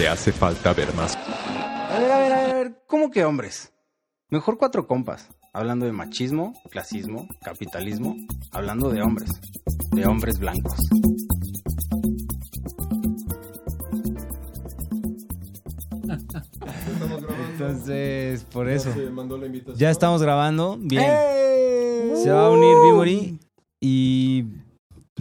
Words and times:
Te 0.00 0.08
hace 0.08 0.32
falta 0.32 0.72
ver 0.72 0.94
más. 0.94 1.14
A 1.14 1.98
ver, 1.98 2.10
a 2.10 2.18
ver, 2.20 2.32
a 2.32 2.54
ver, 2.54 2.82
¿cómo 2.86 3.10
que 3.10 3.22
hombres? 3.22 3.70
Mejor 4.30 4.56
cuatro 4.56 4.86
compas, 4.86 5.28
hablando 5.52 5.84
de 5.84 5.92
machismo, 5.92 6.54
clasismo, 6.70 7.28
capitalismo, 7.42 8.16
hablando 8.50 8.88
de 8.88 9.02
hombres, 9.02 9.30
de 9.90 10.06
hombres 10.06 10.38
blancos. 10.38 10.78
Entonces, 17.52 18.44
por 18.44 18.70
eso. 18.70 18.94
Ya 19.76 19.90
estamos 19.90 20.22
grabando. 20.22 20.78
Bien. 20.80 21.12
Se 22.22 22.30
va 22.30 22.46
a 22.46 22.50
unir 22.50 22.74
Bimori 22.86 23.38
y 23.82 24.46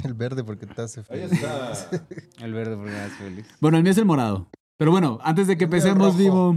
El 0.05 0.13
verde 0.13 0.45
porque 0.45 0.65
te 0.65 0.81
hace 0.81 1.03
feo. 1.03 1.27
el 2.41 2.53
verde 2.53 2.77
porque 2.77 2.91
me 2.91 2.99
hace 3.01 3.15
feliz. 3.15 3.45
Bueno, 3.59 3.75
el 3.75 3.83
mío 3.83 3.91
es 3.91 3.97
el 3.97 4.05
morado. 4.05 4.47
Pero 4.79 4.91
bueno, 4.91 5.19
antes 5.23 5.45
de 5.47 5.57
que 5.57 5.65
empecemos, 5.65 6.17
Vivo. 6.17 6.55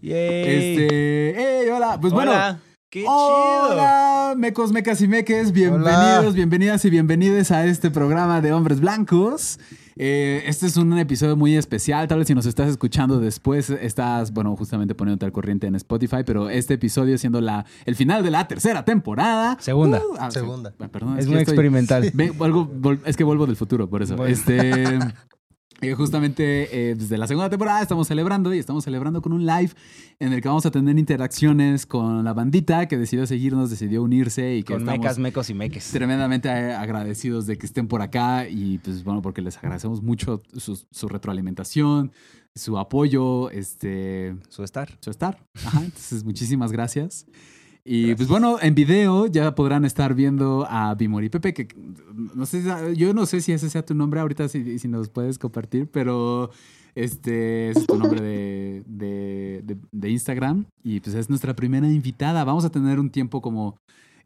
Este. 0.00 1.62
¡Ey! 1.64 1.68
Hola. 1.68 1.98
Pues 2.00 2.12
bueno. 2.12 2.30
Hola. 2.30 2.60
¡Qué 2.92 3.04
Hola, 3.08 4.34
mecos, 4.36 4.70
mecas 4.72 5.00
y 5.00 5.08
meques, 5.08 5.50
bienvenidos, 5.52 6.18
Hola. 6.24 6.30
bienvenidas 6.30 6.84
y 6.84 6.90
bienvenidos 6.90 7.50
a 7.50 7.64
este 7.66 7.90
programa 7.90 8.40
de 8.40 8.52
Hombres 8.52 8.80
Blancos. 8.80 9.58
Eh, 9.96 10.42
este 10.46 10.66
es 10.66 10.76
un 10.76 10.96
episodio 10.98 11.36
muy 11.36 11.56
especial, 11.56 12.06
tal 12.08 12.18
vez 12.18 12.26
si 12.28 12.34
nos 12.34 12.46
estás 12.46 12.68
escuchando 12.68 13.18
después, 13.20 13.70
estás, 13.70 14.32
bueno, 14.32 14.56
justamente 14.56 14.94
poniéndote 14.96 15.26
al 15.26 15.32
corriente 15.32 15.66
en 15.68 15.74
Spotify, 15.76 16.18
pero 16.26 16.50
este 16.50 16.74
episodio 16.74 17.16
siendo 17.18 17.40
la, 17.40 17.64
el 17.84 17.94
final 17.96 18.22
de 18.24 18.30
la 18.32 18.46
tercera 18.48 18.84
temporada. 18.84 19.56
Segunda. 19.60 19.98
Uh, 19.98 20.16
ah, 20.18 20.30
Segunda. 20.32 20.72
se- 20.76 20.88
perdón, 20.88 21.18
Es 21.18 21.26
muy 21.26 21.36
estoy- 21.38 21.42
experimental. 21.42 22.10
Ve- 22.14 22.32
vuelvo- 22.32 22.68
vol- 22.72 23.00
es 23.04 23.16
que 23.16 23.22
vuelvo 23.24 23.46
del 23.46 23.56
futuro, 23.56 23.88
por 23.88 24.02
eso. 24.02 24.16
Bueno. 24.16 24.32
Este, 24.32 24.98
eh, 25.82 25.94
justamente 25.94 26.90
eh, 26.90 26.94
desde 26.94 27.16
la 27.18 27.26
segunda 27.26 27.48
temporada 27.48 27.80
estamos 27.82 28.06
celebrando 28.08 28.52
y 28.54 28.58
estamos 28.58 28.84
celebrando 28.84 29.22
con 29.22 29.32
un 29.32 29.46
live 29.46 29.70
en 30.18 30.32
el 30.32 30.42
que 30.42 30.48
vamos 30.48 30.66
a 30.66 30.70
tener 30.70 30.98
interacciones 30.98 31.86
con 31.86 32.22
la 32.24 32.32
bandita 32.32 32.86
que 32.86 32.98
decidió 32.98 33.26
seguirnos, 33.26 33.70
decidió 33.70 34.02
unirse 34.02 34.56
y 34.56 34.62
que 34.62 34.74
Con 34.74 34.82
estamos 34.82 34.98
mecas, 35.00 35.18
mecos 35.18 35.50
y 35.50 35.54
meques. 35.54 35.90
tremendamente 35.90 36.48
eh, 36.48 36.74
agradecidos 36.74 37.46
de 37.46 37.56
que 37.56 37.66
estén 37.66 37.88
por 37.88 38.02
acá 38.02 38.48
y 38.48 38.78
pues 38.78 39.02
bueno, 39.04 39.22
porque 39.22 39.40
les 39.42 39.56
agradecemos 39.56 40.02
mucho 40.02 40.42
su, 40.56 40.80
su 40.90 41.08
retroalimentación, 41.08 42.12
su 42.54 42.78
apoyo, 42.78 43.48
este, 43.50 44.36
Su 44.48 44.64
estar. 44.64 44.98
su 45.00 45.10
estar. 45.10 45.38
Ajá, 45.64 45.84
entonces 45.84 46.24
muchísimas 46.24 46.72
gracias. 46.72 47.26
Y 47.92 48.14
pues 48.14 48.28
bueno, 48.28 48.58
en 48.62 48.76
video 48.76 49.26
ya 49.26 49.52
podrán 49.56 49.84
estar 49.84 50.14
viendo 50.14 50.64
a 50.70 50.94
Bimori 50.94 51.28
Pepe, 51.28 51.54
que 51.54 51.66
no 52.36 52.46
sé, 52.46 52.62
yo 52.94 53.12
no 53.12 53.26
sé 53.26 53.40
si 53.40 53.50
ese 53.50 53.68
sea 53.68 53.84
tu 53.84 53.94
nombre 53.96 54.20
ahorita, 54.20 54.48
si, 54.48 54.78
si 54.78 54.86
nos 54.86 55.08
puedes 55.08 55.38
compartir, 55.38 55.88
pero 55.90 56.50
este 56.94 57.70
es 57.70 57.84
tu 57.88 57.98
nombre 57.98 58.20
de, 58.20 58.84
de, 58.86 59.62
de- 59.64 59.76
de 59.90 60.08
Instagram 60.08 60.66
y 60.84 61.00
pues 61.00 61.16
es 61.16 61.28
nuestra 61.28 61.56
primera 61.56 61.88
invitada. 61.88 62.44
Vamos 62.44 62.64
a 62.64 62.70
tener 62.70 63.00
un 63.00 63.10
tiempo 63.10 63.42
como 63.42 63.76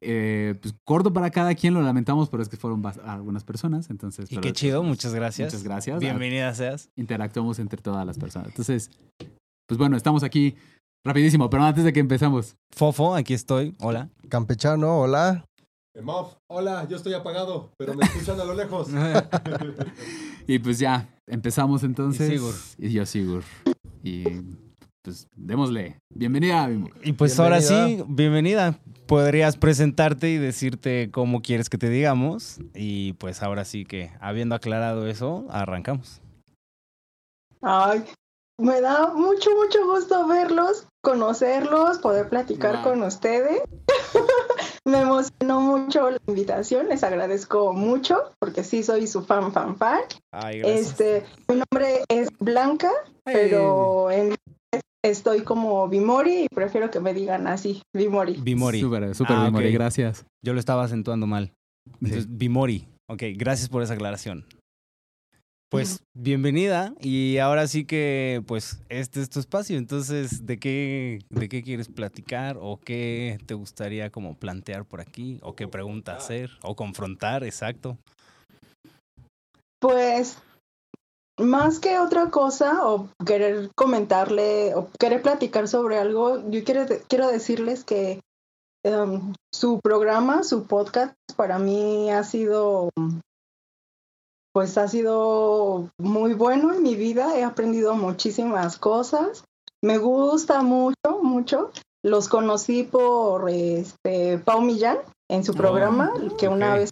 eh, 0.03 0.57
pues, 0.61 0.75
corto 0.85 1.11
para 1.15 1.31
cada 1.31 1.55
quien, 1.55 1.73
lo 1.73 1.81
lamentamos, 1.81 2.29
pero 2.29 2.43
es 2.43 2.51
que 2.51 2.59
fueron 2.59 2.83
algunas 3.07 3.45
personas, 3.45 3.89
entonces... 3.89 4.31
Y 4.31 4.37
qué 4.37 4.53
chido, 4.53 4.83
muchas 4.83 5.15
gracias. 5.15 5.55
Muchas 5.55 5.65
gracias. 5.65 6.01
Bienvenida 6.01 6.53
seas. 6.55 6.91
interactuamos 6.97 7.59
entre 7.59 7.81
todas 7.81 8.05
las 8.05 8.19
personas. 8.19 8.49
Entonces, 8.49 8.91
pues 9.67 9.79
bueno, 9.79 9.97
estamos 9.97 10.23
aquí 10.23 10.55
rapidísimo, 11.05 11.51
pero 11.51 11.63
antes 11.63 11.85
de 11.85 11.93
que 11.93 12.01
empezamos, 12.01 12.57
Fofo, 12.71 13.15
aquí 13.15 13.35
estoy. 13.35 13.77
Hola. 13.81 14.09
Campechano, 14.29 15.01
hola. 15.01 15.45
Moff, 16.03 16.35
hola, 16.49 16.89
yo 16.89 16.97
estoy 16.97 17.15
apagado, 17.15 17.71
pero 17.79 17.95
me 17.95 18.05
escuchan 18.05 18.41
a 18.41 18.45
lo 18.45 18.55
lejos. 18.55 18.89
y 20.49 20.59
pues 20.59 20.79
ya, 20.81 21.09
empezamos 21.27 21.85
entonces. 21.85 22.29
Y 22.29 22.33
Sigur. 22.33 22.55
Y 22.79 22.93
yo 22.93 23.07
Sigur. 23.07 23.45
Y 24.03 24.25
pues 25.03 25.29
démosle. 25.37 25.99
Bienvenida, 26.13 26.67
Bimbo. 26.67 26.91
Y 27.03 27.13
pues 27.13 27.39
ahora 27.39 27.61
sí, 27.61 28.03
bienvenida. 28.09 28.81
Podrías 29.07 29.57
presentarte 29.57 30.31
y 30.31 30.39
decirte 30.39 31.11
cómo 31.13 31.43
quieres 31.43 31.69
que 31.69 31.79
te 31.79 31.91
digamos. 31.91 32.59
Y 32.75 33.13
pues 33.15 33.43
ahora 33.43 33.65
sí 33.65 33.85
que, 33.85 34.11
habiendo 34.21 34.57
aclarado 34.57 35.07
eso, 35.07 35.47
arrancamos. 35.51 36.23
Ay, 37.61 38.05
me 38.59 38.81
da 38.81 39.13
mucho, 39.15 39.51
mucho 39.57 39.85
gusto 39.87 40.27
verlos, 40.27 40.87
conocerlos, 41.05 41.99
poder 41.99 42.29
platicar 42.29 42.83
con 42.83 43.01
ustedes. 43.05 43.63
me 44.85 45.03
emocionó 45.03 45.61
mucho 45.61 46.11
la 46.11 46.19
invitación, 46.27 46.89
les 46.89 47.05
agradezco 47.05 47.73
mucho 47.73 48.33
porque 48.41 48.65
sí 48.65 48.83
soy 48.83 49.07
su 49.07 49.25
fan, 49.25 49.53
fan, 49.53 49.77
fan. 49.77 50.01
Ay, 50.33 50.59
gracias. 50.59 50.81
Este, 50.91 51.25
mi 51.49 51.57
nombre 51.57 52.03
es 52.09 52.29
Blanca, 52.41 52.91
pero 53.25 54.11
en 54.11 54.35
estoy 55.05 55.43
como 55.43 55.87
Bimori 55.89 56.45
y 56.45 56.49
prefiero 56.49 56.91
que 56.91 56.99
me 56.99 57.15
digan 57.15 57.47
así, 57.47 57.83
Bimori. 57.95 58.35
Bimori. 58.41 58.81
Súper, 58.81 59.15
súper 59.15 59.37
Ah, 59.37 59.45
Bimori, 59.45 59.71
gracias. 59.71 60.25
Yo 60.45 60.55
lo 60.55 60.59
estaba 60.59 60.83
acentuando 60.85 61.27
mal. 61.27 61.53
Entonces, 62.01 62.25
Sí. 62.25 62.29
Bimori. 62.33 62.89
Ok, 63.11 63.23
gracias 63.37 63.69
por 63.69 63.83
esa 63.83 63.95
aclaración. 63.95 64.47
Pues 65.75 66.05
bienvenida 66.15 66.95
y 67.01 67.39
ahora 67.39 67.67
sí 67.67 67.85
que 67.85 68.45
pues 68.47 68.79
este 68.89 69.21
es 69.21 69.29
tu 69.29 69.41
espacio. 69.41 69.77
Entonces, 69.77 70.47
¿de 70.47 70.61
qué 70.61 71.19
de 71.31 71.49
qué 71.49 71.65
quieres 71.65 71.89
platicar 71.89 72.59
o 72.61 72.79
qué 72.79 73.41
te 73.47 73.55
gustaría 73.55 74.11
como 74.11 74.37
plantear 74.37 74.85
por 74.85 75.01
aquí 75.01 75.41
o 75.43 75.57
qué 75.57 75.67
pregunta 75.67 76.15
hacer 76.15 76.51
o 76.63 76.77
confrontar, 76.77 77.43
exacto? 77.43 77.99
Pues 79.81 80.39
más 81.41 81.81
que 81.81 81.99
otra 81.99 82.31
cosa 82.31 82.87
o 82.87 83.09
querer 83.27 83.71
comentarle 83.75 84.77
o 84.77 84.91
querer 85.01 85.23
platicar 85.23 85.67
sobre 85.67 85.99
algo, 85.99 86.49
yo 86.51 86.63
quiero, 86.63 86.87
quiero 87.09 87.27
decirles 87.27 87.83
que 87.83 88.21
em, 88.85 89.33
su 89.53 89.81
programa, 89.83 90.45
su 90.45 90.69
podcast, 90.69 91.15
para 91.35 91.59
mí 91.59 92.13
ha 92.13 92.23
sido, 92.23 92.91
pues 94.55 94.79
ha 94.79 94.87
sido 94.87 95.91
muy 95.99 96.33
bueno 96.35 96.73
en 96.73 96.83
mi 96.83 96.95
vida. 96.95 97.37
He 97.37 97.43
aprendido 97.43 97.95
muchísimas 97.97 98.79
cosas. 98.79 99.45
Me 99.83 99.99
gusta 99.99 100.63
mucho, 100.63 101.21
mucho. 101.23 101.73
Los 102.05 102.29
conocí 102.29 102.85
por 102.85 103.51
este 103.51 104.39
Pau 104.39 104.61
Millán 104.61 104.99
en 105.29 105.43
su 105.43 105.53
Oh, 105.53 105.57
programa, 105.57 106.13
que 106.39 106.49
una 106.49 106.75
vez 106.77 106.91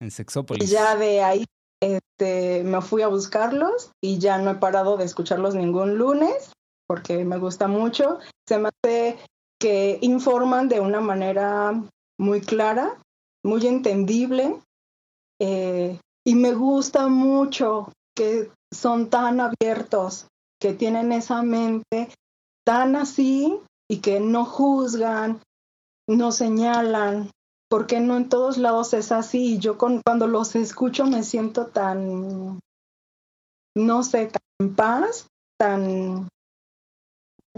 En 0.00 0.10
Sexópolis. 0.10 0.70
ya 0.70 0.96
de 0.96 1.22
ahí 1.22 1.44
este, 1.82 2.64
me 2.64 2.80
fui 2.80 3.02
a 3.02 3.08
buscarlos 3.08 3.90
y 4.02 4.18
ya 4.18 4.38
no 4.38 4.52
he 4.52 4.54
parado 4.54 4.96
de 4.96 5.04
escucharlos 5.04 5.54
ningún 5.54 5.98
lunes 5.98 6.52
porque 6.88 7.24
me 7.24 7.36
gusta 7.38 7.68
mucho. 7.68 8.20
Se 8.48 8.58
me 8.58 8.70
hace 8.70 9.18
que 9.60 9.98
informan 10.00 10.68
de 10.68 10.80
una 10.80 11.00
manera 11.00 11.74
muy 12.18 12.40
clara, 12.40 12.96
muy 13.44 13.66
entendible 13.66 14.56
eh, 15.40 15.98
y 16.26 16.34
me 16.34 16.52
gusta 16.54 17.06
mucho 17.06 17.92
que 18.16 18.50
son 18.74 19.10
tan 19.10 19.40
abiertos, 19.40 20.26
que 20.60 20.72
tienen 20.72 21.12
esa 21.12 21.42
mente 21.42 22.08
tan 22.66 22.96
así 22.96 23.60
y 23.88 23.98
que 23.98 24.18
no 24.18 24.44
juzgan, 24.44 25.40
no 26.08 26.32
señalan, 26.32 27.30
porque 27.70 28.00
no 28.00 28.16
en 28.16 28.28
todos 28.28 28.58
lados 28.58 28.92
es 28.92 29.12
así. 29.12 29.54
Y 29.54 29.58
yo 29.58 29.78
con, 29.78 30.00
cuando 30.04 30.26
los 30.26 30.56
escucho 30.56 31.06
me 31.06 31.22
siento 31.22 31.66
tan, 31.66 32.58
no 33.76 34.02
sé, 34.02 34.26
tan 34.26 34.42
en 34.60 34.74
paz, 34.74 35.28
tan... 35.58 36.28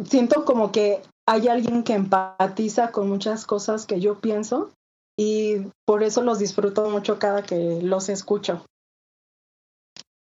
Siento 0.04 0.44
como 0.44 0.72
que 0.72 1.02
hay 1.26 1.48
alguien 1.48 1.84
que 1.84 1.94
empatiza 1.94 2.93
con 2.93 3.08
muchas 3.08 3.46
cosas 3.46 3.87
que 3.87 3.98
yo 3.98 4.19
pienso 4.20 4.70
y 5.19 5.67
por 5.85 6.05
eso 6.05 6.23
los 6.23 6.38
disfruto 6.38 6.88
mucho 6.88 7.19
cada 7.19 7.43
que 7.43 7.81
los 7.82 8.09
escucho. 8.09 8.65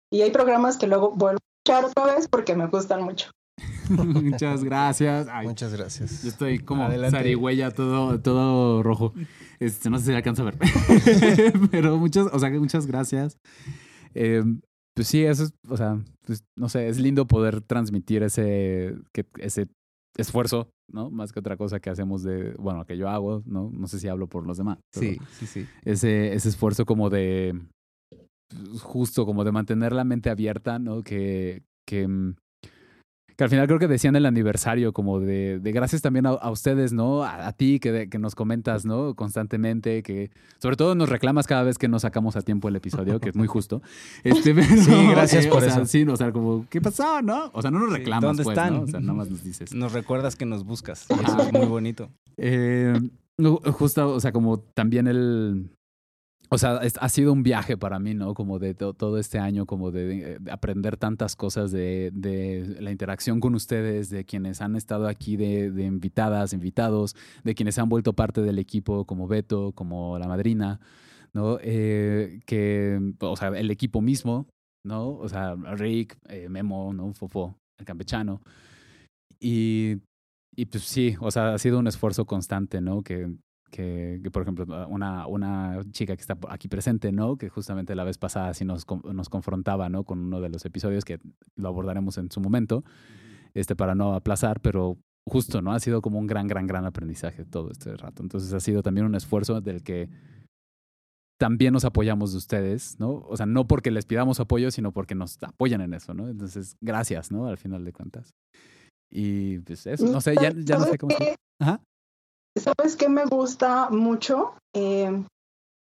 Y 0.09 0.21
hay 0.21 0.31
programas 0.31 0.77
que 0.77 0.87
luego 0.87 1.11
vuelvo 1.11 1.37
a 1.37 1.75
escuchar 1.75 1.85
otra 1.91 2.15
vez 2.15 2.29
porque 2.29 2.55
me 2.55 2.67
gustan 2.67 3.03
mucho. 3.03 3.29
Muchas 3.89 4.63
gracias. 4.63 5.27
Ay, 5.29 5.47
Muchas 5.47 5.73
gracias. 5.73 6.23
Yo 6.23 6.29
estoy 6.29 6.59
como 6.59 6.89
zarigüeya, 7.09 7.71
todo, 7.71 8.21
todo 8.21 8.83
rojo. 8.83 9.13
Este, 9.59 9.89
no 9.89 9.99
sé 9.99 10.05
si 10.05 10.13
alcanza 10.13 10.43
a 10.43 10.45
ver. 10.45 10.57
Pero 11.71 11.97
muchas, 11.97 12.27
o 12.31 12.39
sea, 12.39 12.49
que 12.49 12.59
muchas 12.59 12.87
gracias. 12.87 13.37
Eh, 14.13 14.43
pues 14.95 15.09
sí, 15.09 15.25
eso 15.25 15.43
es, 15.43 15.53
o 15.67 15.75
sea, 15.75 15.99
pues, 16.25 16.45
no 16.55 16.69
sé, 16.69 16.87
es 16.87 16.99
lindo 16.99 17.27
poder 17.27 17.61
transmitir 17.61 18.23
ese, 18.23 18.95
que, 19.11 19.25
ese 19.39 19.67
esfuerzo, 20.17 20.69
¿no? 20.87 21.09
Más 21.09 21.31
que 21.31 21.39
otra 21.39 21.57
cosa 21.57 21.79
que 21.79 21.89
hacemos 21.89 22.23
de, 22.23 22.53
bueno, 22.59 22.85
que 22.85 22.97
yo 22.97 23.09
hago, 23.09 23.43
¿no? 23.45 23.69
No 23.71 23.87
sé 23.87 23.99
si 23.99 24.07
hablo 24.07 24.27
por 24.27 24.45
los 24.45 24.57
demás. 24.57 24.77
Sí, 24.91 25.17
sí, 25.31 25.45
sí. 25.47 25.67
Ese, 25.83 26.33
ese 26.33 26.49
esfuerzo 26.49 26.85
como 26.85 27.09
de, 27.09 27.59
justo 28.81 29.25
como 29.25 29.43
de 29.43 29.51
mantener 29.51 29.93
la 29.93 30.03
mente 30.03 30.29
abierta, 30.29 30.79
¿no? 30.79 31.03
Que, 31.03 31.63
que, 31.85 32.07
mm, 32.07 32.35
que 33.35 33.43
al 33.43 33.49
final 33.49 33.67
creo 33.67 33.79
que 33.79 33.87
decían 33.87 34.15
el 34.15 34.25
aniversario, 34.25 34.93
como 34.93 35.19
de, 35.19 35.59
de 35.59 35.71
gracias 35.71 36.01
también 36.01 36.25
a, 36.25 36.29
a 36.29 36.51
ustedes, 36.51 36.93
¿no? 36.93 37.23
A, 37.23 37.47
a 37.47 37.51
ti 37.53 37.79
que, 37.79 37.91
de- 37.91 38.09
que 38.09 38.17
nos 38.17 38.33
comentas, 38.35 38.85
¿no? 38.85 39.13
Constantemente, 39.15 40.03
que 40.03 40.31
sobre 40.59 40.75
todo 40.77 40.95
nos 40.95 41.09
reclamas 41.09 41.45
cada 41.47 41.63
vez 41.63 41.77
que 41.77 41.87
no 41.87 41.99
sacamos 41.99 42.35
a 42.35 42.41
tiempo 42.41 42.69
el 42.69 42.75
episodio, 42.77 43.19
que 43.19 43.29
es 43.29 43.35
muy 43.35 43.47
justo. 43.47 43.81
Este, 44.23 44.53
pero, 44.55 44.67
Sí, 44.81 45.07
gracias 45.11 45.47
por 45.47 45.57
o 45.57 45.61
sea, 45.61 45.69
eso. 45.75 45.85
Sí, 45.85 46.03
o 46.03 46.15
sea, 46.15 46.31
como, 46.31 46.65
¿qué 46.69 46.79
pasó, 46.81 47.21
no? 47.21 47.49
O 47.53 47.61
sea, 47.61 47.71
no 47.71 47.79
nos 47.79 47.91
reclamas, 47.91 48.23
¿dónde 48.23 48.43
pues, 48.43 48.57
están? 48.57 48.73
¿no? 48.73 48.81
O 48.83 48.87
sea, 48.87 48.99
nada 48.99 49.13
más 49.13 49.29
nos 49.29 49.43
dices. 49.43 49.73
Nos 49.73 49.91
recuerdas 49.93 50.35
que 50.35 50.45
nos 50.45 50.63
buscas. 50.63 51.05
Eso 51.09 51.41
es 51.41 51.53
muy 51.53 51.65
bonito. 51.65 52.09
Eh, 52.37 52.93
justo, 53.73 54.09
o 54.09 54.19
sea, 54.19 54.31
como 54.31 54.59
también 54.59 55.07
el... 55.07 55.69
O 56.49 56.57
sea, 56.57 56.77
es- 56.83 56.97
ha 57.01 57.09
sido 57.09 57.33
un 57.33 57.43
viaje 57.43 57.75
para 57.77 57.99
mí, 57.99 58.13
¿no? 58.13 58.33
Como 58.33 58.59
de 58.59 58.73
to- 58.75 58.93
todo 58.93 59.17
este 59.17 59.39
año, 59.39 59.65
como 59.65 59.91
de, 59.91 60.37
de 60.39 60.51
aprender 60.51 60.97
tantas 60.97 61.35
cosas 61.35 61.71
de, 61.71 62.11
la 62.79 62.91
interacción 62.91 63.39
con 63.39 63.55
ustedes, 63.55 64.09
de 64.09 64.25
quienes 64.25 64.61
han 64.61 64.75
estado 64.75 65.07
aquí 65.07 65.37
de, 65.37 65.71
de 65.71 65.83
invitadas, 65.85 66.53
invitados, 66.53 67.15
de 67.43 67.55
quienes 67.55 67.79
han 67.79 67.89
vuelto 67.89 68.13
parte 68.13 68.41
del 68.41 68.59
equipo, 68.59 69.05
como 69.05 69.27
Beto, 69.27 69.71
como 69.73 70.19
la 70.19 70.27
madrina, 70.27 70.79
¿no? 71.33 71.57
Eh, 71.61 72.39
que, 72.45 72.99
o 73.19 73.35
sea, 73.35 73.49
el 73.49 73.71
equipo 73.71 74.01
mismo, 74.01 74.47
¿no? 74.85 75.09
O 75.17 75.27
sea, 75.29 75.55
Rick, 75.55 76.17
eh, 76.29 76.47
Memo, 76.49 76.93
¿no? 76.93 77.13
Fofo, 77.13 77.55
el 77.79 77.85
campechano. 77.85 78.41
Y 79.39 79.97
y 80.57 80.67
pues 80.67 80.83
sí, 80.85 81.15
o 81.19 81.31
sea, 81.31 81.53
ha 81.53 81.57
sido 81.59 81.79
un 81.79 81.87
esfuerzo 81.87 82.25
constante, 82.25 82.79
¿no? 82.79 83.03
Que, 83.03 83.27
que, 83.71 84.19
que, 84.23 84.31
por 84.31 84.41
ejemplo, 84.41 84.65
una, 84.87 85.27
una 85.27 85.81
chica 85.91 86.15
que 86.15 86.21
está 86.21 86.37
aquí 86.49 86.67
presente, 86.67 87.11
¿no? 87.11 87.37
Que 87.37 87.49
justamente 87.49 87.95
la 87.95 88.03
vez 88.03 88.17
pasada 88.17 88.53
sí 88.53 88.65
nos, 88.65 88.85
nos 89.11 89.29
confrontaba, 89.29 89.89
¿no? 89.89 90.03
Con 90.03 90.19
uno 90.19 90.41
de 90.41 90.49
los 90.49 90.65
episodios 90.65 91.05
que 91.05 91.19
lo 91.55 91.67
abordaremos 91.67 92.17
en 92.17 92.31
su 92.31 92.39
momento, 92.39 92.83
este, 93.53 93.75
para 93.75 93.95
no 93.95 94.13
aplazar, 94.13 94.61
pero 94.61 94.97
justo, 95.27 95.61
¿no? 95.61 95.73
Ha 95.73 95.79
sido 95.79 96.01
como 96.01 96.19
un 96.19 96.27
gran, 96.27 96.47
gran, 96.47 96.67
gran 96.67 96.85
aprendizaje 96.85 97.45
todo 97.45 97.71
este 97.71 97.95
rato. 97.97 98.21
Entonces 98.23 98.53
ha 98.53 98.59
sido 98.59 98.83
también 98.83 99.05
un 99.05 99.15
esfuerzo 99.15 99.61
del 99.61 99.83
que 99.83 100.09
también 101.37 101.73
nos 101.73 101.83
apoyamos 101.83 102.31
de 102.31 102.37
ustedes, 102.37 102.99
¿no? 102.99 103.25
O 103.27 103.35
sea, 103.35 103.45
no 103.45 103.67
porque 103.67 103.91
les 103.91 104.05
pidamos 104.05 104.39
apoyo, 104.39 104.71
sino 104.71 104.91
porque 104.91 105.15
nos 105.15 105.41
apoyan 105.43 105.81
en 105.81 105.93
eso, 105.93 106.13
¿no? 106.13 106.29
Entonces, 106.29 106.77
gracias, 106.81 107.31
¿no? 107.31 107.47
Al 107.47 107.57
final 107.57 107.83
de 107.83 107.91
cuentas. 107.91 108.33
Y 109.11 109.59
pues 109.59 109.85
eso, 109.87 110.07
no 110.07 110.21
sé, 110.21 110.35
ya, 110.35 110.51
ya 110.55 110.77
no 110.77 110.85
sé 110.85 110.97
cómo... 110.97 111.15
Ajá. 111.59 111.81
¿Sabes 112.57 112.95
qué 112.95 113.09
me 113.09 113.25
gusta 113.25 113.89
mucho? 113.89 114.53
Eh, 114.73 115.23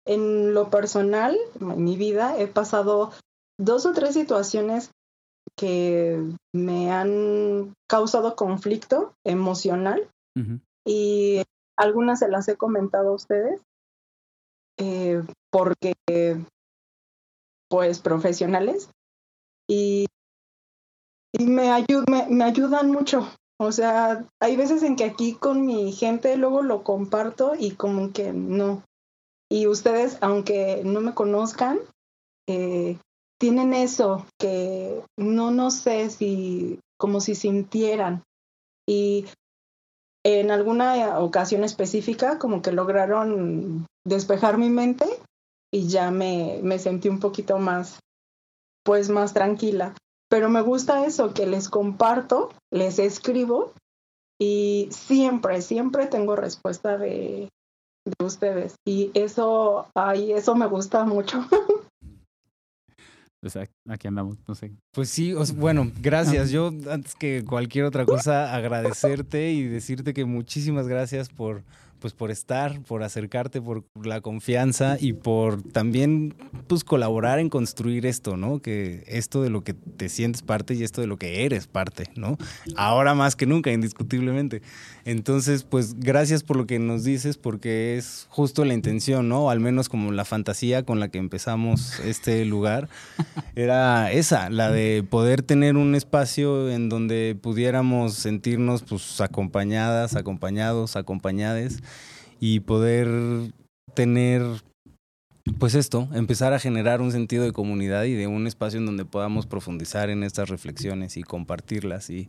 en 0.07 0.55
lo 0.55 0.71
personal, 0.71 1.37
en 1.61 1.85
mi 1.85 1.97
vida, 1.97 2.39
he 2.39 2.47
pasado 2.47 3.13
dos 3.59 3.87
o 3.87 3.93
tres 3.93 4.15
situaciones 4.15 4.91
que 5.57 6.23
me 6.55 6.91
han 6.91 7.75
causado 7.89 8.37
conflicto 8.37 9.13
emocional 9.27 10.09
y 10.87 11.43
algunas 11.77 12.21
se 12.21 12.29
las 12.29 12.49
he 12.49 12.57
comentado 12.57 13.11
a 13.11 13.15
ustedes 13.15 13.61
eh, 14.79 15.23
porque 15.51 15.95
pues 17.69 18.01
profesionales 18.01 18.91
y, 19.69 20.07
y 21.33 21.45
me, 21.47 21.71
ayu- 21.71 22.09
me, 22.09 22.27
me 22.29 22.45
ayudan 22.45 22.91
mucho. 22.91 23.29
O 23.63 23.73
sea, 23.73 24.25
hay 24.41 24.57
veces 24.57 24.83
en 24.83 24.97
que 24.97 25.05
aquí 25.05 25.35
con 25.35 25.67
mi 25.67 25.93
gente 25.93 26.35
luego 26.39 26.63
lo 26.63 26.83
comparto 26.83 27.53
y 27.59 27.73
como 27.73 28.11
que 28.11 28.33
no. 28.33 28.83
Y 29.51 29.67
ustedes, 29.67 30.17
aunque 30.23 30.81
no 30.83 31.03
me 31.03 31.13
conozcan, 31.13 31.79
eh, 32.49 32.97
tienen 33.39 33.75
eso 33.75 34.25
que 34.39 35.03
no, 35.19 35.51
no 35.51 35.71
sé 35.71 36.09
si, 36.09 36.81
como 36.99 37.21
si 37.21 37.35
sintieran. 37.35 38.23
Y 38.89 39.27
en 40.25 40.51
alguna 40.51 41.19
ocasión 41.19 41.63
específica, 41.63 42.39
como 42.39 42.63
que 42.63 42.73
lograron 42.73 43.85
despejar 44.07 44.57
mi 44.57 44.71
mente 44.71 45.05
y 45.71 45.87
ya 45.87 46.11
me, 46.11 46.61
me 46.63 46.79
sentí 46.79 47.11
un 47.11 47.21
poquito 47.21 47.59
más, 47.59 48.01
pues 48.85 49.11
más 49.11 49.35
tranquila. 49.35 49.95
Pero 50.31 50.49
me 50.49 50.61
gusta 50.61 51.05
eso, 51.05 51.35
que 51.35 51.47
les 51.47 51.69
comparto, 51.69 52.51
les 52.73 52.99
escribo 52.99 53.73
y 54.41 54.89
siempre, 54.91 55.61
siempre 55.61 56.07
tengo 56.07 56.37
respuesta 56.37 56.97
de, 56.97 57.49
de 58.05 58.25
ustedes. 58.25 58.77
Y 58.87 59.11
eso, 59.15 59.89
ay, 59.95 60.33
eso 60.33 60.55
me 60.55 60.67
gusta 60.67 61.05
mucho. 61.05 61.45
Pues 63.43 63.57
aquí 63.57 64.07
andamos, 64.07 64.37
no 64.47 64.55
sé. 64.55 64.71
Pues 64.93 65.09
sí, 65.09 65.33
bueno, 65.57 65.91
gracias. 66.03 66.51
Yo, 66.51 66.71
antes 66.91 67.15
que 67.15 67.43
cualquier 67.43 67.87
otra 67.87 68.05
cosa, 68.05 68.55
agradecerte 68.55 69.53
y 69.53 69.67
decirte 69.67 70.13
que 70.13 70.27
muchísimas 70.27 70.87
gracias 70.87 71.31
por, 71.31 71.63
pues, 72.01 72.15
por 72.15 72.31
estar, 72.31 72.81
por 72.83 73.03
acercarte, 73.03 73.61
por 73.61 73.85
la 74.03 74.21
confianza 74.21 74.97
y 74.99 75.13
por 75.13 75.63
también, 75.63 76.35
pues, 76.67 76.85
colaborar 76.85 77.39
en 77.39 77.49
construir 77.49 78.07
esto, 78.07 78.37
¿no? 78.37 78.61
Que 78.61 79.05
esto 79.07 79.43
de 79.43 79.51
lo 79.51 79.63
que 79.63 79.75
te 79.75 80.09
sientes 80.09 80.43
parte 80.43 80.75
y 80.75 80.83
esto 80.83 81.01
de 81.01 81.07
lo 81.07 81.17
que 81.17 81.45
eres 81.45 81.67
parte, 81.67 82.05
¿no? 82.17 82.37
Ahora 82.77 83.15
más 83.15 83.37
que 83.37 83.47
nunca, 83.47 83.71
indiscutiblemente. 83.71 84.63
Entonces, 85.05 85.65
pues, 85.65 85.95
gracias 85.99 86.43
por 86.43 86.57
lo 86.57 86.67
que 86.67 86.79
nos 86.79 87.05
dices, 87.05 87.37
porque 87.37 87.97
es 87.97 88.27
justo 88.31 88.65
la 88.65 88.75
intención, 88.75 89.29
¿no? 89.29 89.51
Al 89.51 89.61
menos 89.61 89.89
como 89.89 90.13
la 90.13 90.25
fantasía 90.25 90.83
con 90.85 91.01
la 91.01 91.09
que 91.09 91.19
empezamos 91.19 92.01
este 92.01 92.45
lugar 92.45 92.89
era 93.55 94.13
esa, 94.13 94.51
la 94.51 94.71
de 94.71 95.05
poder 95.09 95.43
tener 95.43 95.77
un 95.77 95.95
espacio 95.95 96.71
en 96.71 96.89
donde 96.89 97.37
pudiéramos 97.41 98.15
sentirnos 98.15 98.83
pues 98.83 99.21
acompañadas, 99.21 100.17
acompañados, 100.17 100.97
acompañades 100.97 101.83
y 102.41 102.61
poder 102.61 103.09
tener 103.95 104.43
pues 105.59 105.75
esto, 105.75 106.09
empezar 106.13 106.53
a 106.53 106.59
generar 106.59 107.01
un 107.01 107.13
sentido 107.13 107.45
de 107.45 107.53
comunidad 107.53 108.05
y 108.05 108.15
de 108.15 108.27
un 108.27 108.47
espacio 108.47 108.79
en 108.79 108.87
donde 108.87 109.05
podamos 109.05 109.47
profundizar 109.47 110.11
en 110.11 110.23
estas 110.23 110.49
reflexiones 110.49 111.17
y 111.17 111.23
compartirlas 111.23 112.11
y, 112.11 112.29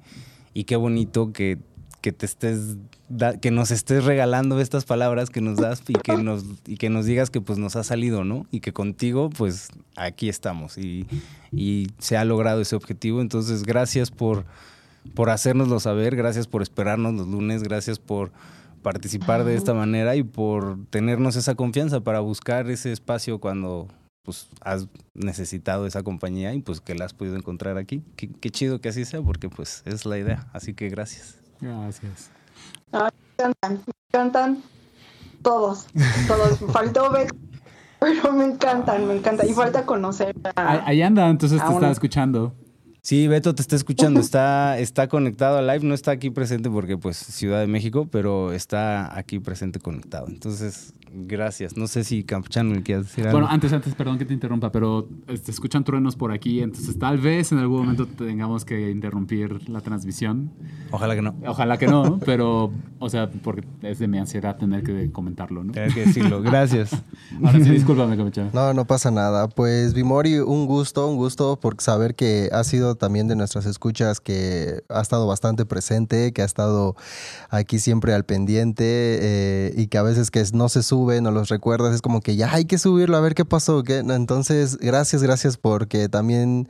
y 0.54 0.64
qué 0.64 0.76
bonito 0.76 1.32
que, 1.34 1.58
que 2.02 2.12
te 2.12 2.26
estés 2.26 2.78
que 3.42 3.52
nos 3.52 3.72
estés 3.72 4.06
regalando 4.06 4.60
estas 4.60 4.86
palabras 4.86 5.30
que 5.30 5.42
nos 5.42 5.58
das 5.58 5.84
y 5.88 5.94
que 5.94 6.18
nos 6.18 6.46
y 6.66 6.78
que 6.78 6.90
nos 6.90 7.06
digas 7.06 7.30
que 7.30 7.42
pues 7.42 7.60
nos 7.60 7.76
ha 7.76 7.84
salido, 7.84 8.24
¿no? 8.24 8.48
Y 8.52 8.62
que 8.62 8.74
contigo 8.74 9.30
pues 9.30 9.68
aquí 9.96 10.30
estamos 10.30 10.78
y, 10.78 11.06
y 11.52 11.90
se 12.00 12.18
ha 12.18 12.26
logrado 12.26 12.62
ese 12.62 12.76
objetivo. 12.76 13.22
Entonces, 13.22 13.64
gracias 13.64 14.10
por 14.10 14.46
por 15.14 15.30
hacérnoslo 15.30 15.80
saber, 15.80 16.16
gracias 16.16 16.48
por 16.48 16.62
esperarnos 16.62 17.14
los 17.14 17.28
lunes, 17.28 17.64
gracias 17.64 18.00
por 18.00 18.32
participar 18.82 19.44
de 19.44 19.56
esta 19.56 19.74
manera 19.74 20.16
y 20.16 20.24
por 20.24 20.78
tenernos 20.90 21.36
esa 21.36 21.56
confianza 21.56 22.02
para 22.02 22.20
buscar 22.20 22.70
ese 22.70 22.92
espacio 22.92 23.40
cuando 23.40 23.88
pues 24.24 24.50
has 24.62 24.88
necesitado 25.14 25.88
esa 25.88 26.04
compañía 26.04 26.54
y 26.54 26.62
pues 26.62 26.80
que 26.80 26.96
la 26.96 27.06
has 27.06 27.14
podido 27.14 27.36
encontrar 27.36 27.78
aquí. 27.78 28.04
Qué, 28.16 28.30
qué 28.30 28.50
chido 28.50 28.80
que 28.80 28.90
así 28.90 29.06
sea 29.06 29.22
porque 29.22 29.50
pues 29.50 29.84
es 29.86 30.06
la 30.06 30.18
idea. 30.18 30.48
Así 30.54 30.74
que 30.74 30.90
gracias. 30.90 31.38
Gracias. 31.60 32.30
cantan, 33.38 33.84
me 33.86 33.94
encantan 34.10 34.64
todos, 35.42 35.88
todos. 36.28 36.60
Faltó 36.72 37.12
ver, 37.12 37.28
pero 38.00 38.32
me 38.34 38.46
encantan, 38.46 39.08
me 39.08 39.16
encantan. 39.16 39.48
Y 39.48 39.54
falta 39.54 39.86
conocer 39.86 40.36
Ahí, 40.56 40.78
a, 40.78 40.88
ahí 40.88 41.02
anda, 41.02 41.30
entonces 41.30 41.60
te 41.60 41.68
estaba 41.68 41.92
escuchando. 41.92 42.54
Sí, 43.04 43.28
Beto 43.28 43.56
te 43.56 43.64
está 43.64 43.76
escuchando, 43.76 44.20
está, 44.20 44.78
está 44.78 45.08
conectado 45.08 45.58
al 45.58 45.66
live, 45.66 45.80
no 45.84 45.96
está 45.96 46.12
aquí 46.12 46.30
presente 46.30 46.70
porque 46.70 46.98
pues 46.98 47.18
Ciudad 47.18 47.60
de 47.60 47.66
México, 47.66 48.08
pero 48.12 48.54
está 48.54 49.18
aquí 49.18 49.40
presente 49.40 49.80
conectado. 49.80 50.28
Entonces, 50.28 50.94
gracias. 51.12 51.76
No 51.76 51.88
sé 51.88 52.04
si 52.04 52.24
Campechano 52.24 52.76
le 52.76 52.84
quieres 52.84 53.08
decir 53.08 53.26
algo. 53.26 53.40
Bueno, 53.40 53.52
antes, 53.52 53.74
antes, 53.74 53.96
perdón 53.96 54.20
que 54.20 54.26
te 54.26 54.36
interrumpa, 54.36 54.72
pero 54.72 55.10
este, 55.28 55.50
escuchan 55.50 55.84
truenos 55.84 56.16
por 56.16 56.32
aquí, 56.32 56.62
entonces 56.62 56.98
tal 57.00 57.18
vez 57.18 57.52
en 57.52 57.58
algún 57.58 57.80
momento 57.80 58.06
tengamos 58.06 58.66
que 58.66 58.92
interrumpir 58.92 59.68
la 59.68 59.82
transmisión. 59.82 60.52
Ojalá 60.92 61.16
que 61.16 61.24
no. 61.24 61.36
Ojalá 61.48 61.78
que 61.78 61.88
no, 61.88 62.20
pero, 62.26 62.72
o 63.00 63.10
sea, 63.10 63.32
porque 63.32 63.68
es 63.82 63.98
de 63.98 64.08
mi 64.08 64.20
ansiedad 64.20 64.58
tener 64.58 64.84
que 64.84 65.12
comentarlo, 65.12 65.64
¿no? 65.64 65.74
Tener 65.74 65.92
que 65.92 66.06
decirlo. 66.06 66.42
Gracias. 66.44 66.92
Ahora 67.44 67.64
sí, 67.64 67.72
discúlpame, 67.72 68.16
Camechano. 68.16 68.52
No, 68.54 68.76
no 68.76 68.86
pasa 68.86 69.10
nada. 69.10 69.48
Pues 69.48 69.96
Bimori, 69.96 70.38
un 70.38 70.68
gusto, 70.68 71.08
un 71.08 71.18
gusto 71.18 71.60
por 71.60 71.82
saber 71.82 72.14
que 72.14 72.50
ha 72.52 72.64
sido 72.64 72.91
mucho 72.92 72.96
también 72.96 73.28
de 73.28 73.36
nuestras 73.36 73.66
escuchas 73.66 74.20
que 74.20 74.84
ha 74.90 75.02
estado 75.02 75.28
bastante 75.28 75.66
presente, 75.66 76.32
que 76.34 76.42
ha 76.42 76.46
estado 76.46 76.96
aquí 77.50 77.80
siempre 77.80 78.14
al 78.14 78.26
pendiente 78.26 78.84
eh, 78.86 79.74
y 79.76 79.88
que 79.88 79.98
a 79.98 80.04
veces 80.04 80.32
que 80.32 80.44
no 80.54 80.70
se 80.70 80.84
sube, 80.84 81.22
no 81.22 81.32
los 81.32 81.50
recuerdas, 81.50 81.94
es 81.96 82.02
como 82.02 82.22
que 82.22 82.36
ya 82.36 82.54
hay 82.54 82.66
que 82.66 82.78
subirlo 82.78 83.18
a 83.18 83.22
ver 83.22 83.36
qué 83.36 83.46
pasó. 83.46 83.84
¿qué? 83.84 84.00
Entonces, 84.00 84.78
gracias, 84.78 85.24
gracias 85.24 85.58
porque 85.58 86.10
también, 86.10 86.68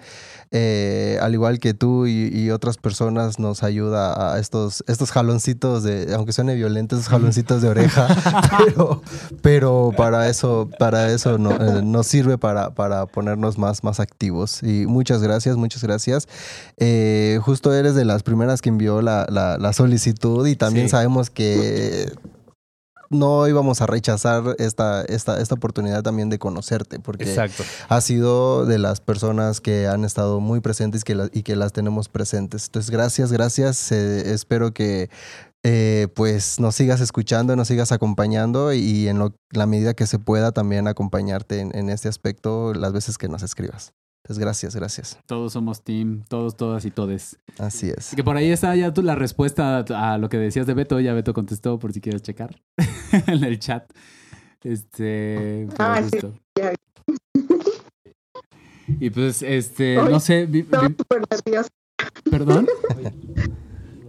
eh, 0.51 1.18
al 1.22 1.34
igual 1.34 1.60
que 1.60 1.74
tú 1.74 2.06
y, 2.08 2.30
y 2.34 2.51
otras 2.51 2.78
personas, 2.78 3.40
nos 3.40 3.63
ayuda 3.63 4.34
a 4.34 4.40
estos, 4.40 4.84
estos 4.88 5.12
jaloncitos 5.12 5.84
de, 5.84 6.13
aunque 6.13 6.34
suene 6.34 6.56
violento, 6.56 6.96
esos 6.96 7.08
jaloncitos 7.08 7.62
de 7.62 7.70
oreja, 7.70 8.08
pero, 8.66 9.01
pero 9.42 9.92
para 9.96 10.30
eso, 10.30 10.70
para 10.80 11.12
eso 11.12 11.38
no, 11.38 11.51
eh, 11.51 11.82
nos 11.84 12.08
sirve 12.08 12.38
para, 12.38 12.72
para 12.72 13.06
ponernos 13.06 13.58
más, 13.58 13.84
más 13.84 14.00
activos. 14.00 14.62
Y 14.63 14.86
muchas 14.88 15.22
gracias, 15.22 15.56
muchas 15.58 15.84
gracias. 15.84 16.11
Eh, 16.77 17.39
justo 17.44 17.74
eres 17.74 17.96
de 17.96 18.06
las 18.06 18.24
primeras 18.24 18.62
que 18.62 18.70
envió 18.70 19.01
la, 19.01 19.25
la- 19.30 19.58
la 19.58 19.74
solicitud 19.74 20.46
y 20.48 20.56
también 20.56 20.88
Sí. 20.88 20.91
sabemos 20.91 21.30
que 21.30 22.12
no 23.10 23.46
íbamos 23.48 23.82
a 23.82 23.88
rechazar 23.88 24.56
esta, 24.58 25.03
esta, 25.03 25.41
esta 25.41 25.56
oportunidad 25.56 26.01
también 26.01 26.30
de 26.30 26.39
conocerte, 26.39 26.98
porque 27.00 27.25
Exacto. 27.25 27.63
has 27.89 28.06
sido 28.06 28.65
de 28.65 28.80
las 28.80 29.01
personas 29.01 29.60
que 29.60 29.88
han 29.88 30.06
estado 30.06 30.39
muy 30.39 30.62
presentes 30.62 31.03
que 31.03 31.13
la- 31.15 31.30
y 31.34 31.44
que 31.44 31.58
las 31.58 31.74
tenemos 31.74 32.08
presentes. 32.08 32.68
Entonces, 32.68 32.89
gracias, 32.89 33.32
gracias. 33.34 33.91
Eh, 33.91 34.34
espero 34.34 34.74
que 34.74 35.10
eh, 35.63 36.08
pues 36.15 36.60
nos 36.60 36.74
sigas 36.74 37.01
escuchando, 37.01 37.56
nos 37.56 37.68
sigas 37.68 37.91
acompañando 37.91 38.74
y 38.74 39.08
en 39.10 39.20
lo- 39.20 39.36
la 39.51 39.65
medida 39.68 39.94
que 39.94 40.08
se 40.08 40.18
pueda 40.18 40.53
también 40.53 40.88
acompañarte 40.88 41.60
en, 41.60 41.75
en 41.77 41.89
este 41.89 42.08
aspecto 42.08 42.74
las 42.74 42.94
veces 42.94 43.18
que 43.18 43.27
nos 43.27 43.44
escribas. 43.44 43.91
Entonces, 44.31 44.45
gracias, 44.45 44.75
gracias. 44.77 45.19
Todos 45.25 45.51
somos 45.51 45.81
team, 45.83 46.23
todos, 46.29 46.55
todas 46.55 46.85
y 46.85 46.91
todes. 46.91 47.38
Así 47.57 47.89
es. 47.89 48.15
Que 48.15 48.23
por 48.23 48.38
ahí 48.38 48.50
está 48.50 48.73
ya 48.77 48.93
tú 48.93 49.01
la 49.03 49.13
respuesta 49.15 49.79
a 49.89 50.17
lo 50.17 50.29
que 50.29 50.38
decías 50.38 50.65
de 50.65 50.73
Beto. 50.73 51.01
Ya 51.01 51.11
Beto 51.13 51.33
contestó 51.33 51.77
por 51.79 51.91
si 51.91 52.00
quieres 52.00 52.21
checar 52.21 52.55
en 53.27 53.43
el 53.43 53.59
chat. 53.59 53.91
Este. 54.63 55.67
Ah, 55.77 56.01
sí. 56.09 56.17
Ya. 56.57 56.71
Y 59.01 59.09
pues, 59.09 59.41
este, 59.41 59.95
no 59.97 60.21
sé, 60.21 60.45
vi- 60.45 60.59
Estaba 60.61 60.88
vi- 60.88 60.95
súper 60.97 61.21
nerviosa. 61.29 61.69
perdón. 62.29 62.67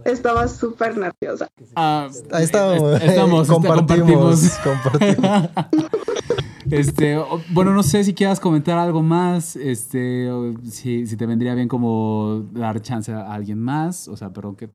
Estaba 0.05 0.47
súper 0.47 0.95
nerviosa. 0.97 1.49
Ah, 1.75 2.07
Ahí 2.31 2.45
estamos. 2.45 2.93
est- 3.01 3.09
estamos, 3.09 3.41
este, 3.49 3.53
compartimos, 3.67 4.57
compartimos. 4.63 5.49
compartimos. 5.59 5.93
Este, 6.71 7.17
bueno, 7.49 7.73
no 7.73 7.83
sé 7.83 8.03
si 8.03 8.13
quieras 8.13 8.39
comentar 8.39 8.77
algo 8.77 9.01
más, 9.01 9.55
este, 9.55 10.29
si, 10.69 11.05
si 11.07 11.17
te 11.17 11.25
vendría 11.25 11.55
bien 11.55 11.67
como 11.67 12.45
dar 12.51 12.81
chance 12.81 13.11
a 13.11 13.33
alguien 13.33 13.59
más, 13.59 14.07
o 14.07 14.15
sea, 14.15 14.31
perdón, 14.31 14.55
que, 14.55 14.69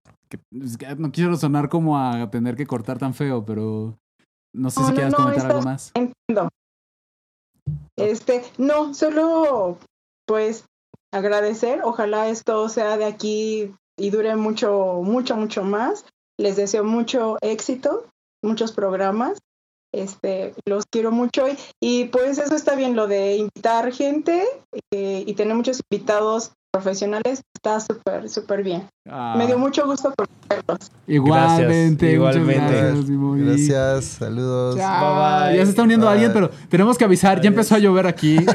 no 0.99 1.11
quiero 1.13 1.37
sonar 1.37 1.69
como 1.69 1.99
a 1.99 2.31
tener 2.31 2.57
que 2.57 2.67
cortar 2.67 2.99
tan 2.99 3.15
feo, 3.15 3.45
pero 3.45 3.99
no 4.55 4.71
sé 4.71 4.81
No, 4.81 4.87
si 4.89 4.93
quieras 4.93 5.13
no, 5.13 5.19
comentar 5.19 5.51
algo 5.51 5.63
más. 5.63 5.93
Entiendo. 5.95 6.49
Este, 7.97 8.43
no, 8.59 8.95
solo 8.95 9.79
pues 10.27 10.67
agradecer. 11.13 11.81
Ojalá 11.83 12.29
esto 12.29 12.69
sea 12.69 12.97
de 12.97 13.05
aquí 13.05 13.75
y 13.97 14.11
dure 14.11 14.37
mucho, 14.37 15.01
mucho, 15.03 15.37
mucho 15.37 15.65
más. 15.65 16.05
Les 16.39 16.57
deseo 16.57 16.85
mucho 16.85 17.37
éxito, 17.41 18.07
muchos 18.43 18.73
programas. 18.73 19.39
Este, 19.93 20.55
los 20.67 20.85
quiero 20.87 21.11
mucho 21.13 21.49
y, 21.49 21.57
y, 21.81 22.05
pues 22.07 22.39
eso 22.39 22.55
está 22.55 22.75
bien, 22.75 22.95
lo 22.95 23.07
de 23.07 23.37
invitar 23.37 23.93
gente 23.93 24.45
eh, 24.93 25.25
y 25.27 25.35
tener 25.35 25.55
muchos 25.55 25.81
invitados 25.91 26.53
profesionales 26.73 27.41
está 27.55 27.81
súper, 27.81 28.29
súper 28.29 28.63
bien. 28.63 28.85
Ah, 29.09 29.35
Me 29.39 29.47
dio 29.47 29.59
mucho 29.59 29.87
gusto 29.87 30.13
conocerlos. 30.17 30.91
Igualmente, 31.07 32.13
igualmente. 32.13 32.95
gracias, 33.45 34.05
saludos. 34.05 34.77
Ya, 34.77 35.01
Bye, 35.01 35.49
bye. 35.51 35.57
ya 35.59 35.65
se 35.65 35.71
está 35.71 35.83
uniendo 35.83 36.07
Bye. 36.07 36.13
alguien, 36.15 36.33
pero 36.33 36.51
tenemos 36.69 36.99
que 36.99 37.05
avisar, 37.05 37.41
ya 37.41 37.49
empezó 37.49 37.75
a 37.75 37.79
llover 37.79 38.07
aquí. 38.07 38.39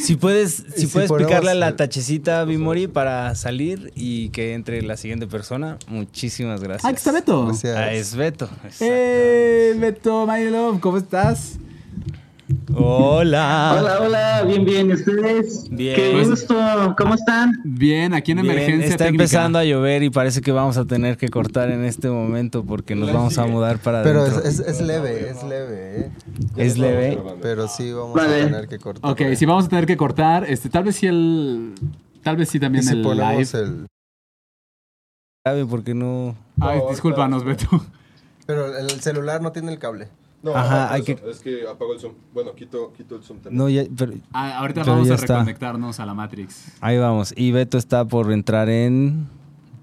Si 0.00 0.16
puedes, 0.16 0.64
si 0.74 0.82
si 0.82 0.86
puedes 0.88 1.10
picarle 1.10 1.52
a 1.52 1.54
la 1.54 1.68
el- 1.68 1.76
tachecita 1.76 2.44
Bimori 2.44 2.88
para 2.88 3.34
salir 3.36 3.90
y 3.94 4.28
que 4.30 4.52
entre 4.52 4.82
la 4.82 4.98
siguiente 4.98 5.26
persona, 5.26 5.78
muchísimas 5.88 6.60
gracias. 6.62 6.84
ah, 6.84 6.88
aquí 6.88 6.96
está 6.98 7.12
Beto. 7.12 7.46
Gracias. 7.46 7.76
Ah, 7.76 7.90
es 7.92 8.14
Beto. 8.14 8.48
¡Eh, 8.80 9.74
Beto, 9.78 10.26
my 10.26 10.44
love! 10.50 10.78
¿Cómo 10.80 10.98
estás? 10.98 11.54
Hola. 12.74 13.76
Hola, 13.80 13.98
hola, 14.02 14.42
bien, 14.46 14.64
bien, 14.66 14.90
¿y 14.90 14.92
ustedes? 14.92 15.66
Bien. 15.70 15.96
Qué 15.96 16.10
Pues- 16.12 16.28
gusto, 16.28 16.94
¿cómo 16.98 17.14
están? 17.14 17.52
Bien, 17.64 18.12
aquí 18.12 18.32
en 18.32 18.42
Bien, 18.42 18.50
emergencia 18.50 18.86
está 18.88 19.04
técnica. 19.06 19.22
empezando 19.24 19.58
a 19.58 19.64
llover 19.64 20.02
y 20.02 20.10
parece 20.10 20.42
que 20.42 20.52
vamos 20.52 20.76
a 20.76 20.84
tener 20.84 21.16
que 21.16 21.28
cortar 21.30 21.70
en 21.70 21.84
este 21.84 22.10
momento 22.10 22.62
porque 22.64 22.94
nos 22.94 23.12
vamos 23.12 23.38
a 23.38 23.46
mudar 23.46 23.78
para 23.78 24.02
Pero 24.02 24.26
es, 24.26 24.32
adentro. 24.34 24.50
es, 24.50 24.60
es 24.60 24.80
leve, 24.82 25.30
es 25.30 25.42
leve, 25.42 26.00
¿eh? 26.00 26.10
Es 26.56 26.76
leve. 26.78 27.18
Pero 27.40 27.66
sí 27.66 27.92
vamos 27.92 28.14
Vale. 28.14 28.42
a 28.42 28.44
tener 28.46 28.68
que 28.68 28.78
cortar. 28.78 29.10
Ok, 29.10 29.22
si 29.36 29.46
vamos 29.46 29.64
a 29.64 29.68
tener 29.68 29.86
que 29.86 29.96
cortar, 29.96 30.44
este, 30.44 30.68
tal 30.68 30.84
vez 30.84 30.96
sí 30.96 31.06
el... 31.06 31.72
Tal 32.22 32.36
vez 32.36 32.48
sí 32.50 32.58
y 32.58 32.60
también 32.60 32.84
si 32.84 32.92
el 32.94 33.02
ponemos 33.02 33.52
live. 33.54 33.64
el... 35.46 35.66
Porque 35.68 35.94
no. 35.94 36.34
Ay, 36.60 36.78
No, 36.78 36.90
discúlpanos, 36.90 37.44
Beto. 37.44 37.68
Pero 38.46 38.76
el 38.76 38.90
celular 39.00 39.40
no 39.42 39.52
tiene 39.52 39.72
el 39.72 39.78
cable. 39.78 40.08
No, 40.44 40.54
Ajá, 40.54 40.92
hay 40.92 41.02
que-. 41.02 41.18
Es 41.30 41.40
que 41.40 41.66
apagó 41.66 41.94
el 41.94 42.00
zoom. 42.00 42.12
Bueno, 42.34 42.54
quito, 42.54 42.92
quito 42.96 43.16
el 43.16 43.22
zoom 43.22 43.38
también. 43.38 43.56
No, 43.56 43.68
ya, 43.70 43.84
pero 43.96 44.12
Ah, 44.32 44.58
ahorita 44.58 44.82
Pero 44.82 44.92
vamos 44.92 45.08
ya 45.08 45.14
a 45.14 45.16
está. 45.16 45.34
reconectarnos 45.38 45.98
a 46.00 46.06
la 46.06 46.12
Matrix. 46.14 46.66
ahí 46.80 46.98
vamos. 46.98 47.32
Y 47.36 47.50
Beto 47.50 47.78
está 47.78 48.04
por 48.04 48.30
entrar 48.30 48.68
en 48.68 49.26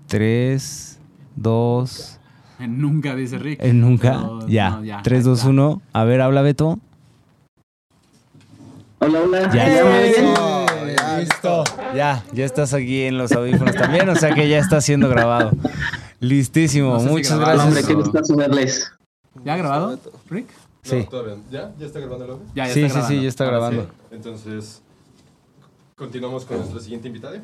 3, 0.07 0.99
2, 1.35 2.19
Eh, 2.59 2.67
Nunca 2.67 3.15
dice 3.15 3.39
Rick. 3.39 3.59
en 3.63 3.81
nunca. 3.81 4.13
No, 4.13 4.47
ya. 4.47 4.69
no, 4.69 4.83
ya, 4.83 5.01
3, 5.01 5.17
ahí 5.19 5.23
2, 5.25 5.37
está. 5.39 5.49
1. 5.49 5.81
A 5.93 6.03
ver, 6.03 6.21
habla 6.21 6.43
Beto. 6.43 6.77
Hola, 8.99 9.19
hola. 9.19 9.51
Ya. 9.51 9.83
Oh, 9.83 10.65
ya, 10.95 11.17
listo. 11.19 11.63
Ya, 11.95 12.23
ya 12.33 12.45
estás 12.45 12.75
aquí 12.75 13.01
en 13.01 13.17
los 13.17 13.31
audífonos 13.31 13.73
también, 13.75 14.07
o 14.09 14.15
sea 14.15 14.35
que 14.35 14.47
ya 14.47 14.59
está 14.59 14.79
siendo 14.79 15.09
grabado. 15.09 15.51
Listísimo, 16.19 16.93
No 16.93 16.99
sé 16.99 17.05
si 17.07 17.11
muchas. 17.11 17.31
Hombre, 17.31 17.53
gracias. 17.55 17.87
qué 17.87 17.93
gustazo 17.95 18.35
verles. 18.35 18.91
¿Ya 19.43 19.53
ha 19.53 19.57
grabado, 19.57 19.99
Rick? 20.29 20.47
No, 20.47 20.89
Sí. 20.89 21.07
todavía. 21.09 21.35
¿Ya? 21.51 21.71
¿Ya 21.79 21.85
está 21.85 21.99
grabando 21.99 22.25
el 22.25 22.31
audio? 22.31 22.45
Ya, 22.55 22.67
ya 22.67 22.73
Sí, 22.73 22.83
está 22.83 23.01
sí, 23.01 23.15
sí, 23.17 23.21
ya 23.23 23.29
está 23.29 23.43
Ahora 23.45 23.57
grabando. 23.57 23.83
sí. 23.83 24.15
Entonces, 24.15 24.81
continuamos 25.95 26.45
con 26.45 26.57
nuestra 26.57 26.79
siguiente 26.79 27.07
invitada. 27.07 27.41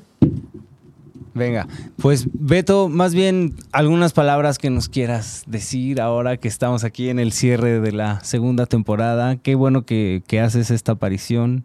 Venga, 1.33 1.67
pues 1.97 2.27
Beto, 2.33 2.89
más 2.89 3.13
bien 3.13 3.53
algunas 3.71 4.11
palabras 4.13 4.57
que 4.57 4.71
nos 4.71 4.89
quieras 4.89 5.43
decir 5.45 6.01
ahora 6.01 6.37
que 6.37 6.47
estamos 6.47 6.83
aquí 6.83 7.09
en 7.09 7.19
el 7.19 7.31
cierre 7.31 7.79
de 7.79 7.91
la 7.91 8.23
segunda 8.23 8.65
temporada. 8.65 9.35
Qué 9.35 9.53
bueno 9.53 9.85
que, 9.85 10.23
que 10.27 10.39
haces 10.39 10.71
esta 10.71 10.93
aparición. 10.93 11.63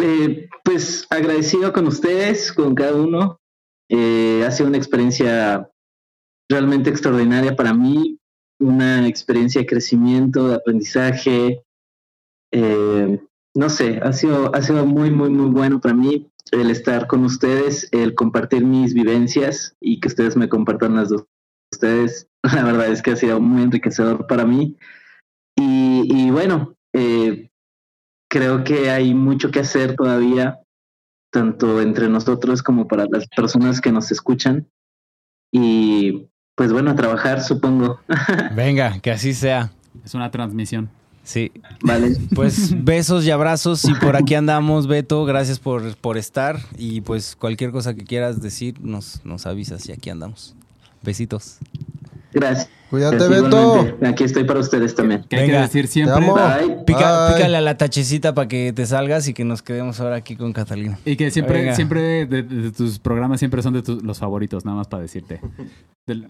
Eh, 0.00 0.48
pues 0.64 1.06
agradecido 1.10 1.72
con 1.72 1.86
ustedes, 1.86 2.52
con 2.52 2.74
cada 2.74 2.94
uno. 2.94 3.36
Eh, 3.88 4.44
ha 4.46 4.50
sido 4.50 4.68
una 4.68 4.78
experiencia 4.78 5.68
realmente 6.50 6.90
extraordinaria 6.90 7.54
para 7.54 7.72
mí, 7.72 8.18
una 8.58 9.06
experiencia 9.06 9.60
de 9.60 9.66
crecimiento, 9.66 10.48
de 10.48 10.56
aprendizaje. 10.56 11.62
Eh, 12.52 13.20
no 13.54 13.70
sé, 13.70 14.00
ha 14.02 14.12
sido, 14.12 14.54
ha 14.54 14.60
sido 14.60 14.84
muy, 14.84 15.10
muy, 15.10 15.30
muy 15.30 15.50
bueno 15.50 15.80
para 15.80 15.94
mí 15.94 16.30
el 16.52 16.70
estar 16.70 17.06
con 17.06 17.24
ustedes, 17.24 17.88
el 17.92 18.14
compartir 18.14 18.64
mis 18.64 18.92
vivencias 18.92 19.76
y 19.80 20.00
que 20.00 20.08
ustedes 20.08 20.36
me 20.36 20.48
compartan 20.48 20.96
las 20.96 21.10
dos. 21.10 21.24
Ustedes, 21.72 22.28
la 22.42 22.64
verdad 22.64 22.88
es 22.88 23.02
que 23.02 23.12
ha 23.12 23.16
sido 23.16 23.40
muy 23.40 23.62
enriquecedor 23.62 24.26
para 24.26 24.44
mí. 24.44 24.76
Y, 25.56 26.30
bueno, 26.30 26.74
eh, 26.94 27.50
creo 28.30 28.64
que 28.64 28.90
hay 28.90 29.12
mucho 29.14 29.50
que 29.50 29.60
hacer 29.60 29.94
todavía, 29.94 30.58
tanto 31.30 31.82
entre 31.82 32.08
nosotros 32.08 32.62
como 32.62 32.88
para 32.88 33.06
las 33.06 33.28
personas 33.28 33.80
que 33.80 33.92
nos 33.92 34.10
escuchan. 34.10 34.66
Y 35.52 36.30
pues 36.60 36.74
bueno, 36.74 36.90
a 36.90 36.94
trabajar, 36.94 37.40
supongo. 37.42 37.98
Venga, 38.54 38.98
que 39.00 39.10
así 39.10 39.32
sea. 39.32 39.70
Es 40.04 40.12
una 40.12 40.30
transmisión. 40.30 40.90
Sí, 41.24 41.52
Vale. 41.82 42.14
pues 42.34 42.84
besos 42.84 43.24
y 43.24 43.30
abrazos 43.30 43.82
y 43.86 43.94
por 43.94 44.14
aquí 44.14 44.34
andamos, 44.34 44.86
Beto. 44.86 45.24
Gracias 45.24 45.58
por, 45.58 45.96
por 45.96 46.18
estar 46.18 46.58
y 46.76 47.00
pues 47.00 47.34
cualquier 47.34 47.70
cosa 47.70 47.94
que 47.94 48.04
quieras 48.04 48.42
decir 48.42 48.74
nos, 48.82 49.24
nos 49.24 49.46
avisas 49.46 49.88
y 49.88 49.92
aquí 49.92 50.10
andamos. 50.10 50.54
Besitos. 51.00 51.56
Gracias. 52.34 52.68
Cuídate, 52.90 53.26
Beto. 53.28 53.46
Igualmente, 53.78 54.06
Aquí 54.06 54.24
estoy 54.24 54.44
para 54.44 54.60
ustedes 54.60 54.94
también. 54.94 55.24
Que 55.30 55.36
hay 55.36 55.46
que 55.46 55.52
Venga, 55.52 55.62
decir 55.62 55.86
Te 55.86 55.92
siempre. 55.92 56.16
amo. 56.16 56.34
Bye. 56.34 56.84
Pica- 56.84 57.26
Bye. 57.28 57.36
pícale 57.36 57.56
a 57.56 57.60
la 57.62 57.78
tachecita 57.78 58.34
para 58.34 58.48
que 58.48 58.74
te 58.74 58.84
salgas 58.84 59.26
y 59.28 59.32
que 59.32 59.44
nos 59.46 59.62
quedemos 59.62 59.98
ahora 60.00 60.16
aquí 60.16 60.36
con 60.36 60.52
Catalina. 60.52 60.98
Y 61.06 61.16
que 61.16 61.30
siempre, 61.30 61.60
Venga. 61.60 61.74
siempre 61.74 62.02
de, 62.02 62.26
de- 62.26 62.42
de 62.42 62.70
tus 62.72 62.98
programas 62.98 63.38
siempre 63.38 63.62
son 63.62 63.72
de 63.72 63.82
tus, 63.82 64.02
los 64.02 64.18
favoritos, 64.18 64.64
nada 64.66 64.76
más 64.76 64.88
para 64.88 65.02
decirte. 65.04 65.40
Del- 66.06 66.28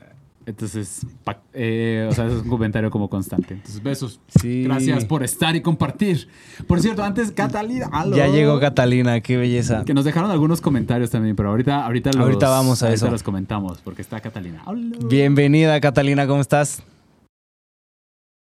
Entonces, 0.51 1.07
pa- 1.25 1.43
eh, 1.53 2.07
o 2.11 2.15
sea, 2.15 2.27
es 2.27 2.35
un 2.35 2.49
comentario 2.49 2.91
como 2.91 3.09
constante. 3.09 3.55
Entonces, 3.55 3.83
besos. 3.83 4.21
Sí. 4.41 4.65
Gracias 4.65 5.05
por 5.05 5.23
estar 5.23 5.57
y 5.57 5.63
compartir. 5.63 6.29
Por 6.67 6.81
cierto, 6.81 7.03
antes, 7.03 7.33
Catalina. 7.33 7.89
aló. 7.93 8.17
Ya 8.17 8.29
llegó 8.29 8.61
Catalina, 8.61 9.21
qué 9.21 9.37
belleza. 9.37 9.85
Que 9.85 9.95
nos 9.95 10.05
dejaron 10.05 10.31
algunos 10.31 10.61
comentarios 10.61 11.11
también, 11.11 11.35
pero 11.37 11.51
ahorita, 11.51 11.85
ahorita, 11.85 12.11
los, 12.13 12.23
Ahorita 12.23 12.49
vamos 12.49 12.83
a 12.83 12.87
ahorita 12.87 13.07
eso. 13.07 13.11
los 13.13 13.23
comentamos, 13.23 13.81
porque 13.83 14.03
está 14.03 14.21
Catalina. 14.21 14.63
Aló. 14.67 14.99
Bienvenida, 15.09 15.81
Catalina, 15.81 16.27
¿cómo 16.27 16.41
estás? 16.41 16.83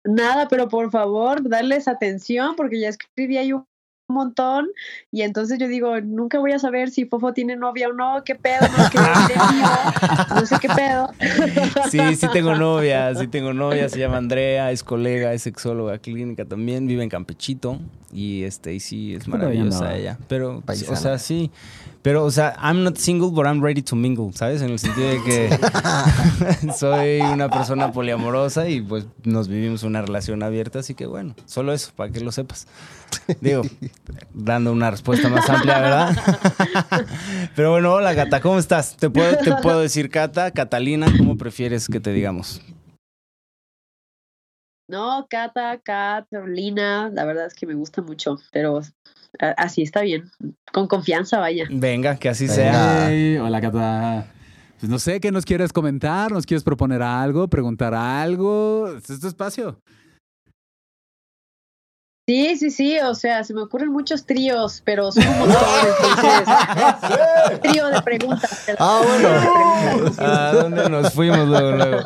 Nada, 0.08 0.48
pero 0.48 0.68
por 0.70 0.92
favor, 0.92 1.48
darles 1.50 1.88
atención 1.88 2.56
porque 2.56 2.80
ya 2.80 2.90
escribí 2.90 3.38
ahí 3.38 3.54
un 3.54 3.66
montón 4.08 4.68
y 5.12 5.22
entonces 5.22 5.58
yo 5.60 5.68
digo, 5.68 6.00
nunca 6.02 6.40
voy 6.40 6.52
a 6.52 6.60
saber 6.60 6.90
si 6.92 7.06
Fofo 7.06 7.34
tiene 7.34 7.56
novia 7.56 7.90
o 7.90 7.94
no, 7.94 8.24
qué 8.24 8.36
pedo, 8.36 8.68
no, 8.78 8.90
que 8.90 9.00
no 10.36 10.46
sé 10.46 10.56
qué 10.62 10.70
pedo. 10.70 11.10
Sí, 11.90 12.16
sí 12.16 12.28
tengo 12.32 12.56
novia, 12.56 13.14
sí 13.16 13.28
tengo 13.28 13.54
novia, 13.54 13.90
se 13.90 14.00
llama 14.00 14.18
Andrea, 14.18 14.72
es 14.72 14.84
colega, 14.84 15.34
es 15.34 15.44
sexóloga 15.44 15.98
clínica 15.98 16.46
también, 16.46 16.88
vive 16.88 17.04
en 17.04 17.10
Campechito 17.10 17.80
y 18.12 18.44
este 18.44 18.74
y 18.74 18.80
sí 18.80 19.16
es 19.16 19.28
maravillosa 19.28 19.86
no. 19.86 19.92
ella. 19.92 20.18
Pero 20.28 20.62
Paisana. 20.62 20.94
o 20.94 20.96
sea, 21.02 21.18
sí. 21.18 21.52
Pero 22.06 22.24
o 22.24 22.30
sea, 22.30 22.56
I'm 22.62 22.84
not 22.84 22.98
single 22.98 23.32
but 23.32 23.48
I'm 23.48 23.64
ready 23.64 23.82
to 23.82 23.96
mingle, 23.96 24.32
¿sabes? 24.32 24.62
En 24.62 24.70
el 24.70 24.78
sentido 24.78 25.10
de 25.10 25.24
que 25.24 26.72
soy 26.78 27.20
una 27.22 27.50
persona 27.50 27.92
poliamorosa 27.92 28.70
y 28.70 28.80
pues 28.80 29.08
nos 29.24 29.48
vivimos 29.48 29.82
una 29.82 30.04
relación 30.04 30.44
abierta, 30.44 30.78
así 30.78 30.94
que 30.94 31.08
bueno, 31.08 31.34
solo 31.48 31.74
eso 31.74 31.92
para 31.96 32.12
que 32.12 32.20
lo 32.20 32.32
sepas. 32.32 32.68
Digo, 33.42 33.64
dando 34.36 34.72
una 34.72 34.92
respuesta 34.92 35.30
más 35.30 35.50
amplia, 35.50 35.80
¿verdad? 35.80 36.16
Pero 37.56 37.72
bueno, 37.72 37.92
hola 37.94 38.14
Gata, 38.14 38.40
¿cómo 38.40 38.60
estás? 38.60 38.98
¿Te 38.98 39.10
puedo, 39.10 39.36
te 39.38 39.56
puedo 39.64 39.80
decir 39.80 40.12
Cata, 40.12 40.52
Catalina, 40.52 41.08
¿cómo 41.18 41.40
prefieres 41.40 41.88
que 41.88 42.00
te 42.00 42.12
digamos? 42.12 42.62
No, 44.88 45.26
Cata, 45.28 45.80
Carolina, 45.80 47.10
la 47.12 47.26
verdad 47.26 47.48
es 47.48 47.56
que 47.56 47.66
me 47.66 47.74
gusta 47.74 48.04
mucho, 48.04 48.38
pero 48.52 48.82
así 49.58 49.82
está 49.82 50.02
bien, 50.02 50.30
con 50.72 50.88
confianza, 50.88 51.40
vaya. 51.40 51.66
Venga, 51.70 52.18
que 52.18 52.30
así 52.30 52.48
Venga. 52.48 52.56
sea. 52.56 53.08
Hey, 53.10 53.38
hola, 53.38 53.62
Cata. 53.62 54.28
Pues 54.80 54.90
no 54.90 55.00
sé, 55.00 55.20
¿qué 55.20 55.32
nos 55.32 55.46
quieres 55.46 55.72
comentar? 55.72 56.32
¿Nos 56.32 56.46
quieres 56.46 56.64
proponer 56.64 57.02
algo? 57.02 57.48
¿Preguntar 57.48 57.94
algo? 57.94 58.90
Este 58.98 59.14
es 59.14 59.20
tu 59.20 59.28
espacio. 59.28 59.80
Sí, 62.28 62.56
sí, 62.58 62.72
sí, 62.72 62.98
o 63.00 63.14
sea, 63.14 63.44
se 63.44 63.54
me 63.54 63.62
ocurren 63.62 63.92
muchos 63.92 64.26
tríos, 64.26 64.82
pero 64.84 65.12
son 65.12 65.24
montón, 65.38 65.58
entonces, 66.02 67.62
trío 67.62 67.86
de 67.86 68.02
preguntas. 68.02 68.66
Ah, 68.80 69.02
bueno. 69.06 70.10
¿A 70.18 70.52
dónde 70.54 70.90
nos 70.90 71.14
fuimos 71.14 71.48
luego, 71.48 71.72
luego? 71.74 72.00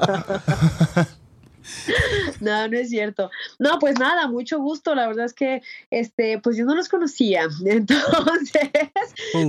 No, 2.42 2.68
no 2.68 2.78
es 2.78 2.90
cierto. 2.90 3.30
No, 3.58 3.80
pues 3.80 4.00
nada, 4.00 4.28
mucho 4.28 4.60
gusto. 4.60 4.96
La 4.96 5.08
verdad 5.08 5.26
es 5.26 5.34
que, 5.34 5.62
este, 5.90 6.40
pues 6.40 6.56
yo 6.58 6.66
no 6.66 6.76
los 6.76 6.88
conocía. 6.88 7.48
Entonces, 7.66 8.70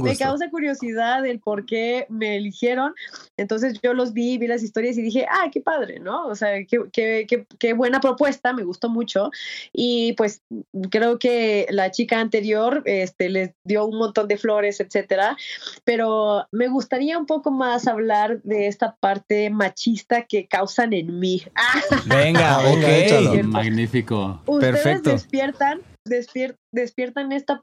me 0.02 0.16
causa 0.16 0.50
curiosidad 0.50 1.24
el 1.26 1.40
por 1.40 1.66
qué 1.66 2.06
me 2.08 2.36
eligieron. 2.36 2.94
Entonces 3.36 3.80
yo 3.82 3.94
los 3.94 4.12
vi, 4.12 4.38
vi 4.38 4.46
las 4.46 4.62
historias 4.62 4.98
y 4.98 5.02
dije, 5.02 5.26
ah, 5.30 5.50
qué 5.52 5.60
padre, 5.60 6.00
¿no? 6.00 6.26
O 6.26 6.34
sea, 6.34 6.64
qué, 6.66 6.78
qué, 6.92 7.26
qué, 7.28 7.46
qué 7.58 7.72
buena 7.72 8.00
propuesta, 8.00 8.52
me 8.52 8.64
gustó 8.64 8.88
mucho. 8.88 9.30
Y 9.72 10.14
pues 10.14 10.42
creo 10.90 11.18
que 11.18 11.66
la 11.70 11.90
chica 11.90 12.20
anterior 12.20 12.82
este, 12.86 13.28
les 13.28 13.52
dio 13.64 13.86
un 13.86 13.98
montón 13.98 14.28
de 14.28 14.36
flores, 14.36 14.80
etcétera. 14.80 15.36
Pero 15.84 16.46
me 16.50 16.68
gustaría 16.68 17.18
un 17.18 17.26
poco 17.26 17.50
más 17.50 17.86
hablar 17.86 18.42
de 18.42 18.66
esta 18.66 18.96
parte 18.96 19.50
machista 19.50 20.22
que 20.26 20.46
causan 20.46 20.92
en 20.92 21.18
mí. 21.18 21.42
Venga, 22.32 22.56
Ah, 22.58 22.62
venga, 22.62 22.88
échalo. 22.96 23.32
ok. 23.32 23.42
Magnífico. 23.44 24.40
Ustedes 24.46 24.74
Perfecto. 24.74 25.10
despiertan, 25.10 25.80
despier- 26.08 26.56
despiertan 26.72 27.32
esta, 27.32 27.60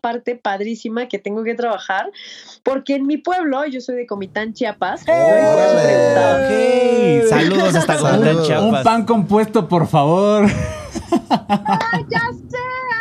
parte 0.00 0.36
padrísima 0.36 1.08
que 1.08 1.18
tengo 1.18 1.42
que 1.44 1.54
trabajar, 1.54 2.10
porque 2.62 2.96
en 2.96 3.06
mi 3.06 3.16
pueblo, 3.16 3.64
yo 3.66 3.80
soy 3.80 3.96
de 3.96 4.06
Comitán, 4.06 4.52
Chiapas, 4.52 5.00
yo 5.06 5.12
por 5.12 5.14
eso 5.38 5.54
¡Órale! 5.54 5.82
preguntaba. 5.82 6.36
Ok, 6.44 7.28
saludos 7.30 7.74
hasta. 7.74 7.96
Comitán, 7.98 8.36
Un 8.36 8.42
Chiapas. 8.44 8.84
pan 8.84 9.04
compuesto, 9.06 9.68
por 9.68 9.86
favor. 9.88 10.44
¡Ay, 11.30 12.04
ya 12.10 12.20
sé! 12.50 12.58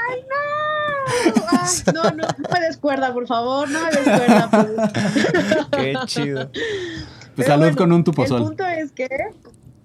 ¡Ay, 0.09 0.19
no! 0.29 1.43
Ay, 1.51 1.69
no, 1.93 2.03
no, 2.03 2.27
no 2.37 2.49
me 2.53 2.59
descuerda, 2.61 3.13
por 3.13 3.27
favor, 3.27 3.69
no 3.69 3.79
me 3.83 3.91
descuerda. 3.91 4.49
por- 4.49 5.79
Qué 5.79 5.93
chido. 6.05 6.49
Pues 7.35 7.47
salud 7.47 7.63
bueno, 7.63 7.77
con 7.77 7.91
un 7.91 7.97
El 7.99 8.03
tupozol. 8.03 8.43
punto 8.43 8.65
es 8.65 8.91
que 8.91 9.07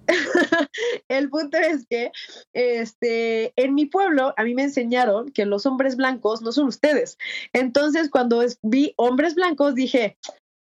el 1.08 1.30
punto 1.30 1.58
es 1.58 1.86
que 1.88 2.10
este 2.52 3.52
en 3.56 3.74
mi 3.74 3.86
pueblo 3.86 4.34
a 4.36 4.44
mí 4.44 4.54
me 4.54 4.62
enseñaron 4.62 5.30
que 5.30 5.46
los 5.46 5.66
hombres 5.66 5.96
blancos 5.96 6.42
no 6.42 6.52
son 6.52 6.66
ustedes. 6.66 7.18
Entonces 7.52 8.10
cuando 8.10 8.44
vi 8.62 8.94
hombres 8.96 9.34
blancos 9.34 9.74
dije, 9.74 10.16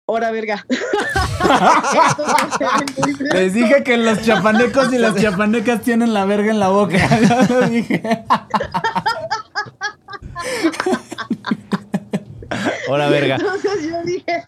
"Hora 0.07 0.31
verga." 0.31 0.65
Les 3.33 3.53
dije 3.53 3.83
que 3.83 3.97
los 3.97 4.23
chapanecos 4.23 4.93
y 4.93 4.97
las 4.97 5.15
chapanecas 5.15 5.81
tienen 5.81 6.13
la 6.13 6.25
verga 6.25 6.51
en 6.51 6.59
la 6.59 6.69
boca. 6.69 6.97
Ya 7.21 7.41
lo 7.49 7.61
dije. 7.69 8.01
Hola, 12.89 13.09
verga. 13.09 13.35
Entonces 13.35 13.89
yo 13.89 14.03
dije, 14.03 14.45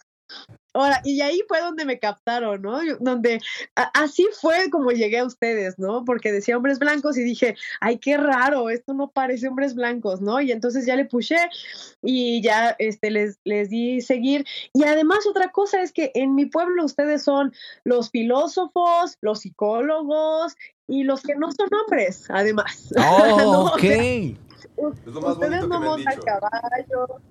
ahora, 0.73 1.01
y 1.03 1.21
ahí 1.21 1.41
fue 1.47 1.59
donde 1.61 1.85
me 1.85 1.99
captaron, 1.99 2.61
¿no? 2.61 2.83
Yo- 2.83 2.97
donde 2.99 3.39
a- 3.75 3.91
así 4.03 4.27
fue 4.39 4.69
como 4.69 4.91
llegué 4.91 5.19
a 5.19 5.25
ustedes, 5.25 5.77
¿no? 5.79 6.03
Porque 6.05 6.31
decía 6.31 6.57
hombres 6.57 6.79
blancos 6.79 7.17
y 7.17 7.23
dije, 7.23 7.55
ay, 7.79 7.97
qué 7.99 8.17
raro, 8.17 8.69
esto 8.69 8.93
no 8.93 9.09
parece 9.11 9.47
hombres 9.47 9.75
blancos, 9.75 10.21
¿no? 10.21 10.39
Y 10.41 10.51
entonces 10.51 10.85
ya 10.85 10.95
le 10.95 11.05
puse 11.05 11.37
y 12.01 12.41
ya 12.41 12.75
este, 12.79 13.11
les, 13.11 13.39
les 13.43 13.69
di 13.69 14.01
seguir. 14.01 14.45
Y 14.73 14.83
además 14.83 15.19
otra 15.27 15.49
cosa 15.51 15.81
es 15.81 15.91
que 15.91 16.11
en 16.15 16.35
mi 16.35 16.45
pueblo 16.45 16.85
ustedes 16.85 17.23
son 17.23 17.53
los 17.83 18.09
filósofos, 18.09 19.17
los 19.21 19.41
psicólogos 19.41 20.55
y 20.87 21.03
los 21.03 21.21
que 21.21 21.35
no 21.35 21.51
son 21.51 21.69
hombres, 21.83 22.25
además. 22.29 22.93
Oh, 22.97 23.37
¿No? 23.37 23.63
ok. 23.73 23.83
Es 23.83 24.37
lo 25.05 25.21
más 25.21 25.33
Ustedes 25.33 25.67
no 25.67 25.79
montan 25.79 26.19
caballo. 26.21 27.21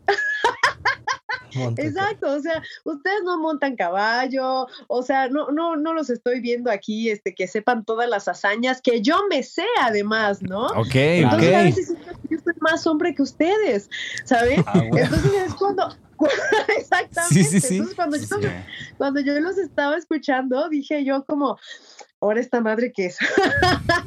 Exacto, 1.76 2.32
o 2.32 2.40
sea, 2.40 2.62
ustedes 2.84 3.22
no 3.24 3.38
montan 3.38 3.76
caballo, 3.76 4.66
o 4.88 5.02
sea, 5.02 5.28
no, 5.28 5.50
no, 5.50 5.76
no 5.76 5.94
los 5.94 6.10
estoy 6.10 6.40
viendo 6.40 6.70
aquí, 6.70 7.10
este, 7.10 7.34
que 7.34 7.46
sepan 7.46 7.84
todas 7.84 8.08
las 8.08 8.28
hazañas 8.28 8.80
que 8.80 9.02
yo 9.02 9.20
me 9.28 9.42
sé 9.42 9.66
además, 9.80 10.42
¿no? 10.42 10.66
Ok, 10.66 10.94
Entonces 10.94 11.54
a 11.54 11.62
veces 11.62 11.94
yo 12.30 12.38
soy 12.42 12.54
más 12.60 12.86
hombre 12.86 13.14
que 13.14 13.22
ustedes, 13.22 13.90
¿saben? 14.24 14.64
Ah, 14.66 14.82
bueno. 14.88 14.96
Entonces 14.96 15.32
es 15.46 15.54
cuando, 15.54 15.96
exactamente, 16.78 17.34
Sí, 17.34 17.44
sí, 17.44 17.60
sí. 17.60 17.76
entonces 17.76 17.96
cuando 17.96 18.16
yo, 18.16 18.24
Sí. 18.26 18.48
cuando 18.98 19.20
yo 19.20 19.40
los 19.40 19.58
estaba 19.58 19.96
escuchando, 19.96 20.68
dije 20.68 21.04
yo 21.04 21.24
como, 21.24 21.58
ahora 22.20 22.40
esta 22.40 22.60
madre 22.60 22.92
que 22.92 23.06
es. 23.06 23.18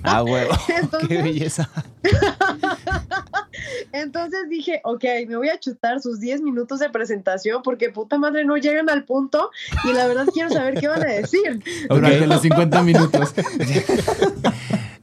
Ah, 0.05 0.21
huevo. 0.21 0.53
Qué 0.67 0.75
Entonces, 0.75 1.23
belleza. 1.23 1.69
Entonces 3.93 4.49
dije, 4.49 4.81
ok, 4.83 5.03
me 5.27 5.37
voy 5.37 5.47
a 5.49 5.57
chutar 5.59 6.01
sus 6.01 6.19
10 6.19 6.41
minutos 6.41 6.79
de 6.79 6.89
presentación 6.89 7.61
porque 7.63 7.89
puta 7.89 8.17
madre 8.17 8.43
no 8.43 8.57
llegan 8.57 8.89
al 8.89 9.05
punto 9.05 9.49
y 9.85 9.93
la 9.93 10.05
verdad 10.07 10.25
quiero 10.33 10.49
saber 10.49 10.75
qué 10.79 10.89
van 10.89 11.03
a 11.03 11.05
decir. 11.05 11.63
Durante 11.87 12.27
los 12.27 12.41
50 12.41 12.81
minutos. 12.83 13.33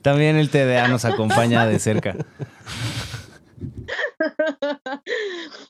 También 0.02 0.36
el 0.36 0.50
TDA 0.50 0.88
nos 0.88 1.04
acompaña 1.06 1.66
de 1.66 1.78
cerca. 1.78 2.14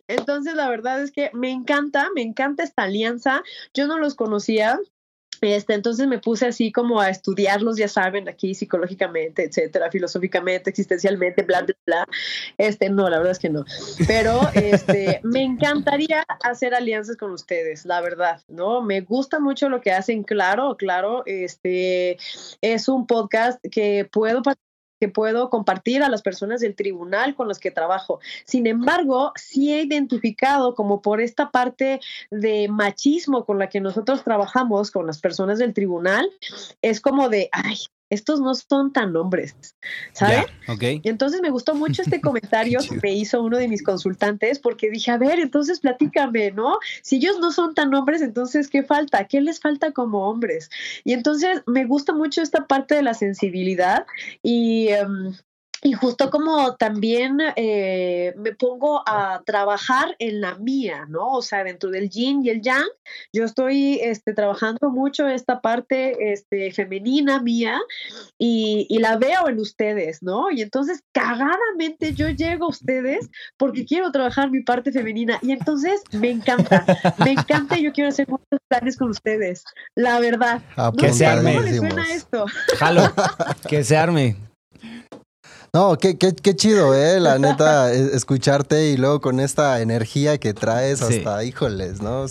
Entonces 0.08 0.54
la 0.54 0.68
verdad 0.68 1.02
es 1.02 1.10
que 1.10 1.30
me 1.32 1.50
encanta, 1.50 2.08
me 2.14 2.22
encanta 2.22 2.62
esta 2.62 2.84
alianza. 2.84 3.42
Yo 3.74 3.86
no 3.86 3.98
los 3.98 4.14
conocía. 4.14 4.78
Este, 5.40 5.72
entonces 5.72 6.06
me 6.06 6.18
puse 6.18 6.46
así 6.46 6.70
como 6.70 7.00
a 7.00 7.08
estudiarlos, 7.08 7.78
ya 7.78 7.88
saben, 7.88 8.28
aquí 8.28 8.54
psicológicamente, 8.54 9.44
etcétera, 9.44 9.90
filosóficamente, 9.90 10.68
existencialmente, 10.68 11.42
bla, 11.42 11.62
bla, 11.62 11.74
bla. 11.86 12.06
Este, 12.58 12.90
no, 12.90 13.08
la 13.08 13.16
verdad 13.16 13.32
es 13.32 13.38
que 13.38 13.48
no. 13.48 13.64
Pero 14.06 14.38
este, 14.54 15.20
me 15.22 15.42
encantaría 15.42 16.24
hacer 16.44 16.74
alianzas 16.74 17.16
con 17.16 17.30
ustedes, 17.30 17.86
la 17.86 18.02
verdad, 18.02 18.42
¿no? 18.48 18.82
Me 18.82 19.00
gusta 19.00 19.40
mucho 19.40 19.70
lo 19.70 19.80
que 19.80 19.92
hacen, 19.92 20.24
claro, 20.24 20.76
claro. 20.76 21.22
Este 21.24 22.18
es 22.60 22.88
un 22.88 23.06
podcast 23.06 23.64
que 23.70 24.04
puedo 24.04 24.42
que 25.00 25.08
puedo 25.08 25.48
compartir 25.50 26.02
a 26.02 26.08
las 26.08 26.22
personas 26.22 26.60
del 26.60 26.76
tribunal 26.76 27.34
con 27.34 27.48
los 27.48 27.58
que 27.58 27.70
trabajo. 27.70 28.20
Sin 28.44 28.66
embargo, 28.66 29.32
sí 29.34 29.72
he 29.72 29.82
identificado 29.82 30.74
como 30.74 31.00
por 31.00 31.20
esta 31.20 31.50
parte 31.50 32.00
de 32.30 32.68
machismo 32.68 33.46
con 33.46 33.58
la 33.58 33.68
que 33.68 33.80
nosotros 33.80 34.22
trabajamos 34.22 34.90
con 34.90 35.06
las 35.06 35.20
personas 35.20 35.58
del 35.58 35.74
tribunal, 35.74 36.30
es 36.82 37.00
como 37.00 37.28
de, 37.28 37.48
ay, 37.52 37.78
estos 38.10 38.40
no 38.40 38.54
son 38.54 38.92
tan 38.92 39.14
hombres, 39.16 39.54
¿saben? 40.12 40.44
Ya, 40.66 40.72
ok. 40.72 40.82
Y 41.02 41.08
entonces 41.08 41.40
me 41.40 41.50
gustó 41.50 41.74
mucho 41.74 42.02
este 42.02 42.20
comentario 42.20 42.80
que 42.80 42.98
me 43.02 43.14
hizo 43.14 43.42
uno 43.42 43.56
de 43.56 43.68
mis 43.68 43.82
consultantes 43.82 44.58
porque 44.58 44.90
dije, 44.90 45.10
a 45.10 45.18
ver, 45.18 45.38
entonces 45.38 45.80
platícame, 45.80 46.50
¿no? 46.50 46.78
Si 47.02 47.16
ellos 47.16 47.38
no 47.40 47.52
son 47.52 47.74
tan 47.74 47.94
hombres, 47.94 48.20
entonces, 48.20 48.68
¿qué 48.68 48.82
falta? 48.82 49.26
¿Qué 49.26 49.40
les 49.40 49.60
falta 49.60 49.92
como 49.92 50.28
hombres? 50.28 50.70
Y 51.04 51.12
entonces 51.12 51.62
me 51.66 51.86
gusta 51.86 52.12
mucho 52.12 52.42
esta 52.42 52.66
parte 52.66 52.96
de 52.96 53.02
la 53.02 53.14
sensibilidad 53.14 54.06
y... 54.42 54.88
em, 54.88 55.32
y 55.82 55.92
justo 55.94 56.30
como 56.30 56.76
también 56.76 57.38
eh, 57.56 58.34
me 58.36 58.54
pongo 58.54 59.02
a 59.06 59.42
trabajar 59.46 60.14
en 60.18 60.40
la 60.40 60.56
mía, 60.56 61.06
¿no? 61.08 61.28
O 61.32 61.42
sea, 61.42 61.64
dentro 61.64 61.90
del 61.90 62.10
yin 62.10 62.44
y 62.44 62.50
el 62.50 62.60
yang, 62.60 62.84
yo 63.32 63.44
estoy 63.44 63.98
este, 64.02 64.34
trabajando 64.34 64.90
mucho 64.90 65.26
esta 65.26 65.60
parte 65.60 66.32
este, 66.32 66.70
femenina 66.72 67.40
mía 67.40 67.80
y, 68.38 68.86
y 68.90 68.98
la 68.98 69.16
veo 69.16 69.48
en 69.48 69.58
ustedes, 69.58 70.22
¿no? 70.22 70.50
Y 70.50 70.60
entonces, 70.60 71.02
cagadamente, 71.12 72.12
yo 72.14 72.28
llego 72.28 72.66
a 72.66 72.70
ustedes 72.70 73.30
porque 73.56 73.86
quiero 73.86 74.12
trabajar 74.12 74.50
mi 74.50 74.62
parte 74.62 74.92
femenina 74.92 75.38
y 75.40 75.52
entonces 75.52 76.02
me 76.12 76.30
encanta, 76.30 76.84
me 77.24 77.32
encanta 77.32 77.78
y 77.78 77.84
yo 77.84 77.92
quiero 77.92 78.10
hacer 78.10 78.28
muchos 78.28 78.60
planes 78.68 78.96
con 78.98 79.10
ustedes, 79.10 79.64
la 79.94 80.20
verdad. 80.20 80.60
No 80.76 80.92
Que 80.92 81.08
se 81.08 81.14
sé 81.14 81.26
arme. 81.26 81.54
cómo 81.54 81.64
les 81.64 81.76
suena 81.78 82.12
esto. 82.12 82.44
Jalo, 82.78 83.02
que 83.68 83.82
se 83.82 83.96
arme. 83.96 84.49
No, 85.72 85.96
qué, 85.98 86.18
qué, 86.18 86.34
qué 86.34 86.56
chido, 86.56 86.94
¿eh? 86.96 87.20
La 87.20 87.38
neta, 87.38 87.92
es- 87.92 88.12
escucharte 88.12 88.88
y 88.88 88.96
luego 88.96 89.20
con 89.20 89.38
esta 89.38 89.80
energía 89.80 90.36
que 90.38 90.52
traes 90.52 90.98
Sí. 90.98 91.18
hasta, 91.18 91.44
híjoles, 91.44 92.02
¿no? 92.02 92.26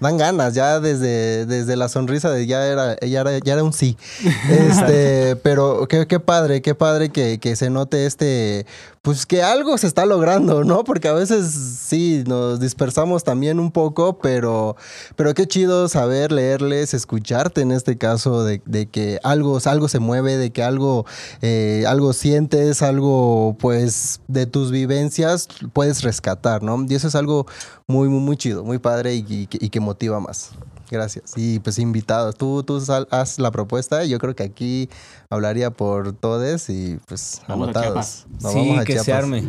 Dan 0.00 0.16
ganas, 0.16 0.54
ya 0.54 0.80
desde, 0.80 1.44
desde 1.44 1.76
la 1.76 1.90
sonrisa 1.90 2.30
de 2.30 2.46
ya 2.46 2.66
era, 2.66 2.98
ya 3.00 3.20
era, 3.20 3.38
ya 3.40 3.52
era 3.52 3.62
un 3.62 3.74
sí. 3.74 3.98
Este, 4.48 5.36
pero 5.36 5.86
qué, 5.86 6.06
qué 6.06 6.18
padre, 6.18 6.62
qué 6.62 6.74
padre 6.74 7.10
que, 7.10 7.38
que 7.38 7.56
se 7.56 7.68
note 7.68 8.06
este, 8.06 8.64
pues 9.02 9.26
que 9.26 9.42
algo 9.42 9.78
se 9.78 9.86
está 9.86 10.06
logrando, 10.06 10.64
¿no? 10.64 10.84
Porque 10.84 11.08
a 11.08 11.12
veces 11.12 11.50
sí 11.52 12.24
nos 12.26 12.60
dispersamos 12.60 13.24
también 13.24 13.60
un 13.60 13.70
poco, 13.70 14.18
pero, 14.18 14.76
pero 15.16 15.34
qué 15.34 15.46
chido 15.46 15.88
saber 15.88 16.32
leerles, 16.32 16.94
escucharte 16.94 17.60
en 17.60 17.72
este 17.72 17.96
caso 17.98 18.44
de, 18.44 18.60
que 18.90 19.18
algo, 19.22 19.58
algo 19.64 19.88
se 19.88 19.98
mueve, 19.98 20.36
de 20.36 20.50
que 20.50 20.62
algo, 20.62 21.06
eh, 21.42 21.84
algo 21.86 22.12
sientes, 22.12 22.82
algo 22.82 23.56
pues 23.58 24.20
de 24.28 24.46
tus 24.46 24.70
vivencias 24.70 25.48
puedes 25.72 26.02
rescatar, 26.02 26.62
¿no? 26.62 26.84
Y 26.88 26.94
eso 26.94 27.08
es 27.08 27.14
algo 27.14 27.46
muy, 27.90 28.10
muy, 28.10 28.20
muy 28.20 28.36
chido, 28.36 28.64
muy 28.64 28.78
padre 28.78 29.14
y, 29.14 29.24
y 29.26 29.46
que- 29.46 29.58
y 29.64 29.70
que 29.70 29.80
motiva 29.80 30.20
más. 30.20 30.50
Gracias. 30.90 31.32
Y 31.36 31.58
pues 31.60 31.78
invitados, 31.78 32.34
tú, 32.36 32.62
tú 32.62 32.80
sal- 32.80 33.08
haz 33.10 33.38
la 33.38 33.50
propuesta. 33.50 34.04
Yo 34.04 34.18
creo 34.18 34.34
que 34.34 34.42
aquí 34.42 34.88
hablaría 35.30 35.70
por 35.70 36.12
todos 36.14 36.68
y 36.70 36.98
pues 37.06 37.40
Vamos 37.48 37.68
a 37.68 37.70
anotados. 37.70 38.26
Nos 38.42 38.52
sí, 38.52 38.58
vamos 38.58 38.78
a 38.80 38.84
que 38.84 38.98
se 38.98 39.12
arme. 39.12 39.44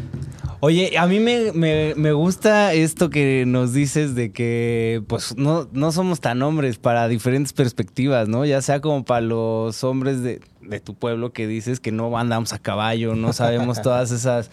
Oye, 0.62 0.97
a 0.97 1.06
mí 1.08 1.19
me, 1.19 1.52
me- 1.54 1.95
me 1.95 2.12
gusta 2.13 2.73
esto 2.73 3.10
que 3.10 3.43
nos 3.45 3.71
dices 3.73 4.15
de 4.15 4.32
que 4.32 5.02
pues 5.08 5.36
no, 5.38 5.67
no 5.73 5.91
somos 5.93 6.19
tan 6.21 6.41
hombres 6.41 6.78
para 6.78 7.08
diferentes 7.10 7.52
perspectivas, 7.54 8.28
¿no? 8.30 8.45
Ya 8.45 8.62
sea 8.62 8.80
como 8.82 9.04
para 9.06 9.21
los 9.21 9.84
hombres 9.86 10.21
de, 10.21 10.41
de 10.62 10.80
tu 10.82 10.93
pueblo 10.95 11.32
que 11.34 11.45
dices 11.47 11.80
que 11.82 11.91
no 11.93 12.17
andamos 12.17 12.52
a 12.54 12.60
caballo, 12.60 13.15
no 13.15 13.32
sabemos 13.34 13.82
todas 13.82 14.12
esas 14.12 14.49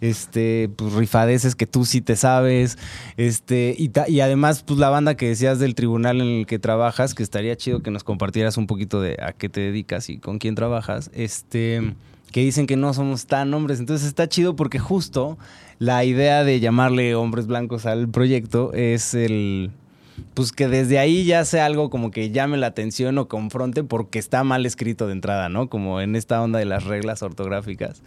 este 0.00 0.70
pues, 0.76 0.92
rifadeces 0.94 1.54
que 1.54 1.66
tú 1.66 1.84
sí 1.84 2.00
te 2.00 2.16
sabes 2.16 2.78
este 3.16 3.74
y, 3.78 3.90
y 4.08 4.20
además 4.20 4.62
pues 4.62 4.78
la 4.78 4.88
banda 4.88 5.16
que 5.16 5.28
decías 5.28 5.58
del 5.58 5.74
tribunal 5.74 6.20
en 6.20 6.28
el 6.40 6.46
que 6.46 6.58
trabajas 6.58 7.14
que 7.14 7.22
estaría 7.22 7.56
chido 7.56 7.82
que 7.82 7.90
nos 7.90 8.04
compartieras 8.04 8.56
un 8.56 8.66
poquito 8.66 9.00
de 9.00 9.18
a 9.22 9.32
qué 9.32 9.48
te 9.48 9.60
dedicas 9.60 10.08
y 10.08 10.18
con 10.18 10.38
quién 10.38 10.54
trabajas 10.54 11.10
este 11.14 11.94
que 12.30 12.40
dicen 12.40 12.66
que 12.66 12.76
no 12.76 12.94
somos 12.94 13.26
tan 13.26 13.52
hombres. 13.54 13.80
Entonces 13.80 14.06
está 14.06 14.28
chido 14.28 14.56
porque 14.56 14.78
justo 14.78 15.38
la 15.78 16.04
idea 16.04 16.44
de 16.44 16.60
llamarle 16.60 17.14
hombres 17.14 17.46
blancos 17.46 17.86
al 17.86 18.08
proyecto 18.08 18.72
es 18.72 19.14
el 19.14 19.70
pues 20.34 20.52
que 20.52 20.68
desde 20.68 20.98
ahí 20.98 21.24
ya 21.24 21.44
sea 21.44 21.66
algo 21.66 21.90
como 21.90 22.10
que 22.10 22.30
llame 22.30 22.56
la 22.56 22.66
atención 22.68 23.18
o 23.18 23.28
confronte 23.28 23.82
porque 23.84 24.18
está 24.18 24.44
mal 24.44 24.66
escrito 24.66 25.06
de 25.06 25.12
entrada, 25.12 25.48
¿no? 25.48 25.68
Como 25.68 26.00
en 26.00 26.16
esta 26.16 26.40
onda 26.42 26.58
de 26.58 26.64
las 26.64 26.84
reglas 26.84 27.22
ortográficas. 27.22 28.02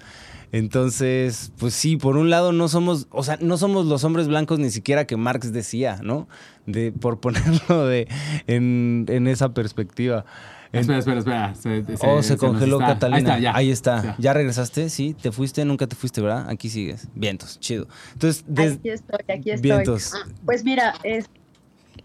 Entonces, 0.51 1.51
pues 1.57 1.73
sí, 1.73 1.97
por 1.97 2.15
un 2.15 2.29
lado 2.29 2.51
no 2.51 2.67
somos, 2.67 3.07
o 3.09 3.23
sea, 3.23 3.37
no 3.41 3.57
somos 3.57 3.87
los 3.87 4.03
hombres 4.03 4.27
blancos 4.27 4.59
ni 4.59 4.69
siquiera 4.69 5.05
que 5.07 5.17
Marx 5.17 5.51
decía, 5.51 5.99
¿no? 6.03 6.27
De, 6.67 6.91
por 6.91 7.19
ponerlo 7.21 7.85
de, 7.87 8.07
en, 8.47 9.05
en 9.09 9.27
esa 9.27 9.53
perspectiva. 9.53 10.25
En- 10.71 10.79
Espera, 10.81 10.99
espera, 10.99 11.19
espera. 11.19 11.55
Se, 11.55 11.83
oh, 12.07 12.21
se, 12.23 12.33
nos 12.33 12.39
congeló 12.39 12.79
está- 12.79 12.93
Catalina. 12.93 13.33
Ahí 13.35 13.39
está, 13.39 13.39
ya. 13.39 13.55
Ahí 13.55 13.71
está. 13.71 14.03
Ya. 14.03 14.15
Ya. 14.19 14.33
regresaste? 14.33 14.89
Sí. 14.89 15.15
¿Te 15.19 15.31
fuiste? 15.31 15.65
Nunca 15.65 15.85
te 15.87 15.95
fuiste, 15.95 16.21
¿verdad? 16.21 16.49
Aquí 16.49 16.69
sigues. 16.69 17.07
Vientos. 17.15 17.59
Chido. 17.59 17.87
Entonces, 18.13 18.43
des- 18.47 18.73
Aquí 18.77 18.89
estoy, 18.89 19.19
aquí 19.29 19.51
estoy. 19.51 19.69
vientos. 19.71 20.13
Pues 20.45 20.63
mira, 20.63 20.93
es, 21.03 21.25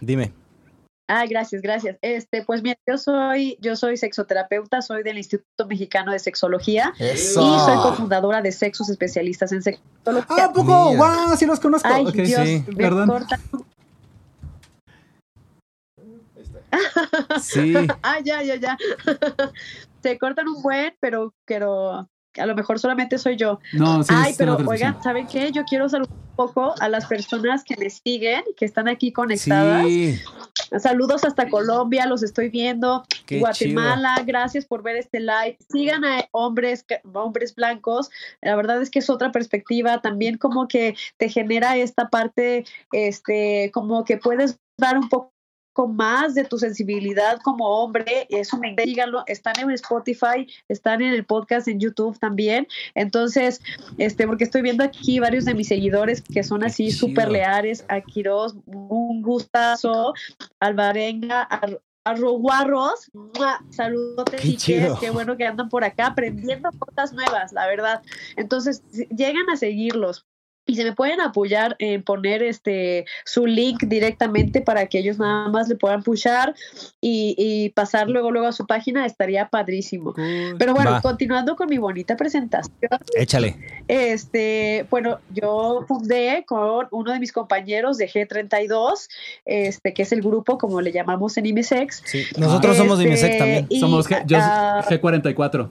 Dime. 0.01 0.33
Ah, 1.11 1.25
gracias, 1.27 1.63
gracias. 1.63 1.97
Este, 2.03 2.45
pues 2.45 2.63
mira, 2.63 2.77
yo 2.87 2.99
soy, 2.99 3.57
yo 3.63 3.77
soy 3.77 3.97
sexoterapeuta, 3.97 4.83
soy 4.83 5.03
del 5.03 5.17
Instituto 5.17 5.67
Mexicano 5.67 6.13
de 6.13 6.19
Sexología 6.19 6.93
Eso. 6.99 7.41
y 7.41 7.61
soy 7.61 7.77
cofundadora 7.79 8.43
de 8.43 8.53
Sexos 8.53 8.91
Especialistas 8.91 9.53
en 9.53 9.63
Sexología. 9.63 10.37
Ah, 10.45 10.45
¿a 10.45 10.53
poco? 10.53 10.93
Mira. 10.93 11.25
¡Wow! 11.27 11.37
Sí 11.39 11.47
los 11.47 11.61
conozco. 11.61 11.89
Ay, 11.91 12.05
Ok. 12.07 12.13
Dios, 12.15 12.43
sí, 12.47 12.63
me 12.69 12.77
perdón. 12.77 13.09
cortan. 13.09 13.41
Sí. 17.41 17.73
Ah, 18.03 18.19
ya, 18.23 18.43
ya, 18.43 18.57
ya. 18.57 18.77
Se 20.03 20.19
cortan 20.19 20.47
un 20.49 20.63
buen, 20.63 20.95
pero, 21.01 21.35
pero 21.47 22.09
a 22.39 22.47
lo 22.47 22.55
mejor 22.55 22.79
solamente 22.79 23.19
soy 23.19 23.37
yo. 23.37 23.61
No, 23.73 24.03
sí, 24.03 24.15
Ay, 24.15 24.35
pero 24.37 24.57
oigan, 24.67 25.03
¿saben 25.03 25.27
qué? 25.27 25.53
Yo 25.53 25.65
quiero 25.65 25.89
saludar 25.89 26.13
un 26.13 26.37
poco 26.37 26.75
a 26.81 26.89
las 26.89 27.07
personas 27.07 27.65
que 27.65 27.77
me 27.77 27.91
siguen, 27.91 28.43
que 28.57 28.65
están 28.65 28.89
aquí 28.89 29.13
conectadas. 29.13 29.87
Sí. 29.87 30.19
Saludos 30.79 31.25
hasta 31.25 31.49
Colombia, 31.49 32.07
los 32.07 32.23
estoy 32.23 32.51
viendo. 32.51 33.05
Qué 33.27 33.39
Guatemala, 33.39 34.23
gracias 34.27 34.67
por 34.67 34.83
ver 34.83 34.97
este 34.97 35.21
live. 35.21 35.57
Sigan 35.71 36.05
a 36.05 36.29
hombres, 36.33 36.85
hombres 37.15 37.55
blancos. 37.55 38.11
La 38.43 38.57
verdad 38.57 38.83
es 38.83 38.91
que 38.91 38.99
es 38.99 39.09
otra 39.09 39.33
perspectiva. 39.33 40.01
También 40.01 40.37
como 40.37 40.69
que 40.69 40.95
te 41.17 41.29
genera 41.29 41.77
esta 41.77 42.09
parte, 42.09 42.65
este, 42.93 43.71
como 43.73 44.05
que 44.05 44.19
puedes 44.19 44.59
dar 44.77 44.99
un 44.99 45.09
poco 45.09 45.33
más 45.87 46.35
de 46.35 46.45
tu 46.45 46.59
sensibilidad 46.59 47.39
como 47.43 47.67
hombre, 47.69 48.27
eso 48.31 48.59
me 48.59 48.75
díganlo, 48.85 49.23
están 49.27 49.55
en 49.61 49.71
Spotify, 49.71 50.47
están 50.69 51.03
en 51.03 51.13
el 51.13 51.25
podcast 51.25 51.69
en 51.69 51.79
YouTube 51.79 52.19
también, 52.19 52.67
entonces, 52.95 53.61
este, 53.99 54.27
porque 54.27 54.45
estoy 54.45 54.63
viendo 54.63 54.83
aquí 54.83 55.21
varios 55.21 55.45
de 55.45 55.55
mis 55.55 55.69
seguidores 55.69 56.23
que 56.23 56.43
son 56.43 56.65
así 56.65 56.87
Qué 56.87 56.93
súper 56.93 57.31
leales, 57.31 57.85
a 57.89 58.01
Quiroz, 58.01 58.57
un 58.67 59.23
gustazo, 59.23 60.15
Alvarenga, 60.59 61.43
Ar- 61.43 61.81
Arroguarros, 62.05 63.11
¡mua! 63.13 63.63
saludotes, 63.69 64.41
Qué 64.41 64.49
chiques, 64.57 64.61
chido. 64.83 64.99
qué 64.99 65.11
bueno 65.11 65.37
que 65.37 65.45
andan 65.45 65.69
por 65.69 65.85
acá 65.85 66.07
aprendiendo 66.07 66.71
cosas 66.79 67.13
nuevas, 67.13 67.53
la 67.53 67.67
verdad. 67.67 68.03
Entonces, 68.37 68.83
llegan 69.15 69.51
a 69.51 69.57
seguirlos. 69.57 70.25
Y 70.69 70.77
se 70.77 70.85
me 70.85 70.93
pueden 70.93 71.19
apoyar 71.23 71.77
en 71.79 72.03
poner 72.03 72.43
este 72.43 73.07
su 73.25 73.47
link 73.47 73.85
directamente 73.85 74.61
para 74.61 74.87
que 74.87 74.99
ellos 74.99 75.19
nada 75.19 75.49
más 75.49 75.67
le 75.69 75.77
puedan 75.77 76.03
pushar 76.03 76.55
y, 77.01 77.35
y 77.39 77.71
pasar 77.71 78.09
luego 78.11 78.31
luego 78.31 78.47
a 78.49 78.53
su 78.53 78.67
página, 78.67 79.07
estaría 79.07 79.49
padrísimo. 79.49 80.13
Pero 80.59 80.75
bueno, 80.75 80.91
Va. 80.93 81.01
continuando 81.01 81.57
con 81.57 81.71
mi 81.71 81.79
bonita 81.79 82.17
presentación, 82.17 82.91
Échale. 83.17 83.57
este, 83.89 84.87
bueno, 84.91 85.21
yo 85.33 85.85
fundé 85.89 86.45
con 86.47 86.87
uno 86.91 87.13
de 87.13 87.19
mis 87.19 87.33
compañeros 87.33 87.97
de 87.97 88.07
G32, 88.09 89.09
este, 89.47 89.95
que 89.95 90.03
es 90.03 90.13
el 90.13 90.21
grupo, 90.21 90.59
como 90.59 90.83
le 90.83 90.93
llamamos 90.93 91.39
en 91.39 91.47
IMESEX. 91.47 92.03
Sí. 92.05 92.25
Nosotros 92.37 92.77
somos 92.77 92.99
de 92.99 93.05
Este, 93.05 93.09
IMESEC 93.27 93.39
también. 93.39 93.67
y, 93.71 93.81
Somos 93.81 94.07
G, 94.09 94.23
yo, 94.27 94.37
ah, 94.39 94.85
G44. 94.87 95.71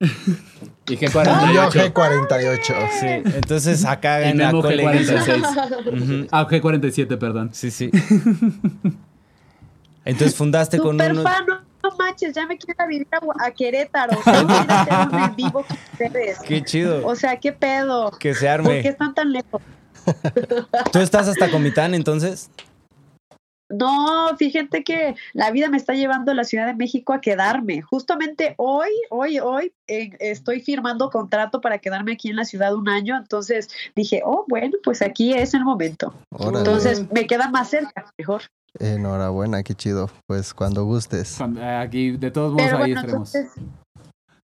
Y 0.00 0.96
Yo 0.96 1.08
G48. 1.08 1.92
G48. 1.92 2.88
Sí. 3.00 3.06
Entonces 3.36 3.84
acá 3.84 4.22
en 4.22 4.38
la 4.38 4.46
Memo 4.48 4.62
cole 4.62 4.98
dice- 4.98 5.18
G46. 5.18 6.02
Ujú. 6.02 6.28
Ah, 6.30 6.46
G47, 6.48 7.18
perdón. 7.18 7.50
Sí, 7.52 7.70
sí. 7.70 7.90
Entonces 10.04 10.34
fundaste 10.36 10.78
con 10.78 10.92
Super 10.92 11.12
uno. 11.12 11.22
fan, 11.22 11.44
no, 11.46 11.90
manches, 11.98 12.34
ya 12.34 12.46
me 12.46 12.56
quiero 12.56 12.86
vivir 12.88 13.06
a, 13.12 13.46
a 13.46 13.50
Querétaro. 13.50 14.18
Quiero 14.22 15.34
vivo 15.36 15.64
con 15.66 15.76
ustedes. 15.92 16.38
Qué 16.40 16.62
chido. 16.64 17.06
O 17.06 17.14
sea, 17.14 17.38
¿qué 17.38 17.52
pedo? 17.52 18.10
Que 18.18 18.32
se 18.34 18.40
¿Por 18.40 18.40
qué 18.40 18.48
arme. 18.48 18.80
están 18.80 19.14
tan 19.14 19.32
lejos? 19.32 19.60
¿Tú 20.92 20.98
estás 20.98 21.28
hasta 21.28 21.50
Comitán 21.50 21.94
entonces? 21.94 22.50
No, 23.70 24.36
fíjate 24.36 24.82
que 24.84 25.14
la 25.32 25.50
vida 25.52 25.68
me 25.68 25.76
está 25.76 25.94
llevando 25.94 26.32
a 26.32 26.34
la 26.34 26.44
Ciudad 26.44 26.66
de 26.66 26.74
México 26.74 27.12
a 27.12 27.20
quedarme. 27.20 27.82
Justamente 27.82 28.54
hoy, 28.58 28.90
hoy, 29.10 29.38
hoy 29.38 29.72
eh, 29.86 30.10
estoy 30.18 30.60
firmando 30.60 31.08
contrato 31.10 31.60
para 31.60 31.78
quedarme 31.78 32.12
aquí 32.12 32.28
en 32.30 32.36
la 32.36 32.44
ciudad 32.44 32.74
un 32.74 32.88
año. 32.88 33.16
Entonces 33.16 33.68
dije, 33.94 34.22
oh, 34.24 34.44
bueno, 34.48 34.76
pues 34.82 35.02
aquí 35.02 35.32
es 35.34 35.54
el 35.54 35.64
momento. 35.64 36.12
Órale. 36.32 36.58
Entonces 36.58 37.10
me 37.12 37.26
queda 37.26 37.48
más 37.48 37.70
cerca, 37.70 38.12
mejor. 38.18 38.42
Enhorabuena, 38.78 39.62
qué 39.62 39.74
chido. 39.74 40.10
Pues 40.26 40.52
cuando 40.52 40.84
gustes. 40.84 41.36
Cuando- 41.38 41.60
eh, 41.60 41.76
Aquí, 41.76 42.10
de 42.12 42.30
todos 42.30 42.52
modos, 42.52 42.64
Pero 42.66 42.76
ahí 42.78 42.82
bueno, 42.92 43.00
estaremos. 43.00 43.34
entonces, 43.34 43.64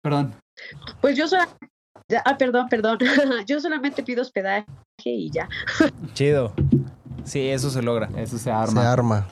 Perdón. 0.03 0.35
pues 1.01 1.17
yo 1.17 1.27
solamente, 1.27 1.67
ah, 2.23 2.37
perdón, 2.37 2.67
perdón, 2.69 2.97
yo 3.47 3.59
solamente 3.59 4.03
pido 4.03 4.21
hospedaje 4.21 4.65
y 5.05 5.29
ya. 5.31 5.47
Chido. 6.13 6.53
Sí, 7.27 7.47
eso 7.47 7.69
se 7.69 7.81
logra. 7.81 8.09
Eso 8.17 8.37
se 8.37 8.45
Se 8.45 8.51
arma. 8.51 8.91
arma. 8.91 9.27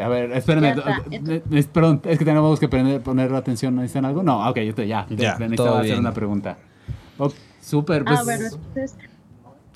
A 0.00 0.08
ver, 0.08 0.32
espérenme. 0.32 0.70
Está. 0.70 1.02
eh, 1.10 1.42
eh, 1.50 1.64
perdón, 1.72 2.00
es 2.04 2.18
que 2.18 2.24
tenemos 2.24 2.58
que 2.60 2.68
poner, 2.68 3.00
poner 3.02 3.34
atención. 3.34 3.74
¿Necesitan 3.76 4.04
algo? 4.04 4.22
No, 4.22 4.48
ok, 4.48 4.58
yo 4.60 4.74
te, 4.74 4.86
ya. 4.86 5.06
Ya, 5.10 5.36
necesitaba 5.38 5.48
todo 5.56 5.74
hacer 5.78 5.84
bien. 5.90 5.98
una 6.00 6.12
pregunta. 6.12 6.56
Súper, 7.60 8.04
pues. 8.04 8.20
ah, 8.20 8.24
bueno, 8.24 8.44
entonces 8.46 8.96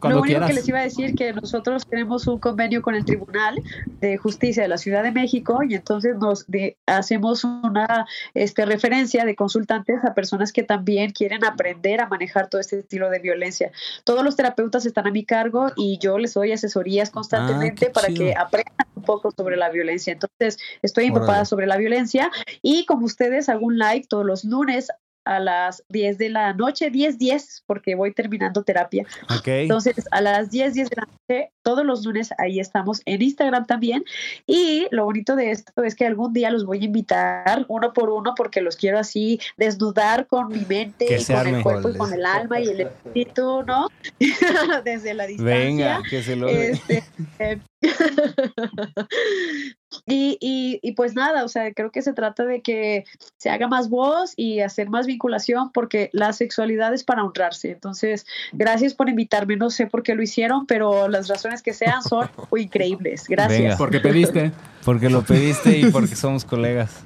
cuando 0.02 0.16
Lo 0.18 0.22
único 0.24 0.32
quieras. 0.40 0.48
que 0.50 0.54
les 0.56 0.68
iba 0.68 0.80
a 0.80 0.82
decir 0.82 1.14
que 1.14 1.32
nosotros 1.32 1.86
tenemos 1.86 2.26
un 2.26 2.38
convenio 2.38 2.82
con 2.82 2.94
el 2.94 3.04
Tribunal 3.06 3.62
de 4.00 4.16
Justicia 4.18 4.64
de 4.64 4.68
la 4.68 4.76
Ciudad 4.76 5.02
de 5.02 5.12
México 5.12 5.60
y 5.66 5.74
entonces 5.76 6.16
nos 6.16 6.46
de- 6.48 6.76
hacemos 6.86 7.44
una 7.44 8.06
este, 8.34 8.66
referencia 8.66 9.24
de 9.24 9.34
consultantes 9.36 10.04
a 10.04 10.12
personas 10.12 10.52
que 10.52 10.64
también 10.64 11.12
quieren 11.12 11.44
aprender 11.44 12.00
a 12.00 12.08
manejar 12.08 12.48
todo 12.48 12.60
este 12.60 12.80
estilo 12.80 13.08
de 13.08 13.20
violencia. 13.20 13.70
Todos 14.04 14.24
los 14.24 14.36
terapeutas 14.36 14.84
están 14.84 15.06
a 15.06 15.10
mi 15.12 15.24
cargo 15.24 15.70
y 15.76 15.98
yo 15.98 16.18
les 16.18 16.34
doy 16.34 16.52
asesorías 16.52 17.10
constantemente 17.10 17.86
Ah, 17.86 17.88
qué 17.88 17.92
para 17.92 18.08
chido. 18.08 18.24
que 18.26 18.34
aprendan 18.36 18.86
un 18.96 19.02
poco 19.04 19.30
sobre 19.30 19.56
la 19.56 19.70
violencia. 19.70 20.12
Entonces, 20.12 20.58
estoy 20.82 21.06
empapada 21.06 21.44
sobre 21.44 21.66
la 21.66 21.76
violencia 21.76 22.30
y 22.60 22.84
como 22.86 23.06
ustedes 23.06 23.48
hago 23.48 23.64
un 23.66 23.78
live 23.78 24.04
todos 24.08 24.26
los 24.26 24.44
lunes 24.44 24.88
a 25.24 25.38
las 25.38 25.84
10 25.88 26.18
de 26.18 26.28
la 26.28 26.52
noche, 26.52 26.90
10, 26.90 27.18
10, 27.18 27.64
porque 27.66 27.94
voy 27.94 28.12
terminando 28.12 28.62
terapia. 28.62 29.06
Ok. 29.36 29.48
Entonces, 29.48 30.06
a 30.10 30.20
las 30.20 30.50
10, 30.50 30.74
10 30.74 30.90
de 30.90 30.96
la 30.96 31.06
noche, 31.06 31.52
todos 31.62 31.84
los 31.84 32.04
lunes 32.04 32.30
ahí 32.38 32.60
estamos 32.60 33.02
en 33.04 33.22
Instagram 33.22 33.66
también. 33.66 34.04
Y 34.46 34.86
lo 34.90 35.04
bonito 35.04 35.36
de 35.36 35.50
esto 35.50 35.82
es 35.82 35.94
que 35.94 36.06
algún 36.06 36.32
día 36.32 36.50
los 36.50 36.64
voy 36.64 36.80
a 36.82 36.84
invitar 36.84 37.64
uno 37.68 37.92
por 37.92 38.10
uno 38.10 38.34
porque 38.36 38.60
los 38.60 38.76
quiero 38.76 38.98
así 38.98 39.40
desnudar 39.56 40.26
con 40.26 40.48
mi 40.48 40.64
mente, 40.64 41.06
Que 41.06 41.20
y 41.20 41.24
con 41.24 41.46
el 41.46 41.62
cuerpo 41.62 41.90
y 41.90 41.96
con 41.96 42.12
el 42.12 42.26
alma 42.26 42.60
y 42.60 42.68
el 42.68 42.80
espíritu, 42.80 43.62
¿no? 43.64 43.88
Desde 44.84 45.14
la 45.14 45.26
distancia. 45.26 45.56
Venga, 45.56 46.02
que 46.08 46.22
se 46.22 46.36
logre. 46.36 46.72
Este, 46.72 47.04
eh, 47.38 47.60
y, 50.06 50.38
y, 50.40 50.80
y 50.82 50.92
pues 50.92 51.14
nada, 51.14 51.44
o 51.44 51.48
sea, 51.48 51.72
creo 51.72 51.90
que 51.90 52.02
se 52.02 52.12
trata 52.12 52.44
de 52.44 52.62
que 52.62 53.04
se 53.36 53.50
haga 53.50 53.68
más 53.68 53.88
voz 53.88 54.32
y 54.36 54.60
hacer 54.60 54.88
más 54.88 55.06
vinculación 55.06 55.70
porque 55.72 56.10
la 56.12 56.32
sexualidad 56.32 56.94
es 56.94 57.04
para 57.04 57.24
honrarse. 57.24 57.72
Entonces, 57.72 58.26
gracias 58.52 58.94
por 58.94 59.08
invitarme. 59.08 59.56
No 59.56 59.70
sé 59.70 59.86
por 59.86 60.02
qué 60.02 60.14
lo 60.14 60.22
hicieron, 60.22 60.66
pero 60.66 61.08
las 61.08 61.28
razones 61.28 61.62
que 61.62 61.72
sean 61.72 62.02
son 62.02 62.30
muy 62.50 62.62
increíbles. 62.72 63.26
Gracias. 63.28 63.60
Venga. 63.60 63.76
Porque 63.76 64.00
pediste. 64.00 64.52
Porque 64.84 65.08
lo 65.08 65.22
pediste 65.22 65.78
y 65.78 65.92
porque 65.92 66.16
somos 66.16 66.44
colegas. 66.44 67.04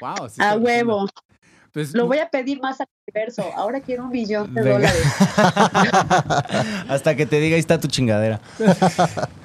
wow. 0.00 0.28
sí 0.28 0.42
A 0.42 0.56
huevo. 0.56 1.06
Pues, 1.72 1.94
Lo 1.94 2.06
voy 2.06 2.18
a 2.18 2.28
pedir 2.28 2.60
más 2.60 2.80
al 2.80 2.88
universo. 3.06 3.44
Ahora 3.56 3.80
quiero 3.80 4.04
un 4.04 4.10
millón 4.10 4.52
de 4.52 4.62
Venga. 4.62 4.74
dólares. 4.74 5.02
Hasta 6.88 7.14
que 7.14 7.26
te 7.26 7.38
diga, 7.38 7.54
ahí 7.54 7.60
está 7.60 7.78
tu 7.78 7.86
chingadera. 7.88 8.40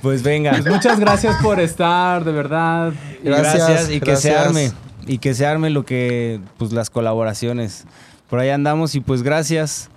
Pues 0.02 0.24
venga. 0.24 0.52
pues 0.52 0.66
muchas 0.66 1.00
gracias 1.00 1.36
por 1.42 1.60
estar, 1.60 2.24
de 2.24 2.32
verdad. 2.32 2.94
Y 3.22 3.26
Gracias, 3.26 3.68
Gracias, 3.68 3.92
y 3.92 4.00
que 4.00 4.16
se 4.16 4.36
arme. 4.36 4.72
Y 5.08 5.20
que 5.20 5.34
se 5.36 5.46
arme 5.46 5.70
lo 5.70 5.86
que, 5.86 6.40
pues 6.58 6.72
las 6.72 6.90
colaboraciones. 6.90 7.86
Por 8.30 8.40
ahí 8.40 8.50
andamos 8.50 8.96
y 8.96 9.02
pues 9.02 9.22
gracias. 9.22 9.90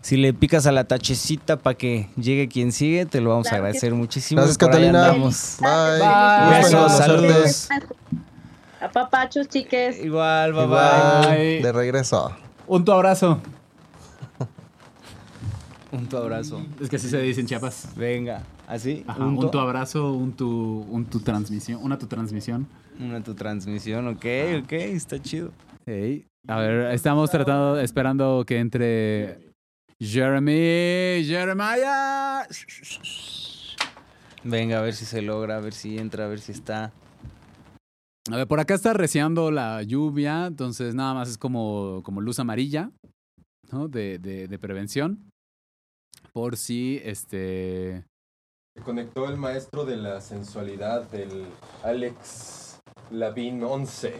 Si 0.00 0.16
le 0.16 0.32
picas 0.32 0.66
a 0.66 0.72
la 0.72 0.84
tachecita 0.84 1.56
para 1.56 1.76
que 1.76 2.08
llegue 2.16 2.46
quien 2.48 2.70
sigue, 2.70 3.06
te 3.06 3.20
lo 3.20 3.30
vamos 3.30 3.48
Claro 3.48 3.56
a 3.56 3.66
agradecer 3.66 3.92
muchísimo. 3.92 4.40
Gracias, 4.40 4.56
Por 4.56 4.68
Catalina. 4.68 5.10
Bye. 5.10 5.20
Bye. 5.20 6.62
Besos, 6.62 6.92
saludos. 6.96 7.68
A 8.86 8.90
papachos, 8.90 9.48
chiques. 9.48 9.98
Igual, 10.04 10.52
bye 10.52 10.60
bye. 10.66 10.66
Igual, 10.66 11.28
Bye. 11.36 11.62
de 11.62 11.72
regreso. 11.72 12.36
Un 12.68 12.84
tu 12.84 12.92
abrazo. 12.92 13.40
Un 15.92 16.06
tu 16.08 16.16
abrazo. 16.16 16.62
Es 16.80 16.88
que 16.88 16.96
así 16.96 17.08
se 17.08 17.20
dice 17.20 17.40
en 17.40 17.46
Chiapas. 17.46 17.88
Venga, 17.96 18.42
así. 18.68 19.04
Ajá, 19.06 19.20
un 19.24 19.34
un, 19.34 19.40
tu- 19.40 19.50
tu 19.50 19.58
abrazo, 19.58 20.12
un 20.12 20.32
tu, 20.34 20.86
un 20.90 21.04
tu 21.06 21.20
transmisión, 21.20 21.80
una 21.82 21.98
tu 21.98 22.06
transmisión. 22.06 22.66
Una 23.00 23.22
tu 23.22 23.34
transmisión, 23.34 24.06
ok, 24.08 24.24
ok, 24.62 24.72
está 24.72 25.20
chido. 25.20 25.50
Hey, 25.84 26.26
A 26.48 26.58
ver, 26.60 26.92
estamos 26.94 27.30
tratando, 27.30 27.78
esperando 27.80 28.44
que 28.46 28.58
entre 28.58 29.52
Jeremy, 30.00 31.24
Jeremiah. 31.26 32.46
Venga, 34.44 34.78
a 34.78 34.82
ver 34.82 34.94
si 34.94 35.04
se 35.04 35.22
logra, 35.22 35.56
a 35.56 35.60
ver 35.60 35.74
si 35.74 35.98
entra, 35.98 36.24
a 36.24 36.28
ver 36.28 36.40
si 36.40 36.52
está. 36.52 36.92
A 38.30 38.36
ver, 38.36 38.48
por 38.48 38.58
acá 38.58 38.74
está 38.74 38.92
reciando 38.92 39.50
la 39.52 39.82
lluvia, 39.82 40.46
entonces 40.46 40.94
nada 40.94 41.14
más 41.14 41.28
es 41.28 41.38
como, 41.38 42.02
como 42.02 42.20
luz 42.20 42.40
amarilla, 42.40 42.90
¿no? 43.70 43.86
De, 43.88 44.18
de, 44.18 44.48
de 44.48 44.58
prevención. 44.58 45.30
Por 46.32 46.56
si, 46.56 47.00
este... 47.04 48.04
Se 48.74 48.82
conectó 48.82 49.28
el 49.28 49.36
maestro 49.36 49.84
de 49.84 49.96
la 49.96 50.20
sensualidad, 50.20 51.08
del 51.10 51.46
Alex 51.84 52.80
Lavín 53.10 53.62
11. 53.62 54.14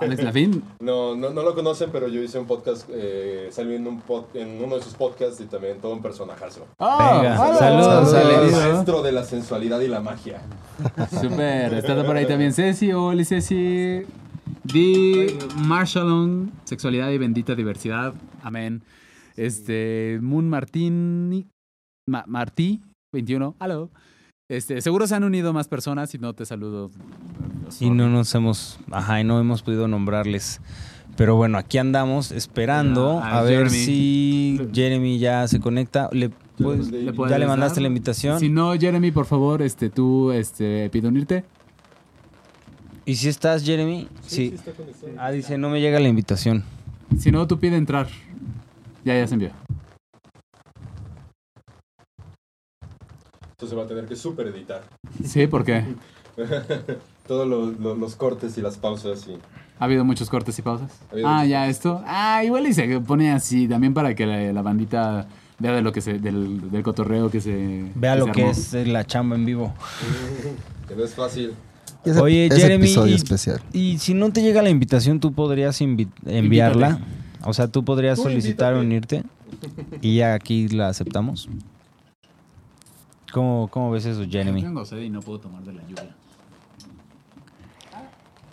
Alex 0.00 0.22
Lafin. 0.22 0.62
No, 0.80 1.14
no, 1.16 1.30
no 1.30 1.42
lo 1.42 1.54
conocen, 1.54 1.90
pero 1.92 2.08
yo 2.08 2.22
hice 2.22 2.38
un 2.38 2.46
podcast, 2.46 2.88
eh, 2.92 3.48
salió 3.50 3.74
en, 3.76 3.86
un 3.86 4.02
pod- 4.02 4.26
en 4.34 4.62
uno 4.62 4.76
de 4.76 4.82
sus 4.82 4.94
podcasts 4.94 5.40
y 5.40 5.44
también 5.46 5.78
todo 5.80 5.92
un 5.92 6.02
personajazo. 6.02 6.66
Venga, 6.78 7.40
¡Hola! 7.40 7.56
saludos, 7.58 8.14
El 8.14 8.26
Alex. 8.34 8.52
maestro 8.52 9.02
de 9.02 9.12
la 9.12 9.24
sensualidad 9.24 9.80
y 9.80 9.88
la 9.88 10.00
magia. 10.00 10.42
Super, 11.20 11.74
está 11.74 12.04
por 12.04 12.16
ahí 12.16 12.26
también 12.26 12.52
Ceci. 12.52 12.92
Hola 12.92 13.24
Ceci. 13.24 14.02
Di 14.64 15.26
Marshallon, 15.56 16.52
sexualidad 16.64 17.10
y 17.10 17.18
bendita 17.18 17.54
diversidad. 17.54 18.14
Amén. 18.42 18.82
Este, 19.36 20.18
Moon 20.20 20.48
Martini, 20.48 21.46
Ma- 22.06 22.24
Martí, 22.26 22.80
21. 23.12 23.54
Aló. 23.58 23.90
Este, 24.48 24.80
seguro 24.80 25.06
se 25.06 25.14
han 25.14 25.24
unido 25.24 25.52
más 25.52 25.68
personas 25.68 26.14
y 26.14 26.18
no 26.18 26.32
te 26.32 26.46
saludo. 26.46 26.90
Y 27.80 27.90
no 27.90 28.08
nos 28.08 28.34
hemos, 28.34 28.78
ajá, 28.90 29.20
y 29.20 29.24
no 29.24 29.38
hemos 29.38 29.62
podido 29.62 29.88
nombrarles. 29.88 30.60
Pero 31.16 31.36
bueno, 31.36 31.58
aquí 31.58 31.76
andamos 31.78 32.32
esperando 32.32 33.20
Ah, 33.22 33.40
a 33.40 33.42
ver 33.42 33.68
Jeremy. 33.68 33.84
si 33.84 34.60
Jeremy 34.72 35.18
ya 35.18 35.46
se 35.48 35.60
conecta. 35.60 36.08
¿Le 36.12 36.30
puedes- 36.56 36.90
¿Le 36.90 37.12
puedes 37.12 37.30
¿Ya 37.30 37.38
le 37.38 37.44
dar? 37.44 37.58
mandaste 37.58 37.80
la 37.82 37.88
invitación? 37.88 38.40
Si 38.40 38.48
no, 38.48 38.72
Jeremy, 38.78 39.10
por 39.10 39.26
favor, 39.26 39.60
este, 39.60 39.90
tú, 39.90 40.32
este, 40.32 40.88
pido 40.90 41.08
unirte. 41.10 41.44
¿Y 43.04 43.16
si 43.16 43.28
estás, 43.28 43.64
Jeremy? 43.64 44.08
Sí. 44.26 44.54
está. 44.54 44.70
Ah, 45.18 45.30
dice, 45.30 45.58
no 45.58 45.68
me 45.68 45.80
llega 45.80 45.98
la 46.00 46.08
invitación. 46.08 46.64
Si 47.18 47.30
no, 47.32 47.46
tú 47.46 47.58
pide 47.58 47.76
entrar. 47.76 48.06
Ya, 49.04 49.14
ya 49.18 49.26
se 49.26 49.34
envió. 49.34 49.50
Esto 53.60 53.70
se 53.70 53.74
va 53.74 53.82
a 53.82 53.86
tener 53.88 54.06
que 54.06 54.14
super 54.14 54.46
editar. 54.46 54.82
Sí, 55.24 55.48
¿por 55.48 55.64
qué? 55.64 55.82
Todos 57.26 57.44
los, 57.48 57.76
los- 57.80 57.98
los 57.98 58.14
cortes 58.14 58.56
y 58.56 58.60
las 58.62 58.76
pausas 58.76 59.26
y... 59.26 59.32
Ha 59.80 59.84
habido 59.84 60.04
muchos 60.04 60.30
cortes 60.30 60.56
y 60.60 60.62
pausas. 60.62 60.92
Ha 61.24 61.40
Ah, 61.40 61.44
ya, 61.44 61.66
esto. 61.66 62.00
Ah, 62.06 62.44
igual 62.44 62.68
y 62.68 62.72
se 62.72 63.00
pone 63.00 63.32
así 63.32 63.66
también 63.66 63.94
para 63.94 64.14
que 64.14 64.26
la, 64.26 64.52
la 64.52 64.62
bandita 64.62 65.26
vea 65.58 65.72
de 65.72 65.82
lo 65.82 65.90
que 65.90 66.00
se, 66.00 66.20
del, 66.20 66.70
del 66.70 66.84
cotorreo 66.84 67.32
que 67.32 67.40
se. 67.40 67.90
Vea 67.96 68.12
que 68.14 68.18
lo 68.20 68.26
se 68.26 68.32
que 68.32 68.48
es 68.48 68.74
eh, 68.74 68.86
la 68.86 69.04
chamba 69.04 69.34
en 69.34 69.44
vivo. 69.44 69.74
Que 70.88 70.94
no 70.94 71.02
es 71.02 71.14
fácil. 71.16 71.50
Ese, 72.04 72.20
Oye, 72.20 72.46
ese 72.46 72.60
Jeremy, 72.60 72.84
episodio 72.84 73.12
y- 73.12 73.16
especial. 73.16 73.60
Y 73.72 73.98
si 73.98 74.14
no 74.14 74.30
te 74.32 74.40
llega 74.40 74.62
la 74.62 74.70
invitación, 74.70 75.18
tú 75.18 75.32
podrías 75.32 75.80
enviarla. 75.80 76.90
Invítale. 76.90 76.98
O 77.44 77.52
sea, 77.52 77.66
tú 77.66 77.84
podrías 77.84 78.18
Tú 78.18 78.22
solicitar 78.22 78.74
invítate. 78.80 79.16
unirte. 79.16 79.98
Y 80.00 80.18
ya 80.18 80.34
aquí 80.34 80.68
la 80.68 80.88
aceptamos. 80.90 81.48
¿Cómo, 83.32 83.68
cómo 83.70 83.90
ves 83.90 84.06
eso, 84.06 84.24
Jeremy? 84.28 84.62
Tengo 84.62 84.84
sed 84.84 84.98
y 85.02 85.10
no 85.10 85.20
puedo 85.20 85.40
tomar 85.40 85.62
de 85.62 85.72
la 85.74 85.82
lluvia. 85.82 86.14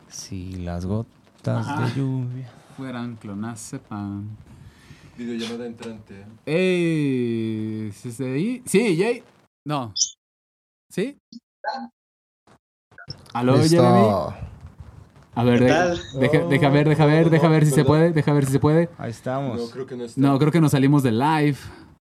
Si 0.10 0.54
las 0.58 0.86
gotas 0.86 1.68
Ajá. 1.68 1.86
de 1.88 1.96
lluvia. 1.96 2.52
Fueran 2.78 3.16
clonazepan. 3.16 4.30
Videollamada 5.18 5.66
entrante. 5.66 6.26
¡Ey! 6.46 7.92
¿Sí 7.94 8.10
está 8.10 8.26
ahí? 8.26 8.62
Sí, 8.66 8.98
Jay. 8.98 9.24
No. 9.66 9.94
¿Sí? 10.90 11.18
¿Aló, 13.34 13.58
Listo. 13.58 13.78
Jeremy? 13.78 14.46
A 15.38 15.44
ver, 15.44 15.60
¿Qué 15.60 15.66
de- 15.66 15.70
tal? 15.72 16.02
deja, 16.20 16.38
deja 16.48 16.70
ver, 16.70 16.90
deja 16.90 17.06
ver, 17.06 17.30
deja 17.30 17.48
ver 17.50 17.66
si 17.66 17.72
se 17.72 17.84
puede, 17.86 18.12
deja 18.14 18.32
ver 18.34 18.46
si 18.46 18.54
se 18.54 18.60
puede. 18.60 18.90
Ahí 18.98 19.12
estamos. 19.12 19.58
No, 19.58 19.68
creo 19.70 19.86
que 19.86 19.96
no 19.98 20.04
está. 20.06 20.20
No, 20.22 20.40
creo 20.40 20.52
que 20.52 20.62
nos 20.62 20.72
salimos 20.72 21.04
del 21.04 21.20
live. 21.20 21.58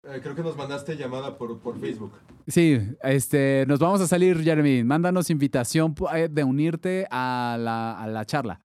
Eh, 0.03 0.19
creo 0.21 0.33
que 0.33 0.41
nos 0.41 0.57
mandaste 0.57 0.97
llamada 0.97 1.37
por, 1.37 1.59
por 1.59 1.79
Facebook. 1.79 2.13
Sí, 2.47 2.79
este, 3.03 3.65
nos 3.67 3.79
vamos 3.79 4.01
a 4.01 4.07
salir, 4.07 4.41
Jeremy. 4.41 4.83
Mándanos 4.83 5.29
invitación 5.29 5.93
eh, 6.15 6.27
de 6.29 6.43
unirte 6.43 7.07
a 7.11 7.55
la, 7.59 8.01
a 8.01 8.07
la 8.07 8.25
charla. 8.25 8.61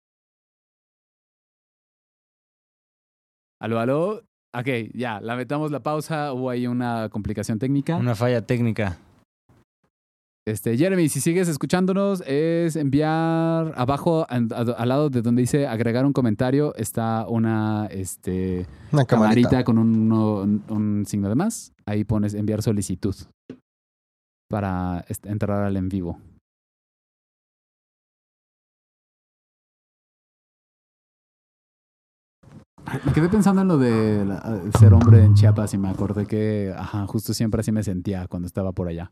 Aló, 3.59 3.79
aló. 3.79 4.23
Ok, 4.53 4.67
ya, 4.93 5.21
lamentamos 5.21 5.71
la 5.71 5.81
pausa. 5.81 6.33
Hubo 6.33 6.49
ahí 6.49 6.65
una 6.65 7.09
complicación 7.09 7.59
técnica. 7.59 7.97
Una 7.97 8.15
falla 8.15 8.41
técnica. 8.41 8.97
Este, 10.47 10.77
Jeremy, 10.77 11.09
si 11.09 11.19
sigues 11.19 11.49
escuchándonos, 11.49 12.23
es 12.25 12.77
enviar 12.77 13.73
abajo, 13.75 14.25
al 14.29 14.47
lado 14.87 15.09
de 15.09 15.21
donde 15.21 15.41
dice 15.41 15.67
agregar 15.67 16.05
un 16.05 16.13
comentario, 16.13 16.73
está 16.75 17.25
una 17.27 17.87
este, 17.91 18.65
Una 18.93 19.03
camarita 19.03 19.49
camarita. 19.49 19.63
con 19.65 19.77
un, 19.77 20.09
un- 20.09 20.63
un 20.69 21.05
signo 21.05 21.27
de 21.27 21.35
más. 21.35 21.73
Ahí 21.85 22.05
pones 22.05 22.33
enviar 22.33 22.61
solicitud 22.61 23.13
para 24.49 25.03
entrar 25.25 25.63
al 25.65 25.75
en 25.75 25.89
vivo. 25.89 26.17
Me 33.05 33.11
quedé 33.13 33.27
pensando 33.27 33.61
en 33.61 33.67
lo 33.67 33.77
de 33.77 34.23
la- 34.25 34.61
ser 34.79 34.93
hombre 34.93 35.23
en 35.23 35.33
Chiapas 35.33 35.73
y 35.73 35.77
me 35.77 35.89
acordé 35.89 36.25
que, 36.25 36.73
ajá, 36.75 37.05
justo 37.05 37.33
siempre 37.33 37.59
así 37.59 37.71
me 37.71 37.83
sentía 37.83 38.27
cuando 38.27 38.47
estaba 38.47 38.71
por 38.71 38.87
allá. 38.87 39.11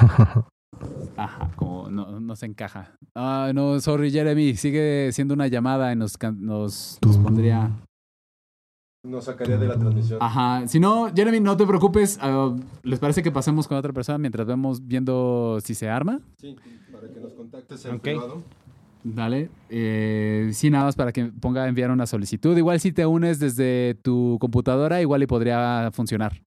Ajá, 1.16 1.50
como 1.56 1.88
no, 1.90 2.20
no 2.20 2.36
se 2.36 2.46
encaja. 2.46 2.94
Ah, 3.14 3.50
no, 3.54 3.80
sorry, 3.80 4.10
Jeremy, 4.10 4.54
sigue 4.56 5.10
siendo 5.12 5.34
una 5.34 5.46
llamada 5.48 5.92
y 5.92 5.96
nos, 5.96 6.16
nos, 6.34 6.98
nos 7.04 7.16
pondría. 7.18 7.70
Nos 9.04 9.24
sacaría 9.24 9.56
de 9.56 9.68
la 9.68 9.78
transmisión. 9.78 10.18
Ajá, 10.20 10.66
si 10.66 10.80
no, 10.80 11.10
Jeremy, 11.14 11.40
no 11.40 11.56
te 11.56 11.64
preocupes. 11.64 12.18
ah, 12.20 12.54
¿Les 12.82 12.98
parece 12.98 13.22
que 13.22 13.30
pasemos 13.30 13.68
con 13.68 13.78
otra 13.78 13.92
persona 13.92 14.18
mientras 14.18 14.46
vemos 14.46 14.84
viendo 14.86 15.58
si 15.62 15.74
se 15.74 15.88
arma? 15.88 16.20
Sí, 16.40 16.56
para 16.92 17.08
que 17.08 17.20
nos 17.20 17.32
contactes 17.32 17.84
en 17.86 17.94
Ok. 17.94 18.02
privado. 18.02 18.42
Dale. 19.04 19.48
Eh, 19.68 20.50
sí, 20.52 20.68
nada 20.68 20.86
más 20.86 20.96
para 20.96 21.12
que 21.12 21.26
ponga 21.26 21.62
a 21.62 21.68
enviar 21.68 21.92
una 21.92 22.06
solicitud. 22.06 22.56
Igual 22.58 22.80
si 22.80 22.90
te 22.90 23.06
unes 23.06 23.38
desde 23.38 23.94
tu 24.02 24.36
computadora, 24.40 25.00
igual 25.00 25.22
y 25.22 25.26
podría 25.28 25.90
funcionar. 25.92 26.42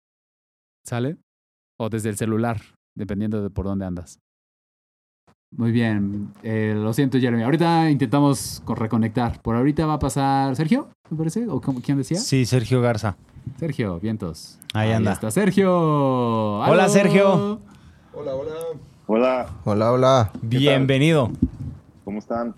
¿Sale? 0.86 1.16
O 1.80 1.88
desde 1.90 2.10
el 2.10 2.18
celular, 2.18 2.60
dependiendo 2.96 3.42
de 3.42 3.50
por 3.50 3.66
dónde 3.66 3.86
andas. 3.86 4.20
Muy 5.52 5.72
bien. 5.72 6.32
Eh, 6.44 6.74
lo 6.78 6.94
siento, 6.94 7.20
Jeremy. 7.20 7.42
Ahorita 7.44 7.90
intentamos 7.90 8.62
co- 8.66 8.76
reconectar. 8.76 9.42
Por 9.42 9.56
ahorita 9.56 9.86
va 9.88 9.94
a 9.96 10.00
pasar 10.00 10.56
Sergio, 10.56 10.90
me 11.10 11.18
parece. 11.18 11.48
¿O 11.48 11.60
cómo- 11.60 11.82
quién 11.82 11.98
decía? 11.98 12.18
Sí, 12.18 12.46
Sergio 12.46 12.82
Garza. 12.82 13.18
Sergio, 13.58 14.00
vientos. 14.00 14.60
Ahí 14.76 14.92
anda. 14.92 15.12
está 15.14 15.32
Sergio. 15.32 15.72
Hola. 16.60 16.88
Sergio. 16.88 17.60
Hola, 18.14 18.36
hola. 18.36 18.54
Hola, 19.08 19.50
Hola, 19.66 19.92
hola. 19.92 20.32
Bienvenido. 20.44 21.32
¿cómo 22.04 22.20
están? 22.20 22.54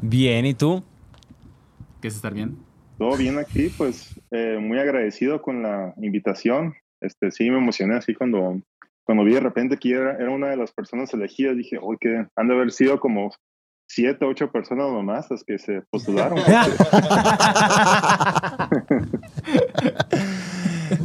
Bien, 0.00 0.46
¿y 0.46 0.54
tú? 0.54 0.82
¿Qué 2.00 2.08
es 2.08 2.14
estar 2.16 2.32
bien? 2.32 2.56
¿Todo 2.98 3.16
bien 3.18 3.38
aquí? 3.38 3.68
Pues 3.76 4.18
eh, 4.30 4.58
muy 4.58 4.78
agradecido 4.78 5.42
con 5.42 5.62
la 5.62 5.92
invitación. 6.00 6.74
Este, 7.00 7.30
sí, 7.30 7.50
me 7.50 7.58
emocioné 7.58 7.96
así 7.96 8.14
cuando, 8.14 8.58
cuando 9.04 9.24
vi 9.24 9.34
de 9.34 9.40
repente 9.40 9.76
que 9.78 9.92
era, 9.92 10.16
era 10.16 10.30
una 10.30 10.48
de 10.48 10.56
las 10.56 10.72
personas 10.72 11.12
elegidas. 11.14 11.56
Dije, 11.56 11.78
uy, 11.80 11.96
que 12.00 12.26
han 12.36 12.48
de 12.48 12.54
haber 12.54 12.72
sido 12.72 12.98
como 13.00 13.30
siete, 13.88 14.24
ocho 14.24 14.50
personas 14.50 14.90
nomás 14.90 15.30
las 15.30 15.44
que 15.44 15.58
se 15.58 15.82
postularon. 15.90 16.38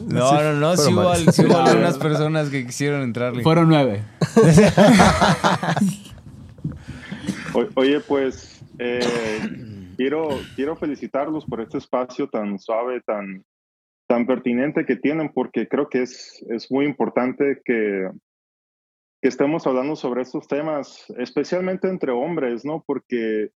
No, 0.08 0.42
no, 0.42 0.54
no, 0.54 0.76
sí 0.78 0.94
hubo, 0.94 1.04
varios. 1.06 1.36
sí 1.36 1.46
hubo 1.46 1.58
algunas 1.58 1.98
personas 1.98 2.50
que 2.50 2.66
quisieron 2.66 3.02
entrarle. 3.04 3.44
Fueron 3.44 3.70
nueve. 3.70 4.04
O- 7.54 7.68
Oye, 7.76 8.00
pues 8.02 8.60
eh, 8.80 9.00
quiero, 9.96 10.28
quiero 10.56 10.76
felicitarlos 10.76 11.46
por 11.46 11.62
este 11.62 11.78
espacio 11.78 12.28
tan 12.28 12.60
suave, 12.60 13.02
tan, 13.06 13.44
tan 14.08 14.26
pertinente 14.26 14.86
que 14.86 14.96
tienen, 14.96 15.32
porque 15.34 15.68
creo 15.68 15.90
que 15.90 16.04
es, 16.04 16.44
es 16.50 16.72
muy 16.72 16.86
importante 16.86 17.62
que, 17.64 18.10
que 19.22 19.28
estemos 19.28 19.68
hablando 19.68 19.96
sobre 19.96 20.22
estos 20.22 20.48
temas, 20.48 21.06
especialmente 21.18 21.90
entre 21.90 22.12
hombres, 22.12 22.64
¿no? 22.66 22.84
Porque 22.86 23.52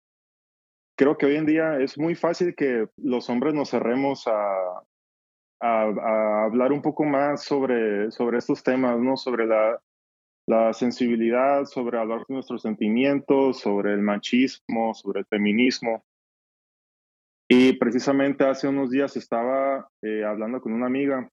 creo 0.97 1.17
que 1.17 1.27
hoy 1.27 1.37
en 1.37 1.47
día 1.47 1.79
es 1.79 1.99
muy 1.99 2.15
fácil 2.15 2.55
que 2.57 2.89
los 2.97 3.29
hombres 3.29 3.55
nos 3.55 3.71
cerremos 3.71 4.27
a, 4.27 4.55
a, 5.61 5.83
a 5.83 6.45
hablar 6.45 6.73
un 6.73 6.83
poco 6.83 7.05
más 7.05 7.45
sobre, 7.45 8.11
sobre 8.11 8.39
estos 8.39 8.63
temas, 8.63 8.99
¿no? 8.99 9.17
Sobre 9.17 9.47
la, 9.47 9.81
la 10.49 10.73
sensibilidad, 10.73 11.67
sobre 11.67 11.99
hablar 11.99 12.25
de 12.27 12.35
nuestros 12.35 12.63
sentimientos, 12.63 13.61
sobre 13.61 13.93
el 13.93 14.01
machismo, 14.01 14.95
sobre 14.95 15.21
el 15.21 15.27
feminismo. 15.27 16.05
Y 17.49 17.73
precisamente 17.75 18.45
hace 18.45 18.69
unos 18.69 18.91
días 18.91 19.17
estaba 19.17 19.89
eh, 20.03 20.25
hablando 20.25 20.61
con 20.61 20.73
una 20.73 20.87
amiga 20.87 21.29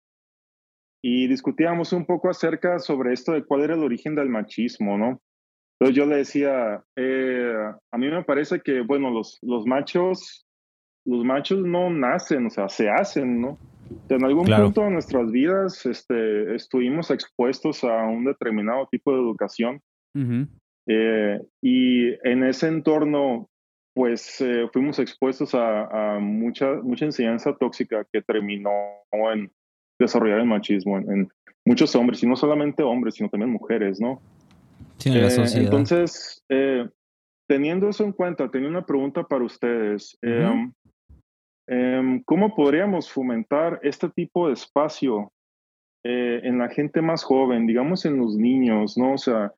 y 1.03 1.27
discutíamos 1.27 1.93
un 1.93 2.05
poco 2.05 2.29
acerca 2.29 2.79
sobre 2.79 3.13
esto 3.13 3.33
de 3.33 3.43
cuál 3.43 3.61
era 3.61 3.75
el 3.75 3.83
origen 3.83 4.15
del 4.15 4.29
machismo, 4.29 4.97
¿no? 4.97 5.21
Entonces 5.77 5.97
yo 5.97 6.05
le 6.05 6.15
decía, 6.17 6.83
eh, 6.95 7.53
a 7.91 7.97
mí 7.97 8.09
me 8.09 8.23
parece 8.23 8.61
que, 8.61 8.81
bueno, 8.81 9.11
los, 9.11 9.37
los 9.41 9.65
machos, 9.65 10.47
los 11.05 11.25
machos 11.25 11.59
no 11.59 11.89
nacen, 11.89 12.45
o 12.45 12.49
sea, 12.49 12.69
se 12.69 12.89
hacen, 12.89 13.41
¿no? 13.41 13.59
En 14.09 14.23
algún 14.23 14.45
Claro. 14.45 14.65
punto 14.65 14.81
de 14.81 14.91
nuestras 14.91 15.29
vidas 15.31 15.85
este, 15.85 16.55
estuvimos 16.55 17.11
expuestos 17.11 17.83
a 17.83 18.05
un 18.05 18.23
determinado 18.25 18.87
tipo 18.89 19.11
de 19.11 19.19
educación 19.19 19.81
eh, 20.87 21.39
y 21.61 22.07
en 22.27 22.43
ese 22.45 22.67
entorno, 22.67 23.49
pues 23.95 24.41
eh, 24.41 24.67
fuimos 24.73 24.99
expuestos 24.99 25.55
a, 25.55 26.15
a 26.15 26.19
mucha, 26.19 26.73
mucha 26.83 27.05
enseñanza 27.05 27.55
tóxica 27.55 28.05
que 28.11 28.21
terminó 28.21 28.69
en 29.33 29.49
desarrollar 29.97 30.39
el 30.39 30.45
machismo 30.45 30.97
en, 30.97 31.09
en 31.09 31.29
muchos 31.65 31.95
hombres, 31.95 32.21
y 32.21 32.27
no 32.27 32.35
solamente 32.35 32.83
hombres, 32.83 33.15
sino 33.15 33.29
también 33.29 33.49
mujeres, 33.51 33.99
¿no? 33.99 34.21
Sí, 34.97 35.09
en 35.09 35.21
la 35.21 35.27
Eh, 35.27 35.31
sociedad. 35.31 35.63
Entonces, 35.63 36.43
eh, 36.49 36.87
teniendo 37.47 37.87
eso 37.87 38.03
en 38.03 38.11
cuenta, 38.11 38.51
tenía 38.51 38.67
una 38.67 38.85
pregunta 38.85 39.23
para 39.23 39.45
ustedes. 39.45 40.17
Ujú. 40.21 40.73
em, 41.67 42.21
¿Cómo 42.25 42.53
podríamos 42.53 43.09
fomentar 43.09 43.79
este 43.81 44.09
tipo 44.09 44.47
de 44.47 44.53
espacio 44.53 45.31
en 46.07 46.59
la 46.59 46.69
gente 46.69 47.01
más 47.01 47.23
joven, 47.23 47.65
digamos 47.65 48.05
en 48.05 48.17
los 48.17 48.35
niños, 48.37 48.95
¿no? 48.95 49.13
O 49.13 49.17
sea, 49.17 49.51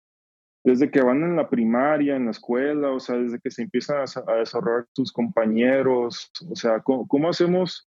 desde 0.68 0.92
que 0.92 1.02
van 1.02 1.24
en 1.24 1.38
la 1.38 1.50
primaria, 1.50 2.18
en 2.18 2.26
la 2.26 2.32
escuela, 2.32 2.92
o 2.92 3.00
sea, 3.00 3.16
desde 3.16 3.40
que 3.40 3.50
se 3.50 3.62
empiezan 3.62 4.00
a, 4.00 4.32
a 4.32 4.36
desarrollar 4.36 4.86
sus 4.94 5.14
compañeros, 5.14 6.30
o 6.52 6.58
sea, 6.58 6.82
¿cómo, 6.82 7.08
cómo 7.08 7.30
hacemos 7.30 7.88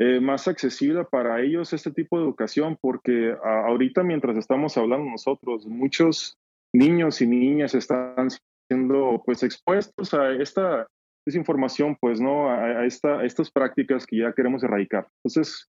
eh, 0.00 0.18
más 0.18 0.48
accesible 0.48 1.04
para 1.04 1.40
ellos 1.40 1.72
este 1.72 1.92
tipo 1.92 2.18
de 2.18 2.24
educación? 2.24 2.76
Porque 2.80 3.36
a- 3.44 3.66
ahorita 3.68 4.02
mientras 4.02 4.36
estamos 4.36 4.76
hablando 4.76 5.08
nosotros, 5.08 5.64
muchos 5.66 6.36
niños 6.74 7.22
y 7.22 7.28
niñas 7.28 7.76
están 7.76 8.30
siendo 8.68 9.22
pues 9.24 9.44
expuestos 9.44 10.12
a 10.12 10.32
esta 10.32 10.88
desinformación, 11.24 11.96
pues, 12.00 12.20
¿no? 12.20 12.50
A, 12.50 12.80
a 12.80 12.84
esta, 12.84 13.20
a 13.20 13.24
estas 13.26 13.48
prácticas 13.48 14.04
que 14.04 14.16
ya 14.16 14.32
queremos 14.32 14.64
erradicar. 14.64 15.06
Entonces, 15.22 15.68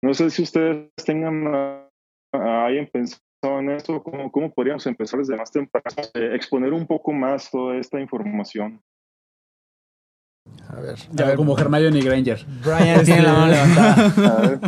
no 0.00 0.14
sé 0.14 0.30
si 0.30 0.42
ustedes 0.42 0.92
tengan, 1.04 1.44
ah, 1.48 1.88
ah, 2.34 2.66
hayan 2.66 2.86
pensado 2.86 3.20
en 3.42 3.80
¿cómo, 4.02 4.30
cómo 4.30 4.52
podríamos 4.52 4.86
empezar 4.86 5.18
desde 5.18 5.36
más 5.36 5.50
temprano, 5.50 5.86
eh, 6.14 6.32
exponer 6.34 6.72
un 6.72 6.86
poco 6.86 7.12
más 7.12 7.50
toda 7.50 7.76
esta 7.76 8.00
información? 8.00 8.80
A 10.68 10.80
ver. 10.80 10.98
Ya 11.12 11.34
como 11.36 11.58
Hermione 11.58 12.00
Granger. 12.00 12.44
Brian 12.64 13.04
tiene 13.04 13.22
la 13.22 13.32
mano 13.32 13.52
levantada. 13.52 14.36
A 14.38 14.48
ver, 14.48 14.60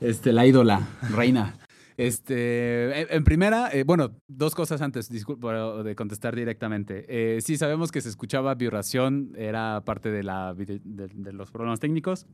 Este, 0.00 0.32
la 0.32 0.46
ídola, 0.46 0.86
reina. 1.10 1.54
Este, 1.96 3.00
en, 3.02 3.06
en 3.10 3.24
primera, 3.24 3.70
eh, 3.72 3.84
bueno, 3.84 4.16
dos 4.28 4.54
cosas 4.54 4.82
antes, 4.82 5.08
disculpa 5.08 5.82
de 5.82 5.94
contestar 5.94 6.34
directamente. 6.34 7.04
Eh, 7.08 7.40
sí, 7.40 7.56
sabemos 7.56 7.92
que 7.92 8.00
se 8.00 8.08
escuchaba 8.08 8.54
vibración, 8.54 9.32
era 9.36 9.82
parte 9.84 10.10
de, 10.10 10.24
la, 10.24 10.54
de 10.54 11.32
los 11.32 11.50
problemas 11.52 11.78
técnicos. 11.78 12.26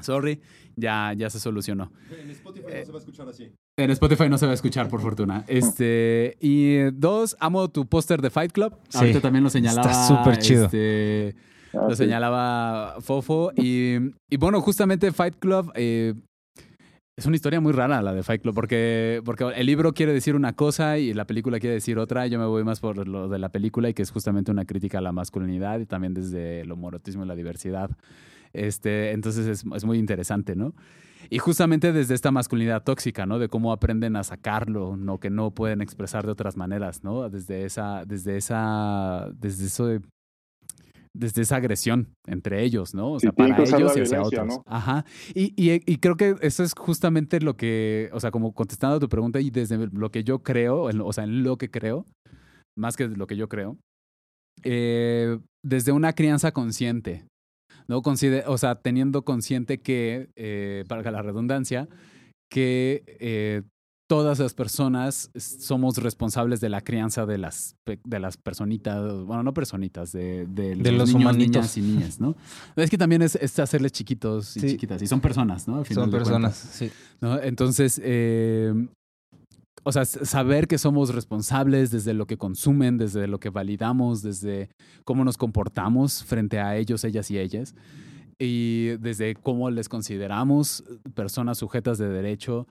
Sorry, 0.00 0.40
ya, 0.76 1.12
ya 1.16 1.28
se 1.28 1.38
solucionó. 1.40 1.90
En 2.10 2.30
Spotify 2.30 2.66
Eh, 2.70 2.78
no 2.80 2.86
se 2.86 2.92
va 2.92 2.98
a 2.98 3.00
escuchar 3.00 3.28
así. 3.28 3.50
En 3.78 3.90
Spotify 3.90 4.28
no 4.28 4.38
se 4.38 4.46
va 4.46 4.52
a 4.52 4.54
escuchar, 4.54 4.88
por 4.88 5.00
fortuna. 5.00 5.44
Este, 5.46 6.36
y 6.40 6.74
eh, 6.76 6.90
dos, 6.92 7.36
amo 7.40 7.68
tu 7.68 7.86
póster 7.86 8.22
de 8.22 8.30
Fight 8.30 8.52
Club. 8.52 8.74
Sí, 8.88 8.98
Ahorita 8.98 9.20
también 9.20 9.44
lo 9.44 9.50
señalaba. 9.50 9.90
está 9.90 10.06
súper 10.06 10.38
chido. 10.38 10.64
este, 10.66 11.34
ah, 11.74 11.84
lo 11.88 11.90
sí. 11.90 12.04
señalaba 12.04 12.96
Fofo. 13.00 13.52
Y, 13.56 13.96
y 14.30 14.36
bueno, 14.38 14.60
justamente 14.60 15.12
Fight 15.12 15.36
Club 15.38 15.70
eh, 15.74 16.14
es 17.16 17.26
una 17.26 17.36
historia 17.36 17.60
muy 17.60 17.72
rara 17.72 18.00
la 18.00 18.14
de 18.14 18.22
Fight 18.22 18.40
Club, 18.42 18.54
porque, 18.54 19.20
porque 19.24 19.44
el 19.54 19.66
libro 19.66 19.92
quiere 19.92 20.12
decir 20.14 20.34
una 20.34 20.54
cosa 20.54 20.96
y 20.98 21.12
la 21.12 21.26
película 21.26 21.58
quiere 21.60 21.74
decir 21.74 21.98
otra. 21.98 22.26
Yo 22.26 22.38
me 22.38 22.46
voy 22.46 22.64
más 22.64 22.80
por 22.80 23.06
lo 23.06 23.28
de 23.28 23.38
la 23.38 23.50
película 23.50 23.88
y 23.90 23.94
que 23.94 24.02
es 24.02 24.10
justamente 24.10 24.50
una 24.50 24.64
crítica 24.64 24.98
a 24.98 25.02
la 25.02 25.12
masculinidad 25.12 25.78
y 25.80 25.86
también 25.86 26.14
desde 26.14 26.62
el 26.62 26.72
homorotismo 26.72 27.24
y 27.24 27.28
la 27.28 27.34
diversidad. 27.34 27.90
Este, 28.52 29.12
entonces 29.12 29.46
es, 29.46 29.64
es 29.74 29.84
muy 29.84 29.98
interesante, 29.98 30.56
¿no? 30.56 30.74
Y 31.28 31.38
justamente 31.38 31.92
desde 31.92 32.14
esta 32.14 32.30
masculinidad 32.32 32.82
tóxica, 32.82 33.26
¿no? 33.26 33.38
De 33.38 33.48
cómo 33.48 33.72
aprenden 33.72 34.16
a 34.16 34.24
sacarlo, 34.24 34.96
¿no? 34.96 35.18
Que 35.18 35.30
no 35.30 35.52
pueden 35.52 35.80
expresar 35.82 36.24
de 36.26 36.32
otras 36.32 36.56
maneras, 36.56 37.04
¿no? 37.04 37.28
Desde 37.28 37.64
esa, 37.64 38.04
desde 38.04 38.36
esa, 38.36 39.30
desde 39.38 39.66
eso 39.66 39.86
de, 39.86 40.00
desde 41.16 41.42
esa 41.42 41.56
agresión 41.56 42.08
entre 42.26 42.62
ellos, 42.64 42.94
¿no? 42.94 43.12
O 43.12 43.20
sea, 43.20 43.32
para 43.32 43.54
ellos 43.78 43.96
y 43.96 44.00
hacia 44.00 44.22
otros. 44.22 44.46
¿no? 44.46 44.62
Ajá. 44.66 45.04
Y, 45.34 45.52
y, 45.56 45.82
y 45.86 45.96
creo 45.98 46.16
que 46.16 46.36
eso 46.40 46.62
es 46.64 46.72
justamente 46.76 47.40
lo 47.40 47.56
que, 47.56 48.08
o 48.12 48.18
sea, 48.20 48.30
como 48.30 48.52
contestando 48.52 48.96
a 48.96 49.00
tu 49.00 49.08
pregunta 49.08 49.40
y 49.40 49.50
desde 49.50 49.76
lo 49.92 50.10
que 50.10 50.24
yo 50.24 50.42
creo, 50.42 50.88
en- 50.90 51.00
o 51.00 51.12
sea, 51.12 51.24
en 51.24 51.42
lo 51.44 51.56
que 51.58 51.70
creo, 51.70 52.06
más 52.78 52.96
que 52.96 53.06
lo 53.08 53.26
que 53.26 53.36
yo 53.36 53.48
creo, 53.48 53.76
eh, 54.62 55.38
desde 55.64 55.92
una 55.92 56.12
crianza 56.12 56.52
consciente, 56.52 57.24
¿no? 57.90 58.02
Conside- 58.02 58.44
o 58.46 58.56
sea, 58.56 58.76
teniendo 58.76 59.22
consciente 59.24 59.80
que, 59.80 60.30
eh, 60.36 60.84
para 60.88 61.10
la 61.10 61.22
redundancia, 61.22 61.88
que 62.48 63.02
eh, 63.06 63.62
todas 64.08 64.38
las 64.38 64.54
personas 64.54 65.30
somos 65.36 65.98
responsables 65.98 66.60
de 66.60 66.68
la 66.68 66.80
crianza 66.80 67.26
de 67.26 67.38
las, 67.38 67.76
de 68.04 68.18
las 68.20 68.36
personitas, 68.36 69.12
bueno, 69.24 69.42
no 69.42 69.52
personitas, 69.54 70.12
de, 70.12 70.46
de 70.46 70.74
los, 70.76 70.84
De 70.84 70.92
los 70.92 71.14
niños, 71.14 71.36
niñas 71.36 71.76
y 71.76 71.80
niñas, 71.80 72.20
¿no? 72.20 72.34
Es 72.76 72.90
que 72.90 72.98
también 72.98 73.22
es, 73.22 73.34
es 73.36 73.58
hacerles 73.58 73.92
chiquitos 73.92 74.56
y 74.56 74.60
Sí. 74.60 74.66
chiquitas, 74.70 75.02
y 75.02 75.06
son 75.06 75.20
personas, 75.20 75.68
¿no? 75.68 75.78
Al 75.78 75.84
final 75.86 76.04
Son 76.04 76.10
personas, 76.10 76.58
cuentas. 76.60 76.76
sí. 76.76 76.90
¿no? 77.20 77.40
Entonces, 77.40 78.00
eh, 78.02 78.72
o 79.82 79.92
sea, 79.92 80.04
saber 80.04 80.66
que 80.66 80.78
somos 80.78 81.14
responsables 81.14 81.90
desde 81.90 82.14
lo 82.14 82.26
que 82.26 82.36
consumen, 82.36 82.98
desde 82.98 83.26
lo 83.26 83.40
que 83.40 83.50
validamos, 83.50 84.22
desde 84.22 84.68
cómo 85.04 85.24
nos 85.24 85.36
comportamos 85.36 86.24
frente 86.24 86.58
a 86.58 86.76
ellos, 86.76 87.04
ellas 87.04 87.30
y 87.30 87.38
ellas, 87.38 87.74
y 88.38 88.96
desde 88.98 89.34
cómo 89.34 89.70
les 89.70 89.88
consideramos 89.88 90.84
personas 91.14 91.58
sujetas 91.58 91.98
de 91.98 92.08
derecho 92.08 92.66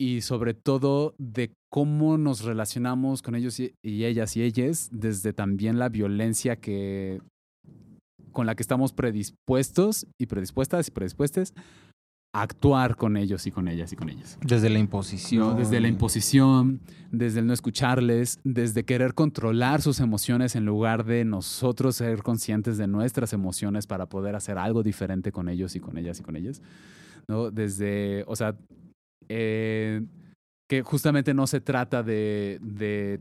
y 0.00 0.22
sobre 0.22 0.54
todo 0.54 1.14
de 1.18 1.52
cómo 1.70 2.18
nos 2.18 2.42
relacionamos 2.42 3.22
con 3.22 3.34
ellos 3.34 3.60
y, 3.60 3.72
ellas 3.82 4.36
y 4.36 4.42
ellas, 4.42 4.88
desde 4.92 5.32
también 5.32 5.78
la 5.78 5.88
violencia 5.88 6.56
que 6.56 7.20
con 8.32 8.46
la 8.46 8.54
que 8.54 8.62
estamos 8.62 8.92
predispuestos 8.92 10.06
y 10.18 10.26
predispuestas 10.26 10.88
y 10.88 10.90
predispuestas 10.90 11.52
actuar 12.34 12.96
con 12.96 13.16
ellos 13.16 13.46
y 13.46 13.50
con 13.50 13.68
ellas 13.68 13.92
y 13.92 13.96
con 13.96 14.08
ellas. 14.08 14.38
Desde 14.42 14.70
la 14.70 14.78
imposición. 14.78 15.48
¿no? 15.48 15.54
Desde 15.54 15.80
la 15.80 15.88
imposición, 15.88 16.80
desde 17.10 17.40
el 17.40 17.46
no 17.46 17.52
escucharles, 17.52 18.40
desde 18.42 18.84
querer 18.84 19.14
controlar 19.14 19.82
sus 19.82 20.00
emociones 20.00 20.56
en 20.56 20.64
lugar 20.64 21.04
de 21.04 21.24
nosotros 21.24 21.96
ser 21.96 22.22
conscientes 22.22 22.78
de 22.78 22.86
nuestras 22.86 23.34
emociones 23.34 23.86
para 23.86 24.06
poder 24.06 24.34
hacer 24.34 24.56
algo 24.56 24.82
diferente 24.82 25.30
con 25.30 25.48
ellos 25.48 25.76
y 25.76 25.80
con 25.80 25.98
ellas 25.98 26.20
y 26.20 26.22
con 26.22 26.36
ellas. 26.36 26.62
¿no? 27.28 27.50
Desde, 27.50 28.24
o 28.26 28.34
sea, 28.34 28.56
eh, 29.28 30.02
que 30.68 30.82
justamente 30.82 31.34
no 31.34 31.46
se 31.46 31.60
trata 31.60 32.02
de, 32.02 32.58
de, 32.62 33.20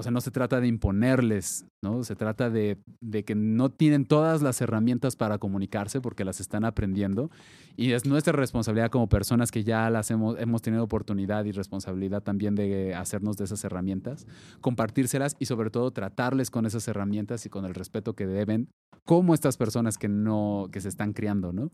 o 0.00 0.02
sea, 0.02 0.12
no 0.12 0.20
se 0.20 0.30
trata 0.30 0.60
de 0.60 0.66
imponerles, 0.66 1.66
¿no? 1.84 2.02
Se 2.04 2.16
trata 2.16 2.50
de, 2.50 2.78
de 3.00 3.24
que 3.24 3.34
no 3.34 3.70
tienen 3.70 4.04
todas 4.04 4.42
las 4.42 4.60
herramientas 4.60 5.14
para 5.14 5.38
comunicarse 5.38 6.00
porque 6.00 6.24
las 6.24 6.40
están 6.40 6.64
aprendiendo 6.64 7.30
y 7.76 7.92
es 7.92 8.06
nuestra 8.06 8.32
responsabilidad 8.32 8.90
como 8.90 9.08
personas 9.08 9.50
que 9.50 9.62
ya 9.62 9.88
las 9.90 10.10
hemos, 10.10 10.38
hemos 10.38 10.62
tenido 10.62 10.82
oportunidad 10.82 11.44
y 11.44 11.52
responsabilidad 11.52 12.22
también 12.22 12.54
de 12.54 12.94
hacernos 12.94 13.36
de 13.36 13.44
esas 13.44 13.62
herramientas, 13.64 14.26
compartírselas 14.60 15.36
y 15.38 15.46
sobre 15.46 15.70
todo 15.70 15.90
tratarles 15.90 16.50
con 16.50 16.66
esas 16.66 16.88
herramientas 16.88 17.46
y 17.46 17.50
con 17.50 17.64
el 17.64 17.74
respeto 17.74 18.14
que 18.14 18.26
deben, 18.26 18.68
como 19.04 19.34
estas 19.34 19.56
personas 19.56 19.98
que 19.98 20.08
no, 20.08 20.68
que 20.72 20.80
se 20.80 20.88
están 20.88 21.12
criando, 21.12 21.52
¿no? 21.52 21.70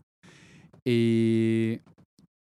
Y, 0.85 1.79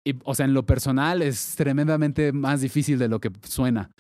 y, 0.04 0.16
o 0.24 0.36
sea, 0.36 0.46
en 0.46 0.54
lo 0.54 0.66
personal 0.66 1.22
es 1.22 1.56
tremendamente 1.56 2.32
más 2.32 2.62
difícil 2.62 3.00
de 3.00 3.08
lo 3.08 3.20
que 3.20 3.32
suena. 3.44 3.92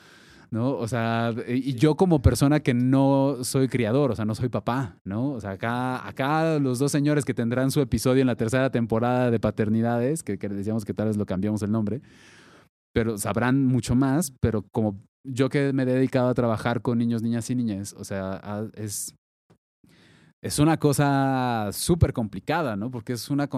¿No? 0.51 0.71
O 0.77 0.87
sea, 0.87 1.33
y 1.47 1.73
yo 1.75 1.95
como 1.95 2.21
persona 2.21 2.59
que 2.59 2.73
no 2.73 3.43
soy 3.43 3.67
criador, 3.67 4.11
o 4.11 4.15
sea, 4.15 4.25
no 4.25 4.35
soy 4.35 4.49
papá, 4.49 4.97
¿no? 5.03 5.31
O 5.31 5.41
sea, 5.41 5.51
acá, 5.51 6.07
acá 6.07 6.59
los 6.59 6.79
dos 6.79 6.91
señores 6.91 7.25
que 7.25 7.33
tendrán 7.33 7.71
su 7.71 7.81
episodio 7.81 8.21
en 8.21 8.27
la 8.27 8.35
tercera 8.35 8.69
temporada 8.69 9.31
de 9.31 9.39
Paternidades, 9.39 10.23
que, 10.23 10.37
que 10.37 10.49
decíamos 10.49 10.85
que 10.85 10.93
tal 10.93 11.07
vez 11.07 11.17
lo 11.17 11.25
cambiamos 11.25 11.61
el 11.63 11.71
nombre, 11.71 12.01
pero 12.93 13.17
sabrán 13.17 13.65
mucho 13.65 13.95
más, 13.95 14.31
pero 14.39 14.63
como 14.71 14.99
yo 15.25 15.49
que 15.49 15.73
me 15.73 15.83
he 15.83 15.85
dedicado 15.85 16.29
a 16.29 16.33
trabajar 16.33 16.81
con 16.81 16.97
niños, 16.97 17.21
niñas 17.21 17.49
y 17.49 17.55
niñas, 17.55 17.95
o 17.97 18.03
sea, 18.03 18.69
es, 18.75 19.15
es 20.41 20.59
una 20.59 20.77
cosa 20.77 21.69
súper 21.73 22.13
complicada, 22.13 22.75
¿no? 22.75 22.91
Porque 22.91 23.13
es, 23.13 23.29
una 23.29 23.49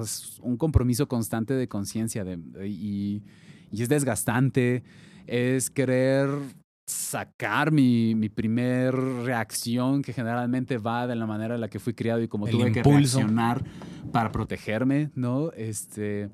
es 0.00 0.38
un 0.40 0.56
compromiso 0.56 1.06
constante 1.06 1.54
de 1.54 1.68
conciencia 1.68 2.24
y, 2.66 3.22
y 3.70 3.82
es 3.82 3.88
desgastante, 3.88 4.82
es 5.26 5.70
querer 5.70 6.28
sacar 6.86 7.72
mi, 7.72 8.14
mi 8.14 8.28
primer 8.28 8.94
reacción 8.94 10.02
que 10.02 10.12
generalmente 10.12 10.76
va 10.78 11.06
de 11.06 11.16
la 11.16 11.26
manera 11.26 11.54
en 11.54 11.60
la 11.62 11.68
que 11.68 11.78
fui 11.78 11.94
criado 11.94 12.20
y 12.20 12.28
como 12.28 12.46
El 12.46 12.52
tuve 12.52 12.72
que 12.72 12.82
reaccionar 12.82 13.64
para 14.12 14.30
protegerme, 14.30 15.10
¿no? 15.14 15.50
Este, 15.52 16.28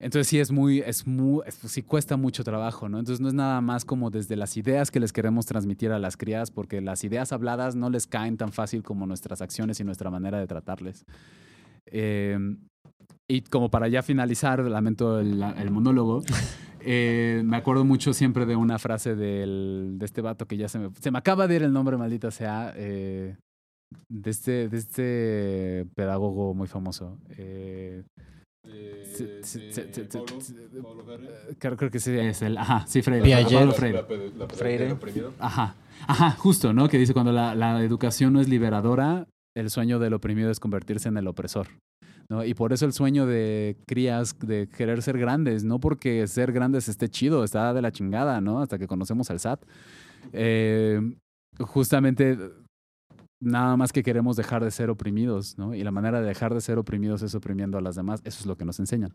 entonces 0.00 0.28
sí 0.28 0.38
es 0.38 0.50
muy, 0.50 0.78
es 0.80 1.06
muy, 1.06 1.42
es- 1.46 1.56
sí 1.56 1.82
cuesta 1.82 2.16
mucho 2.16 2.42
trabajo, 2.42 2.88
¿no? 2.88 2.98
Entonces 2.98 3.20
no 3.20 3.28
es 3.28 3.34
nada 3.34 3.60
más 3.60 3.84
como 3.84 4.08
desde 4.10 4.34
las 4.34 4.56
ideas 4.56 4.90
que 4.90 4.98
les 4.98 5.12
queremos 5.12 5.44
transmitir 5.44 5.92
a 5.92 5.98
las 5.98 6.16
crías, 6.16 6.50
porque 6.50 6.80
las 6.80 7.04
ideas 7.04 7.30
habladas 7.32 7.76
no 7.76 7.90
les 7.90 8.06
caen 8.06 8.38
tan 8.38 8.52
fácil 8.52 8.82
como 8.82 9.06
nuestras 9.06 9.42
acciones 9.42 9.78
y 9.78 9.84
nuestra 9.84 10.08
manera 10.10 10.38
de 10.38 10.46
tratarles. 10.46 11.04
Eh, 11.84 12.38
y 13.30 13.42
como 13.42 13.70
para 13.70 13.86
ya 13.88 14.02
finalizar, 14.02 14.60
lamento 14.60 15.20
el, 15.20 15.40
el 15.42 15.70
monólogo, 15.70 16.22
eh, 16.80 17.42
me 17.44 17.56
acuerdo 17.56 17.84
mucho 17.84 18.12
siempre 18.12 18.44
de 18.44 18.56
una 18.56 18.78
frase 18.78 19.14
del, 19.14 19.94
de 19.98 20.04
este 20.04 20.20
vato 20.20 20.46
que 20.46 20.56
ya 20.56 20.68
se 20.68 20.78
me, 20.78 20.90
se 20.98 21.10
me 21.10 21.18
acaba 21.18 21.46
de 21.46 21.56
ir 21.56 21.62
el 21.62 21.72
nombre, 21.72 21.96
maldita 21.96 22.30
sea, 22.32 22.72
eh, 22.76 23.36
de, 24.08 24.30
este, 24.30 24.68
de 24.68 24.76
este 24.76 25.86
pedagogo 25.94 26.54
muy 26.54 26.66
famoso. 26.66 27.18
Eh, 27.38 28.02
creo, 31.58 31.76
creo 31.76 31.90
que 31.90 32.00
sí 32.00 32.16
es 32.18 32.42
el, 32.42 32.58
ajá, 32.58 32.84
sí, 32.86 33.02
Freire. 33.02 33.24
Piaget. 33.24 33.58
Pablo 33.58 33.72
Freire. 33.72 34.96
Freire. 34.96 34.96
Ajá, 35.38 35.76
ajá, 36.06 36.30
justo, 36.32 36.72
¿no? 36.72 36.88
Que 36.88 36.98
dice 36.98 37.12
cuando 37.14 37.30
la, 37.32 37.54
la 37.54 37.82
educación 37.82 38.32
no 38.32 38.40
es 38.40 38.48
liberadora, 38.48 39.26
el 39.56 39.70
sueño 39.70 39.98
del 39.98 40.14
oprimido 40.14 40.50
es 40.50 40.60
convertirse 40.60 41.08
en 41.08 41.16
el 41.16 41.28
opresor. 41.28 41.68
¿No? 42.30 42.44
Y 42.44 42.54
por 42.54 42.72
eso 42.72 42.86
el 42.86 42.92
sueño 42.92 43.26
de 43.26 43.76
crías 43.86 44.38
de 44.38 44.68
querer 44.68 45.02
ser 45.02 45.18
grandes, 45.18 45.64
no 45.64 45.80
porque 45.80 46.26
ser 46.28 46.52
grandes 46.52 46.88
esté 46.88 47.08
chido, 47.08 47.42
está 47.44 47.74
de 47.74 47.82
la 47.82 47.90
chingada, 47.90 48.40
¿no? 48.40 48.62
Hasta 48.62 48.78
que 48.78 48.86
conocemos 48.86 49.30
al 49.30 49.40
SAT. 49.40 49.64
Eh, 50.32 51.00
justamente 51.58 52.38
nada 53.42 53.76
más 53.76 53.92
que 53.92 54.02
queremos 54.02 54.36
dejar 54.36 54.62
de 54.62 54.70
ser 54.70 54.90
oprimidos, 54.90 55.58
¿no? 55.58 55.74
Y 55.74 55.82
la 55.82 55.90
manera 55.90 56.20
de 56.20 56.28
dejar 56.28 56.54
de 56.54 56.60
ser 56.60 56.78
oprimidos 56.78 57.22
es 57.22 57.34
oprimiendo 57.34 57.78
a 57.78 57.80
las 57.80 57.96
demás. 57.96 58.20
Eso 58.24 58.40
es 58.40 58.46
lo 58.46 58.56
que 58.56 58.64
nos 58.64 58.78
enseñan, 58.78 59.12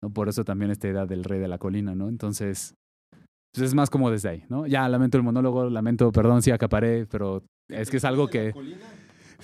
¿no? 0.00 0.10
Por 0.10 0.28
eso 0.28 0.44
también 0.44 0.70
esta 0.70 0.88
idea 0.88 1.04
del 1.04 1.24
rey 1.24 1.40
de 1.40 1.48
la 1.48 1.58
colina, 1.58 1.94
¿no? 1.94 2.08
Entonces, 2.08 2.74
pues 3.52 3.66
es 3.66 3.74
más 3.74 3.90
como 3.90 4.10
desde 4.10 4.28
ahí, 4.28 4.44
¿no? 4.48 4.66
Ya 4.68 4.88
lamento 4.88 5.16
el 5.16 5.24
monólogo, 5.24 5.68
lamento, 5.68 6.12
perdón 6.12 6.42
si 6.42 6.52
acaparé, 6.52 7.06
pero 7.06 7.42
es 7.68 7.90
que 7.90 7.96
es 7.96 8.04
algo 8.04 8.28
que... 8.28 8.52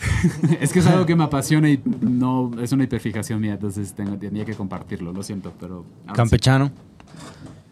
es 0.60 0.72
que 0.72 0.78
es 0.78 0.86
algo 0.86 1.06
que 1.06 1.16
me 1.16 1.24
apasiona 1.24 1.68
y 1.68 1.82
no 2.00 2.50
es 2.60 2.72
una 2.72 2.84
hiperfijación 2.84 3.40
mía, 3.40 3.54
entonces 3.54 3.92
tengo, 3.94 4.16
tenía 4.16 4.44
que 4.44 4.54
compartirlo, 4.54 5.12
lo 5.12 5.22
siento, 5.22 5.52
pero... 5.58 5.84
sí. 6.06 6.12
Campechano. 6.14 6.70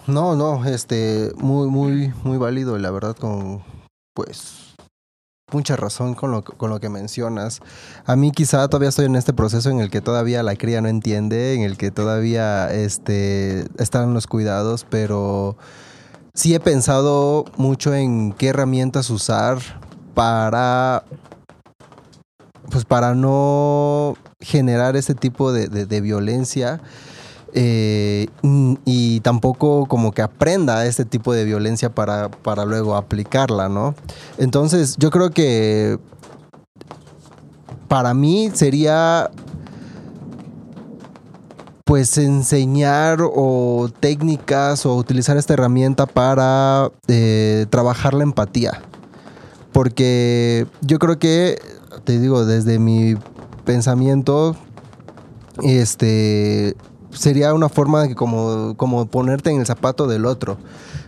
No, 0.07 0.37
no, 0.37 0.65
este, 0.65 1.33
muy, 1.37 1.69
muy, 1.69 2.13
muy 2.23 2.39
válido, 2.39 2.79
la 2.79 2.91
verdad, 2.93 3.17
con, 3.17 3.63
pues, 4.15 4.75
mucha 5.53 5.77
razón 5.77 6.15
con 6.15 6.31
lo, 6.31 6.45
con 6.45 6.71
lo 6.71 6.81
que 6.81 6.89
mencionas. 6.89 7.61
A 8.05 8.17
mí 8.17 8.31
quizá 8.31 8.69
todavía 8.69 8.89
estoy 8.89 9.07
en 9.07 9.17
este 9.17 9.33
proceso 9.33 9.71
en 9.71 9.81
el 9.81 9.91
que 9.91 10.01
todavía 10.01 10.43
la 10.43 10.57
cría 10.57 10.81
no 10.81 10.89
entiende, 10.89 11.55
en 11.55 11.63
el 11.63 11.77
que 11.77 11.91
todavía, 11.91 12.73
este, 12.73 13.67
están 13.79 14.15
los 14.15 14.27
cuidados, 14.27 14.87
pero 14.89 15.57
sí 16.35 16.55
he 16.55 16.61
pensado 16.61 17.45
mucho 17.57 17.95
en 17.95 18.33
qué 18.33 18.49
herramientas 18.49 19.11
usar 19.11 19.59
para, 20.15 21.05
pues, 22.71 22.85
para 22.85 23.15
no 23.15 24.15
generar 24.41 24.97
ese 24.97 25.15
tipo 25.15 25.53
de, 25.53 26.01
violencia 26.01 26.81
eh, 27.53 28.29
mm, 28.43 28.75
y 28.85 29.21
tampoco 29.21 29.87
como 29.87 30.13
que 30.13 30.23
aprenda 30.23 30.85
este 30.87 31.05
tipo 31.05 31.33
de 31.33 31.45
violencia 31.45 31.91
para, 31.91 32.31
para 32.31 32.65
luego 32.65 32.97
aplicarla, 32.97 33.69
¿no? 33.69 33.95
Entonces 34.39 34.97
yo 34.99 35.11
creo 35.11 35.31
que 35.31 35.99
para 37.89 38.15
mí 38.15 38.51
sería 38.53 39.31
pues 41.87 42.19
enseñar 42.19 43.21
o 43.23 43.89
técnicas 44.01 44.85
o 44.87 44.97
utilizar 44.97 45.37
esta 45.37 45.55
herramienta 45.55 46.07
para 46.07 46.91
eh, 47.07 47.67
trabajar 47.71 48.13
la 48.13 48.25
empatía. 48.25 48.83
Porque 49.71 50.67
yo 50.81 50.99
creo 50.99 51.21
que, 51.21 51.59
te 52.07 52.19
digo, 52.21 52.47
desde 52.47 52.79
mi 52.79 53.17
pensamiento, 53.65 54.57
este, 55.63 56.77
sería 57.11 57.53
una 57.53 57.69
forma 57.69 58.03
de 58.03 58.09
que 58.09 58.15
como, 58.15 58.77
como 58.77 59.07
ponerte 59.07 59.51
en 59.51 59.59
el 59.59 59.67
zapato 59.67 60.07
del 60.07 60.25
otro. 60.25 60.57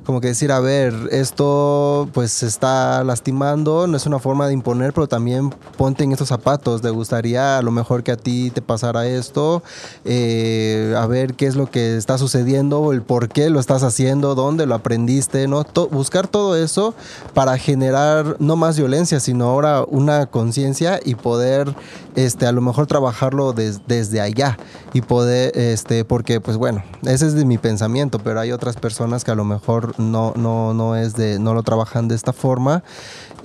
Como 0.08 0.22
que 0.22 0.28
decir, 0.28 0.52
a 0.52 0.60
ver, 0.60 0.94
esto 1.10 2.08
pues 2.14 2.32
se 2.32 2.46
está 2.46 3.04
lastimando, 3.04 3.86
no 3.86 3.94
es 3.94 4.06
una 4.06 4.18
forma 4.18 4.46
de 4.46 4.54
imponer, 4.54 4.94
pero 4.94 5.06
también 5.06 5.50
ponte 5.76 6.02
en 6.02 6.12
estos 6.12 6.28
zapatos. 6.28 6.80
Te 6.80 6.88
gustaría 6.88 7.58
a 7.58 7.62
lo 7.62 7.70
mejor 7.72 8.02
que 8.02 8.12
a 8.12 8.16
ti 8.16 8.50
te 8.50 8.62
pasara 8.62 9.06
esto, 9.06 9.62
eh, 10.06 10.94
a 10.96 11.06
ver 11.06 11.34
qué 11.34 11.46
es 11.46 11.56
lo 11.56 11.70
que 11.70 11.98
está 11.98 12.16
sucediendo, 12.16 12.90
el 12.92 13.02
por 13.02 13.28
qué 13.28 13.50
lo 13.50 13.60
estás 13.60 13.82
haciendo, 13.82 14.34
dónde 14.34 14.64
lo 14.64 14.76
aprendiste, 14.76 15.46
¿no? 15.46 15.66
Buscar 15.90 16.26
todo 16.26 16.56
eso 16.56 16.94
para 17.34 17.58
generar 17.58 18.36
no 18.38 18.56
más 18.56 18.78
violencia, 18.78 19.20
sino 19.20 19.44
ahora 19.44 19.84
una 19.86 20.24
conciencia 20.24 21.00
y 21.04 21.16
poder, 21.16 21.74
este, 22.16 22.46
a 22.46 22.52
lo 22.52 22.62
mejor 22.62 22.86
trabajarlo 22.86 23.52
des- 23.52 23.82
desde 23.86 24.22
allá 24.22 24.56
y 24.94 25.02
poder, 25.02 25.52
este, 25.54 26.06
porque 26.06 26.40
pues 26.40 26.56
bueno, 26.56 26.82
ese 27.02 27.26
es 27.26 27.34
mi 27.44 27.58
pensamiento, 27.58 28.18
pero 28.18 28.40
hay 28.40 28.52
otras 28.52 28.76
personas 28.76 29.22
que 29.22 29.32
a 29.32 29.34
lo 29.34 29.44
mejor 29.44 29.97
no, 29.98 30.32
no, 30.36 30.74
no 30.74 30.96
es 30.96 31.14
de, 31.14 31.38
no 31.38 31.54
lo 31.54 31.62
trabajan 31.62 32.08
de 32.08 32.14
esta 32.14 32.32
forma. 32.32 32.82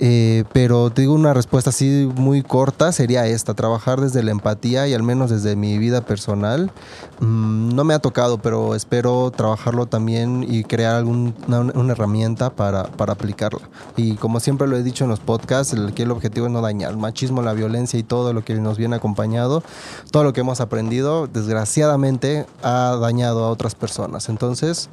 Eh, 0.00 0.44
pero 0.52 0.90
te 0.90 1.02
digo 1.02 1.14
una 1.14 1.34
respuesta 1.34 1.70
así 1.70 2.10
muy 2.16 2.42
corta 2.42 2.90
sería 2.90 3.26
esta, 3.26 3.54
trabajar 3.54 4.00
desde 4.00 4.24
la 4.24 4.32
empatía 4.32 4.88
y 4.88 4.94
al 4.94 5.04
menos 5.04 5.30
desde 5.30 5.56
mi 5.56 5.78
vida 5.78 6.00
personal. 6.00 6.72
Mm, 7.20 7.74
no 7.74 7.84
me 7.84 7.94
ha 7.94 7.98
tocado, 7.98 8.38
pero 8.38 8.74
espero 8.74 9.30
trabajarlo 9.30 9.86
también 9.86 10.44
y 10.48 10.64
crear 10.64 10.96
algún- 10.96 11.34
una, 11.48 11.92
herramienta 11.92 12.50
para, 12.50 12.84
para 12.84 13.12
aplicarla. 13.12 13.60
Y 13.96 14.14
como 14.16 14.40
siempre 14.40 14.66
lo 14.66 14.76
he 14.76 14.82
dicho 14.82 15.04
en 15.04 15.10
los 15.10 15.20
podcasts, 15.20 15.72
el 15.72 16.10
objetivo 16.10 16.46
es 16.46 16.52
no 16.52 16.60
dañar. 16.60 16.90
El 16.90 16.98
machismo, 16.98 17.42
la 17.42 17.52
violencia 17.52 17.98
y 17.98 18.02
todo 18.02 18.32
lo 18.32 18.44
que 18.44 18.54
nos 18.54 18.78
viene 18.78 18.96
acompañado, 18.96 19.62
todo 20.10 20.24
lo 20.24 20.32
que 20.32 20.40
hemos 20.40 20.60
aprendido, 20.60 21.26
desgraciadamente 21.26 22.46
ha 22.62 22.96
dañado 23.00 23.44
a 23.44 23.50
otras 23.50 23.74
personas. 23.74 24.28
Entonces, 24.28 24.88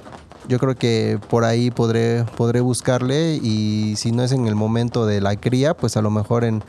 yo 0.47 0.57
creo 0.57 0.75
que 0.75 1.19
por 1.29 1.43
ahí 1.43 1.69
podré, 1.69 2.25
podré 2.37 2.61
buscarle 2.61 3.35
y 3.35 3.95
si 3.97 4.11
no 4.11 4.23
es 4.23 4.31
en 4.31 4.47
el 4.47 4.55
momento 4.55 5.05
de 5.05 5.21
la 5.21 5.35
cría, 5.35 5.75
pues 5.75 5.97
a 5.97 6.01
lo 6.01 6.09
mejor 6.09 6.43
en, 6.43 6.63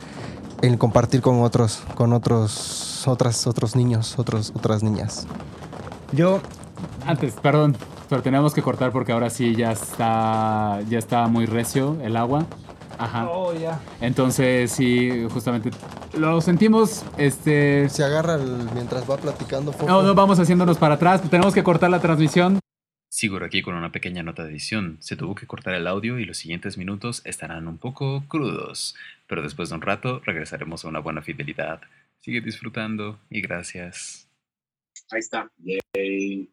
en 0.63 0.77
compartir 0.77 1.21
con 1.21 1.41
otros, 1.43 1.83
con 1.95 2.13
otros, 2.13 3.03
otras, 3.07 3.45
otros 3.47 3.75
niños, 3.75 4.17
otros, 4.17 4.51
otras 4.55 4.81
niñas. 4.81 5.27
Yo, 6.13 6.39
antes, 7.05 7.33
perdón, 7.33 7.75
pero 8.09 8.21
tenemos 8.21 8.53
que 8.53 8.61
cortar 8.61 8.91
porque 8.93 9.11
ahora 9.11 9.29
sí 9.29 9.55
ya 9.55 9.71
está, 9.73 10.79
ya 10.89 10.97
está 10.99 11.27
muy 11.27 11.45
recio 11.45 11.97
el 12.01 12.15
agua. 12.15 12.45
Ajá. 12.97 13.27
Oh, 13.29 13.53
ya. 13.53 13.79
Entonces, 13.99 14.71
sí, 14.71 15.27
justamente 15.33 15.71
lo 16.17 16.39
sentimos, 16.41 17.03
este... 17.17 17.89
Se 17.89 18.03
agarra 18.03 18.35
el- 18.35 18.69
mientras 18.73 19.09
va 19.09 19.17
platicando. 19.17 19.73
Fofo. 19.73 19.87
No, 19.87 20.01
no, 20.03 20.13
vamos 20.15 20.39
haciéndonos 20.39 20.77
para 20.77 20.95
atrás, 20.95 21.21
tenemos 21.29 21.53
que 21.53 21.63
cortar 21.63 21.89
la 21.89 21.99
transmisión. 21.99 22.59
Sigo 23.13 23.37
aquí 23.43 23.61
con 23.61 23.75
una 23.75 23.91
pequeña 23.91 24.23
nota 24.23 24.43
de 24.43 24.49
edición. 24.49 24.97
Se 24.99 25.15
tuvo 25.15 25.35
que 25.35 25.45
cortar 25.45 25.75
el 25.75 25.85
audio 25.85 26.17
y 26.17 26.25
los 26.25 26.35
siguientes 26.37 26.79
minutos 26.79 27.21
estarán 27.25 27.67
un 27.67 27.77
poco 27.77 28.23
crudos, 28.27 28.95
pero 29.27 29.43
después 29.43 29.69
de 29.69 29.75
un 29.75 29.83
rato 29.83 30.19
regresaremos 30.25 30.83
a 30.83 30.87
una 30.87 30.97
buena 30.97 31.21
fidelidad. 31.21 31.79
Sigue 32.21 32.41
disfrutando 32.41 33.19
y 33.29 33.41
gracias. 33.41 34.27
Ahí 35.11 35.19
está. 35.19 35.47
Yay. 35.59 36.49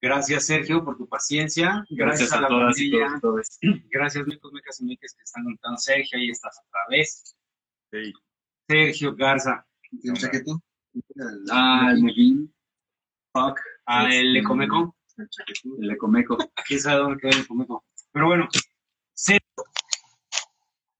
Gracias, 0.00 0.46
Sergio, 0.46 0.84
por 0.84 0.96
tu 0.96 1.08
paciencia. 1.08 1.84
Gracias 1.90 2.30
Gracias, 2.30 2.32
a, 2.34 2.38
a 2.38 2.40
la 2.42 2.48
todas 2.50 2.78
y 2.78 2.90
familia. 2.92 3.18
todos, 3.20 3.58
Gracias, 3.90 4.26
mecos, 4.28 4.52
mecas 4.52 4.80
y 4.80 4.84
meques 4.84 5.12
que 5.12 5.24
están 5.24 5.42
conectando. 5.42 5.76
Sergio, 5.76 6.20
ahí 6.20 6.30
estás 6.30 6.56
otra 6.68 6.80
vez. 6.88 7.36
Sergio 8.68 9.16
Garza. 9.16 9.66
¿Tienes 10.00 10.20
chaquetón? 10.20 10.62
Ah, 11.50 11.90
el 11.90 12.00
Mollín. 12.00 12.54
Fuck. 13.32 13.58
Ah, 13.86 14.08
el 14.08 14.36
Ecomeco. 14.36 14.96
El 15.78 15.90
Ecomeco. 15.90 16.36
¿Quién 16.66 16.80
sabe 16.80 16.98
dónde 17.00 17.20
queda 17.20 17.30
el 17.38 17.44
Ecomeco? 17.44 17.84
Pero 18.12 18.26
bueno, 18.26 18.48
Sergio. 19.14 19.64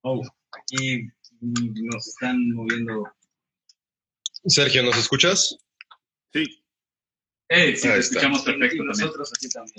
Oh, 0.03 0.23
aquí 0.53 1.07
nos 1.41 2.07
están 2.09 2.51
moviendo. 2.53 3.05
Sergio, 4.47 4.83
¿nos 4.85 4.97
escuchas? 4.97 5.59
Sí. 6.33 6.63
Eh, 7.49 7.77
sí, 7.77 7.89
Ahí 7.89 7.95
te 7.95 7.99
está. 7.99 7.99
escuchamos 7.99 8.43
perfecto 8.43 8.75
Y 8.77 8.79
también. 8.79 8.89
nosotros 8.89 9.33
aquí 9.37 9.49
también. 9.49 9.77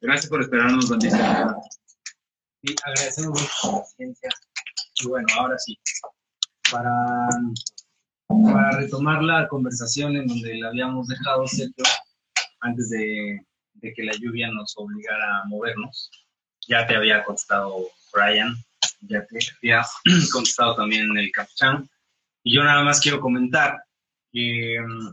Gracias 0.00 0.28
por 0.30 0.42
esperarnos, 0.42 0.88
bandita. 0.88 1.56
Sí, 2.62 2.74
agradecemos 2.84 3.40
mucho 3.40 3.52
su 3.60 3.70
paciencia. 3.80 4.28
Y 5.02 5.06
bueno, 5.08 5.26
ahora 5.38 5.58
sí, 5.58 5.78
para, 6.70 7.28
para 8.28 8.70
retomar 8.78 9.22
la 9.22 9.46
conversación 9.48 10.16
en 10.16 10.26
donde 10.26 10.56
la 10.56 10.68
habíamos 10.68 11.06
dejado, 11.08 11.46
Sergio, 11.46 11.84
antes 12.66 12.90
de, 12.90 13.40
de 13.74 13.94
que 13.94 14.02
la 14.02 14.12
lluvia 14.12 14.50
nos 14.50 14.74
obligara 14.76 15.40
a 15.40 15.44
movernos, 15.46 16.10
ya 16.68 16.86
te 16.86 16.96
había 16.96 17.24
contestado 17.24 17.88
Brian, 18.12 18.54
ya 19.00 19.24
te 19.26 19.38
había 19.58 19.84
contestado 20.32 20.76
también 20.76 21.16
el 21.16 21.30
Capuchán, 21.32 21.88
y 22.42 22.54
yo 22.54 22.62
nada 22.62 22.84
más 22.84 23.00
quiero 23.00 23.20
comentar 23.20 23.76
que 24.30 24.78
mm, 24.80 25.08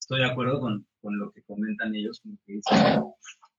estoy 0.00 0.20
de 0.20 0.26
acuerdo 0.26 0.60
con, 0.60 0.86
con 1.00 1.18
lo 1.18 1.30
que 1.30 1.42
comentan 1.42 1.94
ellos, 1.94 2.20
con 2.20 2.32
lo 2.32 2.38
que 2.44 2.54
dicen. 2.54 3.04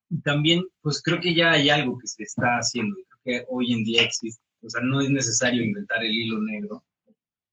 Y 0.09 0.21
también, 0.21 0.65
pues 0.81 1.01
creo 1.01 1.21
que 1.21 1.33
ya 1.33 1.51
hay 1.51 1.69
algo 1.69 1.97
que 1.97 2.07
se 2.07 2.23
está 2.23 2.57
haciendo. 2.57 2.95
Creo 3.07 3.19
que 3.23 3.45
hoy 3.49 3.71
en 3.71 3.83
día 3.85 4.03
existe. 4.03 4.43
O 4.61 4.69
sea, 4.69 4.81
no 4.81 4.99
es 4.99 5.09
necesario 5.09 5.63
inventar 5.63 6.03
el 6.03 6.11
hilo 6.11 6.41
negro. 6.41 6.83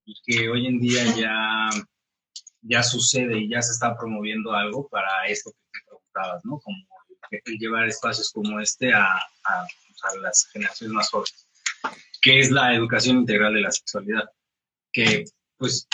Y 0.04 0.14
que 0.24 0.48
hoy 0.48 0.66
en 0.66 0.80
día 0.80 1.04
ya, 1.16 1.68
ya 2.66 2.82
sucede 2.82 3.38
y 3.38 3.48
ya 3.48 3.62
se 3.62 3.72
está 3.72 3.96
promoviendo 3.96 4.52
algo 4.52 4.88
para 4.88 5.26
esto 5.28 5.50
que 5.52 5.78
te 5.80 5.84
preguntabas, 5.86 6.44
¿no? 6.44 6.58
Como 6.60 6.76
llevar 7.58 7.88
espacios 7.88 8.30
como 8.32 8.60
este 8.60 8.92
a, 8.92 9.04
a, 9.14 9.66
a 10.02 10.16
las 10.22 10.46
generaciones 10.52 10.94
más 10.94 11.10
jóvenes. 11.10 11.48
Que 12.22 12.40
es 12.40 12.50
la 12.50 12.74
educación 12.74 13.18
integral 13.18 13.54
de 13.54 13.60
la 13.60 13.70
sexualidad. 13.70 14.24
Que, 14.92 15.24
pues, 15.58 15.86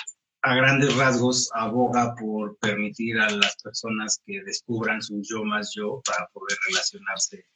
a 0.43 0.55
grandes 0.55 0.95
rasgos 0.97 1.51
aboga 1.55 2.15
por 2.15 2.57
permitir 2.59 3.19
a 3.19 3.31
las 3.31 3.57
personas 3.63 4.21
que 4.25 4.43
descubran 4.43 5.03
su 5.03 5.21
yo 5.23 5.45
más 5.45 5.73
yo 5.75 6.01
para 6.07 6.27
poder 6.29 6.57
relacionarse 6.69 7.47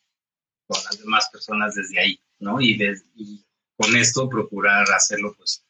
con 0.66 0.82
las 0.84 0.98
demás 0.98 1.28
personas 1.30 1.74
desde 1.74 2.00
ahí, 2.00 2.20
¿no? 2.40 2.60
Y, 2.60 2.76
des- 2.76 3.04
y 3.14 3.44
con 3.76 3.94
esto 3.96 4.28
procurar 4.28 4.86
hacerlo 4.92 5.34
pues 5.36 5.64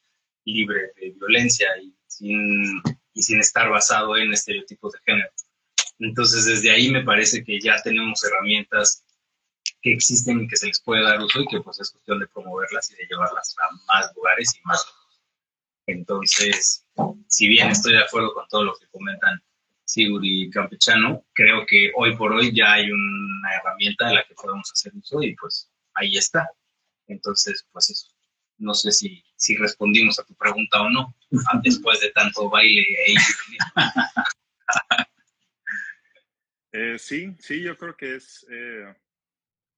libre 0.45 0.93
de 0.97 1.11
violencia 1.11 1.69
y 1.83 1.95
sin, 2.07 2.81
y 3.15 3.23
sin 3.23 3.41
estar 3.41 3.71
basado 3.71 4.17
en 4.17 4.33
estereotipos 4.33 4.93
de 4.93 4.99
género. 5.07 5.31
Entonces 6.01 6.45
desde 6.45 6.71
ahí 6.71 6.91
me 6.91 7.05
parece 7.05 7.45
que 7.45 7.61
ya 7.61 7.81
tenemos 7.83 8.23
herramientas 8.25 9.05
que 9.81 9.93
existen 9.93 10.43
y 10.43 10.49
que 10.49 10.57
se 10.57 10.67
les 10.67 10.81
puede 10.83 11.03
dar 11.03 11.21
uso 11.21 11.41
y 11.41 11.47
que 11.47 11.61
pues 11.61 11.81
es 11.81 11.91
cuestión 11.91 12.19
de 12.19 12.27
promoverlas 12.27 12.91
y 12.91 12.97
de 12.97 13.07
llevarlas 13.07 13.55
a 13.63 13.75
más 13.87 14.15
lugares 14.15 14.53
y 14.55 14.67
más 14.67 14.85
entonces, 15.87 16.87
si 17.29 17.49
bien 17.49 17.69
estoy 17.69 17.93
de 17.93 18.03
acuerdo 18.03 18.33
con 18.33 18.49
todo 18.49 18.65
lo 18.65 18.75
que 18.75 18.87
comentan 18.89 19.43
Sigur 19.85 20.25
y 20.25 20.49
Campechano, 20.51 21.25
creo 21.35 21.67
que 21.67 21.93
hoy 21.97 22.17
por 22.17 22.33
hoy 22.33 22.55
ya 22.55 22.73
hay 22.73 22.91
una 22.91 23.55
herramienta 23.55 24.09
de 24.09 24.15
la 24.15 24.25
que 24.25 24.35
podemos 24.35 24.71
hacer 24.73 24.93
uso 24.95 25.23
y 25.23 25.35
pues 25.37 25.71
ahí 25.95 26.17
está. 26.17 26.49
Entonces, 27.07 27.67
pues 27.71 27.91
eso. 27.91 28.09
No 28.57 28.73
sé 28.73 28.93
si, 28.93 29.23
si 29.45 29.57
respondimos 29.57 30.19
a 30.19 30.25
tu 30.25 30.35
pregunta 30.35 30.81
o 30.81 30.89
no, 30.89 31.15
después 31.63 32.01
de 32.01 32.11
tanto 32.11 32.49
baile. 32.49 32.87
Eh, 36.77 36.99
sí, 36.99 37.33
sí, 37.39 37.63
yo 37.63 37.79
creo 37.79 37.97
que 37.97 38.17
es, 38.17 38.45
eh, 38.51 38.93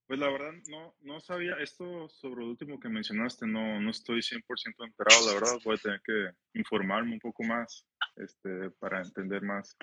pues 0.07 0.19
la 0.19 0.31
verdad 0.31 0.55
no, 0.67 0.97
no 1.03 1.21
sabía 1.21 1.57
esto 1.61 2.09
sobre 2.09 2.41
lo 2.41 2.49
último 2.49 2.81
que 2.81 2.89
mencionaste, 2.89 3.47
no, 3.47 3.79
no 3.83 3.91
estoy 3.91 4.21
100% 4.23 4.43
enterado, 4.79 5.27
la 5.27 5.35
verdad 5.35 5.61
voy 5.63 5.75
a 5.75 5.79
tener 5.79 6.01
que 6.01 6.31
informarme 6.55 7.13
un 7.13 7.21
poco 7.21 7.43
más 7.43 7.87
este, 8.17 8.71
para 8.79 9.03
entender 9.03 9.43
más 9.43 9.77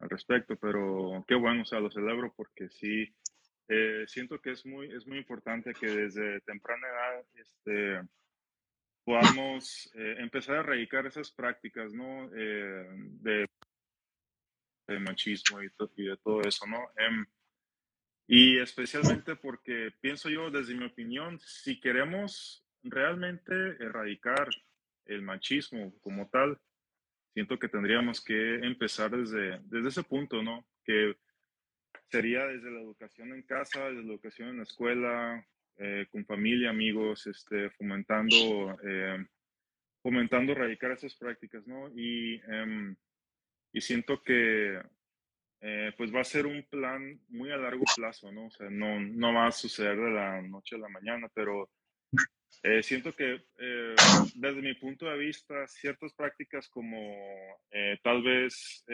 al 0.00 0.10
respecto, 0.10 0.56
pero 0.56 1.24
qué 1.28 1.36
bueno, 1.36 1.62
o 1.62 1.64
sea, 1.64 1.78
lo 1.78 1.92
celebro 1.92 2.34
porque 2.36 2.68
sí, 2.68 3.06
eh, 3.68 4.02
siento 4.08 4.40
que 4.40 4.50
es 4.50 4.66
muy, 4.66 4.92
es 4.92 5.06
muy 5.06 5.18
importante 5.18 5.72
que 5.74 5.86
desde 5.86 6.40
temprana 6.40 6.88
edad 6.88 7.24
este, 7.34 8.00
podamos 9.08 9.90
eh, 9.94 10.16
empezar 10.18 10.56
a 10.56 10.60
erradicar 10.60 11.06
esas 11.06 11.30
prácticas, 11.30 11.94
¿no? 11.94 12.28
Eh, 12.36 12.86
de 13.22 13.46
de 14.86 14.98
machismo 15.00 15.62
y, 15.62 15.70
y 15.96 16.04
de 16.04 16.16
todo 16.18 16.42
eso, 16.42 16.66
¿no? 16.66 16.78
Em, 16.98 17.24
y 18.26 18.58
especialmente 18.58 19.34
porque 19.34 19.92
pienso 20.02 20.28
yo, 20.28 20.50
desde 20.50 20.74
mi 20.74 20.84
opinión, 20.84 21.40
si 21.40 21.80
queremos 21.80 22.66
realmente 22.82 23.54
erradicar 23.82 24.46
el 25.06 25.22
machismo 25.22 25.98
como 26.00 26.28
tal, 26.28 26.58
siento 27.32 27.58
que 27.58 27.68
tendríamos 27.68 28.22
que 28.22 28.56
empezar 28.56 29.10
desde, 29.10 29.58
desde 29.64 29.88
ese 29.88 30.02
punto, 30.02 30.42
¿no? 30.42 30.66
Que 30.84 31.16
sería 32.10 32.44
desde 32.46 32.70
la 32.70 32.80
educación 32.80 33.32
en 33.32 33.42
casa, 33.42 33.88
desde 33.88 34.02
la 34.02 34.12
educación 34.12 34.50
en 34.50 34.56
la 34.58 34.64
escuela, 34.64 35.46
eh, 35.78 36.06
con 36.10 36.24
familia, 36.26 36.70
amigos, 36.70 37.26
este, 37.28 37.70
fomentando, 37.70 38.76
eh, 38.82 39.24
fomentando 40.02 40.52
erradicar 40.52 40.90
esas 40.90 41.14
prácticas, 41.14 41.66
¿no? 41.66 41.88
Y, 41.94 42.40
em, 42.48 42.96
y 43.72 43.80
siento 43.80 44.20
que 44.22 44.80
eh, 45.60 45.92
pues 45.96 46.14
va 46.14 46.20
a 46.20 46.24
ser 46.24 46.46
un 46.46 46.64
plan 46.64 47.20
muy 47.28 47.50
a 47.50 47.56
largo 47.56 47.84
plazo, 47.96 48.30
¿no? 48.32 48.46
O 48.46 48.50
sea, 48.50 48.68
no, 48.70 49.00
no 49.00 49.32
va 49.32 49.46
a 49.46 49.52
suceder 49.52 49.96
de 49.96 50.10
la 50.10 50.42
noche 50.42 50.76
a 50.76 50.80
la 50.80 50.88
mañana, 50.88 51.28
pero 51.32 51.70
eh, 52.62 52.82
siento 52.82 53.12
que 53.12 53.44
desde 54.34 54.62
mi 54.62 54.74
punto 54.74 55.06
de 55.06 55.18
vista, 55.18 55.66
ciertas 55.68 56.12
prácticas 56.14 56.68
como 56.68 57.16
tal 58.02 58.22
vez, 58.22 58.84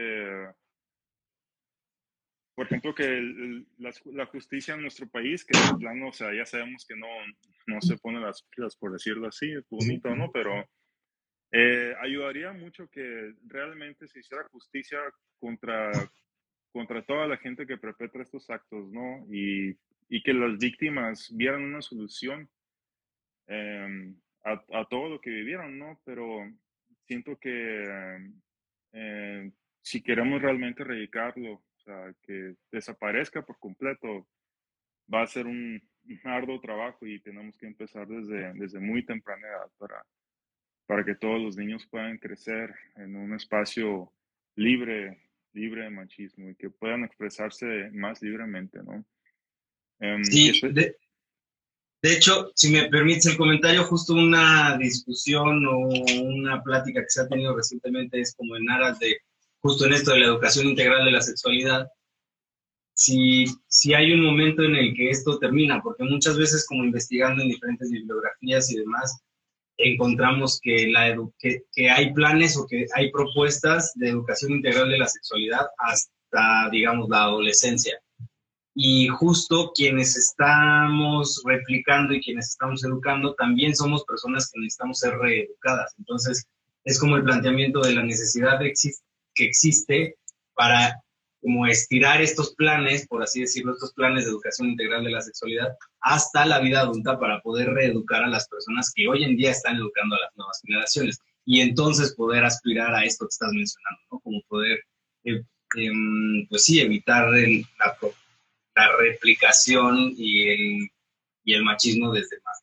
por 2.54 2.66
ejemplo, 2.66 2.94
que 2.94 3.04
el- 3.04 3.66
la, 3.78 3.92
la 4.12 4.26
justicia 4.26 4.74
en 4.74 4.82
nuestro 4.82 5.08
país, 5.08 5.44
que 5.44 5.58
de 5.58 5.78
plano, 5.78 6.08
o 6.08 6.12
sea, 6.12 6.32
ya 6.34 6.46
sabemos 6.46 6.84
que 6.86 6.96
no, 6.96 7.08
no 7.66 7.80
se 7.80 7.96
pone 7.98 8.20
las 8.20 8.42
pilas, 8.44 8.76
por 8.76 8.92
decirlo 8.92 9.28
así, 9.28 9.50
es 9.52 9.68
bonito, 9.68 10.14
¿no? 10.14 10.30
Pero 10.32 10.64
eh, 11.52 11.94
ayudaría 12.00 12.52
mucho 12.52 12.88
que 12.88 13.34
realmente 13.46 14.06
se 14.08 14.20
hiciera 14.20 14.44
justicia 14.50 14.98
contra, 15.38 15.90
contra 16.72 17.04
toda 17.04 17.26
la 17.26 17.36
gente 17.38 17.66
que 17.66 17.76
perpetra 17.78 18.22
estos 18.22 18.48
actos, 18.50 18.90
¿no? 18.90 19.26
Y, 19.32 19.76
y 20.08 20.22
que 20.22 20.32
las 20.34 20.58
víctimas 20.58 21.30
vieran 21.36 21.62
una 21.62 21.82
solución 21.82 22.48
eh, 23.46 24.14
a, 24.44 24.52
a 24.80 24.84
todo 24.88 25.08
lo 25.08 25.20
que 25.20 25.30
vivieron, 25.30 25.78
¿no? 25.78 26.00
Pero 26.04 26.40
siento 27.06 27.38
que 27.38 27.84
eh, 28.92 29.50
si 29.82 30.02
queremos 30.02 30.40
realmente 30.42 30.82
erradicarlo, 30.82 31.62
sea, 31.84 32.14
que 32.22 32.54
desaparezca 32.72 33.42
por 33.42 33.58
completo, 33.58 34.26
va 35.12 35.22
a 35.22 35.26
ser 35.26 35.46
un, 35.46 35.82
un 36.08 36.20
arduo 36.24 36.60
trabajo 36.60 37.06
y 37.06 37.20
tenemos 37.20 37.56
que 37.58 37.66
empezar 37.66 38.06
desde, 38.08 38.52
desde 38.54 38.80
muy 38.80 39.04
temprana 39.04 39.46
edad 39.46 39.70
para, 39.78 40.04
para 40.86 41.04
que 41.04 41.14
todos 41.14 41.40
los 41.40 41.56
niños 41.56 41.86
puedan 41.86 42.18
crecer 42.18 42.74
en 42.96 43.16
un 43.16 43.34
espacio 43.34 44.12
libre, 44.56 45.18
libre 45.52 45.82
de 45.84 45.90
machismo 45.90 46.48
y 46.50 46.54
que 46.56 46.70
puedan 46.70 47.04
expresarse 47.04 47.90
más 47.92 48.22
libremente, 48.22 48.78
¿no? 48.82 49.04
Y 50.00 50.24
Sí, 50.24 50.50
espe- 50.50 50.72
de, 50.72 50.96
de 52.02 52.12
hecho, 52.12 52.50
si 52.54 52.70
me 52.70 52.88
permites 52.88 53.26
el 53.26 53.36
comentario, 53.38 53.84
justo 53.84 54.12
una 54.14 54.76
discusión 54.76 55.64
o 55.66 55.78
una 56.22 56.62
plática 56.62 57.00
que 57.00 57.08
se 57.08 57.22
ha 57.22 57.28
tenido 57.28 57.56
recientemente 57.56 58.20
es 58.20 58.34
como 58.34 58.56
en 58.56 58.68
aras 58.70 58.98
de, 58.98 59.16
justo 59.64 59.86
en 59.86 59.94
esto 59.94 60.12
de 60.12 60.20
la 60.20 60.26
educación 60.26 60.66
integral 60.66 61.06
de 61.06 61.10
la 61.12 61.22
sexualidad, 61.22 61.88
si, 62.92 63.46
si 63.66 63.94
hay 63.94 64.12
un 64.12 64.22
momento 64.22 64.62
en 64.62 64.76
el 64.76 64.94
que 64.94 65.08
esto 65.08 65.38
termina, 65.38 65.80
porque 65.82 66.04
muchas 66.04 66.36
veces 66.36 66.66
como 66.68 66.84
investigando 66.84 67.42
en 67.42 67.48
diferentes 67.48 67.90
bibliografías 67.90 68.70
y 68.70 68.76
demás, 68.76 69.18
encontramos 69.78 70.60
que, 70.62 70.88
la 70.88 71.08
edu- 71.08 71.32
que, 71.38 71.62
que 71.72 71.90
hay 71.90 72.12
planes 72.12 72.58
o 72.58 72.66
que 72.66 72.84
hay 72.94 73.10
propuestas 73.10 73.92
de 73.94 74.10
educación 74.10 74.52
integral 74.52 74.90
de 74.90 74.98
la 74.98 75.08
sexualidad 75.08 75.66
hasta, 75.78 76.68
digamos, 76.70 77.08
la 77.08 77.22
adolescencia 77.22 77.98
y 78.76 79.08
justo 79.08 79.72
quienes 79.74 80.14
estamos 80.16 81.42
replicando 81.46 82.12
y 82.12 82.20
quienes 82.20 82.50
estamos 82.50 82.84
educando 82.84 83.34
también 83.34 83.74
somos 83.74 84.04
personas 84.04 84.50
que 84.50 84.60
necesitamos 84.60 84.98
ser 84.98 85.16
reeducadas. 85.16 85.94
Entonces, 85.98 86.44
es 86.84 87.00
como 87.00 87.16
el 87.16 87.24
planteamiento 87.24 87.80
de 87.80 87.94
la 87.94 88.02
necesidad 88.02 88.58
de 88.58 88.66
exis- 88.66 89.00
que 89.34 89.44
existe 89.44 90.16
para 90.54 91.00
como 91.40 91.66
estirar 91.66 92.22
estos 92.22 92.54
planes, 92.54 93.06
por 93.06 93.22
así 93.22 93.42
decirlo, 93.42 93.72
estos 93.74 93.92
planes 93.92 94.24
de 94.24 94.30
educación 94.30 94.70
integral 94.70 95.04
de 95.04 95.10
la 95.10 95.20
sexualidad 95.20 95.76
hasta 96.00 96.46
la 96.46 96.58
vida 96.60 96.80
adulta 96.80 97.18
para 97.18 97.40
poder 97.42 97.68
reeducar 97.68 98.24
a 98.24 98.28
las 98.28 98.48
personas 98.48 98.90
que 98.94 99.06
hoy 99.08 99.24
en 99.24 99.36
día 99.36 99.50
están 99.50 99.76
educando 99.76 100.16
a 100.16 100.20
las 100.20 100.34
nuevas 100.36 100.60
generaciones 100.64 101.18
y 101.44 101.60
entonces 101.60 102.14
poder 102.14 102.44
aspirar 102.44 102.94
a 102.94 103.04
esto 103.04 103.26
que 103.26 103.32
estás 103.32 103.52
mencionando, 103.52 104.00
¿no? 104.10 104.20
Como 104.20 104.40
poder, 104.48 104.78
eh, 105.24 105.42
em, 105.76 106.46
pues 106.48 106.64
sí, 106.64 106.80
evitar 106.80 107.28
el- 107.34 107.66
la, 107.78 107.94
la 108.76 108.96
replicación 108.96 110.14
y 110.16 110.48
el, 110.48 110.88
y 111.44 111.52
el 111.54 111.62
machismo 111.62 112.10
desde 112.10 112.38
más 112.44 112.62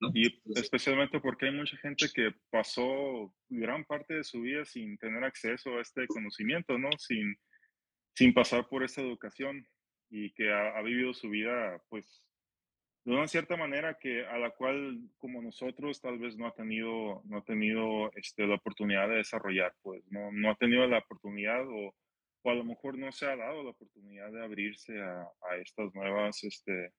edad. 0.00 0.10
Y 0.14 0.42
especialmente 0.58 1.20
porque 1.20 1.46
hay 1.46 1.52
mucha 1.52 1.76
gente 1.78 2.06
que 2.14 2.32
pasó 2.50 3.34
gran 3.48 3.84
parte 3.84 4.14
de 4.14 4.24
su 4.24 4.40
vida 4.42 4.64
sin 4.64 4.98
tener 4.98 5.24
acceso 5.24 5.76
a 5.76 5.82
este 5.82 6.06
conocimiento, 6.06 6.78
¿no? 6.78 6.90
Sin, 6.98 7.36
sin 8.14 8.32
pasar 8.34 8.68
por 8.68 8.82
esta 8.82 9.00
educación 9.00 9.66
y 10.10 10.32
que 10.34 10.52
ha, 10.52 10.76
ha 10.76 10.82
vivido 10.82 11.12
su 11.14 11.28
vida, 11.28 11.82
pues, 11.88 12.26
de 13.04 13.12
una 13.12 13.28
cierta 13.28 13.56
manera 13.56 13.96
que 14.00 14.26
a 14.26 14.36
la 14.36 14.50
cual, 14.50 14.98
como 15.18 15.40
nosotros, 15.40 16.00
tal 16.00 16.18
vez 16.18 16.36
no 16.36 16.46
ha 16.46 16.54
tenido, 16.54 17.22
no 17.24 17.38
ha 17.38 17.44
tenido 17.44 18.10
este, 18.14 18.46
la 18.46 18.56
oportunidad 18.56 19.08
de 19.08 19.16
desarrollar, 19.16 19.74
pues, 19.82 20.02
no, 20.10 20.32
no 20.32 20.50
ha 20.50 20.56
tenido 20.56 20.86
la 20.88 20.98
oportunidad 20.98 21.64
o, 21.68 21.94
o 22.42 22.50
a 22.50 22.54
lo 22.54 22.64
mejor 22.64 22.98
no 22.98 23.12
se 23.12 23.26
ha 23.26 23.36
dado 23.36 23.62
la 23.62 23.70
oportunidad 23.70 24.32
de 24.32 24.44
abrirse 24.44 25.00
a, 25.00 25.22
a 25.22 25.56
estas 25.56 25.94
nuevas, 25.94 26.42
este, 26.42 26.92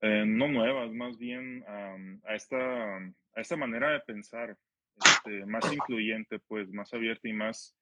eh, 0.00 0.24
no 0.26 0.48
nuevas, 0.48 0.92
más 0.92 1.16
bien 1.16 1.64
a, 1.66 2.34
esta, 2.34 2.96
a 2.96 3.40
esta 3.40 3.56
manera 3.56 3.90
de 3.90 4.00
pensar 4.00 4.56
este, 5.04 5.46
más 5.46 5.72
incluyente, 5.72 6.38
pues 6.40 6.70
más 6.70 6.92
abierta 6.92 7.28
y 7.28 7.32
más, 7.32 7.76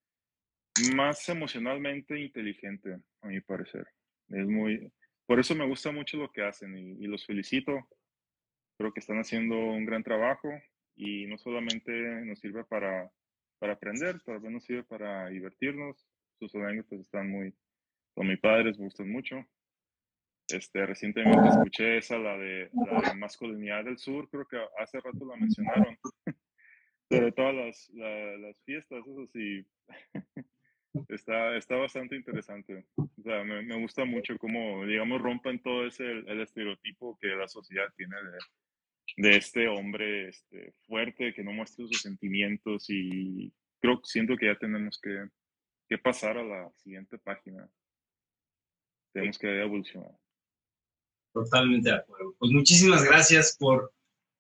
más 0.95 1.29
emocionalmente 1.29 2.19
inteligente, 2.19 2.99
a 3.23 3.27
mi 3.29 3.41
parecer. 3.41 3.87
Es 4.29 4.47
muy, 4.47 4.93
por 5.27 5.41
eso 5.41 5.55
me 5.55 5.67
gusta 5.67 5.93
mucho 5.93 6.17
lo 6.17 6.31
que 6.31 6.43
hacen 6.43 6.77
y, 6.77 7.05
y 7.05 7.07
los 7.07 7.27
felicito. 7.27 7.89
Creo 8.79 8.93
que 8.93 9.01
están 9.01 9.19
haciendo 9.19 9.57
un 9.57 9.85
gran 9.87 10.03
trabajo 10.03 10.49
y 10.97 11.27
no 11.27 11.39
solamente 11.39 11.93
nos 12.25 12.41
sirve 12.41 12.65
para, 12.65 13.11
para 13.59 13.75
aprender, 13.75 14.21
también 14.23 14.55
nos 14.55 14.65
sirve 14.65 14.85
para 14.85 15.29
divertirnos. 15.29 16.07
Sus 16.39 16.55
anécdotas 16.55 17.01
están 17.01 17.31
muy, 17.31 17.55
con 18.15 18.27
mi 18.27 18.37
padre, 18.37 18.73
me 18.73 18.85
gustan 18.85 19.11
mucho. 19.11 19.45
Este, 20.49 20.85
recientemente 20.87 21.49
escuché 21.49 21.97
esa, 21.99 22.19
la 22.19 22.37
de 22.37 22.71
la 23.03 23.15
masculinidad 23.15 23.85
del 23.85 23.99
sur, 23.99 24.29
creo 24.29 24.47
que 24.47 24.59
hace 24.79 25.01
rato 25.01 25.25
la 25.25 25.37
mencionaron. 25.37 25.97
Sobre 27.11 27.33
todas 27.33 27.55
las, 27.55 27.91
la- 27.95 28.37
las 28.39 28.63
fiestas, 28.65 29.07
eso 29.07 29.27
sí, 29.33 29.65
está, 31.09 31.57
está 31.57 31.77
bastante 31.77 32.17
interesante. 32.17 32.87
O 32.97 33.09
sea, 33.23 33.43
me, 33.45 33.63
me 33.63 33.79
gusta 33.81 34.05
mucho 34.05 34.37
cómo, 34.39 34.85
digamos, 34.87 35.21
rompen 35.21 35.61
todo 35.63 35.87
ese 35.87 36.05
el 36.11 36.41
estereotipo 36.41 37.19
que 37.21 37.29
la 37.29 37.49
sociedad 37.49 37.87
tiene 37.97 38.17
de, 38.17 39.29
de 39.31 39.37
este 39.37 39.69
hombre 39.69 40.29
este, 40.29 40.73
fuerte 40.87 41.33
que 41.35 41.45
no 41.45 41.53
muestra 41.53 41.87
sus 41.87 42.01
sentimientos 42.03 42.87
y 42.89 43.53
creo, 43.81 44.01
siento 44.05 44.37
que 44.37 44.47
ya 44.47 44.57
tenemos 44.59 44.99
que, 45.01 45.29
que 45.89 45.99
pasar 45.99 46.37
a 46.39 46.43
la 46.45 46.71
siguiente 46.77 47.19
página. 47.19 47.69
Tenemos 49.13 49.39
que 49.39 49.61
evolucionar. 49.63 50.11
Totalmente 51.35 51.91
de 51.91 51.97
acuerdo. 51.97 52.33
Pues 52.39 52.53
muchísimas 52.53 53.03
gracias 53.05 53.57
por, 53.59 53.93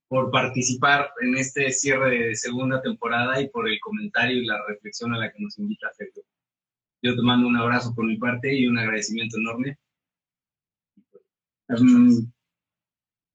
por 0.07 0.31
participar 0.31 1.11
en 1.21 1.37
este 1.37 1.73
cierre 1.73 2.29
de 2.29 2.37
segunda 2.37 2.81
temporada 2.81 3.41
y 3.41 3.49
por 3.49 3.69
el 3.69 3.81
comentario 3.81 4.41
y 4.41 4.47
la 4.47 4.65
reflexión 4.69 5.13
a 5.13 5.19
la 5.19 5.33
que 5.33 5.43
nos 5.43 5.59
invita 5.59 5.93
Sergio. 5.93 6.23
Yo 7.03 7.17
te 7.17 7.23
mando 7.23 7.49
un 7.49 7.57
abrazo 7.57 7.93
por 7.95 8.07
mi 8.07 8.17
parte 8.17 8.55
y 8.55 8.69
un 8.69 8.79
agradecimiento 8.79 9.39
enorme. 9.39 9.77
Mm, 11.69 12.27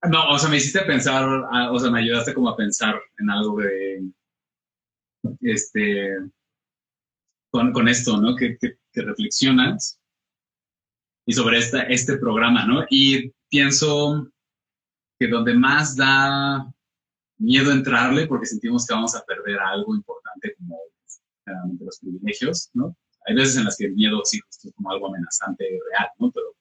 no, 0.09 0.29
o 0.29 0.39
sea, 0.39 0.49
me 0.49 0.57
hiciste 0.57 0.79
pensar, 0.81 1.27
ah, 1.51 1.69
o 1.69 1.79
sea, 1.79 1.91
me 1.91 1.99
ayudaste 1.99 2.33
como 2.33 2.49
a 2.49 2.55
pensar 2.55 2.95
en 3.17 3.29
algo 3.29 3.57
de, 3.57 4.09
este, 5.41 6.15
con, 7.51 7.73
con 7.73 7.89
esto, 7.89 8.21
¿no? 8.21 8.37
Que, 8.37 8.57
que, 8.57 8.77
que 8.93 9.01
reflexionas 9.01 9.99
y 11.25 11.33
sobre 11.33 11.57
esta, 11.57 11.83
este 11.83 12.17
programa, 12.17 12.65
¿no? 12.65 12.85
Y 12.89 13.33
pienso 13.49 14.29
que 15.19 15.27
donde 15.27 15.53
más 15.53 15.95
da 15.95 16.71
miedo 17.37 17.71
entrarle, 17.71 18.27
porque 18.27 18.45
sentimos 18.45 18.85
que 18.85 18.93
vamos 18.93 19.15
a 19.15 19.23
perder 19.25 19.59
algo 19.59 19.95
importante 19.95 20.55
como 20.55 20.77
generalmente 21.45 21.85
los 21.85 21.99
privilegios, 21.99 22.69
¿no? 22.73 22.95
Hay 23.25 23.35
veces 23.35 23.57
en 23.57 23.65
las 23.65 23.77
que 23.77 23.85
el 23.85 23.93
miedo 23.93 24.21
sí 24.23 24.39
es 24.49 24.73
como 24.75 24.91
algo 24.91 25.07
amenazante 25.07 25.65
real, 25.65 26.09
¿no? 26.19 26.31
Pero 26.31 26.55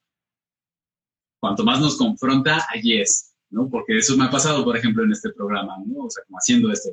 cuanto 1.40 1.64
más 1.64 1.80
nos 1.80 1.96
confronta, 1.96 2.66
allí 2.70 3.00
es, 3.00 3.34
¿no? 3.50 3.68
Porque 3.68 3.98
eso 3.98 4.16
me 4.16 4.24
ha 4.24 4.30
pasado, 4.30 4.64
por 4.64 4.76
ejemplo, 4.76 5.04
en 5.04 5.12
este 5.12 5.32
programa, 5.32 5.76
¿no? 5.86 6.04
O 6.04 6.10
sea, 6.10 6.24
como 6.24 6.38
haciendo 6.38 6.70
esto, 6.72 6.90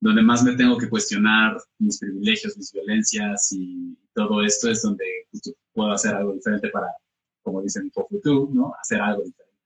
donde 0.00 0.22
más 0.22 0.44
me 0.44 0.56
tengo 0.56 0.76
que 0.76 0.88
cuestionar 0.88 1.56
mis 1.78 1.98
privilegios, 1.98 2.56
mis 2.56 2.72
violencias 2.72 3.48
y 3.52 3.96
todo 4.14 4.42
esto 4.42 4.70
es 4.70 4.82
donde 4.82 5.04
puedo 5.72 5.90
hacer 5.90 6.14
algo 6.14 6.32
diferente 6.32 6.68
para, 6.68 6.88
como 7.46 7.62
dicen 7.62 7.92
Fofutu, 7.92 8.50
¿no? 8.52 8.74
Hacer 8.82 9.00
algo 9.00 9.22
diferente. 9.22 9.62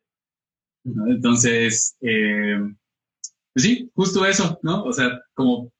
¿no? 0.84 1.06
Entonces, 1.06 1.96
eh, 2.02 2.60
pues 3.54 3.64
sí, 3.64 3.90
justo 3.94 4.26
eso, 4.26 4.60
¿no? 4.62 4.84
O 4.84 4.92
sea, 4.92 5.18
como 5.32 5.72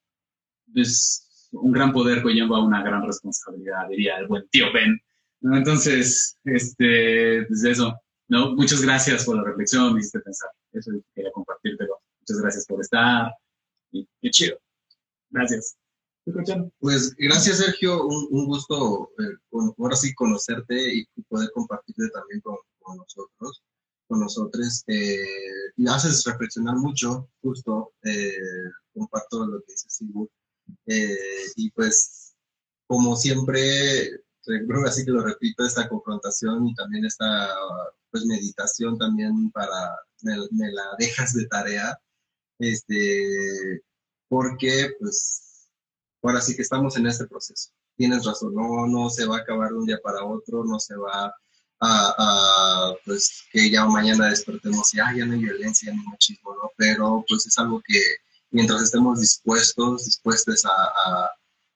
es 0.74 1.48
un 1.52 1.72
gran 1.72 1.92
poder 1.92 2.22
conlleva 2.22 2.64
una 2.64 2.82
gran 2.82 3.06
responsabilidad, 3.06 3.86
diría 3.90 4.16
el 4.16 4.28
buen 4.28 4.48
tío 4.48 4.72
Ben. 4.72 4.98
¿no? 5.42 5.58
Entonces, 5.58 6.38
este, 6.44 7.44
pues 7.46 7.64
eso, 7.64 8.00
¿no? 8.28 8.56
Muchas 8.56 8.80
gracias 8.80 9.26
por 9.26 9.36
la 9.36 9.44
reflexión, 9.44 9.92
me 9.92 10.00
hiciste 10.00 10.20
pensar. 10.20 10.50
Eso 10.72 10.92
quería 11.14 11.30
compartírtelo. 11.32 12.00
Muchas 12.20 12.40
gracias 12.40 12.66
por 12.66 12.80
estar. 12.80 13.30
Y 13.92 14.08
qué 14.22 14.30
chido. 14.30 14.58
Gracias. 15.28 15.76
Pues 16.78 17.14
gracias, 17.16 17.58
Sergio. 17.58 18.06
Un, 18.06 18.46
gusto, 18.46 19.10
eh, 19.18 19.36
ahora 19.78 19.96
sí, 19.96 20.14
conocerte 20.14 20.94
y 20.94 21.06
poder 21.28 21.50
compartirte 21.52 22.08
también 22.10 22.40
con, 22.40 22.56
nosotros, 22.96 23.62
con 24.06 24.20
nosotros. 24.20 24.84
Eh, 24.86 25.16
y 25.76 25.88
haces 25.88 26.24
reflexionar 26.24 26.76
mucho, 26.76 27.28
justo. 27.42 27.92
Eh, 28.04 28.32
comparto 28.92 29.46
lo 29.46 29.60
que 29.60 29.72
dices, 29.72 29.92
Sigur. 29.94 30.28
Eh, 30.86 31.16
y 31.56 31.70
pues, 31.70 32.34
como 32.86 33.16
siempre, 33.16 34.22
creo 34.44 34.86
así 34.86 35.04
que 35.04 35.12
lo 35.12 35.22
repito, 35.22 35.64
esta 35.64 35.88
confrontación 35.88 36.66
y 36.66 36.74
también 36.74 37.04
esta 37.04 37.48
pues 38.10 38.24
meditación 38.26 38.98
también 38.98 39.50
para, 39.52 39.96
me, 40.22 40.36
me 40.50 40.72
la 40.72 40.82
dejas 40.98 41.32
de 41.34 41.46
tarea, 41.46 41.96
este, 42.58 43.82
porque 44.28 44.90
pues 44.98 45.49
ahora 46.22 46.40
sí 46.40 46.54
que 46.56 46.62
estamos 46.62 46.96
en 46.96 47.06
este 47.06 47.26
proceso. 47.26 47.70
Tienes 47.96 48.24
razón, 48.24 48.54
no, 48.54 48.86
no 48.86 49.10
se 49.10 49.26
va 49.26 49.38
a 49.38 49.40
acabar 49.40 49.70
de 49.70 49.76
un 49.76 49.86
día 49.86 49.98
para 50.02 50.24
otro, 50.24 50.64
no 50.64 50.78
se 50.78 50.96
va 50.96 51.34
a, 51.80 52.94
pues 53.04 53.44
que 53.52 53.70
ya 53.70 53.86
mañana 53.86 54.28
despertemos 54.28 54.92
y 54.94 55.00
ah, 55.00 55.12
ya 55.16 55.24
no 55.24 55.32
hay 55.32 55.40
violencia, 55.40 55.92
ni 55.92 56.02
machismo, 56.04 56.54
¿no? 56.54 56.70
Pero 56.76 57.24
pues 57.26 57.46
es 57.46 57.58
algo 57.58 57.82
que 57.86 58.00
mientras 58.50 58.82
estemos 58.82 59.20
dispuestos, 59.20 60.04
dispuestos 60.04 60.64
a, 60.66 61.30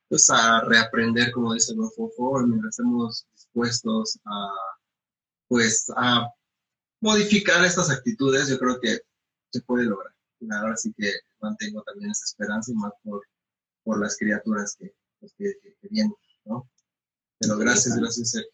pues 0.08 0.28
a 0.30 0.60
reaprender, 0.62 1.32
como 1.32 1.54
dice 1.54 1.74
buen 1.74 1.90
Fofo, 1.90 2.38
mientras 2.46 2.78
estemos 2.78 3.26
dispuestos 3.32 4.18
a 4.26 4.48
pues 5.48 5.86
a 5.96 6.28
modificar 7.00 7.64
estas 7.64 7.90
actitudes, 7.90 8.48
yo 8.48 8.58
creo 8.58 8.80
que 8.80 8.98
se 9.50 9.60
puede 9.62 9.84
lograr. 9.84 10.12
Ahora 10.50 10.76
sí 10.76 10.92
que 10.96 11.12
mantengo 11.40 11.82
también 11.82 12.10
esa 12.10 12.24
esperanza 12.24 12.72
y 12.72 12.74
más 12.74 12.92
por, 13.02 13.22
por 13.84 14.00
las 14.00 14.16
criaturas 14.18 14.76
que, 14.78 14.92
pues, 15.20 15.32
que, 15.38 15.44
que- 15.62 15.74
que 15.80 15.88
vienen, 15.90 16.14
¿no? 16.46 16.68
Pero 17.38 17.56
gracias, 17.58 17.96
gracias, 17.96 18.30
Sergio. 18.30 18.50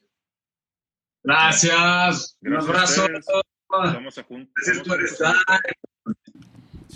Gracias. 1.23 2.37
Un 2.43 2.51
Gracias 2.53 2.99
a 2.99 3.03
abrazo. 3.05 3.07
Estamos 3.87 4.19
a 4.19 4.23
punto. 4.27 4.51
Gracias 4.57 4.87
por 4.89 5.01
a 5.01 5.05
estar. 5.05 5.35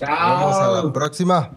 Vamos 0.00 0.56
a 0.56 0.60
Chao. 0.60 0.86
la 0.86 0.92
próxima. 0.92 1.56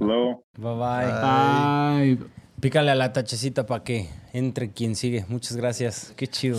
Luego. 0.00 0.44
Bye 0.56 2.16
bye. 2.16 2.26
Pícale 2.60 2.90
a 2.90 2.94
la 2.94 3.12
tachecita 3.12 3.66
para 3.66 3.84
que 3.84 4.08
entre 4.32 4.72
quien 4.72 4.96
sigue. 4.96 5.24
Muchas 5.28 5.56
gracias. 5.56 6.12
Qué 6.16 6.26
chido. 6.26 6.58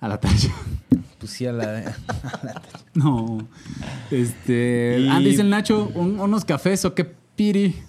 a 0.00 0.08
la 0.08 0.18
tacha. 0.18 0.48
Pues 1.18 1.32
sí, 1.32 1.46
a 1.46 1.52
la. 1.52 1.96
No. 2.94 3.46
Este. 4.10 4.98
Y- 5.00 5.08
Ah, 5.08 5.18
dice 5.18 5.42
el 5.42 5.50
Nacho, 5.50 5.90
un- 5.94 6.18
unos 6.20 6.44
cafés 6.44 6.84
o 6.84 6.94
qué 6.94 7.04
piri. 7.04 7.82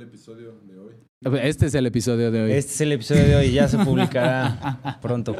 El 0.00 0.06
episodio 0.06 0.58
de 0.62 0.78
hoy. 0.78 0.94
Este 1.42 1.66
es 1.66 1.74
el 1.74 1.84
episodio 1.84 2.30
de 2.30 2.42
hoy. 2.42 2.52
Este 2.52 2.72
es 2.72 2.80
el 2.80 2.92
episodio 2.92 3.22
de 3.22 3.36
hoy. 3.36 3.52
Ya 3.52 3.68
se 3.68 3.76
publicará 3.76 4.98
pronto. 5.02 5.36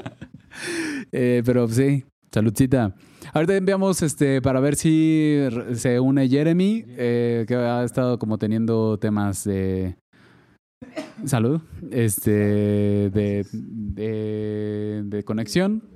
Eh, 1.12 1.42
pero 1.46 1.66
sí, 1.66 2.04
saludcita. 2.30 2.94
Ahorita 3.32 3.56
enviamos 3.56 4.02
este 4.02 4.42
para 4.42 4.60
ver 4.60 4.76
si 4.76 5.38
se 5.72 5.98
une 5.98 6.28
Jeremy, 6.28 6.84
eh, 6.88 7.46
que 7.48 7.54
ha 7.54 7.82
estado 7.84 8.18
como 8.18 8.36
teniendo 8.36 8.98
temas 8.98 9.44
de 9.44 9.96
salud, 11.24 11.62
este 11.90 12.30
de, 12.30 13.46
de, 13.52 15.02
de 15.06 15.24
conexión. 15.24 15.88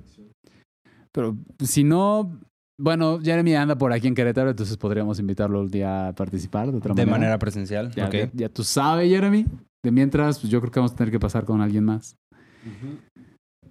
Pero 1.11 1.37
si 1.63 1.83
no, 1.83 2.39
bueno, 2.77 3.19
Jeremy 3.21 3.55
anda 3.55 3.75
por 3.77 3.93
aquí 3.93 4.07
en 4.07 4.15
Querétaro, 4.15 4.49
entonces 4.49 4.75
podríamos 4.77 5.19
invitarlo 5.19 5.61
un 5.61 5.69
día 5.69 6.09
a 6.09 6.13
participar 6.13 6.71
de 6.71 6.77
otra 6.77 6.93
De 6.93 7.01
manera. 7.05 7.11
manera 7.17 7.39
presencial. 7.39 7.91
Ya, 7.91 8.07
ok. 8.07 8.13
ya- 8.13 8.29
ya 8.33 8.49
tú 8.49 8.63
sabes, 8.63 9.09
Jeremy. 9.09 9.45
De 9.83 9.91
mientras, 9.91 10.39
pues 10.39 10.51
yo 10.51 10.59
creo 10.61 10.71
que 10.71 10.79
vamos 10.79 10.93
a 10.93 10.95
tener 10.95 11.11
que 11.11 11.19
pasar 11.19 11.45
con 11.45 11.61
alguien 11.61 11.83
más. 11.85 12.15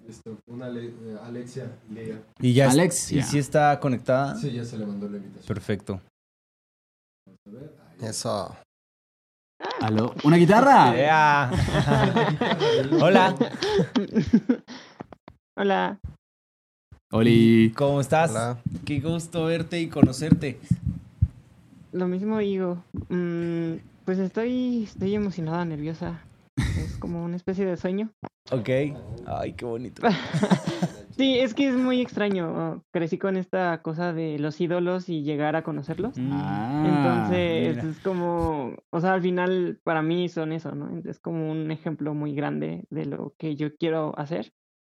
Esto, 0.08 0.38
una 0.46 0.68
eh, 0.68 0.92
Alexia 1.24 1.72
Lea. 1.90 2.22
Y 2.40 2.52
ya 2.52 2.70
Alexia. 2.70 3.20
¿Y 3.20 3.22
si 3.22 3.38
está 3.38 3.80
conectada? 3.80 4.36
Sí, 4.36 4.52
ya 4.52 4.64
se 4.64 4.78
le 4.78 4.86
mandó 4.86 5.08
la 5.08 5.16
invitación. 5.16 5.46
Perfecto. 5.46 6.00
Eso. 8.00 8.54
¿Aló? 9.80 10.14
¿Una 10.24 10.36
guitarra? 10.36 10.94
¡Ea! 10.96 11.50
Hola. 13.00 13.34
Hola. 15.56 15.98
Oli. 17.16 17.72
¿Cómo 17.76 18.00
estás? 18.00 18.32
Hola. 18.32 18.58
Qué 18.84 18.98
gusto 18.98 19.44
verte 19.44 19.80
y 19.80 19.86
conocerte. 19.86 20.58
Lo 21.92 22.08
mismo 22.08 22.38
digo. 22.38 22.82
Mm, 23.08 23.74
pues 24.04 24.18
estoy, 24.18 24.82
estoy 24.82 25.14
emocionada, 25.14 25.64
nerviosa. 25.64 26.20
Es 26.76 26.96
como 26.98 27.24
una 27.24 27.36
especie 27.36 27.66
de 27.66 27.76
sueño. 27.76 28.10
Ok. 28.50 28.68
Ay, 29.26 29.52
qué 29.56 29.64
bonito. 29.64 30.02
Sí, 31.16 31.38
es 31.38 31.54
que 31.54 31.68
es 31.68 31.76
muy 31.76 32.00
extraño. 32.00 32.82
Crecí 32.90 33.18
con 33.18 33.36
esta 33.36 33.80
cosa 33.82 34.12
de 34.12 34.36
los 34.40 34.60
ídolos 34.60 35.08
y 35.08 35.22
llegar 35.22 35.54
a 35.54 35.62
conocerlos. 35.62 36.16
Ah, 36.18 36.82
Entonces 36.84 37.76
mira. 37.76 37.88
es 37.88 37.98
como, 38.00 38.74
o 38.90 39.00
sea, 39.00 39.12
al 39.12 39.22
final 39.22 39.78
para 39.84 40.02
mí 40.02 40.28
son 40.28 40.50
eso, 40.50 40.74
¿no? 40.74 40.90
Es 41.08 41.20
como 41.20 41.48
un 41.52 41.70
ejemplo 41.70 42.14
muy 42.14 42.34
grande 42.34 42.84
de 42.90 43.06
lo 43.06 43.32
que 43.38 43.54
yo 43.54 43.76
quiero 43.76 44.18
hacer. 44.18 44.52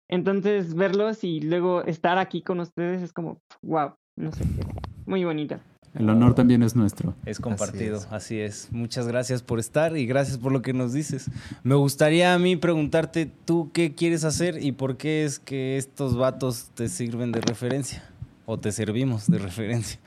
Entonces 0.10 0.76
verlos 0.76 1.24
y 1.24 1.41
luego 1.41 1.84
estar 1.84 2.18
aquí 2.18 2.41
con 2.41 2.60
ustedes 2.60 3.01
es 3.01 3.14
como, 3.14 3.39
wow, 3.62 3.95
no 4.16 4.32
sé, 4.32 4.43
muy 5.06 5.24
bonita. 5.24 5.62
El 5.95 6.10
honor 6.10 6.36
también 6.36 6.62
es 6.62 6.76
nuestro. 6.76 7.16
Es 7.26 7.39
compartido, 7.39 8.01
así 8.12 8.39
es. 8.39 8.70
Muchas 8.72 9.08
gracias 9.08 9.41
por 9.41 9.60
estar 9.60 9.95
y 9.95 10.06
gracias 10.06 10.38
por 10.38 10.51
lo 10.51 10.62
que 10.62 10.74
nos 10.74 10.91
dices. 10.91 11.32
Me 11.64 11.76
gustaría 11.76 12.34
a 12.34 12.39
mí 12.39 12.58
preguntarte 12.58 13.32
tú 13.45 13.72
qué 13.74 13.95
quieres 13.95 14.26
hacer 14.26 14.62
y 14.62 14.74
por 14.74 14.97
qué 14.97 15.24
es 15.24 15.39
que 15.39 15.78
estos 15.78 16.18
vatos 16.18 16.70
te 16.76 16.89
sirven 16.89 17.32
de 17.32 17.39
referencia 17.39 18.03
o 18.45 18.60
te 18.60 18.74
servimos 18.74 19.28
de 19.28 19.38
referencia. 19.38 19.99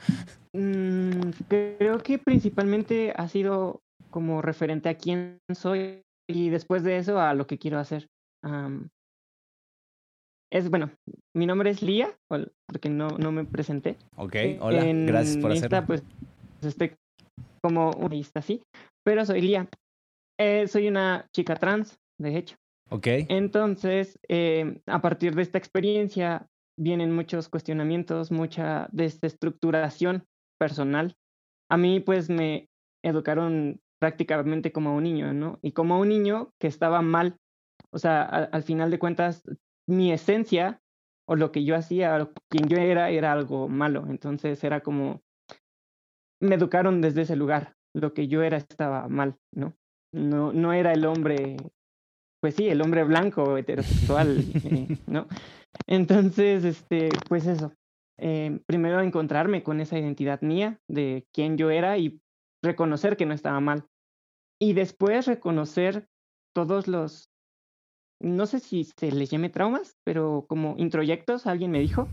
Mm, 0.53 1.31
creo 1.47 1.97
que 1.99 2.19
principalmente 2.19 3.11
ha 3.15 3.27
sido 3.27 3.81
como 4.11 4.41
referente 4.43 4.89
a 4.89 4.95
quién 4.95 5.39
soy 5.53 6.03
y 6.27 6.49
después 6.49 6.83
de 6.83 6.97
eso 6.97 7.19
a 7.19 7.33
lo 7.33 7.47
que 7.47 7.57
quiero 7.57 7.79
hacer. 7.79 8.07
Am, 8.43 8.89
es 10.51 10.69
bueno, 10.69 10.91
mi 11.35 11.45
nombre 11.45 11.69
es 11.69 11.81
Lía, 11.81 12.17
porque 12.27 12.89
no, 12.89 13.09
no 13.17 13.31
me 13.31 13.45
presenté. 13.45 13.97
Ok, 14.15 14.35
hola, 14.59 14.83
gracias 14.83 15.37
por 15.37 15.51
esta, 15.51 15.67
hacerlo. 15.67 15.87
pues 15.87 16.03
estoy 16.61 16.95
como 17.61 17.91
una 17.91 18.15
lista 18.15 18.39
así, 18.39 18.61
pero 19.03 19.25
soy 19.25 19.41
Lía. 19.41 19.69
Eh, 20.39 20.67
soy 20.67 20.87
una 20.87 21.27
chica 21.33 21.55
trans, 21.55 21.99
de 22.17 22.37
hecho. 22.37 22.55
Ok. 22.89 23.07
Entonces, 23.27 24.17
eh, 24.27 24.81
a 24.87 25.01
partir 25.01 25.35
de 25.35 25.41
esta 25.41 25.57
experiencia 25.57 26.47
vienen 26.77 27.13
muchos 27.13 27.49
cuestionamientos, 27.49 28.31
mucha 28.31 28.87
desestructuración 28.91 30.25
personal. 30.57 31.15
A 31.69 31.77
mí, 31.77 31.99
pues, 31.99 32.29
me 32.29 32.69
educaron 33.03 33.81
prácticamente 34.01 34.71
como 34.71 34.95
un 34.95 35.03
niño, 35.03 35.33
¿no? 35.33 35.59
Y 35.61 35.73
como 35.73 35.99
un 35.99 36.09
niño 36.09 36.53
que 36.59 36.67
estaba 36.67 37.01
mal. 37.01 37.37
O 37.91 37.99
sea, 37.99 38.23
al 38.23 38.63
final 38.63 38.91
de 38.91 38.99
cuentas, 38.99 39.43
mi 39.89 40.11
esencia 40.11 40.81
o 41.27 41.35
lo 41.35 41.51
que 41.51 41.63
yo 41.63 41.75
hacía, 41.75 42.21
o 42.21 42.31
quien 42.49 42.67
yo 42.67 42.77
era, 42.77 43.09
era 43.09 43.31
algo 43.31 43.67
malo. 43.67 44.05
Entonces, 44.07 44.63
era 44.63 44.81
como, 44.81 45.21
me 46.41 46.55
educaron 46.55 47.01
desde 47.01 47.21
ese 47.21 47.35
lugar. 47.35 47.75
Lo 47.95 48.13
que 48.13 48.27
yo 48.27 48.43
era 48.43 48.57
estaba 48.57 49.07
mal, 49.07 49.37
¿no? 49.53 49.73
No, 50.13 50.53
no 50.53 50.73
era 50.73 50.93
el 50.93 51.05
hombre 51.05 51.57
pues 52.41 52.55
sí, 52.55 52.67
el 52.69 52.81
hombre 52.81 53.03
blanco, 53.03 53.57
heterosexual, 53.57 54.39
eh, 54.63 54.97
¿no? 55.07 55.27
Entonces, 55.87 56.63
este, 56.63 57.09
pues 57.27 57.45
eso. 57.45 57.73
eh, 58.17 58.59
primero 58.65 59.01
encontrarme 59.01 59.63
con 59.63 59.81
esa 59.81 59.97
identidad 59.97 60.41
mía 60.41 60.79
de 60.89 61.25
quién 61.33 61.57
yo 61.57 61.69
era 61.69 61.97
y 61.97 62.21
reconocer 62.63 63.17
que 63.17 63.25
no 63.25 63.33
estaba 63.33 63.59
mal. 63.59 63.85
Y 64.61 64.73
después 64.73 65.25
reconocer 65.27 66.07
todos 66.53 66.87
los, 66.87 67.28
no 68.19 68.45
sé 68.45 68.59
si 68.59 68.83
se 68.83 69.11
les 69.11 69.29
llame 69.29 69.49
traumas, 69.49 69.97
pero 70.03 70.45
como 70.47 70.75
introyectos, 70.77 71.47
alguien 71.47 71.71
me 71.71 71.79
dijo, 71.79 72.07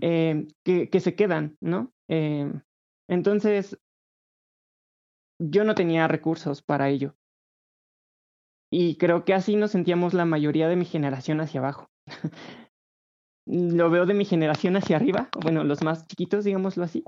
eh, 0.00 0.46
que, 0.64 0.88
que 0.88 1.00
se 1.00 1.14
quedan, 1.14 1.56
¿no? 1.60 1.92
Eh, 2.08 2.52
entonces, 3.08 3.78
yo 5.38 5.64
no 5.64 5.74
tenía 5.74 6.08
recursos 6.08 6.62
para 6.62 6.88
ello. 6.88 7.16
Y 8.72 8.96
creo 8.96 9.24
que 9.24 9.34
así 9.34 9.56
nos 9.56 9.70
sentíamos 9.72 10.14
la 10.14 10.24
mayoría 10.24 10.68
de 10.68 10.76
mi 10.76 10.84
generación 10.84 11.40
hacia 11.40 11.60
abajo. 11.60 11.86
Lo 13.46 13.90
veo 13.90 14.06
de 14.06 14.14
mi 14.14 14.24
generación 14.24 14.76
hacia 14.76 14.96
arriba, 14.96 15.28
bueno, 15.42 15.64
los 15.64 15.82
más 15.82 16.06
chiquitos, 16.06 16.44
digámoslo 16.44 16.84
así. 16.84 17.04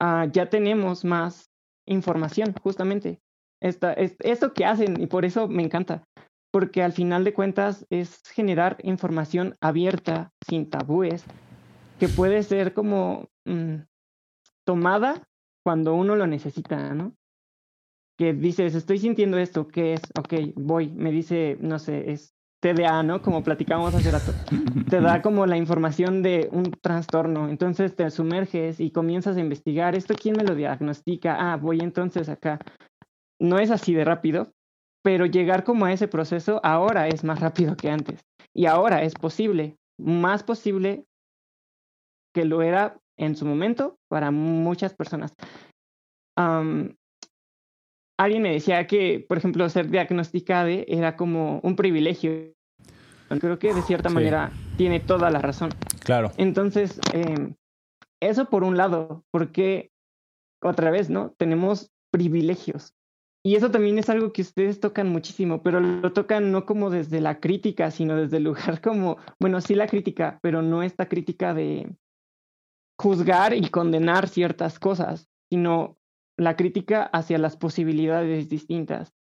Ah, 0.00 0.26
ya 0.30 0.48
tenemos 0.48 1.04
más 1.04 1.50
información, 1.84 2.54
justamente. 2.62 3.20
Esta, 3.60 3.92
es, 3.92 4.16
esto 4.20 4.54
que 4.54 4.64
hacen, 4.64 5.00
y 5.00 5.08
por 5.08 5.24
eso 5.24 5.48
me 5.48 5.64
encanta, 5.64 6.07
porque 6.50 6.82
al 6.82 6.92
final 6.92 7.24
de 7.24 7.34
cuentas 7.34 7.86
es 7.90 8.22
generar 8.28 8.78
información 8.82 9.56
abierta, 9.60 10.32
sin 10.48 10.70
tabúes, 10.70 11.24
que 11.98 12.08
puede 12.08 12.42
ser 12.42 12.74
como 12.74 13.28
mm, 13.44 13.82
tomada 14.64 15.28
cuando 15.62 15.94
uno 15.94 16.16
lo 16.16 16.26
necesita, 16.26 16.94
¿no? 16.94 17.14
que 18.18 18.34
dices, 18.34 18.74
estoy 18.74 18.98
sintiendo 18.98 19.38
esto, 19.38 19.68
¿qué 19.68 19.94
es? 19.94 20.02
Ok, 20.18 20.34
voy, 20.56 20.88
me 20.88 21.12
dice, 21.12 21.56
no 21.60 21.78
sé, 21.78 22.10
es 22.10 22.34
TDA, 22.60 23.04
¿no? 23.04 23.22
Como 23.22 23.44
platicábamos 23.44 23.94
hace 23.94 24.10
rato. 24.10 24.32
Te 24.90 25.00
da 25.00 25.22
como 25.22 25.46
la 25.46 25.56
información 25.56 26.24
de 26.24 26.48
un 26.50 26.72
trastorno. 26.72 27.48
Entonces 27.48 27.94
te 27.94 28.10
sumerges 28.10 28.80
y 28.80 28.90
comienzas 28.90 29.36
a 29.36 29.40
investigar, 29.40 29.94
¿esto 29.94 30.14
quién 30.20 30.34
me 30.36 30.42
lo 30.42 30.56
diagnostica? 30.56 31.36
Ah, 31.38 31.56
voy 31.56 31.78
entonces 31.80 32.28
acá. 32.28 32.58
No 33.38 33.60
es 33.60 33.70
así 33.70 33.94
de 33.94 34.04
rápido, 34.04 34.52
pero 35.02 35.26
llegar 35.26 35.64
como 35.64 35.84
a 35.84 35.92
ese 35.92 36.08
proceso 36.08 36.60
ahora 36.62 37.08
es 37.08 37.24
más 37.24 37.40
rápido 37.40 37.76
que 37.76 37.90
antes. 37.90 38.20
Y 38.54 38.66
ahora 38.66 39.02
es 39.02 39.14
posible, 39.14 39.76
más 39.98 40.42
posible 40.42 41.04
que 42.34 42.44
lo 42.44 42.62
era 42.62 42.98
en 43.16 43.36
su 43.36 43.46
momento 43.46 43.96
para 44.08 44.30
muchas 44.30 44.94
personas. 44.94 45.34
Am, 46.36 46.94
alguien 48.18 48.42
me 48.42 48.52
decía 48.52 48.86
que, 48.86 49.24
por 49.28 49.38
ejemplo, 49.38 49.68
ser 49.68 49.90
diagnosticada 49.90 50.70
era 50.70 51.16
como 51.16 51.60
un 51.62 51.76
privilegio. 51.76 52.52
Creo 53.40 53.58
que 53.58 53.74
de 53.74 53.82
cierta 53.82 54.08
Sí. 54.08 54.14
manera 54.14 54.52
tiene 54.76 55.00
toda 55.00 55.30
la 55.30 55.40
razón. 55.40 55.70
Claro. 56.04 56.30
Entonces, 56.38 57.00
eh, 57.12 57.54
eso 58.20 58.46
por 58.46 58.64
un 58.64 58.76
lado, 58.76 59.24
porque 59.30 59.90
otra 60.62 60.90
vez, 60.90 61.10
¿no? 61.10 61.34
Tenemos 61.38 61.90
privilegios. 62.10 62.94
Y 63.48 63.56
eso 63.56 63.70
también 63.70 63.98
es 63.98 64.10
algo 64.10 64.30
que 64.30 64.42
ustedes 64.42 64.78
tocan 64.78 65.08
muchísimo, 65.08 65.62
pero 65.62 65.80
lo 65.80 66.12
tocan 66.12 66.52
no 66.52 66.66
como 66.66 66.90
desde 66.90 67.22
la 67.22 67.40
crítica, 67.40 67.90
sino 67.90 68.14
desde 68.14 68.36
el 68.36 68.44
lugar 68.44 68.82
como, 68.82 69.16
bueno, 69.40 69.62
sí 69.62 69.74
la 69.74 69.86
crítica, 69.86 70.38
pero 70.42 70.60
no 70.60 70.82
esta 70.82 71.08
crítica 71.08 71.54
de 71.54 71.96
juzgar 73.00 73.54
y 73.54 73.70
condenar 73.70 74.28
ciertas 74.28 74.78
cosas, 74.78 75.30
sino 75.50 75.96
la 76.36 76.56
crítica 76.56 77.04
hacia 77.04 77.38
las 77.38 77.56
posibilidades 77.56 78.50
distintas. 78.50 79.14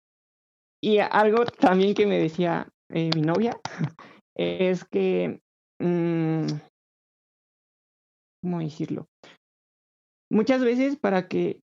Y 0.82 0.98
algo 0.98 1.46
también 1.46 1.94
que 1.94 2.08
me 2.08 2.18
decía 2.18 2.68
eh, 2.90 3.12
mi 3.14 3.22
novia 3.22 3.56
es 4.36 4.86
que, 4.86 5.40
mm, 5.80 6.48
¿cómo 8.42 8.60
decirlo? 8.60 9.08
Muchas 10.32 10.64
veces 10.64 10.98
para 10.98 11.28
que 11.28 11.62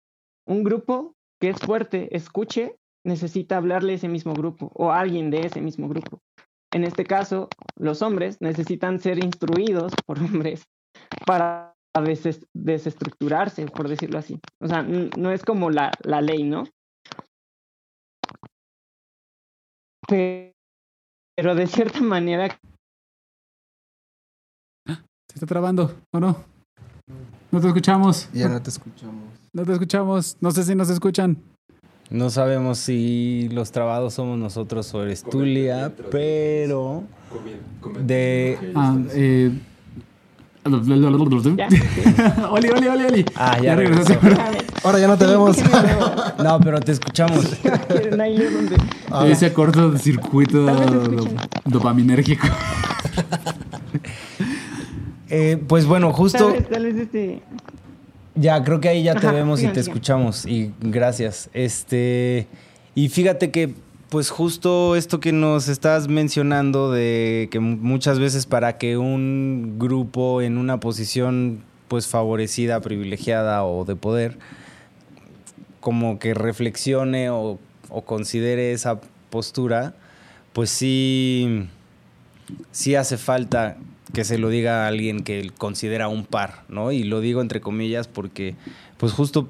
un 0.45 0.65
grupo 0.65 1.15
que 1.39 1.49
es 1.49 1.59
fuerte 1.59 2.15
escuche, 2.15 2.75
necesita 3.05 3.57
hablarle 3.57 3.93
a 3.93 3.95
ese 3.95 4.07
mismo 4.09 4.33
grupo 4.33 4.71
o 4.75 4.91
a 4.91 4.99
alguien 4.99 5.31
de 5.31 5.45
ese 5.45 5.61
mismo 5.61 5.87
grupo. 5.87 6.19
En 6.71 6.83
este 6.83 7.05
caso, 7.05 7.49
los 7.77 8.01
hombres 8.01 8.37
necesitan 8.41 8.99
ser 8.99 9.23
instruidos 9.23 9.93
por 10.05 10.19
hombres 10.19 10.63
para 11.25 11.73
deses- 11.95 12.45
desestructurarse, 12.53 13.65
por 13.65 13.87
decirlo 13.87 14.19
así. 14.19 14.39
O 14.61 14.67
sea, 14.67 14.83
no 14.83 15.31
es 15.31 15.43
como 15.43 15.69
la, 15.71 15.91
la 16.03 16.21
ley, 16.21 16.43
¿no? 16.43 16.65
Pe- 20.07 20.53
Pero 21.35 21.55
de 21.55 21.67
cierta 21.67 22.01
manera 22.01 22.49
Se 24.87 25.35
está 25.35 25.45
trabando, 25.45 25.95
¿o 26.13 26.19
no? 26.19 26.43
No 27.51 27.61
te 27.61 27.67
escuchamos. 27.67 28.31
Ya 28.33 28.49
no 28.49 28.61
te 28.61 28.69
escuchamos. 28.69 29.38
No 29.59 29.65
te 29.65 29.73
escuchamos. 29.73 30.37
No 30.39 30.51
sé 30.51 30.63
si 30.63 30.73
nos 30.73 30.89
escuchan. 30.89 31.37
No 32.09 32.29
sabemos 32.29 32.77
si 32.79 33.49
los 33.51 33.71
trabados 33.73 34.13
somos 34.13 34.37
nosotros 34.39 34.93
o 34.93 35.03
eres 35.03 35.21
tú, 35.21 35.41
Lía, 35.41 35.93
pero 36.09 37.03
de... 38.05 38.57
Ah, 38.73 38.95
eh... 39.11 39.51
Oli, 42.51 42.69
oli, 42.69 42.87
oli, 42.87 43.03
oli. 43.05 43.25
Ah, 43.35 43.59
ya 43.61 43.75
regresaste. 43.75 44.15
regresó. 44.17 44.41
Ahora 44.83 44.99
ya 44.99 45.07
no 45.07 45.17
te 45.17 45.25
vemos. 45.25 45.57
No, 46.43 46.59
pero 46.61 46.79
te 46.79 46.91
escuchamos. 46.93 47.45
donde 48.09 49.31
Ese 49.31 49.51
corto 49.51 49.91
de 49.91 49.99
circuito 49.99 50.63
do- 50.65 51.25
dopaminérgico. 51.65 52.47
Eh, 55.29 55.63
pues 55.67 55.85
bueno, 55.85 56.07
tal 56.07 56.15
justo 56.15 56.51
vez, 56.51 56.67
tal 56.69 56.83
vez 56.85 56.95
este 56.95 57.41
ya 58.35 58.63
creo 58.63 58.79
que 58.79 58.89
ahí 58.89 59.03
ya 59.03 59.15
te 59.15 59.27
Ajá, 59.27 59.35
vemos 59.35 59.61
y 59.61 59.67
te 59.67 59.79
escuchamos 59.79 60.45
y 60.45 60.71
gracias. 60.79 61.49
Este 61.53 62.47
y 62.95 63.09
fíjate 63.09 63.51
que 63.51 63.73
pues 64.09 64.29
justo 64.31 64.95
esto 64.95 65.19
que 65.19 65.31
nos 65.31 65.67
estás 65.67 66.07
mencionando 66.07 66.91
de 66.91 67.47
que 67.51 67.59
mu- 67.59 67.77
muchas 67.77 68.17
veces 68.19 68.45
para 68.47 68.77
que 68.77 68.97
un 68.97 69.75
grupo 69.77 70.41
en 70.41 70.57
una 70.57 70.79
posición 70.79 71.61
pues 71.87 72.07
favorecida, 72.07 72.79
privilegiada 72.81 73.63
o 73.65 73.85
de 73.85 73.95
poder 73.95 74.37
como 75.79 76.19
que 76.19 76.33
reflexione 76.33 77.29
o, 77.29 77.59
o 77.89 78.01
considere 78.03 78.73
esa 78.73 78.99
postura, 79.29 79.93
pues 80.53 80.69
sí, 80.71 81.67
sí 82.71 82.95
hace 82.95 83.17
falta 83.17 83.77
que 84.13 84.23
se 84.23 84.37
lo 84.37 84.49
diga 84.49 84.85
a 84.85 84.87
alguien 84.87 85.21
que 85.23 85.51
considera 85.57 86.07
un 86.07 86.25
par, 86.25 86.63
¿no? 86.69 86.91
Y 86.91 87.03
lo 87.03 87.19
digo 87.21 87.41
entre 87.41 87.61
comillas 87.61 88.07
porque, 88.07 88.55
pues 88.97 89.11
justo 89.13 89.49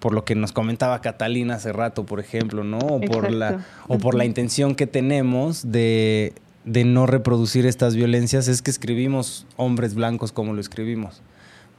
por 0.00 0.14
lo 0.14 0.24
que 0.24 0.34
nos 0.34 0.52
comentaba 0.52 1.00
Catalina 1.00 1.54
hace 1.56 1.72
rato, 1.72 2.04
por 2.06 2.20
ejemplo, 2.20 2.64
¿no? 2.64 2.78
O 2.78 3.00
por 3.00 3.30
la, 3.30 3.64
o 3.88 3.98
por 3.98 4.14
la 4.14 4.24
intención 4.24 4.74
que 4.74 4.86
tenemos 4.86 5.70
de, 5.72 6.32
de 6.64 6.84
no 6.84 7.06
reproducir 7.06 7.66
estas 7.66 7.94
violencias, 7.96 8.48
es 8.48 8.62
que 8.62 8.70
escribimos 8.70 9.46
hombres 9.56 9.94
blancos 9.94 10.32
como 10.32 10.52
lo 10.52 10.60
escribimos 10.60 11.20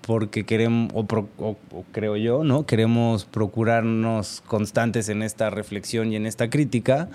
porque 0.02 0.44
queremos, 0.46 0.90
o, 0.96 1.06
pro- 1.06 1.30
o- 1.38 1.58
o 1.72 1.86
creo 1.92 2.18
yo, 2.18 2.44
¿no? 2.44 2.66
Queremos 2.66 3.26
procurarnos 3.26 4.42
constantes 4.48 5.10
en 5.10 5.22
esta 5.22 5.52
reflexión 5.52 6.12
y 6.12 6.16
en 6.16 6.26
esta 6.26 6.50
crítica 6.50 7.08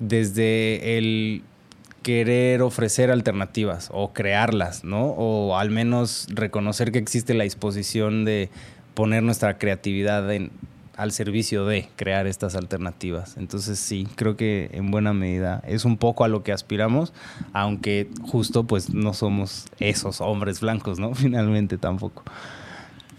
desde 0.00 0.98
el 0.98 1.42
querer 2.02 2.62
ofrecer 2.62 3.10
alternativas 3.10 3.90
o 3.92 4.12
crearlas, 4.12 4.84
¿no? 4.84 5.06
O 5.06 5.56
al 5.56 5.70
menos 5.70 6.26
reconocer 6.30 6.92
que 6.92 6.98
existe 6.98 7.34
la 7.34 7.44
disposición 7.44 8.24
de 8.24 8.50
poner 8.94 9.22
nuestra 9.22 9.58
creatividad 9.58 10.32
en, 10.32 10.50
al 10.96 11.12
servicio 11.12 11.64
de 11.64 11.88
crear 11.96 12.26
estas 12.26 12.56
alternativas. 12.56 13.36
Entonces 13.38 13.78
sí, 13.78 14.06
creo 14.16 14.36
que 14.36 14.68
en 14.72 14.90
buena 14.90 15.14
medida 15.14 15.62
es 15.66 15.84
un 15.84 15.96
poco 15.96 16.24
a 16.24 16.28
lo 16.28 16.42
que 16.42 16.52
aspiramos, 16.52 17.12
aunque 17.52 18.08
justo 18.22 18.64
pues 18.64 18.92
no 18.92 19.14
somos 19.14 19.66
esos 19.78 20.20
hombres 20.20 20.60
blancos, 20.60 20.98
¿no? 20.98 21.14
Finalmente 21.14 21.78
tampoco. 21.78 22.22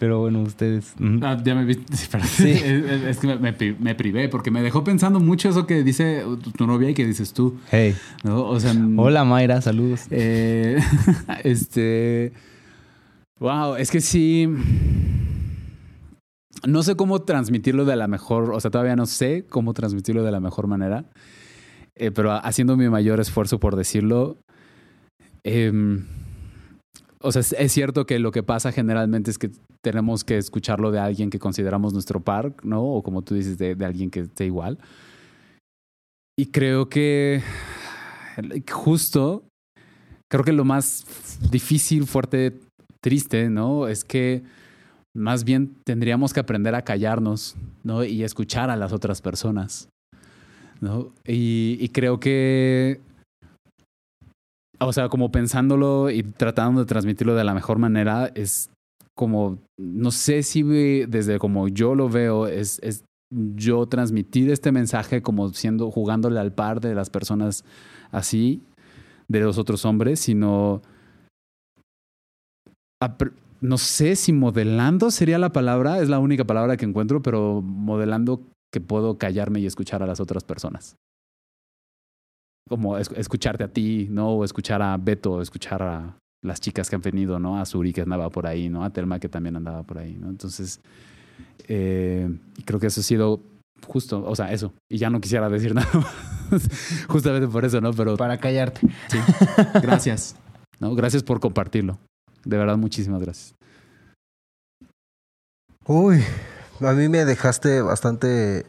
Pero 0.01 0.17
bueno, 0.17 0.41
ustedes... 0.41 0.95
Ah, 1.21 1.37
ya 1.45 1.53
me 1.53 1.63
vi. 1.63 1.73
espera. 1.93 2.23
Sí. 2.25 2.49
Es, 2.49 3.19
que 3.19 3.27
me, 3.27 3.35
me 3.37 3.53
pri- 3.53 3.75
me 3.79 3.93
privé 3.93 4.29
porque 4.29 4.49
me 4.49 4.63
dejó 4.63 4.83
pensando 4.83 5.19
mucho 5.19 5.47
eso 5.47 5.67
que 5.67 5.83
dice 5.83 6.23
tu- 6.57 6.65
novia 6.65 6.89
y 6.89 6.95
que 6.95 7.05
dices 7.05 7.33
tú. 7.33 7.59
Hey. 7.69 7.95
¿no? 8.23 8.43
O 8.47 8.59
sea, 8.59 8.73
Hola 8.97 9.23
Mayra, 9.25 9.61
saludos. 9.61 10.07
Eh, 10.09 10.79
este. 11.43 12.33
Wow, 13.39 13.75
es 13.75 13.91
que 13.91 14.01
sí. 14.01 14.47
No 16.67 16.81
sé 16.81 16.95
cómo 16.95 17.21
transmitirlo 17.21 17.85
de 17.85 17.95
la 17.95 18.07
mejor. 18.07 18.51
O 18.55 18.59
sea, 18.59 18.71
todavía 18.71 18.95
no 18.95 19.05
sé 19.05 19.45
cómo 19.47 19.75
transmitirlo 19.75 20.23
de 20.23 20.31
la 20.31 20.39
mejor 20.39 20.65
manera. 20.65 21.05
Eh, 21.95 22.09
pero 22.09 22.31
haciendo 22.43 22.75
mi 22.75 22.89
mayor 22.89 23.19
esfuerzo 23.19 23.59
por 23.59 23.75
decirlo. 23.75 24.37
em, 25.43 26.05
o 27.21 27.31
sea, 27.31 27.41
es, 27.41 27.71
cierto 27.71 28.05
que 28.05 28.19
lo 28.19 28.31
que 28.31 28.43
pasa 28.43 28.71
generalmente 28.71 29.31
es 29.31 29.37
que 29.37 29.51
tenemos 29.81 30.23
que 30.23 30.37
escucharlo 30.37 30.91
de 30.91 30.99
alguien 30.99 31.29
que 31.29 31.39
consideramos 31.39 31.93
nuestro 31.93 32.19
par, 32.19 32.53
¿no? 32.63 32.83
O 32.83 33.03
como 33.03 33.21
tú 33.21 33.35
dices, 33.35 33.57
de, 33.57 33.75
alguien 33.85 34.09
que 34.09 34.21
esté 34.21 34.45
igual. 34.45 34.77
Y 36.37 36.47
creo 36.47 36.89
que 36.89 37.41
justo 38.71 39.43
creo 40.31 40.45
que 40.45 40.53
lo 40.53 40.63
más 40.63 41.05
difícil, 41.51 42.07
fuerte, 42.07 42.57
triste, 43.01 43.49
¿no? 43.49 43.87
Es 43.87 44.05
que 44.05 44.43
más 45.13 45.43
bien 45.43 45.75
tendríamos 45.83 46.33
que 46.33 46.39
aprender 46.39 46.73
a 46.73 46.83
callarnos, 46.83 47.55
¿no? 47.83 48.03
Y 48.05 48.23
escuchar 48.23 48.69
a 48.69 48.77
las 48.77 48.93
otras 48.93 49.21
personas, 49.21 49.89
¿no? 50.79 51.11
Y 51.25 51.89
creo 51.89 52.19
que, 52.21 53.01
o 54.81 54.93
sea, 54.93 55.09
como 55.09 55.31
pensándolo 55.31 56.09
y 56.09 56.23
tratando 56.23 56.81
de 56.81 56.85
transmitirlo 56.85 57.35
de 57.35 57.43
la 57.43 57.53
mejor 57.53 57.77
manera, 57.77 58.31
es 58.33 58.69
como, 59.15 59.59
no 59.77 60.11
sé 60.11 60.43
si 60.43 60.63
desde 60.63 61.37
como 61.37 61.67
yo 61.67 61.93
lo 61.93 62.09
veo, 62.09 62.47
es, 62.47 62.79
yo 63.29 63.85
transmitir 63.85 64.49
este 64.49 64.71
mensaje 64.71 65.21
como 65.21 65.49
siendo, 65.49 65.91
jugándole 65.91 66.39
al 66.39 66.53
par 66.53 66.81
de 66.81 66.95
las 66.95 67.09
personas 67.09 67.63
así, 68.11 68.61
de 69.27 69.39
los 69.39 69.57
otros 69.57 69.85
hombres, 69.85 70.19
sino 70.19 70.81
no 73.61 73.77
sé 73.77 74.15
si 74.15 74.33
modelando 74.33 75.11
sería 75.11 75.37
la 75.37 75.51
palabra, 75.51 75.99
es 75.99 76.09
la 76.09 76.19
única 76.19 76.43
palabra 76.43 76.77
que 76.77 76.85
encuentro, 76.85 77.21
pero 77.21 77.61
modelando 77.61 78.41
que 78.71 78.81
puedo 78.81 79.17
callarme 79.17 79.59
y 79.59 79.65
escuchar 79.65 80.01
a 80.03 80.07
las 80.07 80.19
otras 80.19 80.43
personas. 80.43 80.95
Como 82.71 82.97
es- 82.97 83.11
escucharte 83.17 83.65
a 83.65 83.67
ti, 83.67 84.07
¿no? 84.09 84.29
O 84.29 84.45
escuchar 84.45 84.81
a 84.81 84.95
Beto, 84.95 85.33
o 85.33 85.41
escuchar 85.41 85.83
a 85.83 86.15
las 86.41 86.61
chicas 86.61 86.89
que 86.89 86.95
han 86.95 87.01
venido, 87.01 87.37
¿no? 87.37 87.59
A 87.59 87.65
Suri 87.65 87.91
que 87.91 87.99
andaba 88.01 88.29
por 88.29 88.47
ahí, 88.47 88.69
¿no? 88.69 88.85
A 88.85 88.89
Telma 88.91 89.19
que 89.19 89.27
también 89.27 89.57
andaba 89.57 89.83
por 89.83 89.97
ahí, 89.97 90.13
¿no? 90.17 90.29
Entonces, 90.29 90.79
eh, 91.67 92.29
creo 92.65 92.79
que 92.79 92.87
eso 92.87 93.01
ha 93.01 93.03
sido 93.03 93.41
justo, 93.85 94.23
o 94.25 94.35
sea, 94.35 94.53
eso. 94.53 94.73
Y 94.89 94.97
ya 94.97 95.09
no 95.09 95.19
quisiera 95.19 95.49
decir 95.49 95.75
nada 95.75 95.89
más. 95.93 96.69
Justamente 97.09 97.47
por 97.49 97.65
eso, 97.65 97.81
¿no? 97.81 97.91
Pero 97.91 98.15
Para 98.15 98.37
callarte. 98.37 98.87
sí. 99.09 99.17
Gracias. 99.81 100.35
¿no? 100.79 100.95
Gracias 100.95 101.23
por 101.23 101.39
compartirlo. 101.41 101.99
De 102.45 102.57
verdad, 102.57 102.77
muchísimas 102.77 103.21
gracias. 103.21 103.53
Uy, 105.85 106.21
a 106.79 106.93
mí 106.93 107.09
me 107.09 107.25
dejaste 107.25 107.81
bastante 107.81 108.65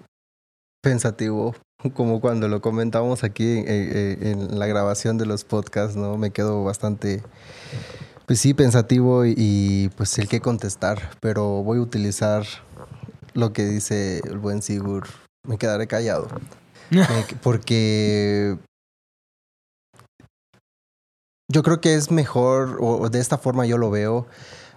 pensativo, 0.83 1.55
como 1.95 2.21
cuando 2.21 2.49
lo 2.49 2.61
comentamos 2.61 3.25
aquí 3.25 3.59
en, 3.59 3.69
en- 3.69 4.27
en 4.27 4.59
la 4.59 4.67
grabación 4.67 5.19
de 5.19 5.27
los 5.27 5.45
podcasts, 5.45 5.97
¿no? 5.97 6.17
Me 6.17 6.31
quedo 6.31 6.65
bastante, 6.65 7.23
pues 8.27 8.41
sí, 8.41 8.55
pensativo 8.55 9.25
y, 9.27 9.35
y, 9.37 9.89
pues 9.97 10.19
el 10.19 10.29
que 10.29 10.41
contestar, 10.41 11.11
pero 11.21 11.63
voy 11.63 11.79
a 11.79 11.83
utilizar 11.83 12.45
lo 13.35 13.53
que 13.53 13.65
dice 13.65 14.21
el 14.25 14.39
buen 14.39 14.63
Sigur, 14.63 15.07
me 15.47 15.59
quedaré 15.59 15.87
callado, 15.87 16.29
porque 17.43 18.59
yo 21.51 21.63
creo 21.63 21.81
que 21.81 21.95
es 21.95 22.11
mejor, 22.11 22.79
o 22.81 23.09
de 23.11 23.21
esta 23.21 23.39
forma 23.39 23.67
yo 23.67 23.77
lo 23.79 23.91
veo, 23.91 24.27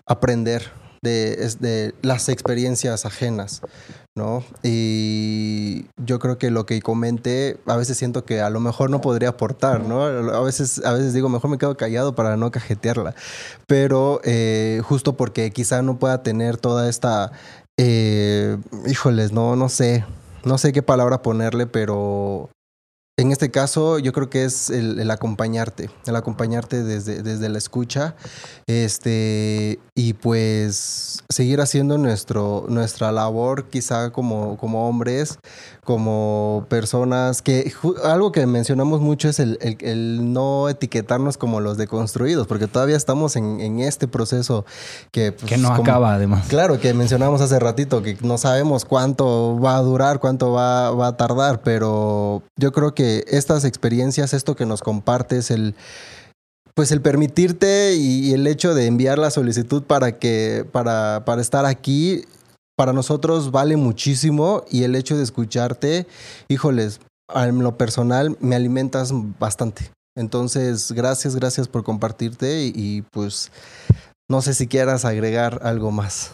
aprender 0.08 0.72
de, 1.06 1.94
las 2.02 2.30
experiencias 2.30 3.06
ajenas, 3.06 3.62
¿no? 4.16 4.44
Y 4.64 5.86
yo 5.98 6.20
creo 6.20 6.38
que 6.38 6.52
lo 6.52 6.66
que 6.66 6.82
comenté, 6.82 7.58
a 7.66 7.78
veces 7.78 7.98
siento 7.98 8.26
que 8.26 8.42
a 8.42 8.50
lo 8.50 8.60
mejor 8.60 8.90
no 8.90 9.02
podría 9.02 9.30
aportar, 9.30 9.82
¿no? 9.82 10.04
A 10.04 10.42
veces, 10.42 10.84
a 10.84 10.94
veces 10.94 11.14
digo, 11.14 11.30
mejor 11.30 11.50
me 11.50 11.58
quedo 11.58 11.78
callado 11.78 12.16
para 12.16 12.36
no 12.36 12.52
cajetearla, 12.52 13.16
pero 13.68 14.20
eh, 14.24 14.82
justo 14.84 15.16
porque 15.16 15.52
quizá 15.52 15.82
no 15.82 16.00
pueda 16.00 16.24
tener 16.24 16.58
toda 16.58 16.90
esta, 16.90 17.32
eh, 17.78 18.58
híjoles, 18.88 19.32
no, 19.32 19.56
no 19.56 19.70
sé, 19.70 20.04
no 20.44 20.58
sé 20.58 20.74
qué 20.74 20.82
palabra 20.82 21.22
ponerle, 21.22 21.68
pero 21.68 22.50
en 23.18 23.32
este 23.32 23.50
caso, 23.50 23.98
yo 23.98 24.12
creo 24.12 24.30
que 24.30 24.44
es 24.44 24.70
el, 24.70 25.10
acompañarte, 25.10 25.90
el 26.06 26.16
acompañarte 26.18 26.84
desde, 26.84 27.24
desde 27.24 27.48
la 27.48 27.58
escucha, 27.58 28.16
este, 28.68 29.80
y 29.96 30.14
pues 30.14 31.24
seguir 31.30 31.62
haciendo 31.62 31.98
nuestro, 31.98 32.66
nuestra 32.68 33.14
labor, 33.14 33.70
quizá 33.70 34.12
como, 34.12 34.58
como 34.58 34.90
hombres, 34.90 35.40
como 35.86 36.66
personas, 36.68 37.42
que 37.42 37.72
algo 38.04 38.34
que 38.34 38.46
mencionamos 38.48 39.00
mucho 39.00 39.30
es 39.30 39.40
el, 39.40 39.58
el- 39.62 39.78
el 39.80 40.34
no 40.34 40.68
etiquetarnos 40.68 41.38
como 41.38 41.62
los 41.62 41.78
deconstruidos, 41.78 42.48
porque 42.48 42.68
todavía 42.68 42.98
estamos 42.98 43.38
en, 43.38 43.62
en 43.62 43.80
este 43.80 44.08
proceso 44.10 44.66
que, 45.12 45.32
pues, 45.32 45.46
Que 45.50 45.58
no 45.58 45.70
como- 45.70 45.84
acaba, 45.84 46.14
además. 46.16 46.48
Claro, 46.50 46.80
que 46.80 46.94
mencionamos 46.94 47.40
hace 47.40 47.58
ratito, 47.60 48.02
que 48.02 48.18
no 48.22 48.38
sabemos 48.38 48.84
cuánto 48.84 49.58
va 49.60 49.78
a 49.78 49.82
durar, 49.82 50.20
cuánto 50.20 50.52
va, 50.52 50.92
va 50.92 51.08
a 51.08 51.16
tardar, 51.18 51.62
pero 51.62 52.44
yo 52.60 52.72
creo 52.74 52.94
que 52.94 53.24
estas 53.28 53.64
experiencias, 53.64 54.34
esto 54.34 54.56
que 54.56 54.66
nos 54.66 54.82
compartes, 54.82 55.52
el 55.52 55.76
pues 56.74 56.92
el 56.92 57.00
permitirte 57.02 57.96
y, 57.96 58.32
y 58.32 58.34
el 58.34 58.46
hecho 58.48 58.76
de 58.76 58.88
enviar 58.88 59.18
la 59.18 59.32
solicitud 59.32 59.84
para 59.84 60.20
que, 60.20 60.66
para, 60.74 61.24
para 61.24 61.42
estar 61.42 61.66
aquí, 61.66 62.26
para 62.76 62.94
nosotros 62.94 63.52
vale 63.52 63.78
muchísimo 63.78 64.64
y 64.70 64.84
el 64.84 64.96
hecho 64.96 65.18
de 65.18 65.24
escucharte, 65.24 66.08
híjoles, 66.48 67.00
en 67.34 67.60
lo 67.60 67.78
personal 67.78 68.38
me 68.40 68.56
alimentas 68.56 69.12
bastante. 69.40 69.92
Entonces, 70.18 70.92
gracias, 70.92 71.36
gracias 71.36 71.68
por 71.68 71.84
compartirte 71.84 72.64
y, 72.66 72.72
y, 72.76 73.02
pues 73.12 73.52
no 74.30 74.42
sé 74.42 74.54
si 74.54 74.68
quieras 74.68 75.04
agregar 75.04 75.60
algo 75.64 75.92
más. 75.92 76.34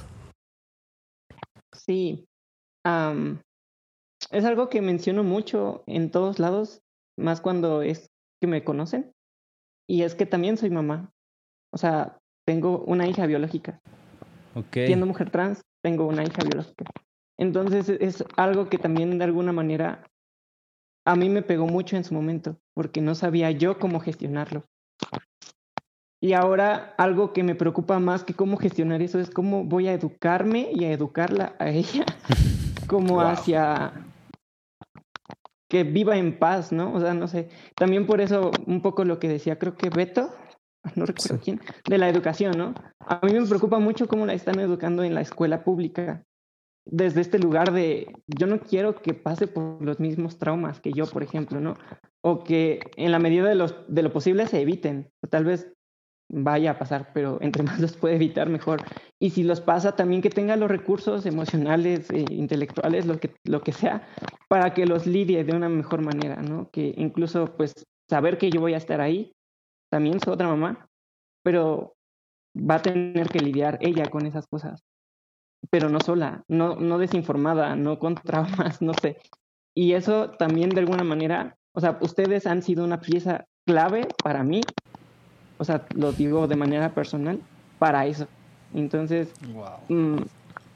Sí. 1.74 2.26
am, 2.86 3.42
es 4.30 4.46
algo 4.46 4.70
que 4.70 4.82
menciono 4.82 5.24
mucho 5.24 5.84
en 5.88 6.12
todos 6.12 6.40
lados, 6.40 6.82
más 7.18 7.42
cuando 7.42 7.82
es 7.82 8.08
que 8.40 8.48
me 8.48 8.64
conocen. 8.64 9.12
Y 9.90 10.04
es 10.04 10.16
que 10.16 10.26
también 10.26 10.58
soy 10.58 10.70
mamá. 10.70 11.10
O 11.74 11.78
sea, 11.78 12.18
tengo 12.46 12.84
una 12.86 13.08
hija 13.08 13.26
biológica. 13.26 13.80
Ok. 14.56 14.74
Siendo 14.74 15.06
mujer 15.06 15.32
trans, 15.32 15.62
tengo 15.82 16.06
una 16.06 16.24
hija 16.24 16.44
biológica. 16.44 16.86
Entonces 17.38 17.90
e- 17.90 17.98
es 18.02 18.24
algo 18.38 18.70
que 18.70 18.78
también 18.78 19.18
de 19.18 19.24
alguna 19.24 19.52
manera 19.52 20.04
a 21.06 21.16
mí 21.16 21.30
me 21.30 21.42
pegó 21.42 21.66
mucho 21.66 21.98
en 21.98 22.04
su 22.04 22.14
momento, 22.14 22.58
porque 22.76 23.02
no 23.02 23.16
sabía 23.16 23.50
yo 23.52 23.80
cómo 23.80 24.00
gestionarlo. 24.00 24.64
Y 26.24 26.34
ahora 26.34 26.94
algo 27.00 27.34
que 27.34 27.42
me 27.42 27.56
preocupa 27.56 27.98
más 28.00 28.24
que 28.24 28.36
cómo 28.36 28.58
gestionar 28.58 29.02
eso 29.02 29.20
es 29.20 29.32
cómo 29.32 29.64
voy 29.64 29.88
a 29.88 29.94
educarme 29.94 30.70
y 30.72 30.86
a 30.86 30.92
educarla 30.92 31.56
a 31.58 31.70
ella 31.70 32.06
como 32.88 33.16
Wow. 33.16 33.22
hacia 33.26 33.92
que 35.68 35.84
viva 35.84 36.18
en 36.18 36.38
paz, 36.38 36.72
¿no? 36.72 36.94
O 36.94 37.00
sea, 37.00 37.14
no 37.16 37.28
sé. 37.28 37.50
También 37.76 38.06
por 38.06 38.22
eso 38.22 38.52
un 38.68 38.82
poco 38.82 39.04
lo 39.06 39.20
que 39.20 39.30
decía, 39.30 39.58
creo 39.58 39.76
que 39.76 39.90
Beto, 39.90 40.30
no 40.96 41.06
recuerdo 41.06 41.40
quién, 41.44 41.60
de 41.88 41.98
la 41.98 42.10
educación, 42.10 42.58
¿no? 42.58 42.74
A 43.00 43.20
mí 43.26 43.34
me 43.34 43.46
preocupa 43.46 43.80
mucho 43.80 44.08
cómo 44.08 44.26
la 44.26 44.34
están 44.34 44.60
educando 44.60 45.04
en 45.04 45.14
la 45.14 45.22
escuela 45.22 45.64
pública. 45.64 46.24
Desde 46.86 47.22
este 47.22 47.38
lugar 47.38 47.72
de, 47.72 48.12
yo 48.28 48.48
no 48.48 48.60
quiero 48.60 48.96
que 48.96 49.14
pase 49.14 49.48
por 49.48 49.84
los 49.84 50.00
mismos 50.00 50.40
traumas 50.40 50.80
que 50.80 50.92
yo, 50.92 51.06
por 51.06 51.22
ejemplo, 51.22 51.60
¿no? 51.60 51.76
O 52.22 52.44
que 52.44 52.80
en 52.98 53.12
la 53.12 53.20
medida 53.20 53.48
de, 53.48 53.56
los, 53.56 53.76
de 53.88 54.02
lo 54.02 54.12
posible 54.12 54.48
se 54.48 54.62
eviten. 54.62 55.12
O 55.24 55.28
tal 55.28 55.46
vez 55.46 55.72
vaya 56.32 56.72
a 56.72 56.80
pasar, 56.80 57.12
pero 57.14 57.38
entre 57.42 57.64
más 57.64 57.80
los 57.80 57.96
puede 57.98 58.16
evitar, 58.16 58.50
mejor. 58.50 58.82
Y 59.20 59.32
si 59.32 59.44
los 59.44 59.62
pasa, 59.62 59.96
también 59.96 60.22
que 60.22 60.30
tenga 60.30 60.56
los 60.56 60.72
recursos 60.72 61.26
emocionales, 61.26 62.10
e 62.10 62.26
intelectuales, 62.32 63.06
lo 63.06 63.20
que, 63.20 63.36
lo 63.46 63.62
que 63.62 63.74
sea, 63.74 64.08
para 64.48 64.74
que 64.74 64.86
los 64.86 65.06
lidie 65.06 65.44
de 65.44 65.56
una 65.56 65.70
mejor 65.70 66.02
manera, 66.02 66.42
¿no? 66.42 66.70
Que 66.72 66.94
incluso, 66.98 67.54
pues, 67.58 67.74
saber 68.10 68.38
que 68.38 68.50
yo 68.50 68.60
voy 68.60 68.74
a 68.74 68.78
estar 68.78 69.02
ahí, 69.02 69.34
también 69.92 70.20
soy 70.20 70.34
otra 70.34 70.48
mamá, 70.48 70.88
pero 71.44 71.96
va 72.56 72.76
a 72.76 72.82
tener 72.82 73.28
que 73.28 73.40
lidiar 73.40 73.78
ella 73.82 74.10
con 74.10 74.26
esas 74.26 74.48
cosas. 74.48 74.84
Pero 75.70 75.90
no 75.90 76.00
sola, 76.00 76.44
no, 76.48 76.76
no 76.76 76.98
desinformada, 76.98 77.76
no 77.76 78.00
con 78.00 78.16
traumas, 78.24 78.82
no 78.82 78.94
sé. 78.94 79.18
Y 79.76 79.94
eso 79.94 80.32
también 80.32 80.70
de 80.70 80.80
alguna 80.80 81.04
manera, 81.04 81.58
o 81.74 81.82
sea, 81.82 81.98
ustedes 82.02 82.48
han 82.48 82.62
sido 82.62 82.84
una 82.84 83.00
pieza 83.00 83.46
clave 83.66 84.08
para 84.24 84.44
mí, 84.44 84.62
o 85.58 85.64
sea, 85.64 85.86
lo 85.96 86.12
digo 86.12 86.48
de 86.48 86.56
manera 86.56 86.94
personal, 86.94 87.40
para 87.78 88.06
eso. 88.06 88.28
Entonces, 88.74 89.34
mm, 89.90 90.18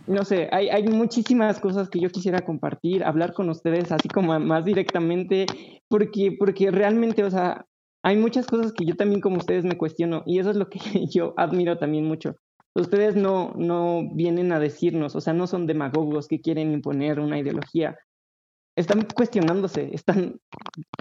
no 0.07 0.24
sé, 0.26 0.49
hay, 0.51 0.70
hay 0.70 0.88
muchísimas 0.88 1.59
cosas 1.59 1.89
que 1.89 1.99
yo 1.99 2.09
quisiera 2.09 2.41
compartir, 2.41 3.03
hablar 3.03 3.34
con 3.34 3.49
ustedes 3.49 3.91
así 3.91 4.09
como 4.09 4.38
más 4.39 4.63
directamente, 4.66 5.45
porque, 5.88 6.36
porque 6.38 6.72
realmente, 6.72 7.24
o 7.24 7.32
sea, 7.32 7.66
hay 8.06 8.18
muchas 8.18 8.45
cosas 8.45 8.72
que 8.72 8.86
yo 8.86 8.95
también 8.95 9.20
como 9.20 9.38
ustedes 9.38 9.66
me 9.66 9.80
cuestiono 9.80 10.22
y 10.28 10.38
eso 10.38 10.51
es 10.51 10.58
lo 10.58 10.70
que 10.70 10.80
yo 11.12 11.34
admiro 11.38 11.80
también 11.80 12.06
mucho. 12.06 12.36
Ustedes 12.76 13.16
no, 13.16 13.53
no 13.58 14.03
vienen 14.14 14.51
a 14.51 14.60
decirnos, 14.60 15.16
o 15.16 15.22
sea, 15.22 15.34
no 15.34 15.47
son 15.47 15.66
demagogos 15.66 16.28
que 16.28 16.39
quieren 16.39 16.72
imponer 16.72 17.20
una 17.20 17.39
ideología. 17.39 17.97
Están 18.78 19.08
cuestionándose, 19.16 19.89
están, 19.91 20.39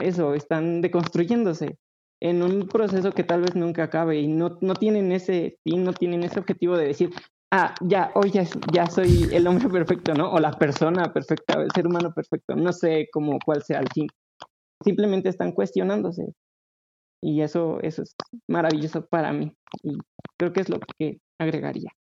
eso, 0.01 0.35
están 0.35 0.81
deconstruyéndose 0.81 1.77
en 2.23 2.43
un 2.43 2.69
proceso 2.69 3.13
que 3.13 3.25
tal 3.25 3.43
vez 3.43 3.55
nunca 3.55 3.83
acabe 3.83 4.21
y 4.21 4.29
no, 4.29 4.57
no 4.63 4.75
tienen 4.75 5.13
ese 5.13 5.59
fin, 5.63 5.85
no 5.85 5.93
tienen 5.93 6.23
ese 6.23 6.39
objetivo 6.39 6.79
de 6.79 6.87
decir, 6.87 7.11
ah, 7.53 7.75
ya, 7.83 8.13
hoy 8.15 8.31
ya, 8.31 8.45
ya 8.73 8.87
soy 8.87 9.29
el 9.31 9.47
hombre 9.47 9.69
perfecto, 9.69 10.15
¿no? 10.15 10.33
O 10.33 10.39
la 10.39 10.53
persona 10.53 11.13
perfecta, 11.13 11.61
el 11.61 11.71
ser 11.75 11.87
humano 11.87 12.15
perfecto, 12.15 12.57
no 12.57 12.73
sé 12.73 13.09
cómo 13.13 13.39
cuál 13.45 13.63
sea 13.63 13.81
el 13.81 13.89
fin. 13.93 14.07
Simplemente 14.83 15.29
están 15.29 15.53
cuestionándose. 15.53 16.33
Y 17.27 17.41
eso, 17.41 17.79
eso 17.81 18.03
es 18.03 18.15
maravilloso 18.49 19.07
para 19.07 19.33
mí. 19.33 19.53
Y 19.83 19.97
creo 20.37 20.53
que 20.53 20.61
es 20.61 20.69
lo 20.69 20.79
que 20.99 21.19
agregaría. 21.39 21.91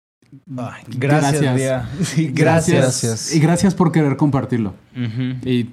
gracias, 0.99 1.55
Bea. 1.55 1.89
Sí, 2.03 2.29
gracias. 2.29 3.35
Y 3.35 3.41
gracias 3.41 3.75
por 3.75 3.91
querer 3.93 4.17
compartirlo. 4.17 4.75
Ujú. 4.95 5.49
Y 5.49 5.71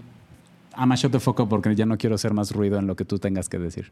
ama 0.73 0.95
the 0.95 1.19
fuck 1.19 1.39
up 1.41 1.49
porque 1.49 1.75
ya 1.75 1.85
no 1.85 1.97
quiero 1.97 2.15
hacer 2.15 2.33
más 2.33 2.51
ruido 2.51 2.79
en 2.79 2.87
lo 2.87 2.95
que 2.95 3.03
tú 3.03 3.19
tengas 3.19 3.49
que 3.49 3.59
decir. 3.59 3.91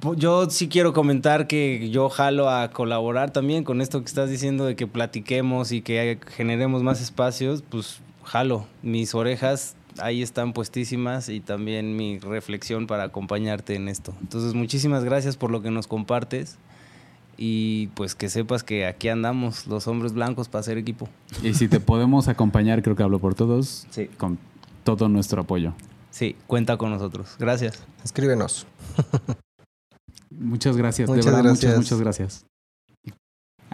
Po- 0.00 0.14
Yo 0.14 0.50
sí 0.50 0.68
quiero 0.68 0.92
comentar 0.92 1.46
que 1.46 1.88
yo 1.90 2.08
jalo 2.08 2.50
a 2.50 2.70
colaborar 2.72 3.30
también 3.30 3.62
con 3.62 3.80
esto 3.80 4.00
que 4.00 4.06
estás 4.06 4.28
diciendo 4.28 4.64
de 4.66 4.74
que 4.74 4.86
platiquemos 4.88 5.70
y 5.70 5.82
que 5.82 6.18
generemos 6.28 6.82
más 6.82 7.00
espacios, 7.00 7.62
pues 7.68 8.00
jalo. 8.24 8.66
Mis 8.82 9.14
orejas 9.14 9.76
ahí 9.98 10.22
están 10.22 10.52
puestísimas 10.52 11.28
y 11.28 11.40
también 11.40 11.96
mi 11.96 12.18
reflexión 12.18 12.86
para 12.86 13.04
acompañarte 13.04 13.74
en 13.74 13.88
esto. 13.88 14.14
Entonces, 14.20 14.54
muchísimas 14.54 15.04
gracias 15.04 15.36
por 15.36 15.50
lo 15.50 15.62
que 15.62 15.70
nos 15.70 15.86
compartes 15.86 16.56
y 17.36 17.88
pues 17.88 18.14
que 18.14 18.28
sepas 18.28 18.62
que 18.62 18.86
aquí 18.86 19.08
andamos 19.08 19.66
los 19.66 19.86
hombres 19.88 20.12
blancos 20.12 20.48
para 20.48 20.60
hacer 20.60 20.78
equipo. 20.78 21.08
Y 21.42 21.54
si 21.54 21.68
te 21.68 21.80
podemos 21.80 22.28
acompañar, 22.28 22.82
creo 22.82 22.94
que 22.96 23.02
hablo 23.02 23.18
por 23.18 23.34
todos, 23.34 23.86
Sí. 23.90 24.06
con 24.18 24.38
todo 24.84 25.08
nuestro 25.08 25.42
apoyo. 25.42 25.74
Sí, 26.10 26.36
cuenta 26.46 26.76
con 26.76 26.90
nosotros. 26.90 27.34
Gracias. 27.38 27.82
Escríbenos. 28.04 28.66
Muchas 30.30 30.76
gracias, 30.76 31.08
Muchas 31.08 31.24
de 31.24 31.30
verdad, 31.30 31.44
gracias. 31.44 31.72
muchas, 31.76 31.84
muchas 31.84 32.00
gracias. 32.00 32.46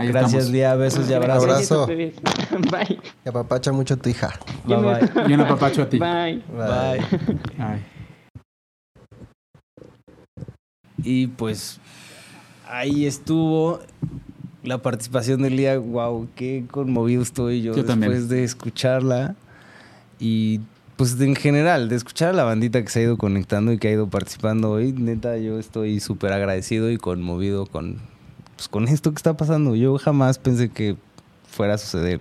Ahí 0.01 0.09
Gracias, 0.09 0.32
estamos. 0.32 0.53
Lía. 0.53 0.74
Besos 0.76 1.11
y 1.11 1.12
abrazos. 1.12 1.44
Abrazo. 1.44 1.86
Bye. 2.70 2.98
Y 3.24 3.28
apapacha 3.28 3.70
mucho 3.70 3.94
a 3.94 3.96
tu 3.98 4.09
hija. 4.09 4.32
Bye, 4.64 4.76
bye. 4.76 5.11
Y 5.28 5.34
un 5.34 5.40
apapacho 5.40 5.82
a 5.82 5.88
ti. 5.88 5.98
Bye. 5.98 6.42
Bye. 6.57 7.05
Ay. 7.59 7.84
Y 11.03 11.26
pues 11.28 11.80
ahí 12.66 13.05
estuvo 13.05 13.80
la 14.62 14.78
participación 14.78 15.42
de 15.42 15.51
Lía. 15.51 15.78
Wow, 15.78 16.28
qué 16.34 16.64
conmovido 16.70 17.22
estoy 17.22 17.61
yo, 17.61 17.72
Yo 17.72 17.82
después 17.82 17.86
también. 17.86 18.28
de 18.28 18.44
escucharla. 18.44 19.34
Y 20.18 20.61
pues 20.96 21.18
en 21.20 21.34
general, 21.34 21.88
de 21.88 21.96
escuchar 21.96 22.30
a 22.30 22.32
la 22.32 22.44
bandita 22.44 22.82
que 22.82 22.88
se 22.88 23.01
ha 23.01 23.03
ido 23.03 23.16
conectando 23.18 23.72
y 23.72 23.78
que 23.78 23.88
ha 23.88 23.92
ido 23.92 24.09
participando 24.09 24.70
hoy, 24.70 24.92
neta, 24.92 25.36
yo 25.38 25.59
estoy 25.59 26.01
súper 26.01 26.32
agradecido 26.32 26.90
y 26.90 26.98
conmovido 26.98 27.64
con, 27.66 27.98
pues, 28.61 28.68
con 28.68 28.88
esto 28.88 29.11
que 29.11 29.16
está 29.16 29.34
pasando. 29.38 29.74
Yo 29.74 29.96
jamás 29.96 30.38
pensé 30.38 30.68
que 30.68 30.94
fuera 31.48 31.74
a 31.74 31.78
suceder 31.78 32.20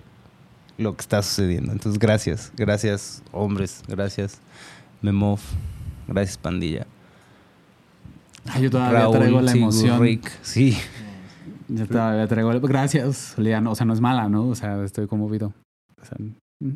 lo 0.78 0.96
que 0.96 1.02
está 1.02 1.20
sucediendo. 1.22 1.70
Entonces, 1.70 1.98
gracias, 1.98 2.50
gracias, 2.56 3.22
hombres, 3.30 3.82
gracias, 3.86 4.40
Memov, 5.02 5.38
gracias, 6.08 6.38
pandilla. 6.38 6.86
Ay, 8.46 8.62
yo 8.62 8.70
todavía 8.70 9.00
Raúl, 9.00 9.18
traigo 9.18 9.40
la 9.42 9.52
emoción. 9.52 9.92
Sigurric, 9.92 10.30
Sí. 10.40 10.78
Yo 11.68 11.86
todavía 11.86 12.26
traigo 12.26 12.50
la- 12.54 12.58
Gracias, 12.60 13.34
Lian. 13.36 13.66
O 13.66 13.74
sea, 13.74 13.84
no 13.84 13.92
es 13.92 14.00
mala, 14.00 14.30
¿no? 14.30 14.48
O 14.48 14.54
sea, 14.54 14.82
estoy 14.82 15.06
conmovido. 15.06 15.52
O 16.00 16.04
sea, 16.06 16.16
mm, 16.60 16.72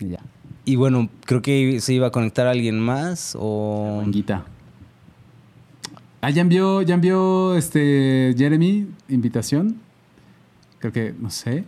y 0.00 0.08
ya. 0.10 0.20
Y 0.66 0.76
bueno, 0.76 1.08
creo 1.24 1.40
que 1.40 1.80
se 1.80 1.94
iba 1.94 2.08
a 2.08 2.10
conectar 2.10 2.46
alguien 2.46 2.78
más 2.78 3.34
o... 3.40 4.00
Manguita. 4.02 4.44
Ah, 6.24 6.30
ya 6.30 6.42
envió, 6.42 6.82
ya 6.82 6.94
envió 6.94 7.56
este 7.56 8.32
Jeremy 8.38 8.86
invitación. 9.08 9.80
Creo 10.78 10.92
que, 10.92 11.14
no 11.18 11.30
sé. 11.30 11.64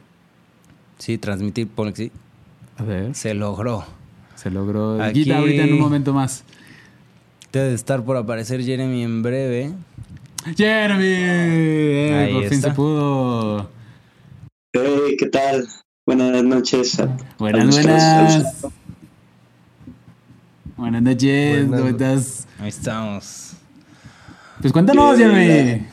Sí, 0.98 1.18
transmitir, 1.18 1.66
pone 1.68 1.92
que 1.92 2.04
sí. 2.04 2.12
A 2.76 2.84
ver. 2.84 3.14
Se 3.16 3.34
logró. 3.34 3.84
Se 4.36 4.50
logró. 4.50 5.02
Aquí- 5.02 5.24
Guita 5.24 5.38
ahorita 5.38 5.64
en 5.64 5.72
un 5.74 5.80
momento 5.80 6.12
más. 6.12 6.44
Debe 7.52 7.68
de 7.70 7.74
estar 7.74 8.04
por 8.04 8.16
aparecer 8.16 8.62
Jeremy 8.62 9.02
en 9.02 9.22
breve. 9.22 9.72
Jeremy. 10.56 11.02
Eh, 11.04 12.30
por 12.32 12.44
fin 12.44 12.52
está. 12.58 12.68
se 12.70 12.74
pudo. 12.74 13.70
Hey, 14.72 15.16
¿qué 15.18 15.26
tal? 15.26 15.66
Buenas 16.06 16.42
noches. 16.44 17.00
a- 17.00 17.04
a 17.04 17.16
Buenas, 17.38 17.70
buenas. 17.74 18.66
Buenas 20.76 21.02
noches. 21.02 21.68
Buenas- 21.68 21.80
¿Cómo 21.80 21.90
estás? 21.90 22.46
Ahí 22.60 22.68
estamos. 22.68 23.53
Pues 24.64 24.72
cuéntanos, 24.72 25.18
Jeremy. 25.18 25.86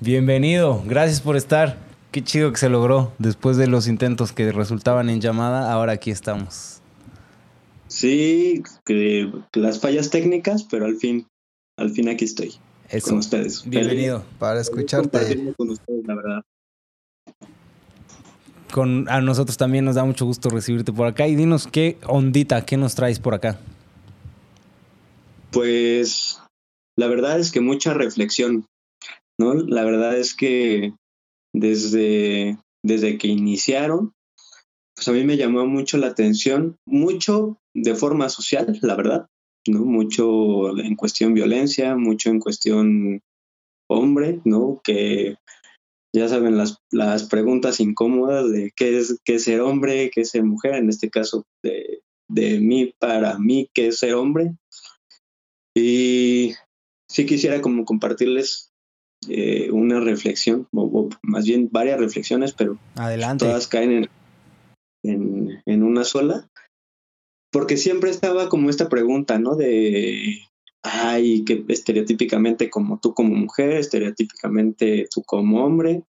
Bienvenido, 0.00 0.82
gracias 0.84 1.20
por 1.20 1.36
estar. 1.36 1.78
Qué 2.10 2.24
chido 2.24 2.50
que 2.50 2.58
se 2.58 2.68
logró. 2.68 3.12
Después 3.18 3.56
de 3.56 3.68
los 3.68 3.86
intentos 3.86 4.32
que 4.32 4.50
resultaban 4.50 5.08
en 5.08 5.20
llamada, 5.20 5.72
ahora 5.72 5.92
aquí 5.92 6.10
estamos. 6.10 6.80
Sí, 7.86 8.64
que 8.84 9.30
las 9.52 9.78
fallas 9.78 10.10
técnicas, 10.10 10.64
pero 10.64 10.86
al 10.86 10.96
fin, 10.96 11.28
al 11.76 11.90
fin 11.90 12.08
aquí 12.08 12.24
estoy. 12.24 12.54
Eso. 12.88 13.10
Con 13.10 13.18
ustedes. 13.18 13.62
Bienvenido. 13.64 14.24
Para 14.40 14.60
escucharte. 14.60 15.54
Con 15.56 15.70
ustedes, 15.70 16.04
la 16.04 16.14
verdad. 16.16 16.42
Con, 18.72 19.08
a 19.08 19.20
nosotros 19.20 19.56
también 19.56 19.84
nos 19.84 19.94
da 19.94 20.04
mucho 20.04 20.26
gusto 20.26 20.48
recibirte 20.48 20.92
por 20.92 21.06
acá. 21.06 21.28
Y 21.28 21.36
dinos 21.36 21.68
qué 21.68 21.96
ondita, 22.08 22.64
qué 22.64 22.76
nos 22.76 22.96
traes 22.96 23.20
por 23.20 23.34
acá. 23.34 23.60
Pues 25.52 26.39
la 27.00 27.08
verdad 27.08 27.40
es 27.40 27.50
que 27.50 27.62
mucha 27.62 27.94
reflexión, 27.94 28.66
¿no? 29.40 29.54
La 29.54 29.84
verdad 29.84 30.18
es 30.18 30.34
que 30.34 30.92
desde, 31.54 32.58
desde 32.84 33.16
que 33.16 33.28
iniciaron, 33.28 34.12
pues 34.94 35.08
a 35.08 35.12
mí 35.12 35.24
me 35.24 35.38
llamó 35.38 35.64
mucho 35.64 35.96
la 35.96 36.08
atención, 36.08 36.76
mucho 36.86 37.56
de 37.74 37.94
forma 37.94 38.28
social, 38.28 38.78
la 38.82 38.96
verdad, 38.96 39.26
¿no? 39.66 39.86
Mucho 39.86 40.78
en 40.78 40.94
cuestión 40.94 41.32
violencia, 41.32 41.96
mucho 41.96 42.28
en 42.28 42.38
cuestión 42.38 43.20
hombre, 43.88 44.42
¿no? 44.44 44.82
Que 44.84 45.36
ya 46.14 46.28
saben 46.28 46.58
las, 46.58 46.76
las 46.92 47.24
preguntas 47.24 47.80
incómodas 47.80 48.50
de 48.52 48.72
qué 48.76 48.98
es, 48.98 49.18
qué 49.24 49.36
es 49.36 49.44
ser 49.44 49.62
hombre, 49.62 50.10
qué 50.12 50.20
es 50.20 50.30
ser 50.32 50.44
mujer, 50.44 50.74
en 50.74 50.90
este 50.90 51.08
caso 51.08 51.44
de, 51.64 52.02
de 52.28 52.60
mí 52.60 52.92
para 52.98 53.38
mí, 53.38 53.70
qué 53.72 53.86
es 53.86 54.00
ser 54.00 54.12
hombre. 54.12 54.54
Y 55.74 56.52
sí 57.10 57.26
quisiera 57.26 57.60
como 57.60 57.84
compartirles 57.84 58.70
eh, 59.28 59.70
una 59.72 60.00
reflexión, 60.00 60.68
o, 60.72 60.82
o 60.82 61.08
más 61.22 61.44
bien 61.44 61.68
varias 61.70 61.98
reflexiones, 61.98 62.52
pero 62.52 62.78
Adelante. 62.94 63.44
todas 63.44 63.66
caen 63.66 63.92
en, 63.92 64.08
en, 65.02 65.62
en 65.66 65.82
una 65.82 66.04
sola. 66.04 66.48
Porque 67.52 67.76
siempre 67.76 68.10
estaba 68.10 68.48
como 68.48 68.70
esta 68.70 68.88
pregunta, 68.88 69.40
¿no? 69.40 69.56
De, 69.56 70.38
ay, 70.84 71.44
que 71.44 71.64
estereotípicamente 71.66 72.70
como 72.70 73.00
tú 73.00 73.12
como 73.12 73.34
mujer, 73.34 73.72
estereotípicamente 73.72 75.08
tú 75.12 75.24
como 75.24 75.64
hombre. 75.64 76.04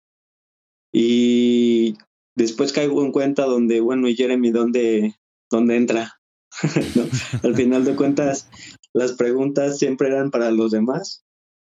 Y 0.91 1.95
después 2.35 2.73
caigo 2.73 3.05
en 3.05 3.11
cuenta 3.11 3.45
donde, 3.45 3.81
bueno, 3.81 4.07
y 4.07 4.15
Jeremy, 4.15 4.49
¿dónde, 4.49 5.15
dónde 5.51 5.75
entra? 5.75 6.19
¿No? 6.95 7.03
Al 7.43 7.55
final 7.55 7.85
de 7.85 7.95
cuentas, 7.95 8.49
las 8.97 9.13
preguntas 9.13 9.77
siempre 9.77 10.07
eran 10.07 10.31
para 10.31 10.49
los 10.51 10.71
demás, 10.71 11.23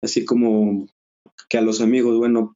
así 0.01 0.25
como 0.25 0.87
que 1.49 1.57
a 1.57 1.61
los 1.61 1.79
amigos, 1.81 2.17
bueno, 2.17 2.55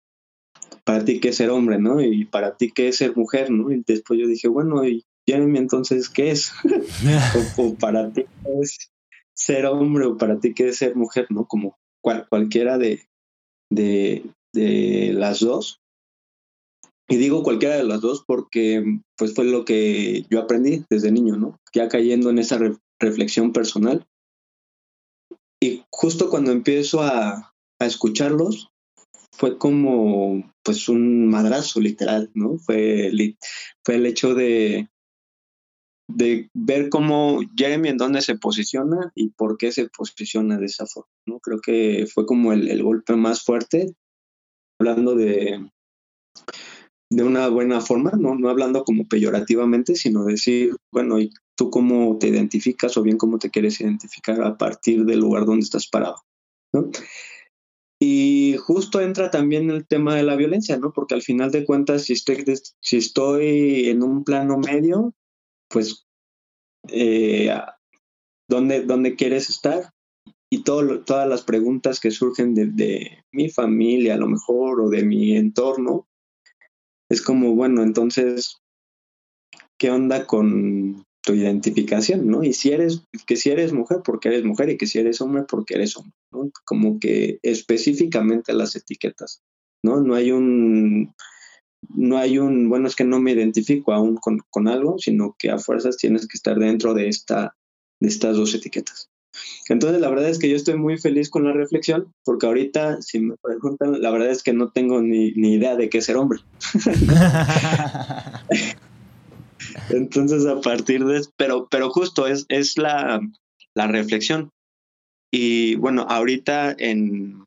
para 0.84 1.06
ti 1.06 1.20
qué 1.20 1.30
es 1.30 1.38
ser 1.38 1.50
hombre, 1.52 1.80
¿no? 1.80 2.02
Y 2.02 2.26
para 2.26 2.58
ti 2.58 2.72
qué 2.72 2.90
es 2.90 2.98
ser 2.98 3.16
mujer, 3.16 3.50
¿no? 3.50 3.72
Y 3.72 3.84
después 3.88 4.20
yo 4.20 4.28
dije, 4.28 4.48
bueno, 4.48 4.86
y 4.86 5.06
Jeremy, 5.26 5.58
entonces, 5.60 6.10
¿qué 6.10 6.32
es? 6.32 6.52
o, 7.58 7.64
o 7.64 7.76
para 7.76 8.12
ti 8.12 8.24
qué 8.44 8.52
es 8.62 8.92
ser 9.34 9.66
hombre 9.68 10.06
o 10.06 10.18
para 10.18 10.40
ti 10.40 10.54
qué 10.54 10.70
es 10.70 10.78
ser 10.78 10.96
mujer, 10.96 11.28
¿no? 11.30 11.46
Como 11.46 11.78
cual, 12.02 12.28
cualquiera 12.30 12.78
de, 12.78 13.08
de, 13.72 14.26
de 14.54 15.14
las 15.14 15.40
dos. 15.40 15.80
Y 17.10 17.16
digo 17.16 17.42
cualquiera 17.42 17.78
de 17.78 17.86
las 17.86 18.02
dos 18.02 18.24
porque 18.28 18.84
pues 19.18 19.34
fue 19.34 19.46
lo 19.46 19.64
que 19.64 20.26
yo 20.30 20.42
aprendí 20.42 20.84
desde 20.90 21.12
niño, 21.12 21.38
¿no? 21.38 21.58
Ya 21.74 21.88
cayendo 21.88 22.30
en 22.30 22.40
esa 22.40 22.58
re- 22.58 22.76
reflexión 23.00 23.54
personal. 23.54 24.06
Y 25.62 25.84
justo 25.92 26.30
cuando 26.30 26.52
empiezo 26.52 27.02
a, 27.02 27.54
a 27.80 27.86
escucharlos, 27.86 28.70
fue 29.32 29.58
como 29.58 30.52
pues 30.64 30.90
un 30.90 31.28
madrazo 31.28 31.80
literal, 31.80 32.32
¿no? 32.34 32.58
Fue, 32.58 33.12
fue 33.86 33.96
el 33.96 34.06
hecho 34.06 34.34
de, 34.34 34.90
de 36.10 36.50
ver 36.54 36.90
cómo 36.90 37.42
Jeremy 37.56 37.90
en 37.90 37.98
dónde 37.98 38.22
se 38.22 38.38
posiciona 38.38 39.12
y 39.16 39.30
por 39.30 39.58
qué 39.58 39.72
se 39.72 39.90
posiciona 39.90 40.58
de 40.58 40.66
esa 40.66 40.86
forma, 40.88 41.12
¿no? 41.28 41.40
Creo 41.40 41.60
que 41.62 42.08
fue 42.12 42.26
como 42.26 42.54
el, 42.54 42.70
el 42.70 42.84
golpe 42.84 43.16
más 43.16 43.44
fuerte, 43.44 43.94
hablando 44.80 45.16
de, 45.16 45.70
de 47.12 47.24
una 47.24 47.48
buena 47.48 47.82
forma, 47.82 48.12
¿no? 48.18 48.36
no 48.36 48.50
hablando 48.50 48.84
como 48.84 49.06
peyorativamente, 49.08 49.96
sino 49.96 50.26
decir, 50.26 50.76
bueno, 50.92 51.20
¿y 51.20 51.32
tú 51.58 51.70
cómo 51.70 52.18
te 52.18 52.28
identificas 52.28 52.96
o 52.96 53.02
bien 53.02 53.18
cómo 53.18 53.40
te 53.40 53.50
quieres 53.50 53.82
identificar 53.82 54.42
a 54.42 54.58
partir 54.58 55.04
del 55.04 55.20
lugar 55.20 55.46
donde 55.46 55.64
estás 55.64 55.88
parado? 55.88 56.24
¿no? 56.72 56.90
Y 58.00 58.56
justo 58.60 59.02
entra 59.02 59.32
también 59.32 59.72
el 59.72 59.88
tema 59.88 60.16
de 60.16 60.24
la 60.24 60.36
violencia, 60.36 60.78
¿no? 60.78 60.94
Porque 60.94 61.16
al 61.16 61.24
final 61.24 61.52
de 61.52 61.66
cuentas, 61.66 62.04
si 62.04 62.14
estoy, 62.14 62.46
si 62.80 62.98
estoy 62.98 63.90
en 63.90 64.04
un 64.04 64.24
plano 64.24 64.60
medio, 64.60 65.16
pues, 65.68 66.06
eh, 66.90 67.52
¿dónde, 68.48 68.84
¿dónde 68.84 69.16
quieres 69.16 69.50
estar? 69.50 69.94
Y 70.50 70.64
todo, 70.64 71.04
todas 71.04 71.28
las 71.28 71.42
preguntas 71.42 72.00
que 72.00 72.12
surgen 72.12 72.54
de, 72.54 72.68
de 72.68 73.26
mi 73.32 73.50
familia, 73.50 74.14
a 74.14 74.18
lo 74.18 74.28
mejor, 74.28 74.80
o 74.80 74.90
de 74.90 75.04
mi 75.04 75.36
entorno, 75.36 76.08
es 77.10 77.24
como, 77.24 77.56
bueno, 77.56 77.82
entonces, 77.82 78.62
¿qué 79.80 79.90
onda 79.90 80.28
con 80.28 81.07
tu 81.28 81.34
identificación, 81.34 82.26
no? 82.26 82.42
Y 82.42 82.54
si 82.54 82.72
eres, 82.72 83.02
que 83.26 83.36
si 83.36 83.50
eres 83.50 83.74
mujer, 83.74 83.98
porque 84.02 84.30
eres 84.30 84.46
mujer, 84.46 84.70
y 84.70 84.78
que 84.78 84.88
si 84.88 84.98
eres 84.98 85.20
hombre, 85.20 85.44
porque 85.44 85.74
eres 85.74 85.98
hombre, 85.98 86.14
¿no? 86.32 86.50
Como 86.64 87.02
que 87.02 87.40
específicamente 87.44 88.54
las 88.54 88.78
etiquetas, 88.78 89.42
¿no? 89.84 90.00
No 90.00 90.16
hay 90.16 90.32
un, 90.32 91.14
no 91.90 92.18
hay 92.18 92.40
un, 92.40 92.70
bueno, 92.70 92.88
es 92.88 92.96
que 92.96 93.04
no 93.04 93.20
me 93.20 93.34
identifico 93.34 93.92
aún 93.92 94.16
con, 94.16 94.40
con 94.50 94.70
algo, 94.70 95.00
sino 95.00 95.36
que 95.38 95.50
a 95.50 95.58
fuerzas 95.58 95.98
tienes 95.98 96.30
que 96.30 96.38
estar 96.38 96.58
dentro 96.58 96.94
de 96.94 97.10
esta, 97.10 97.58
de 98.00 98.08
estas 98.08 98.38
dos 98.38 98.56
etiquetas. 98.56 99.10
Entonces, 99.68 100.00
la 100.00 100.10
verdad 100.10 100.30
es 100.30 100.40
que 100.40 100.50
yo 100.50 100.56
estoy 100.56 100.78
muy 100.78 100.98
feliz 100.98 101.30
con 101.30 101.44
la 101.44 101.52
reflexión, 101.52 102.14
porque 102.24 102.46
ahorita, 102.46 103.02
si 103.02 103.20
me 103.20 103.36
preguntan, 103.36 104.02
la 104.02 104.12
verdad 104.12 104.30
es 104.30 104.44
que 104.44 104.54
no 104.54 104.72
tengo 104.72 105.02
ni, 105.02 105.34
ni 105.34 105.56
idea 105.56 105.76
de 105.76 105.90
qué 105.90 106.02
ser 106.02 106.16
hombre. 106.16 106.40
Entonces, 109.90 110.46
a 110.46 110.62
partir 110.62 111.06
de 111.06 111.22
pero, 111.36 111.68
pero 111.70 111.90
justo 111.90 112.28
es, 112.28 112.46
es 112.50 112.78
la, 112.78 113.22
la 113.76 113.88
reflexión. 113.88 114.52
Y 115.32 115.76
bueno, 115.76 116.06
ahorita 116.10 116.76
en 116.78 117.44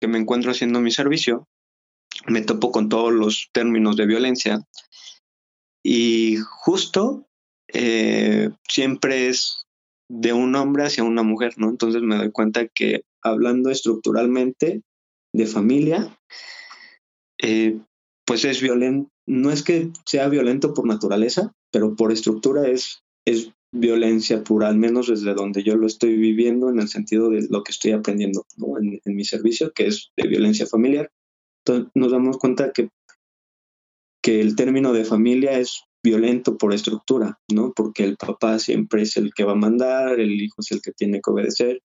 que 0.00 0.08
me 0.08 0.18
encuentro 0.18 0.50
haciendo 0.50 0.80
mi 0.80 0.90
servicio, 0.90 1.46
me 2.26 2.42
topo 2.42 2.70
con 2.70 2.88
todos 2.88 3.12
los 3.12 3.48
términos 3.52 3.96
de 3.96 4.06
violencia 4.06 4.66
y 5.84 6.36
justo 6.36 7.26
eh, 7.72 8.50
siempre 8.68 9.28
es 9.28 9.66
de 10.08 10.32
un 10.32 10.54
hombre 10.54 10.84
hacia 10.84 11.04
una 11.04 11.22
mujer, 11.22 11.54
¿no? 11.56 11.68
Entonces 11.68 12.02
me 12.02 12.16
doy 12.16 12.30
cuenta 12.30 12.66
que 12.68 13.04
hablando 13.22 13.70
estructuralmente 13.70 14.82
de 15.34 15.46
familia, 15.46 16.16
eh, 17.42 17.78
pues 18.24 18.44
es 18.44 18.60
violento, 18.60 19.10
no 19.26 19.50
es 19.50 19.62
que 19.62 19.90
sea 20.04 20.28
violento 20.28 20.74
por 20.74 20.86
naturaleza, 20.86 21.52
pero 21.70 21.96
por 21.96 22.12
estructura 22.12 22.68
es, 22.68 23.02
es 23.26 23.52
violencia 23.72 24.44
pura, 24.44 24.68
al 24.68 24.76
menos 24.76 25.08
desde 25.08 25.34
donde 25.34 25.62
yo 25.62 25.76
lo 25.76 25.86
estoy 25.86 26.16
viviendo 26.16 26.70
en 26.70 26.78
el 26.78 26.88
sentido 26.88 27.30
de 27.30 27.46
lo 27.50 27.64
que 27.64 27.72
estoy 27.72 27.92
aprendiendo 27.92 28.46
¿no? 28.56 28.78
en, 28.78 29.00
mi 29.04 29.24
servicio, 29.24 29.72
que 29.72 29.86
es 29.86 30.10
de 30.16 30.28
violencia 30.28 30.66
familiar. 30.66 31.10
Entonces 31.64 31.90
nos 31.94 32.12
damos 32.12 32.38
cuenta 32.38 32.72
que, 32.72 32.90
que 34.22 34.40
el 34.40 34.54
término 34.54 34.92
de 34.92 35.04
familia 35.04 35.58
es 35.58 35.82
violento 36.04 36.58
por 36.58 36.74
estructura, 36.74 37.40
¿no? 37.50 37.72
Porque 37.74 38.04
el 38.04 38.16
papá 38.18 38.58
siempre 38.58 39.02
es 39.02 39.16
el 39.16 39.32
que 39.32 39.44
va 39.44 39.52
a 39.52 39.56
mandar, 39.56 40.20
el 40.20 40.40
hijo 40.40 40.56
es 40.58 40.70
el 40.70 40.82
que 40.82 40.92
tiene 40.92 41.20
que 41.22 41.30
obedecer. 41.30 41.80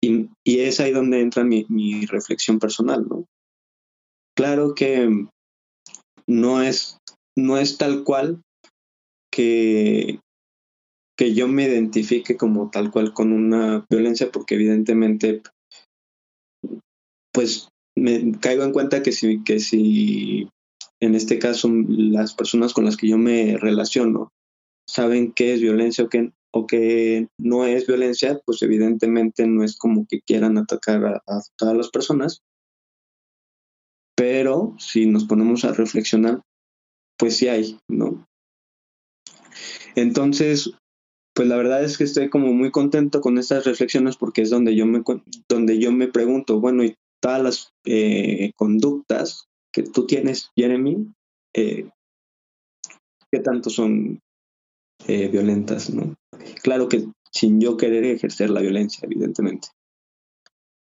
Y, 0.00 0.28
y 0.44 0.60
es 0.60 0.78
ahí 0.78 0.92
donde 0.92 1.20
entra 1.20 1.42
mi, 1.42 1.66
mi 1.68 2.06
reflexión 2.06 2.60
personal, 2.60 3.04
¿no? 3.08 3.26
Claro 4.36 4.74
que 4.74 5.26
no 6.30 6.62
es, 6.62 6.98
no 7.36 7.58
es 7.58 7.76
tal 7.76 8.04
cual 8.04 8.40
que, 9.32 10.20
que 11.18 11.34
yo 11.34 11.48
me 11.48 11.64
identifique 11.64 12.36
como 12.36 12.70
tal 12.70 12.92
cual 12.92 13.12
con 13.12 13.32
una 13.32 13.84
violencia, 13.90 14.30
porque 14.30 14.54
evidentemente, 14.54 15.42
pues 17.32 17.68
me 17.98 18.32
caigo 18.38 18.62
en 18.62 18.72
cuenta 18.72 19.02
que 19.02 19.10
si, 19.12 19.42
que 19.42 19.58
si 19.58 20.48
en 21.00 21.14
este 21.16 21.38
caso 21.38 21.68
las 21.88 22.34
personas 22.34 22.72
con 22.72 22.84
las 22.84 22.96
que 22.96 23.08
yo 23.08 23.18
me 23.18 23.56
relaciono 23.56 24.30
saben 24.88 25.32
qué 25.32 25.54
es 25.54 25.60
violencia 25.60 26.04
o 26.04 26.08
qué, 26.08 26.32
o 26.52 26.66
que 26.66 27.26
no 27.38 27.64
es 27.64 27.86
violencia, 27.86 28.40
pues 28.46 28.62
evidentemente 28.62 29.46
no 29.46 29.64
es 29.64 29.76
como 29.76 30.06
que 30.08 30.20
quieran 30.20 30.58
atacar 30.58 31.04
a, 31.04 31.22
a 31.26 31.40
todas 31.56 31.76
las 31.76 31.90
personas. 31.90 32.40
Pero 34.40 34.74
si 34.78 35.04
nos 35.04 35.24
ponemos 35.24 35.66
a 35.66 35.74
reflexionar, 35.74 36.40
pues 37.18 37.36
sí 37.36 37.48
hay, 37.48 37.78
¿no? 37.90 38.26
Entonces, 39.94 40.72
pues 41.34 41.46
la 41.46 41.56
verdad 41.56 41.84
es 41.84 41.98
que 41.98 42.04
estoy 42.04 42.30
como 42.30 42.54
muy 42.54 42.70
contento 42.70 43.20
con 43.20 43.36
estas 43.36 43.66
reflexiones 43.66 44.16
porque 44.16 44.40
es 44.40 44.48
donde 44.48 44.74
yo 44.74 44.86
me, 44.86 45.02
donde 45.46 45.78
yo 45.78 45.92
me 45.92 46.08
pregunto, 46.08 46.58
bueno, 46.58 46.82
y 46.84 46.94
todas 47.22 47.42
las 47.42 47.72
eh, 47.84 48.52
conductas 48.56 49.44
que 49.74 49.82
tú 49.82 50.06
tienes, 50.06 50.48
Jeremy, 50.56 51.12
eh, 51.54 51.90
¿qué 53.30 53.40
tanto 53.40 53.68
son 53.68 54.20
eh, 55.06 55.28
violentas? 55.28 55.90
¿no? 55.90 56.14
Claro 56.62 56.88
que 56.88 57.06
sin 57.30 57.60
yo 57.60 57.76
querer 57.76 58.06
ejercer 58.06 58.48
la 58.48 58.62
violencia, 58.62 59.00
evidentemente. 59.02 59.68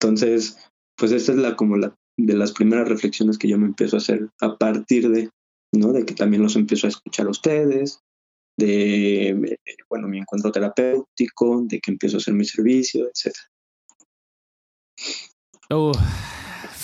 Entonces, 0.01 0.57
pues 0.97 1.13
esta 1.13 1.33
es 1.33 1.39
la 1.39 1.55
como 1.55 1.77
la 1.77 1.95
de 2.19 2.35
las 2.35 2.53
primeras 2.53 2.89
reflexiones 2.89 3.39
que 3.39 3.49
yo 3.49 3.59
me 3.59 3.67
empiezo 3.67 3.97
a 3.97 3.99
hacer 3.99 4.29
a 4.41 4.57
partir 4.57 5.09
de, 5.11 5.31
¿no? 5.73 5.93
De 5.93 6.05
que 6.05 6.15
también 6.15 6.43
los 6.43 6.57
empiezo 6.57 6.87
a 6.87 6.91
escuchar 6.91 7.27
a 7.27 7.31
ustedes, 7.31 8.01
de, 8.59 9.59
bueno, 9.89 10.09
mi 10.09 10.19
encuentro 10.19 10.53
terapéutico, 10.53 11.63
de 11.67 11.81
que 11.81 11.91
empiezo 11.91 12.17
a 12.17 12.19
hacer 12.19 12.35
mi 12.35 12.45
servicio, 12.45 13.07
etc. 13.07 13.35
Oh. 15.71 15.93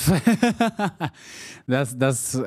das, 1.66 1.98
das, 1.98 2.40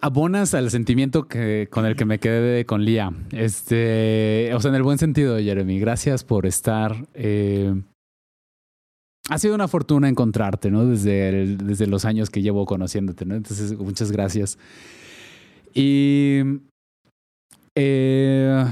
abonas 0.00 0.54
al 0.54 0.70
sentimiento 0.70 1.28
que, 1.28 1.68
con 1.70 1.84
el 1.86 1.96
que 1.96 2.04
me 2.04 2.18
quedé 2.18 2.64
con 2.64 2.84
Lía. 2.84 3.12
Este, 3.32 4.52
o 4.54 4.60
sea, 4.60 4.70
en 4.70 4.76
el 4.76 4.82
buen 4.82 4.98
sentido, 4.98 5.38
Jeremy. 5.38 5.78
Gracias 5.78 6.24
por 6.24 6.46
estar. 6.46 7.08
Eh, 7.14 7.74
ha 9.30 9.38
sido 9.38 9.54
una 9.54 9.68
fortuna 9.68 10.08
encontrarte, 10.08 10.70
¿no? 10.70 10.84
Desde, 10.84 11.56
desde 11.56 11.86
los 11.86 12.04
años 12.04 12.30
que 12.30 12.42
llevo 12.42 12.66
conociéndote, 12.66 13.24
¿no? 13.24 13.36
Entonces, 13.36 13.78
muchas 13.78 14.12
gracias. 14.12 14.58
Y 15.72 16.40
eh, 17.76 18.64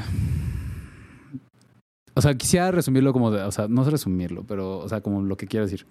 o 2.15 2.21
sea, 2.21 2.35
quisiera 2.35 2.73
resumirlo 2.73 3.13
como, 3.13 3.27
o 3.29 3.53
sea, 3.53 3.69
no 3.69 3.85
sé 3.85 3.91
resumirlo, 3.91 4.43
pero, 4.45 4.79
o 4.79 4.89
sea, 4.89 5.01
como 5.01 5.23
lo 5.23 5.37
que 5.37 5.47
quiero 5.47 5.65
decir. 5.65 5.87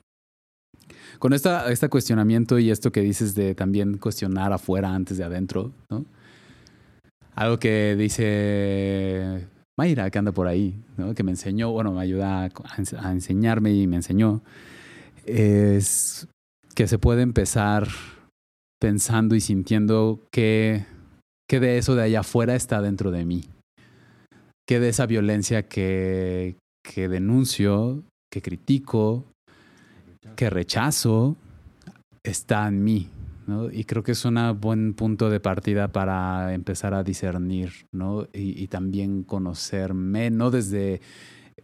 Con 1.19 1.31
esta, 1.31 1.71
este 1.71 1.87
cuestionamiento 1.87 2.59
y 2.59 2.69
esto 2.69 2.91
que 2.91 2.99
dices 2.99 3.33
de 3.33 3.55
también 3.55 3.97
cuestionar 3.97 4.51
afuera 4.51 4.93
antes 4.93 5.17
de 5.17 5.23
adentro, 5.23 5.71
¿no? 5.89 6.05
Algo 7.33 7.59
que 7.59 7.95
dice 7.95 9.47
Mayra, 9.77 10.09
que 10.09 10.17
anda 10.17 10.31
por 10.31 10.47
ahí, 10.47 10.83
¿no? 10.97 11.13
Que 11.13 11.23
me 11.23 11.31
enseñó, 11.31 11.71
bueno, 11.71 11.93
me 11.93 12.01
ayuda 12.01 12.45
a, 12.45 12.49
a 12.99 13.11
enseñarme 13.11 13.73
y 13.73 13.87
me 13.87 13.97
enseñó, 13.97 14.41
es 15.25 16.27
que 16.73 16.87
se 16.87 16.97
puede 16.97 17.21
empezar 17.21 17.87
pensando 18.79 19.35
y 19.35 19.41
sintiendo 19.41 20.19
que 20.31 20.85
que 21.47 21.59
de 21.59 21.77
eso 21.77 21.95
de 21.95 22.03
allá 22.03 22.19
afuera 22.19 22.55
está 22.55 22.81
dentro 22.81 23.11
de 23.11 23.25
mí. 23.25 23.45
Que 24.67 24.79
de 24.79 24.89
esa 24.89 25.05
violencia 25.05 25.67
que, 25.67 26.57
que 26.83 27.07
denuncio, 27.07 28.03
que 28.29 28.41
critico, 28.41 29.23
que 30.35 30.49
rechazo, 30.49 31.37
está 32.23 32.67
en 32.67 32.83
mí. 32.83 33.09
¿No? 33.47 33.71
Y 33.71 33.85
creo 33.85 34.03
que 34.03 34.11
es 34.11 34.25
un 34.25 34.37
buen 34.59 34.93
punto 34.93 35.29
de 35.29 35.39
partida 35.39 35.91
para 35.91 36.53
empezar 36.53 36.93
a 36.93 37.03
discernir 37.03 37.71
¿no? 37.93 38.27
y, 38.33 38.67
también 38.67 39.23
conocerme, 39.23 40.29
no 40.29 40.51
desde 40.51 41.01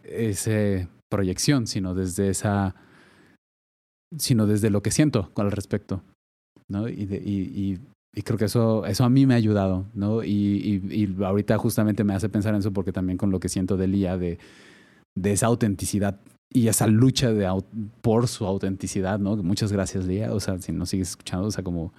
esa 0.02 0.88
proyección, 1.10 1.66
sino 1.66 1.94
desde 1.94 2.30
esa 2.30 2.74
sino 4.16 4.46
desde 4.46 4.70
lo 4.70 4.82
que 4.82 4.90
siento 4.90 5.32
al 5.36 5.50
respecto. 5.50 6.02
Y, 6.68 7.78
creo 8.22 8.38
que 8.38 8.44
eso, 8.44 8.86
eso 8.86 9.04
a 9.04 9.10
mí 9.10 9.26
me 9.26 9.34
ha 9.34 9.36
ayudado. 9.36 9.86
Y, 10.24 11.14
ahorita 11.22 11.58
justamente 11.58 12.04
me 12.04 12.14
hace 12.14 12.28
pensar 12.28 12.54
en 12.54 12.60
eso 12.60 12.72
porque 12.72 12.92
también 12.92 13.18
con 13.18 13.30
lo 13.30 13.40
que 13.40 13.48
siento 13.48 13.76
de 13.76 13.88
Lía, 13.88 14.16
de 14.16 14.38
esa 15.16 15.46
autenticidad 15.46 16.20
y 16.52 16.68
esa 16.68 16.86
lucha 16.86 17.32
de, 17.32 17.48
por 18.00 18.28
su 18.28 18.46
autenticidad, 18.46 19.18
¿no? 19.18 19.36
Muchas 19.36 19.72
gracias, 19.72 20.06
Lía. 20.06 20.32
O 20.32 20.40
sea, 20.40 20.58
si 20.58 20.72
nos 20.72 20.90
sigues 20.90 21.10
escuchando, 21.10 21.48
o 21.48 21.50
sea, 21.50 21.64
como 21.64 21.92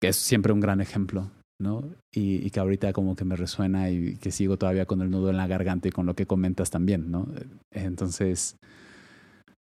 que 0.00 0.08
es 0.08 0.16
siempre 0.16 0.52
un 0.52 0.60
gran 0.60 0.80
ejemplo, 0.80 1.30
¿no? 1.60 1.84
Y, 2.12 2.50
que 2.50 2.60
ahorita 2.60 2.92
como 2.92 3.16
que 3.16 3.24
me 3.24 3.36
resuena 3.36 3.90
y 3.90 4.16
que 4.16 4.30
sigo 4.30 4.56
todavía 4.56 4.86
con 4.86 5.00
el 5.00 5.10
nudo 5.10 5.30
en 5.30 5.36
la 5.36 5.46
garganta 5.46 5.88
y 5.88 5.92
con 5.92 6.06
lo 6.06 6.14
que 6.14 6.26
comentas 6.26 6.70
también, 6.70 7.10
¿no? 7.10 7.26
Entonces, 7.70 8.56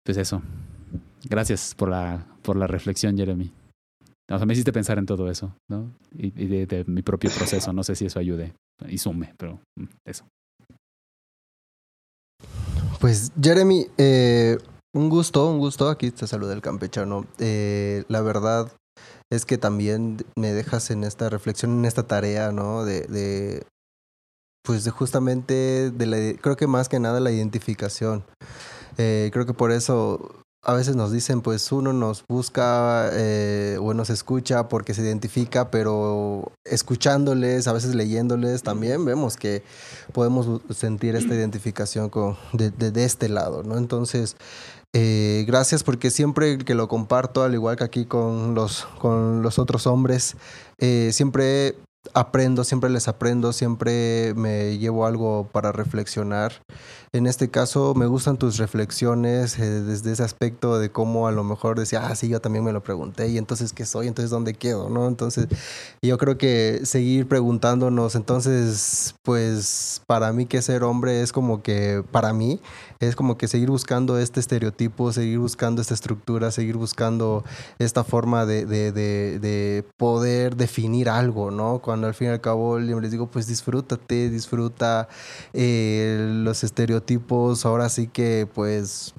pues 0.04 0.16
eso. 0.16 0.42
Gracias 1.28 1.74
por 1.74 1.88
la, 1.88 2.26
por 2.42 2.56
la 2.56 2.66
reflexión, 2.66 3.16
Jeremy. 3.16 3.50
O 4.30 4.38
sea, 4.38 4.46
me 4.46 4.54
hiciste 4.54 4.72
pensar 4.72 4.98
en 4.98 5.06
todo 5.06 5.30
eso, 5.30 5.54
¿no? 5.68 5.92
Y, 6.16 6.30
de, 6.30 6.84
mi 6.86 7.02
propio 7.02 7.30
proceso. 7.30 7.72
No 7.72 7.82
sé 7.82 7.94
si 7.94 8.06
eso 8.06 8.18
ayude 8.18 8.54
y 8.88 8.98
sume, 8.98 9.34
pero 9.36 9.60
mm, 9.78 9.84
eso. 10.06 10.26
Pues, 13.02 13.32
Jeremy, 13.42 13.88
eh, 13.98 14.58
un 14.94 15.10
gusto, 15.10 15.50
un 15.50 15.58
gusto. 15.58 15.88
Aquí 15.88 16.12
te 16.12 16.28
saluda 16.28 16.52
el 16.52 16.62
campechano. 16.62 17.26
Eh, 17.40 18.04
la 18.06 18.20
verdad 18.20 18.70
es 19.28 19.44
que 19.44 19.58
también 19.58 20.18
me 20.36 20.52
dejas 20.52 20.88
en 20.92 21.02
esta 21.02 21.28
reflexión, 21.28 21.72
en 21.72 21.84
esta 21.84 22.04
tarea, 22.04 22.52
¿no? 22.52 22.84
De, 22.84 23.00
de 23.00 23.66
pues 24.64 24.84
de 24.84 24.92
justamente, 24.92 25.90
de 25.90 26.06
la, 26.06 26.40
creo 26.40 26.54
que 26.54 26.68
más 26.68 26.88
que 26.88 27.00
nada 27.00 27.18
la 27.18 27.32
identificación. 27.32 28.22
Eh, 28.98 29.30
creo 29.32 29.46
que 29.46 29.54
por 29.54 29.72
eso 29.72 30.36
a 30.64 30.74
veces 30.74 30.94
nos 30.94 31.10
dicen, 31.10 31.40
pues 31.40 31.72
uno 31.72 31.92
nos 31.92 32.24
busca 32.28 33.10
eh, 33.12 33.78
o 33.80 33.94
nos 33.94 34.10
escucha 34.10 34.68
porque 34.68 34.94
se 34.94 35.02
identifica, 35.02 35.70
pero 35.70 36.52
escuchándoles, 36.64 37.66
a 37.66 37.72
veces 37.72 37.96
leyéndoles, 37.96 38.62
también 38.62 39.04
vemos 39.04 39.36
que 39.36 39.64
podemos 40.12 40.60
sentir 40.70 41.16
esta 41.16 41.34
identificación 41.34 42.10
con, 42.10 42.36
de, 42.52 42.70
de, 42.70 42.92
de 42.92 43.04
este 43.04 43.28
lado, 43.28 43.64
¿no? 43.64 43.76
Entonces, 43.76 44.36
eh, 44.94 45.44
gracias 45.48 45.82
porque 45.82 46.10
siempre 46.10 46.58
que 46.58 46.74
lo 46.74 46.86
comparto, 46.86 47.42
al 47.42 47.54
igual 47.54 47.76
que 47.76 47.84
aquí 47.84 48.04
con 48.04 48.54
los, 48.54 48.84
con 49.00 49.42
los 49.42 49.58
otros 49.58 49.88
hombres, 49.88 50.36
eh, 50.78 51.10
siempre 51.12 51.76
aprendo, 52.14 52.62
siempre 52.62 52.90
les 52.90 53.08
aprendo, 53.08 53.52
siempre 53.52 54.34
me 54.36 54.78
llevo 54.78 55.06
algo 55.06 55.48
para 55.50 55.72
reflexionar 55.72 56.52
En 57.14 57.26
este 57.26 57.50
caso 57.50 57.92
me 57.94 58.06
gustan 58.06 58.38
tus 58.38 58.56
reflexiones 58.56 59.58
eh, 59.58 59.82
desde 59.82 60.12
ese 60.12 60.22
aspecto 60.22 60.78
de 60.78 60.90
cómo 60.90 61.28
a 61.28 61.30
lo 61.30 61.44
mejor 61.44 61.78
decía, 61.78 62.06
ah, 62.06 62.14
sí, 62.16 62.28
yo 62.28 62.40
también 62.40 62.64
me 62.64 62.72
lo 62.72 62.82
pregunté 62.82 63.28
y 63.28 63.36
entonces 63.36 63.74
qué 63.74 63.84
soy, 63.84 64.06
entonces 64.06 64.30
dónde 64.30 64.54
quedo, 64.54 64.88
¿no? 64.88 65.06
Entonces 65.08 65.46
yo 66.00 66.16
creo 66.16 66.38
que 66.38 66.80
seguir 66.84 67.28
preguntándonos, 67.28 68.14
entonces, 68.14 69.14
pues 69.22 70.00
para 70.06 70.32
mí 70.32 70.46
que 70.46 70.62
ser 70.62 70.84
hombre 70.84 71.20
es 71.20 71.32
como 71.32 71.62
que, 71.62 72.02
para 72.12 72.32
mí, 72.32 72.62
es 72.98 73.14
como 73.14 73.36
que 73.36 73.46
seguir 73.46 73.68
buscando 73.68 74.16
este 74.16 74.40
estereotipo, 74.40 75.12
seguir 75.12 75.38
buscando 75.38 75.82
esta 75.82 75.92
estructura, 75.92 76.50
seguir 76.50 76.78
buscando 76.78 77.44
esta 77.78 78.04
forma 78.04 78.46
de, 78.46 78.64
de, 78.64 78.90
de, 78.90 79.38
de 79.38 79.84
poder 79.98 80.56
definir 80.56 81.10
algo, 81.10 81.50
¿no? 81.50 81.80
Cuando 81.80 82.06
al 82.06 82.14
fin 82.14 82.28
y 82.28 82.30
al 82.30 82.40
cabo 82.40 82.78
les 82.78 83.10
digo, 83.10 83.26
pues 83.26 83.46
disfrútate, 83.46 84.30
disfruta 84.30 85.08
eh, 85.52 86.40
los 86.42 86.64
estereotipos, 86.64 87.01
ahora 87.64 87.88
sí 87.88 88.08
que 88.08 88.48
pues 88.52 89.14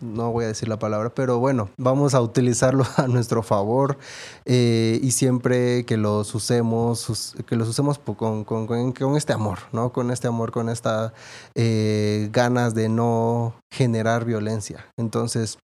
no 0.00 0.30
voy 0.30 0.44
a 0.44 0.48
decir 0.48 0.68
la 0.68 0.78
palabra, 0.78 1.10
pero 1.14 1.38
bueno, 1.38 1.70
vamos 1.76 2.14
a 2.14 2.20
utilizarlo 2.20 2.84
a 2.96 3.06
nuestro 3.06 3.42
favor 3.42 3.98
eh, 4.44 5.00
y 5.02 5.10
siempre 5.10 5.84
que 5.84 5.96
los 5.96 6.34
usemos, 6.34 7.34
que 7.46 7.56
los 7.56 7.68
usemos 7.68 7.98
con, 7.98 8.44
con, 8.44 8.66
con, 8.66 9.16
este 9.16 9.32
amor, 9.32 9.58
¿no? 9.72 9.92
Con 9.92 10.10
este 10.10 10.28
amor, 10.28 10.52
con 10.52 10.68
esta 10.68 11.12
eh, 11.54 12.28
ganas 12.32 12.74
de 12.74 12.88
no 12.88 13.54
generar 13.72 14.24
violencia. 14.24 14.86
Entonces, 14.96 15.58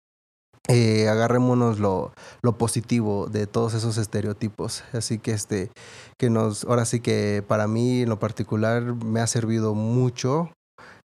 eh, 0.68 1.08
agarrémonos 1.08 1.80
lo, 1.80 2.12
lo, 2.40 2.56
positivo 2.56 3.26
de 3.26 3.48
todos 3.48 3.74
esos 3.74 3.98
estereotipos. 3.98 4.84
Así 4.92 5.18
que 5.18 5.32
este, 5.32 5.70
que 6.18 6.30
nos, 6.30 6.64
ahora 6.64 6.84
sí 6.84 7.00
que 7.00 7.44
para 7.46 7.66
mí 7.66 8.02
en 8.02 8.08
lo 8.08 8.20
particular 8.20 8.82
me 8.82 9.20
ha 9.20 9.26
servido 9.26 9.74
mucho. 9.74 10.50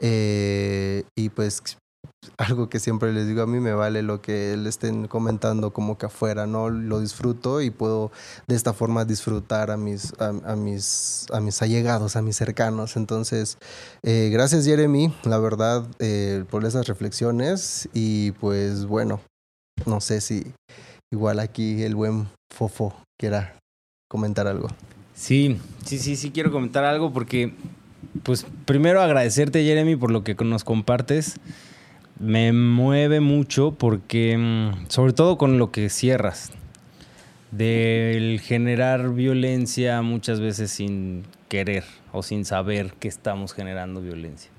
Eh, 0.01 1.03
y 1.15 1.29
pues 1.29 1.61
algo 2.37 2.69
que 2.69 2.79
siempre 2.79 3.13
les 3.13 3.27
digo, 3.27 3.41
a 3.41 3.47
mí 3.47 3.59
me 3.59 3.73
vale 3.73 4.01
lo 4.01 4.21
que 4.21 4.55
le 4.57 4.69
estén 4.69 5.07
comentando 5.07 5.71
como 5.71 5.97
que 5.97 6.07
afuera, 6.07 6.45
¿no? 6.47 6.69
Lo 6.69 6.99
disfruto 6.99 7.61
y 7.61 7.69
puedo 7.69 8.11
de 8.47 8.55
esta 8.55 8.73
forma 8.73 9.05
disfrutar 9.05 9.71
a 9.71 9.77
mis, 9.77 10.13
a, 10.19 10.55
mis, 10.55 11.25
a 11.31 11.39
mis 11.39 11.61
allegados, 11.61 12.15
a 12.15 12.21
mis 12.21 12.35
cercanos. 12.35 12.95
Entonces, 12.95 13.57
eh, 14.03 14.29
gracias 14.31 14.65
Jeremy, 14.65 15.13
la 15.23 15.37
verdad, 15.37 15.87
eh, 15.99 16.43
por 16.49 16.65
esas 16.65 16.87
reflexiones 16.87 17.89
y 17.93 18.31
pues 18.33 18.85
bueno, 18.85 19.21
no 19.85 20.01
sé 20.01 20.21
si 20.21 20.53
igual 21.11 21.39
aquí 21.39 21.83
el 21.83 21.95
buen 21.95 22.27
Fofo 22.53 22.93
quiera 23.19 23.57
comentar 24.09 24.47
algo. 24.47 24.67
Sí, 25.13 25.59
sí, 25.85 25.99
sí, 25.99 26.15
sí 26.15 26.31
quiero 26.31 26.51
comentar 26.51 26.83
algo 26.83 27.13
porque, 27.13 27.53
pues 28.23 28.45
primero 28.65 29.01
agradecerte 29.01 29.63
Jeremy 29.63 29.95
por 29.95 30.11
lo 30.11 30.23
que 30.23 30.35
nos 30.35 30.63
compartes. 30.63 31.39
Me 32.19 32.53
mueve 32.53 33.19
mucho 33.19 33.75
porque, 33.77 34.37
mm, 34.37 34.89
sobre 34.89 35.13
todo 35.13 35.37
con 35.37 35.57
lo 35.57 35.71
que 35.71 35.89
cierras, 35.89 36.51
del 37.51 38.39
generar 38.39 39.13
violencia 39.13 40.01
muchas 40.01 40.39
veces 40.39 40.71
sin 40.71 41.23
querer 41.49 41.83
o 42.11 42.23
sin 42.23 42.45
saber 42.45 42.93
que 42.99 43.07
estamos 43.07 43.53
generando 43.53 44.01
violencia. 44.01 44.51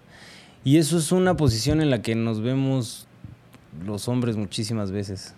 Y 0.65 0.77
eso 0.77 0.99
es 0.99 1.11
una 1.11 1.37
posición 1.37 1.81
en 1.81 1.91
la 1.91 2.03
que 2.03 2.15
nos 2.15 2.41
vemos 2.41 3.07
los 3.85 4.09
hombres 4.09 4.37
muchísimas 4.37 4.91
veces. 4.91 5.35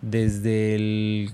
Desde 0.00 0.74
el 0.74 1.32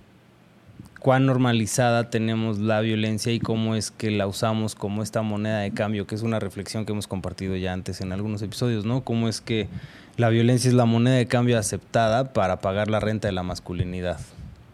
cuán 0.99 1.27
normalizada 1.27 2.11
tenemos 2.11 2.59
la 2.59 2.81
violencia 2.81 3.33
y 3.33 3.41
cómo 3.41 3.75
es 3.75 3.91
que 3.91 4.11
la 4.11 4.27
usamos 4.27 4.75
como 4.75 5.03
esta 5.03 5.23
moneda 5.23 5.61
de 5.61 5.71
cambio, 5.73 6.07
que 6.07 6.15
es 6.15 6.23
una 6.23 6.41
reflexión 6.41 6.85
que 6.85 6.93
hemos 6.93 7.07
compartido 7.07 7.57
ya 7.57 7.73
antes 7.73 8.01
en 8.01 8.13
algunos 8.13 8.43
episodios, 8.43 8.85
¿no? 8.85 9.05
Cómo 9.05 9.29
es 9.29 9.41
que 9.41 9.69
la 10.17 10.29
violencia 10.29 10.69
es 10.69 10.75
la 10.75 10.85
moneda 10.85 11.17
de 11.17 11.27
cambio 11.27 11.59
aceptada 11.59 12.33
para 12.33 12.61
pagar 12.61 12.91
la 12.91 13.01
renta 13.01 13.29
de 13.29 13.33
la 13.33 13.43
masculinidad, 13.43 14.19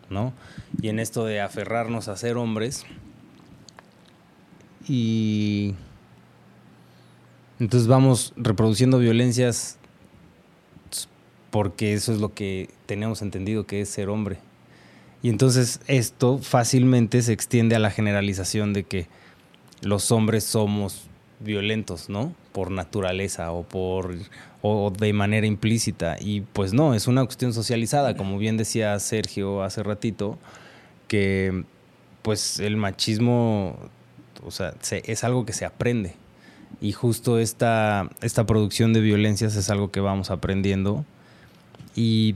¿no? 0.09 0.33
Y 0.81 0.89
en 0.89 0.99
esto 0.99 1.25
de 1.27 1.41
aferrarnos 1.41 2.09
a 2.09 2.17
ser 2.17 2.37
hombres 2.37 2.87
y 4.89 5.75
entonces 7.61 7.87
vamos 7.87 8.33
reproduciendo 8.37 8.99
violencias 8.99 9.79
porque 11.51 11.95
eso 11.95 12.13
es 12.13 12.21
lo 12.21 12.35
que 12.35 12.69
tenemos 12.87 13.23
entendido 13.23 13.65
que 13.65 13.81
es 13.81 13.89
ser 13.89 14.09
hombre. 14.09 14.39
Y 15.25 15.31
entonces 15.31 15.81
esto 15.87 16.37
fácilmente 16.37 17.23
se 17.23 17.33
extiende 17.33 17.75
a 17.75 17.79
la 17.79 17.91
generalización 17.91 18.75
de 18.75 18.85
que 18.85 19.07
los 19.81 20.13
hombres 20.13 20.45
somos 20.45 21.07
violentos, 21.41 22.11
¿no? 22.11 22.35
Por 22.53 22.71
naturaleza 22.71 23.51
o 23.51 23.63
por 23.63 24.15
o 24.61 24.91
de 24.91 25.15
manera 25.15 25.47
implícita 25.47 26.19
y 26.21 26.43
pues 26.43 26.75
no, 26.75 26.93
es 26.93 27.07
una 27.07 27.25
cuestión 27.25 27.55
socializada, 27.55 28.19
como 28.19 28.37
bien 28.37 28.59
decía 28.59 28.99
Sergio 28.99 29.63
hace 29.63 29.83
ratito, 29.83 30.39
que 31.09 31.65
pues 32.21 32.61
el 32.61 32.77
machismo 32.77 33.79
o 34.45 34.51
sea, 34.51 34.75
es 34.91 35.25
algo 35.25 35.47
que 35.47 35.55
se 35.55 35.65
aprende. 35.65 36.17
Y 36.83 36.93
justo 36.93 37.39
esta, 37.39 38.11
esta 38.21 38.45
producción 38.45 38.93
de 38.93 39.01
violencias 39.01 39.57
es 39.57 39.71
algo 39.71 39.91
que 39.91 40.01
vamos 40.01 40.31
aprendiendo 40.31 41.07
y 41.97 42.35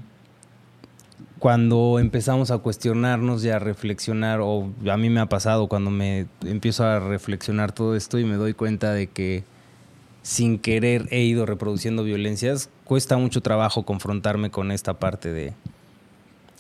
cuando 1.39 1.98
empezamos 1.98 2.51
a 2.51 2.59
cuestionarnos 2.59 3.44
y 3.44 3.51
a 3.51 3.59
reflexionar, 3.59 4.40
o 4.40 4.73
a 4.90 4.97
mí 4.97 5.10
me 5.10 5.20
ha 5.20 5.27
pasado 5.27 5.69
cuando 5.69 5.90
me 5.90 6.27
empiezo 6.44 6.85
a 6.85 6.98
reflexionar 7.01 7.73
todo 7.73 7.94
esto 7.94 8.19
y 8.19 8.24
me 8.24 8.35
doy 8.35 8.55
cuenta 8.55 8.93
de 8.93 9.06
que 9.06 9.44
sin 10.23 10.59
querer 10.59 11.06
he 11.10 11.23
ido 11.23 11.47
reproduciendo 11.47 12.02
violencias, 12.02 12.70
cuesta 12.85 13.16
mucho 13.16 13.40
trabajo 13.40 13.85
confrontarme 13.85 14.51
con 14.51 14.73
esta 14.73 14.94
parte 14.94 15.32
de 15.32 15.55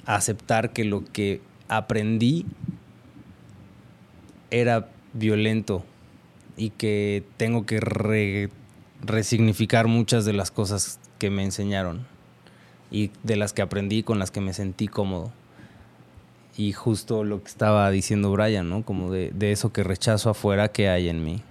aceptar 0.06 0.72
que 0.72 0.84
lo 0.84 1.04
que 1.04 1.40
aprendí 1.68 2.46
era 4.50 4.88
violento 5.12 5.84
y 6.56 6.70
que 6.70 7.24
tengo 7.36 7.66
que 7.66 8.48
resignificar 9.02 9.86
muchas 9.86 10.24
de 10.24 10.32
las 10.32 10.50
cosas 10.50 10.98
que 11.18 11.30
me 11.30 11.44
enseñaron 11.44 12.06
y 12.90 13.10
de 13.22 13.36
las 13.36 13.52
que 13.52 13.62
aprendí, 13.62 14.02
con 14.02 14.18
las 14.18 14.30
que 14.30 14.40
me 14.40 14.52
sentí 14.52 14.88
cómodo. 14.88 15.30
Y 16.56 16.72
justo 16.72 17.22
lo 17.24 17.42
que 17.42 17.48
estaba 17.48 17.90
diciendo 17.90 18.32
Brian, 18.32 18.68
¿no? 18.68 18.82
Como 18.82 19.12
de, 19.12 19.30
de 19.30 19.52
eso 19.52 19.72
que 19.72 19.84
rechazo 19.84 20.30
afuera 20.30 20.68
que 20.68 20.88
hay 20.88 21.08
en 21.08 21.24
mí, 21.24 21.42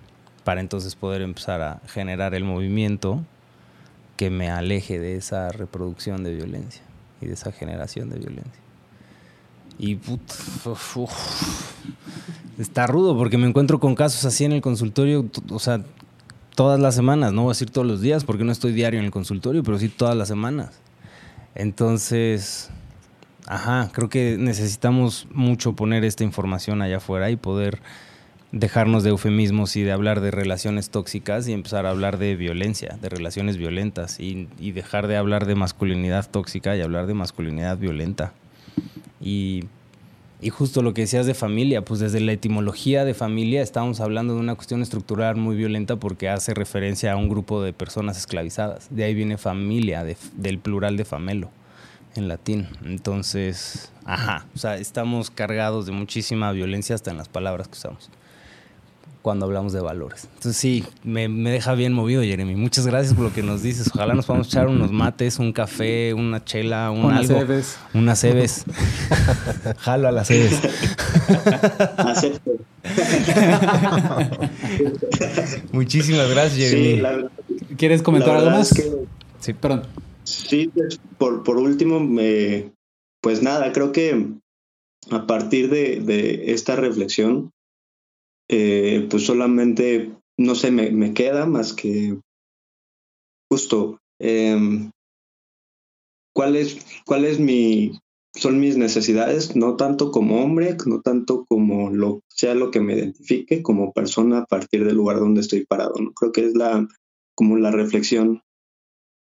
para 0.43 0.61
entonces 0.61 0.95
poder 0.95 1.21
empezar 1.21 1.61
a 1.61 1.81
generar 1.87 2.33
el 2.33 2.43
movimiento 2.43 3.23
que 4.17 4.29
me 4.29 4.49
aleje 4.49 4.99
de 4.99 5.15
esa 5.15 5.49
reproducción 5.49 6.23
de 6.23 6.35
violencia 6.35 6.81
y 7.21 7.27
de 7.27 7.33
esa 7.33 7.51
generación 7.51 8.09
de 8.09 8.19
violencia. 8.19 8.61
Y 9.79 9.95
put, 9.95 10.21
está 12.57 12.87
rudo 12.87 13.15
porque 13.15 13.37
me 13.37 13.47
encuentro 13.47 13.79
con 13.79 13.93
casos 13.93 14.25
así 14.25 14.43
en 14.43 14.53
el 14.53 14.61
consultorio, 14.61 15.25
o 15.51 15.59
sea, 15.59 15.83
todas 16.55 16.79
las 16.79 16.95
semanas, 16.95 17.31
no 17.31 17.43
voy 17.43 17.51
a 17.51 17.53
decir 17.53 17.69
todos 17.69 17.85
los 17.85 18.01
días 18.01 18.23
porque 18.23 18.43
no 18.43 18.51
estoy 18.51 18.73
diario 18.73 18.99
en 18.99 19.05
el 19.05 19.11
consultorio, 19.11 19.63
pero 19.63 19.77
sí 19.77 19.89
todas 19.89 20.17
las 20.17 20.27
semanas. 20.27 20.71
Entonces, 21.57 22.69
ajá, 23.47 23.89
creo 23.91 24.09
que 24.09 24.37
necesitamos 24.37 25.27
mucho 25.31 25.73
poner 25.73 26.05
esta 26.05 26.23
información 26.23 26.83
allá 26.83 26.97
afuera 26.97 27.31
y 27.31 27.35
poder 27.35 27.81
dejarnos 28.51 29.03
de 29.03 29.09
eufemismos 29.09 29.75
y 29.75 29.81
de 29.81 29.91
hablar 29.91 30.21
de 30.21 30.29
relaciones 30.29 30.91
tóxicas 30.91 31.47
y 31.47 31.53
empezar 31.53 31.87
a 31.87 31.89
hablar 31.89 32.19
de 32.19 32.35
violencia, 32.35 32.99
de 33.01 33.09
relaciones 33.09 33.57
violentas 33.57 34.19
y, 34.19 34.47
y 34.59 34.71
dejar 34.71 35.07
de 35.07 35.17
hablar 35.17 35.47
de 35.47 35.55
masculinidad 35.55 36.29
tóxica 36.29 36.75
y 36.75 36.81
hablar 36.81 37.07
de 37.07 37.15
masculinidad 37.15 37.79
violenta. 37.79 38.33
Y 39.19 39.63
y 40.39 40.49
justo 40.49 40.83
lo 40.83 40.93
que 40.93 41.01
decías 41.01 41.25
de 41.25 41.33
familia, 41.33 41.83
pues 41.83 41.99
desde 41.99 42.19
la 42.19 42.31
etimología 42.31 43.05
de 43.05 43.15
familia 43.15 43.63
estamos 43.63 43.99
hablando 43.99 44.35
de 44.35 44.39
una 44.39 44.53
cuestión 44.55 44.83
estructural 44.83 45.35
muy 45.35 45.55
violenta 45.55 45.95
porque 45.95 46.29
hace 46.29 46.53
referencia 46.53 47.13
a 47.13 47.15
un 47.15 47.27
grupo 47.27 47.63
de 47.63 47.73
personas 47.73 48.17
esclavizadas. 48.17 48.87
De 48.91 49.03
ahí 49.03 49.15
viene 49.15 49.37
familia, 49.37 50.03
del 50.03 50.59
plural 50.59 50.95
de 50.95 51.05
famelo 51.05 51.49
en 52.15 52.27
latín. 52.27 52.67
Entonces, 52.85 53.91
ajá, 54.05 54.45
o 54.53 54.59
sea, 54.59 54.77
estamos 54.77 55.31
cargados 55.31 55.87
de 55.87 55.91
muchísima 55.91 56.51
violencia 56.51 56.93
hasta 56.93 57.09
en 57.09 57.17
las 57.17 57.29
palabras 57.29 57.67
que 57.67 57.73
usamos 57.73 58.11
cuando 59.21 59.45
hablamos 59.45 59.73
de 59.73 59.81
valores. 59.81 60.27
Entonces 60.35 60.57
sí, 60.57 60.83
me, 61.03 61.27
deja 61.27 61.73
bien 61.73 61.93
movido, 61.93 62.21
Jeremy. 62.21 62.55
Muchas 62.55 62.87
gracias 62.87 63.13
por 63.13 63.25
lo 63.25 63.33
que 63.33 63.43
nos 63.43 63.61
dices. 63.61 63.89
Ojalá 63.93 64.13
nos 64.13 64.25
podamos 64.25 64.47
echar 64.47 64.67
unos 64.67 64.91
mates, 64.91 65.39
un 65.39 65.51
café, 65.51 66.13
una 66.13 66.43
chela, 66.43 66.91
un 66.91 67.05
unas 67.05 67.29
algo. 67.29 67.39
Cebes. 67.39 67.77
Unas 67.93 68.19
cebes. 68.19 68.65
Jalo 69.79 70.07
a 70.07 70.11
las 70.11 70.27
cebes. 70.27 70.61
Acepto. 71.97 72.51
Muchísimas 75.71 76.29
gracias, 76.29 76.71
Jeremy. 76.71 77.27
¿Quieres 77.77 78.01
comentar 78.01 78.37
algo 78.37 78.51
más? 78.51 78.73
Sí, 79.39 79.53
perdón. 79.53 79.83
Sí, 80.23 80.71
pues, 80.73 80.99
por, 81.17 81.43
por 81.43 81.57
último, 81.57 81.99
me, 81.99 82.71
pues 83.21 83.41
nada, 83.41 83.71
creo 83.71 83.91
que 83.91 84.27
a 85.09 85.25
partir 85.25 85.69
de, 85.69 86.01
de 86.01 86.53
esta 86.53 86.75
reflexión 86.75 87.51
eh, 88.49 89.07
pues 89.09 89.25
solamente, 89.25 90.15
no 90.37 90.55
sé, 90.55 90.71
me, 90.71 90.91
me, 90.91 91.13
queda 91.13 91.45
más 91.45 91.73
que 91.73 92.17
justo, 93.49 93.99
em, 94.19 94.91
¿cuál 96.33 96.55
es, 96.55 96.85
cuál 97.05 97.25
es 97.25 97.39
mi, 97.39 97.91
son 98.33 98.59
mis 98.59 98.77
necesidades, 98.77 99.55
no 99.55 99.75
tanto 99.75 100.11
como 100.11 100.43
hombre, 100.43 100.77
no 100.85 101.01
tanto 101.01 101.45
como 101.47 101.89
lo 101.89 102.21
sea 102.27 102.55
lo 102.55 102.71
que 102.71 102.81
me 102.81 102.93
identifique 102.95 103.61
como 103.61 103.93
persona 103.93 104.39
a 104.39 104.45
partir 104.45 104.85
del 104.85 104.95
lugar 104.95 105.19
donde 105.19 105.41
estoy 105.41 105.65
parado, 105.65 105.95
¿no? 105.99 106.13
Creo 106.13 106.31
que 106.31 106.45
es 106.45 106.55
la, 106.55 106.87
como 107.35 107.57
la 107.57 107.71
reflexión, 107.71 108.43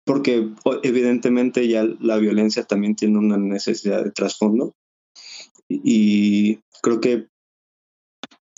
porque 0.04 0.48
evidentemente 0.82 1.68
ya 1.68 1.84
la 2.00 2.18
violencia 2.18 2.64
también 2.64 2.96
tiene 2.96 3.18
una 3.18 3.36
necesidad 3.36 4.02
de 4.04 4.12
trasfondo 4.12 4.74
y 5.68 6.56
creo 6.82 7.00
que 7.00 7.29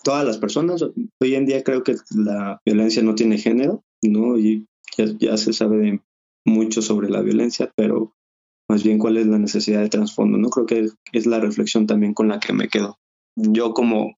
todas 0.02 0.24
las 0.24 0.38
personas, 0.38 0.82
hoy 0.82 1.34
en 1.34 1.46
día 1.46 1.62
creo 1.62 1.82
que 1.82 1.96
la 2.10 2.60
violencia 2.64 3.02
no 3.02 3.14
tiene 3.14 3.38
género, 3.38 3.84
¿no? 4.02 4.38
Y 4.38 4.66
ya, 5.18 5.36
se 5.36 5.52
sabe 5.52 6.02
mucho 6.44 6.82
sobre 6.82 7.08
la 7.08 7.20
violencia, 7.22 7.70
pero 7.76 8.14
más 8.68 8.82
bien 8.82 8.98
cuál 8.98 9.16
es 9.16 9.26
la 9.26 9.38
necesidad 9.38 9.80
de 9.80 9.88
trasfondo, 9.88 10.38
¿no? 10.38 10.48
Creo 10.50 10.66
que 10.66 10.88
es 11.12 11.26
la 11.26 11.40
reflexión 11.40 11.86
también 11.86 12.14
con 12.14 12.28
la 12.28 12.40
que 12.40 12.52
me 12.52 12.68
quedo. 12.68 12.98
Yo 13.36 13.72
como, 13.74 14.16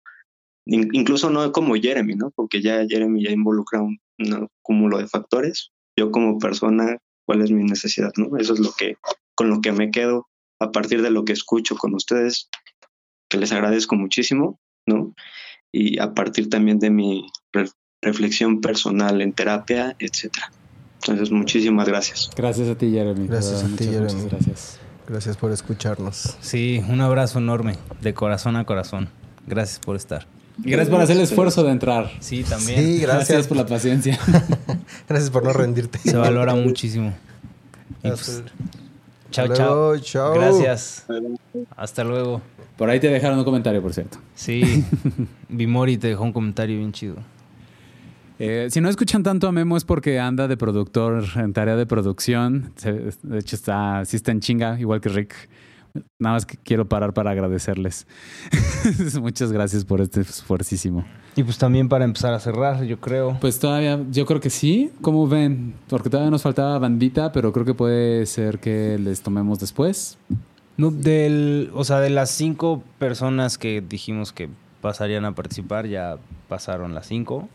in- 0.66 0.90
incluso 0.92 1.30
no 1.30 1.52
como 1.52 1.74
Jeremy, 1.74 2.14
¿no? 2.14 2.30
Porque 2.34 2.62
ya 2.62 2.84
Jeremy 2.88 3.24
ya 3.24 3.30
involucra 3.30 3.82
un, 3.82 3.98
un 4.18 4.48
cúmulo 4.62 4.98
de 4.98 5.08
factores. 5.08 5.70
Yo 5.98 6.10
como 6.10 6.38
persona, 6.38 6.98
¿cuál 7.26 7.42
es 7.42 7.50
mi 7.50 7.64
necesidad, 7.64 8.12
no? 8.16 8.36
Eso 8.38 8.54
es 8.54 8.60
lo 8.60 8.72
que, 8.76 8.96
con 9.34 9.48
lo 9.50 9.60
que 9.60 9.72
me 9.72 9.90
quedo 9.90 10.26
a 10.60 10.72
partir 10.72 11.02
de 11.02 11.10
lo 11.10 11.24
que 11.24 11.32
escucho 11.32 11.76
con 11.76 11.94
ustedes, 11.94 12.48
que 13.28 13.38
les 13.38 13.52
agradezco 13.52 13.96
muchísimo, 13.96 14.60
¿no? 14.86 15.14
Y 15.76 15.98
a 15.98 16.14
partir 16.14 16.48
también 16.48 16.78
de 16.78 16.90
mi 16.90 17.26
re- 17.52 17.68
reflexión 18.00 18.60
personal 18.60 19.20
en 19.20 19.32
terapia, 19.32 19.96
etcétera. 19.98 20.52
Entonces, 21.02 21.30
muchísimas 21.30 21.88
gracias. 21.88 22.30
Gracias 22.36 22.68
a 22.68 22.76
ti, 22.76 22.90
Jeremy. 22.90 23.26
Gracias 23.26 23.64
a 23.64 23.66
ti, 23.76 23.84
Jeremy. 23.86 24.12
muchas 24.14 24.30
gracias. 24.30 24.78
Gracias 25.08 25.36
por 25.36 25.50
escucharnos. 25.52 26.36
Sí, 26.40 26.80
un 26.88 27.00
abrazo 27.00 27.38
enorme, 27.38 27.76
de 28.00 28.14
corazón 28.14 28.56
a 28.56 28.64
corazón. 28.64 29.08
Gracias 29.46 29.78
por 29.80 29.96
estar. 29.96 30.26
Y 30.64 30.70
gracias 30.70 30.90
por 30.90 31.00
hacer 31.00 31.16
el 31.16 31.22
esfuerzo 31.22 31.64
de 31.64 31.72
entrar. 31.72 32.10
Sí, 32.20 32.44
también. 32.44 32.78
Sí, 32.80 32.98
gracias. 33.00 33.46
por 33.48 33.56
la 33.56 33.66
paciencia. 33.66 34.18
Gracias 35.08 35.30
por 35.30 35.42
no 35.42 35.52
rendirte. 35.52 35.98
Se 35.98 36.16
valora 36.16 36.54
muchísimo. 36.54 37.12
Y 38.04 38.08
pues, 38.08 38.42
chao, 39.34 39.44
Hasta 39.46 39.56
chao. 39.56 39.74
luego, 39.74 39.98
chao. 39.98 40.34
Gracias. 40.34 41.06
Hasta 41.76 42.04
luego. 42.04 42.40
Por 42.76 42.88
ahí 42.90 43.00
te 43.00 43.08
dejaron 43.08 43.38
un 43.38 43.44
comentario, 43.44 43.82
por 43.82 43.92
cierto. 43.92 44.18
Sí, 44.34 44.84
Bimori 45.48 45.96
te 45.96 46.08
dejó 46.08 46.24
un 46.24 46.32
comentario 46.32 46.78
bien 46.78 46.92
chido. 46.92 47.16
Eh, 48.38 48.66
si 48.70 48.80
no 48.80 48.88
escuchan 48.88 49.22
tanto 49.22 49.46
a 49.46 49.52
Memo 49.52 49.76
es 49.76 49.84
porque 49.84 50.18
anda 50.18 50.48
de 50.48 50.56
productor 50.56 51.24
en 51.36 51.52
tarea 51.52 51.76
de 51.76 51.86
producción. 51.86 52.72
De 53.22 53.38
hecho, 53.38 53.56
está, 53.56 54.04
sí 54.04 54.16
está 54.16 54.32
en 54.32 54.40
chinga, 54.40 54.78
igual 54.80 55.00
que 55.00 55.08
Rick. 55.08 55.34
Nada 56.18 56.34
más 56.34 56.46
que 56.46 56.56
quiero 56.56 56.88
parar 56.88 57.14
para 57.14 57.30
agradecerles. 57.30 58.06
Muchas 59.20 59.52
gracias 59.52 59.84
por 59.84 60.00
este 60.00 60.22
esfuercísimo. 60.22 61.04
Y 61.36 61.42
pues 61.44 61.58
también 61.58 61.88
para 61.88 62.04
empezar 62.04 62.34
a 62.34 62.40
cerrar, 62.40 62.84
yo 62.84 63.00
creo. 63.00 63.38
Pues 63.40 63.58
todavía, 63.58 64.00
yo 64.10 64.26
creo 64.26 64.40
que 64.40 64.50
sí. 64.50 64.90
¿Cómo 65.00 65.28
ven? 65.28 65.74
Porque 65.88 66.10
todavía 66.10 66.30
nos 66.30 66.42
faltaba 66.42 66.78
bandita, 66.78 67.30
pero 67.32 67.52
creo 67.52 67.64
que 67.64 67.74
puede 67.74 68.26
ser 68.26 68.58
que 68.58 68.98
les 68.98 69.22
tomemos 69.22 69.60
después. 69.60 70.18
No, 70.76 70.90
del, 70.90 71.70
o 71.74 71.84
sea, 71.84 72.00
de 72.00 72.10
las 72.10 72.30
cinco 72.30 72.82
personas 72.98 73.58
que 73.58 73.80
dijimos 73.80 74.32
que 74.32 74.48
pasarían 74.80 75.24
a 75.24 75.34
participar, 75.34 75.86
ya 75.86 76.18
pasaron 76.48 76.94
las 76.94 77.06
cinco. 77.06 77.48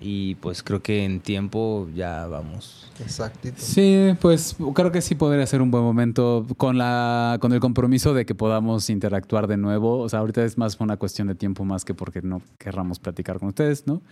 Y 0.00 0.34
pues 0.36 0.62
creo 0.62 0.82
que 0.82 1.04
en 1.04 1.20
tiempo 1.20 1.88
ya 1.94 2.26
vamos. 2.26 2.90
Exactito. 3.00 3.56
Sí, 3.58 4.14
pues 4.20 4.56
creo 4.74 4.92
que 4.92 5.00
sí 5.00 5.14
podría 5.14 5.46
ser 5.46 5.62
un 5.62 5.70
buen 5.70 5.84
momento 5.84 6.46
con 6.56 6.78
la 6.78 7.38
con 7.40 7.52
el 7.52 7.60
compromiso 7.60 8.14
de 8.14 8.26
que 8.26 8.34
podamos 8.34 8.90
interactuar 8.90 9.46
de 9.46 9.56
nuevo. 9.56 9.98
O 9.98 10.08
sea, 10.08 10.20
ahorita 10.20 10.44
es 10.44 10.58
más 10.58 10.78
una 10.80 10.96
cuestión 10.96 11.28
de 11.28 11.34
tiempo 11.34 11.64
más 11.64 11.84
que 11.84 11.94
porque 11.94 12.22
no 12.22 12.42
querramos 12.58 12.98
platicar 12.98 13.38
con 13.38 13.48
ustedes, 13.48 13.86
¿no? 13.86 14.02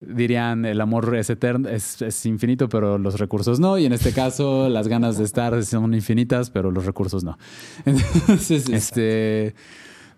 Dirían 0.00 0.66
el 0.66 0.80
amor 0.80 1.16
es 1.16 1.30
eterno, 1.30 1.68
es, 1.68 2.02
es 2.02 2.26
infinito, 2.26 2.68
pero 2.68 2.98
los 2.98 3.18
recursos 3.18 3.60
no. 3.60 3.78
Y 3.78 3.86
en 3.86 3.92
este 3.92 4.12
caso, 4.12 4.68
las 4.68 4.88
ganas 4.88 5.16
de 5.16 5.24
estar 5.24 5.64
son 5.64 5.94
infinitas, 5.94 6.50
pero 6.50 6.70
los 6.70 6.84
recursos 6.84 7.24
no. 7.24 7.38
Entonces, 7.86 8.68
este, 8.68 9.54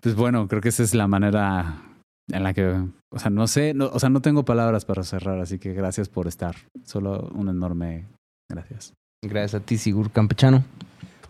pues 0.01 0.15
bueno, 0.15 0.47
creo 0.47 0.61
que 0.61 0.69
esa 0.69 0.83
es 0.83 0.93
la 0.93 1.07
manera 1.07 1.81
en 2.27 2.43
la 2.43 2.53
que, 2.53 2.75
o 3.11 3.19
sea, 3.19 3.29
no 3.29 3.47
sé, 3.47 3.73
no, 3.73 3.87
o 3.87 3.99
sea, 3.99 4.09
no 4.09 4.21
tengo 4.21 4.45
palabras 4.45 4.85
para 4.85 5.03
cerrar, 5.03 5.39
así 5.39 5.59
que 5.59 5.73
gracias 5.73 6.09
por 6.09 6.27
estar. 6.27 6.55
Solo 6.85 7.29
un 7.33 7.49
enorme 7.49 8.05
gracias. 8.49 8.93
Gracias 9.21 9.61
a 9.61 9.65
ti, 9.65 9.77
Sigur 9.77 10.11
Campechano. 10.11 10.63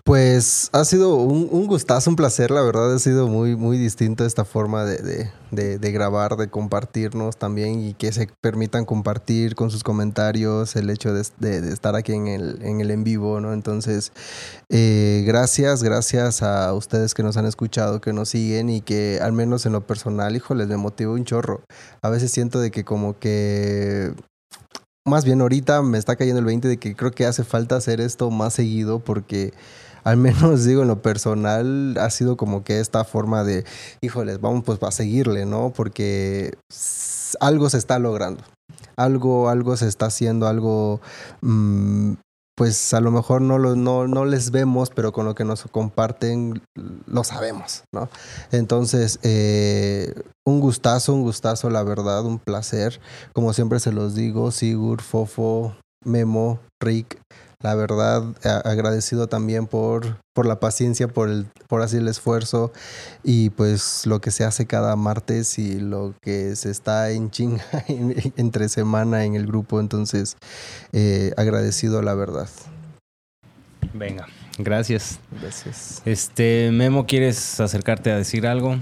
Pues 0.03 0.69
ha 0.73 0.85
sido 0.85 1.15
un, 1.15 1.67
gustazo, 1.67 2.09
un 2.09 2.15
placer, 2.15 2.51
la 2.51 2.61
verdad 2.61 2.95
ha 2.95 2.99
sido 2.99 3.27
muy, 3.27 3.55
muy 3.55 3.77
distinto 3.77 4.25
esta 4.25 4.45
forma 4.45 4.85
de, 4.85 5.29
grabar, 5.91 6.35
de 6.37 6.49
compartirnos 6.49 7.37
también 7.37 7.79
y 7.79 7.93
que 7.93 8.11
se 8.11 8.29
permitan 8.41 8.85
compartir 8.85 9.55
con 9.55 9.69
sus 9.69 9.83
comentarios 9.83 10.75
el 10.75 10.89
hecho 10.89 11.13
de, 11.13 11.21
estar 11.71 11.95
aquí 11.95 12.13
en 12.13 12.27
el, 12.27 12.59
en 12.63 12.81
el 12.81 12.91
en 12.91 13.03
vivo, 13.03 13.39
¿no? 13.39 13.53
Entonces, 13.53 14.11
eh, 14.69 15.23
gracias, 15.27 15.83
gracias 15.83 16.41
a 16.41 16.73
ustedes 16.73 17.13
que 17.13 17.23
nos 17.23 17.37
han 17.37 17.45
escuchado, 17.45 18.01
que 18.01 18.13
nos 18.13 18.29
siguen 18.29 18.69
y 18.69 18.81
que 18.81 19.19
al 19.21 19.33
menos 19.33 19.65
en 19.65 19.73
lo 19.73 19.85
personal, 19.85 20.35
híjoles, 20.35 20.67
me 20.67 20.77
motiva 20.77 21.11
un 21.11 21.25
chorro. 21.25 21.61
A 22.01 22.09
veces 22.09 22.31
siento 22.31 22.59
de 22.59 22.71
que 22.71 22.83
como 22.83 23.19
que 23.19 24.13
más 25.05 25.25
bien 25.25 25.41
ahorita 25.41 25.81
me 25.81 25.97
está 25.97 26.15
cayendo 26.15 26.39
el 26.39 26.45
20 26.45 26.67
de 26.67 26.77
que 26.77 26.95
creo 26.95 27.11
que 27.11 27.25
hace 27.25 27.43
falta 27.43 27.75
hacer 27.75 27.99
esto 27.99 28.29
más 28.29 28.53
seguido 28.53 28.99
porque 28.99 29.53
al 30.03 30.17
menos 30.17 30.63
digo 30.65 30.81
en 30.81 30.87
lo 30.87 31.01
personal 31.01 31.95
ha 31.99 32.09
sido 32.09 32.37
como 32.37 32.63
que 32.63 32.79
esta 32.79 33.03
forma 33.03 33.43
de, 33.43 33.65
híjoles, 34.01 34.41
vamos 34.41 34.63
pues 34.65 34.81
a 34.81 34.91
seguirle, 34.91 35.45
¿no? 35.45 35.71
Porque 35.75 36.57
algo 37.39 37.69
se 37.69 37.77
está 37.77 37.99
logrando, 37.99 38.43
algo, 38.95 39.49
algo 39.49 39.77
se 39.77 39.87
está 39.87 40.07
haciendo, 40.07 40.47
algo, 40.47 41.01
mm, 41.41 42.13
pues 42.55 42.93
a 42.93 42.99
lo 42.99 43.11
mejor 43.11 43.41
no, 43.41 43.57
lo, 43.57 43.75
no, 43.75 44.07
no 44.07 44.25
les 44.25 44.51
vemos, 44.51 44.89
pero 44.89 45.13
con 45.13 45.25
lo 45.25 45.33
que 45.33 45.45
nos 45.45 45.63
comparten 45.63 46.61
lo 47.05 47.23
sabemos, 47.23 47.83
¿no? 47.93 48.09
Entonces, 48.51 49.19
eh, 49.23 50.13
un 50.45 50.59
gustazo, 50.59 51.13
un 51.13 51.21
gustazo, 51.21 51.69
la 51.69 51.83
verdad, 51.83 52.25
un 52.25 52.37
placer. 52.37 52.99
Como 53.31 53.53
siempre 53.53 53.79
se 53.79 53.93
los 53.93 54.13
digo, 54.13 54.51
Sigur, 54.51 55.01
Fofo, 55.01 55.73
Memo, 56.03 56.59
Rick, 56.81 57.21
la 57.61 57.75
verdad, 57.75 58.23
agradecido 58.65 59.27
también 59.27 59.67
por, 59.67 60.17
por 60.33 60.45
la 60.45 60.59
paciencia, 60.61 61.09
por, 61.09 61.27
el, 61.29 61.45
por 61.67 61.81
así 61.81 61.97
el 61.97 62.07
esfuerzo 62.07 62.71
y 63.23 63.49
pues 63.49 64.05
lo 64.05 64.21
que 64.21 64.31
se 64.31 64.45
hace 64.45 64.65
cada 64.65 64.95
martes 64.95 65.59
y 65.59 65.79
lo 65.79 66.13
que 66.21 66.55
se 66.55 66.71
está 66.71 67.11
en 67.11 67.29
chinga 67.31 67.63
en- 67.87 68.15
entre 68.37 68.69
semana 68.69 69.25
en 69.25 69.35
el 69.35 69.45
grupo. 69.45 69.79
Entonces, 69.81 70.37
eh, 70.93 71.33
agradecido, 71.35 72.01
la 72.01 72.13
verdad. 72.15 72.47
Venga, 73.93 74.27
gracias. 74.57 75.19
Gracias. 75.41 76.01
Este, 76.05 76.69
Memo, 76.71 77.05
¿quieres 77.07 77.59
acercarte 77.59 78.11
a 78.11 78.15
decir 78.17 78.47
algo? 78.47 78.77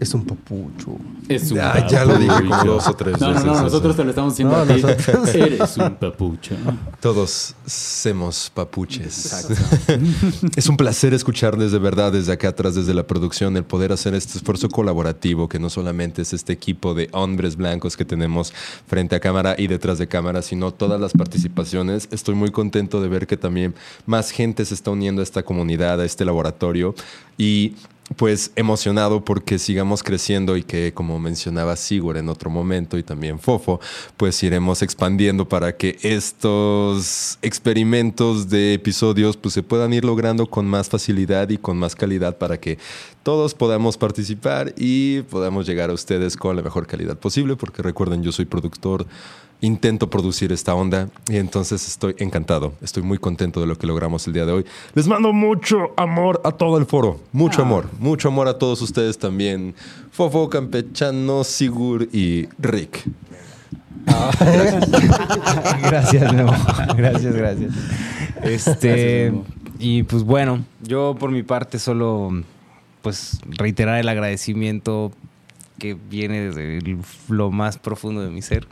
Es 0.00 0.14
un 0.14 0.24
papucho. 0.24 0.96
Es 1.28 1.50
un 1.52 1.60
Ah, 1.60 1.86
ya 1.86 2.06
lo 2.06 2.16
dije 2.16 2.34
como 2.48 2.64
dos 2.64 2.88
o 2.88 2.94
tres 2.94 3.20
No, 3.20 3.26
no, 3.28 3.32
veces 3.34 3.44
no, 3.46 3.62
nosotros 3.62 3.94
te 3.96 4.02
lo 4.02 4.08
estamos 4.10 4.32
diciendo 4.32 4.56
No, 4.56 4.62
a 4.62 4.66
ti. 4.66 4.80
nosotros- 4.82 5.34
Eres 5.34 5.76
un 5.76 5.94
papucho. 5.96 6.56
Todos 7.00 7.54
somos 7.66 8.50
papuches. 8.54 9.46
es 10.56 10.68
un 10.68 10.78
placer 10.78 11.12
escucharles 11.12 11.70
de 11.72 11.78
verdad 11.78 12.12
desde 12.12 12.32
acá 12.32 12.48
atrás, 12.48 12.74
desde 12.76 12.94
la 12.94 13.06
producción, 13.06 13.56
el 13.58 13.64
poder 13.64 13.92
hacer 13.92 14.14
este 14.14 14.38
esfuerzo 14.38 14.70
colaborativo, 14.70 15.48
que 15.50 15.58
no 15.58 15.68
solamente 15.68 16.22
es 16.22 16.32
este 16.32 16.54
equipo 16.54 16.94
de 16.94 17.10
hombres 17.12 17.56
blancos 17.56 17.96
que 17.96 18.06
tenemos 18.06 18.54
frente 18.86 19.16
a 19.16 19.20
cámara 19.20 19.54
y 19.58 19.66
detrás 19.66 19.98
de 19.98 20.08
cámara, 20.08 20.40
sino 20.40 20.72
todas 20.72 20.98
las 20.98 21.12
participaciones. 21.12 22.08
Estoy 22.10 22.34
muy 22.34 22.50
contento 22.50 23.02
de 23.02 23.08
ver 23.08 23.26
que 23.26 23.36
también 23.36 23.74
más 24.06 24.30
gente 24.30 24.64
se 24.64 24.72
está 24.72 24.90
uniendo 24.90 25.20
a 25.20 25.24
esta 25.24 25.42
comunidad, 25.42 26.00
a 26.00 26.06
este 26.06 26.24
laboratorio. 26.24 26.94
Y 27.36 27.74
pues 28.16 28.52
emocionado 28.56 29.24
porque 29.24 29.58
sigamos 29.58 30.02
creciendo 30.02 30.56
y 30.56 30.62
que 30.62 30.92
como 30.92 31.18
mencionaba 31.18 31.76
Sigur 31.76 32.16
en 32.16 32.28
otro 32.28 32.50
momento 32.50 32.98
y 32.98 33.02
también 33.02 33.38
Fofo, 33.38 33.80
pues 34.16 34.42
iremos 34.42 34.82
expandiendo 34.82 35.48
para 35.48 35.76
que 35.76 35.96
estos 36.02 37.38
experimentos 37.42 38.48
de 38.48 38.74
episodios 38.74 39.36
pues 39.36 39.54
se 39.54 39.62
puedan 39.62 39.92
ir 39.92 40.04
logrando 40.04 40.46
con 40.46 40.66
más 40.66 40.88
facilidad 40.88 41.48
y 41.50 41.58
con 41.58 41.78
más 41.78 41.94
calidad 41.94 42.36
para 42.38 42.58
que 42.58 42.78
todos 43.22 43.54
podamos 43.54 43.96
participar 43.96 44.74
y 44.76 45.22
podamos 45.22 45.66
llegar 45.66 45.90
a 45.90 45.92
ustedes 45.92 46.36
con 46.36 46.56
la 46.56 46.62
mejor 46.62 46.86
calidad 46.86 47.16
posible 47.18 47.56
porque 47.56 47.82
recuerden 47.82 48.22
yo 48.22 48.32
soy 48.32 48.44
productor 48.44 49.06
intento 49.62 50.08
producir 50.08 50.52
esta 50.52 50.74
onda 50.74 51.08
y 51.28 51.36
entonces 51.36 51.86
estoy 51.86 52.14
encantado, 52.18 52.72
estoy 52.80 53.02
muy 53.02 53.18
contento 53.18 53.60
de 53.60 53.66
lo 53.66 53.76
que 53.76 53.86
logramos 53.86 54.26
el 54.26 54.32
día 54.32 54.46
de 54.46 54.52
hoy. 54.52 54.64
Les 54.94 55.06
mando 55.06 55.32
mucho 55.32 55.92
amor 55.96 56.40
a 56.44 56.52
todo 56.52 56.78
el 56.78 56.86
foro, 56.86 57.20
mucho 57.32 57.62
amor, 57.62 57.86
mucho 57.98 58.28
amor 58.28 58.48
a 58.48 58.58
todos 58.58 58.80
ustedes 58.82 59.18
también, 59.18 59.74
Fofo, 60.12 60.48
Campechano, 60.48 61.44
Sigur 61.44 62.08
y 62.12 62.48
Rick. 62.58 63.04
gracias, 65.82 66.32
Memo. 66.32 66.52
Gracias, 66.96 67.34
gracias. 67.34 67.72
Este, 68.42 68.88
Gracias, 68.88 69.32
Memo. 69.32 69.44
y 69.78 70.02
pues 70.04 70.22
bueno, 70.22 70.64
yo 70.82 71.16
por 71.18 71.30
mi 71.30 71.42
parte 71.42 71.78
solo 71.78 72.30
pues 73.02 73.40
reiterar 73.46 73.98
el 73.98 74.08
agradecimiento 74.08 75.12
que 75.78 75.94
viene 75.94 76.40
desde 76.48 76.78
el- 76.78 76.98
lo 77.28 77.50
más 77.50 77.78
profundo 77.78 78.20
de 78.22 78.30
mi 78.30 78.42
ser 78.42 78.66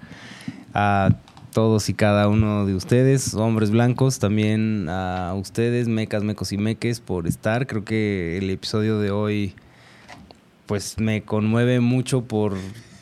a 0.74 1.10
todos 1.52 1.88
y 1.88 1.94
cada 1.94 2.28
uno 2.28 2.66
de 2.66 2.74
ustedes, 2.74 3.34
hombres 3.34 3.70
blancos, 3.70 4.18
también 4.18 4.88
a 4.88 5.34
ustedes, 5.34 5.88
mecas, 5.88 6.22
mecos 6.22 6.52
y 6.52 6.58
meques, 6.58 7.00
por 7.00 7.26
estar. 7.26 7.66
Creo 7.66 7.84
que 7.84 8.38
el 8.38 8.50
episodio 8.50 9.00
de 9.00 9.10
hoy 9.10 9.54
pues 10.66 10.98
me 10.98 11.22
conmueve 11.22 11.80
mucho 11.80 12.24
por 12.24 12.54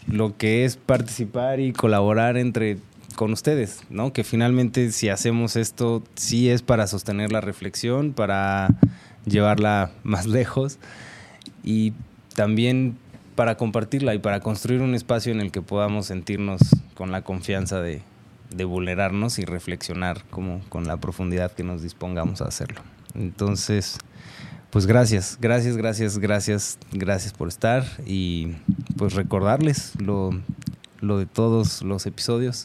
lo 0.07 0.37
que 0.37 0.65
es 0.65 0.77
participar 0.77 1.61
y 1.61 1.73
colaborar 1.73 2.37
entre 2.37 2.79
con 3.17 3.33
ustedes, 3.33 3.83
¿no? 3.91 4.13
Que 4.13 4.23
finalmente 4.23 4.93
si 4.93 5.09
hacemos 5.09 5.57
esto 5.57 6.05
sí 6.15 6.49
es 6.49 6.63
para 6.63 6.87
sostener 6.87 7.33
la 7.33 7.41
reflexión, 7.41 8.13
para 8.13 8.69
llevarla 9.25 9.91
más 10.05 10.27
lejos 10.27 10.79
y 11.65 11.93
también 12.35 12.97
para 13.37 13.57
compartirla 13.57 14.15
y 14.15 14.19
para 14.19 14.41
construir 14.41 14.81
un 14.81 14.95
espacio 14.95 15.31
en 15.31 15.41
el 15.41 15.53
que 15.53 15.63
podamos 15.63 16.07
sentirnos 16.07 16.61
con 16.95 17.13
la 17.13 17.23
confianza 17.23 17.81
de, 17.81 18.03
vulnerarnos 18.65 19.39
y 19.39 19.45
reflexionar 19.45 20.25
como 20.31 20.63
con 20.71 20.87
la 20.87 20.97
profundidad 20.97 21.53
que 21.53 21.63
nos 21.63 21.83
dispongamos 21.83 22.41
a 22.41 22.47
hacerlo. 22.47 22.81
Entonces, 23.15 23.99
pues 24.71 24.87
gracias, 24.87 25.37
gracias, 25.41 25.77
gracias, 25.77 26.19
gracias, 26.19 26.79
gracias 26.91 27.33
por 27.35 27.49
estar 27.49 27.85
y 28.07 28.55
pues 28.97 29.13
recordarles 29.13 29.93
lo, 30.01 30.31
lo 31.01 31.19
de 31.19 31.27
todos 31.27 31.83
los 31.83 32.07
episodios, 32.07 32.65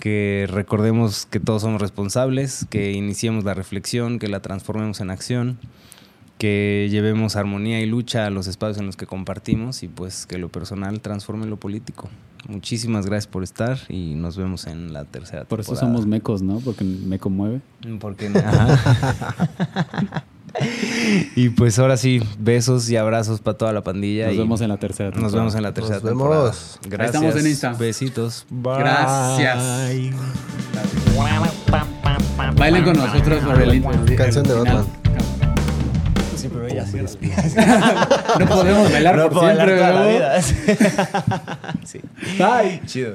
que 0.00 0.48
recordemos 0.50 1.26
que 1.26 1.38
todos 1.38 1.62
somos 1.62 1.80
responsables, 1.80 2.66
que 2.68 2.90
iniciemos 2.90 3.44
la 3.44 3.54
reflexión, 3.54 4.18
que 4.18 4.26
la 4.26 4.40
transformemos 4.40 5.00
en 5.00 5.10
acción, 5.10 5.58
que 6.42 6.88
llevemos 6.90 7.36
armonía 7.36 7.80
y 7.80 7.86
lucha 7.86 8.26
a 8.26 8.30
los 8.30 8.48
espacios 8.48 8.78
en 8.78 8.86
los 8.86 8.96
que 8.96 9.06
compartimos 9.06 9.84
y 9.84 9.88
pues 9.88 10.26
que 10.26 10.38
lo 10.38 10.48
personal 10.48 11.00
transforme 11.00 11.46
lo 11.46 11.56
político. 11.56 12.08
Muchísimas 12.48 13.06
gracias 13.06 13.28
por 13.28 13.44
estar 13.44 13.78
y 13.88 14.14
nos 14.16 14.36
vemos 14.36 14.66
en 14.66 14.92
la 14.92 15.04
tercera 15.04 15.44
Por 15.44 15.60
eso 15.60 15.70
temporada. 15.70 15.92
somos 15.94 16.08
mecos, 16.08 16.42
¿no? 16.42 16.58
Porque 16.58 16.82
me 16.82 17.20
conmueve. 17.20 17.60
Porque, 18.00 18.26
ajá. 18.26 20.24
y 21.36 21.50
pues 21.50 21.78
ahora 21.78 21.96
sí, 21.96 22.20
besos 22.40 22.90
y 22.90 22.96
abrazos 22.96 23.40
para 23.40 23.56
toda 23.56 23.72
la 23.72 23.84
pandilla. 23.84 24.26
Nos 24.26 24.34
y 24.34 24.38
vemos 24.38 24.60
en 24.62 24.68
la 24.70 24.78
tercera 24.78 25.10
Nos 25.10 25.14
temporada. 25.20 25.38
vemos 25.42 25.54
en 25.54 25.62
la 25.62 25.72
tercera 25.74 25.96
Nos 26.00 26.08
temporada. 26.08 26.42
vemos. 26.42 26.78
Ahí 26.82 26.90
Gracias. 26.90 27.14
estamos 27.22 27.40
en 27.40 27.46
Insta. 27.52 27.72
Besitos. 27.74 28.46
Bye. 28.50 28.78
Gracias. 28.78 29.62
Bailen 32.56 32.82
con 32.82 32.94
nosotros 32.94 33.44
por 33.44 33.62
el 33.62 33.70
el- 33.70 34.16
Canción 34.16 34.42
de 34.42 34.54
Batman. 34.54 34.86
Sí, 36.42 36.48
pero 36.52 36.66
ella 36.66 36.84
sí. 36.84 36.98
No 38.40 38.46
podemos 38.48 38.90
bailar 38.90 39.16
No 39.16 39.30
por 39.30 39.44
siempre, 39.44 39.78
la 39.78 40.06
vida. 40.06 40.42
sí. 41.84 42.00
Bye. 42.36 42.82
Chido. 42.84 43.14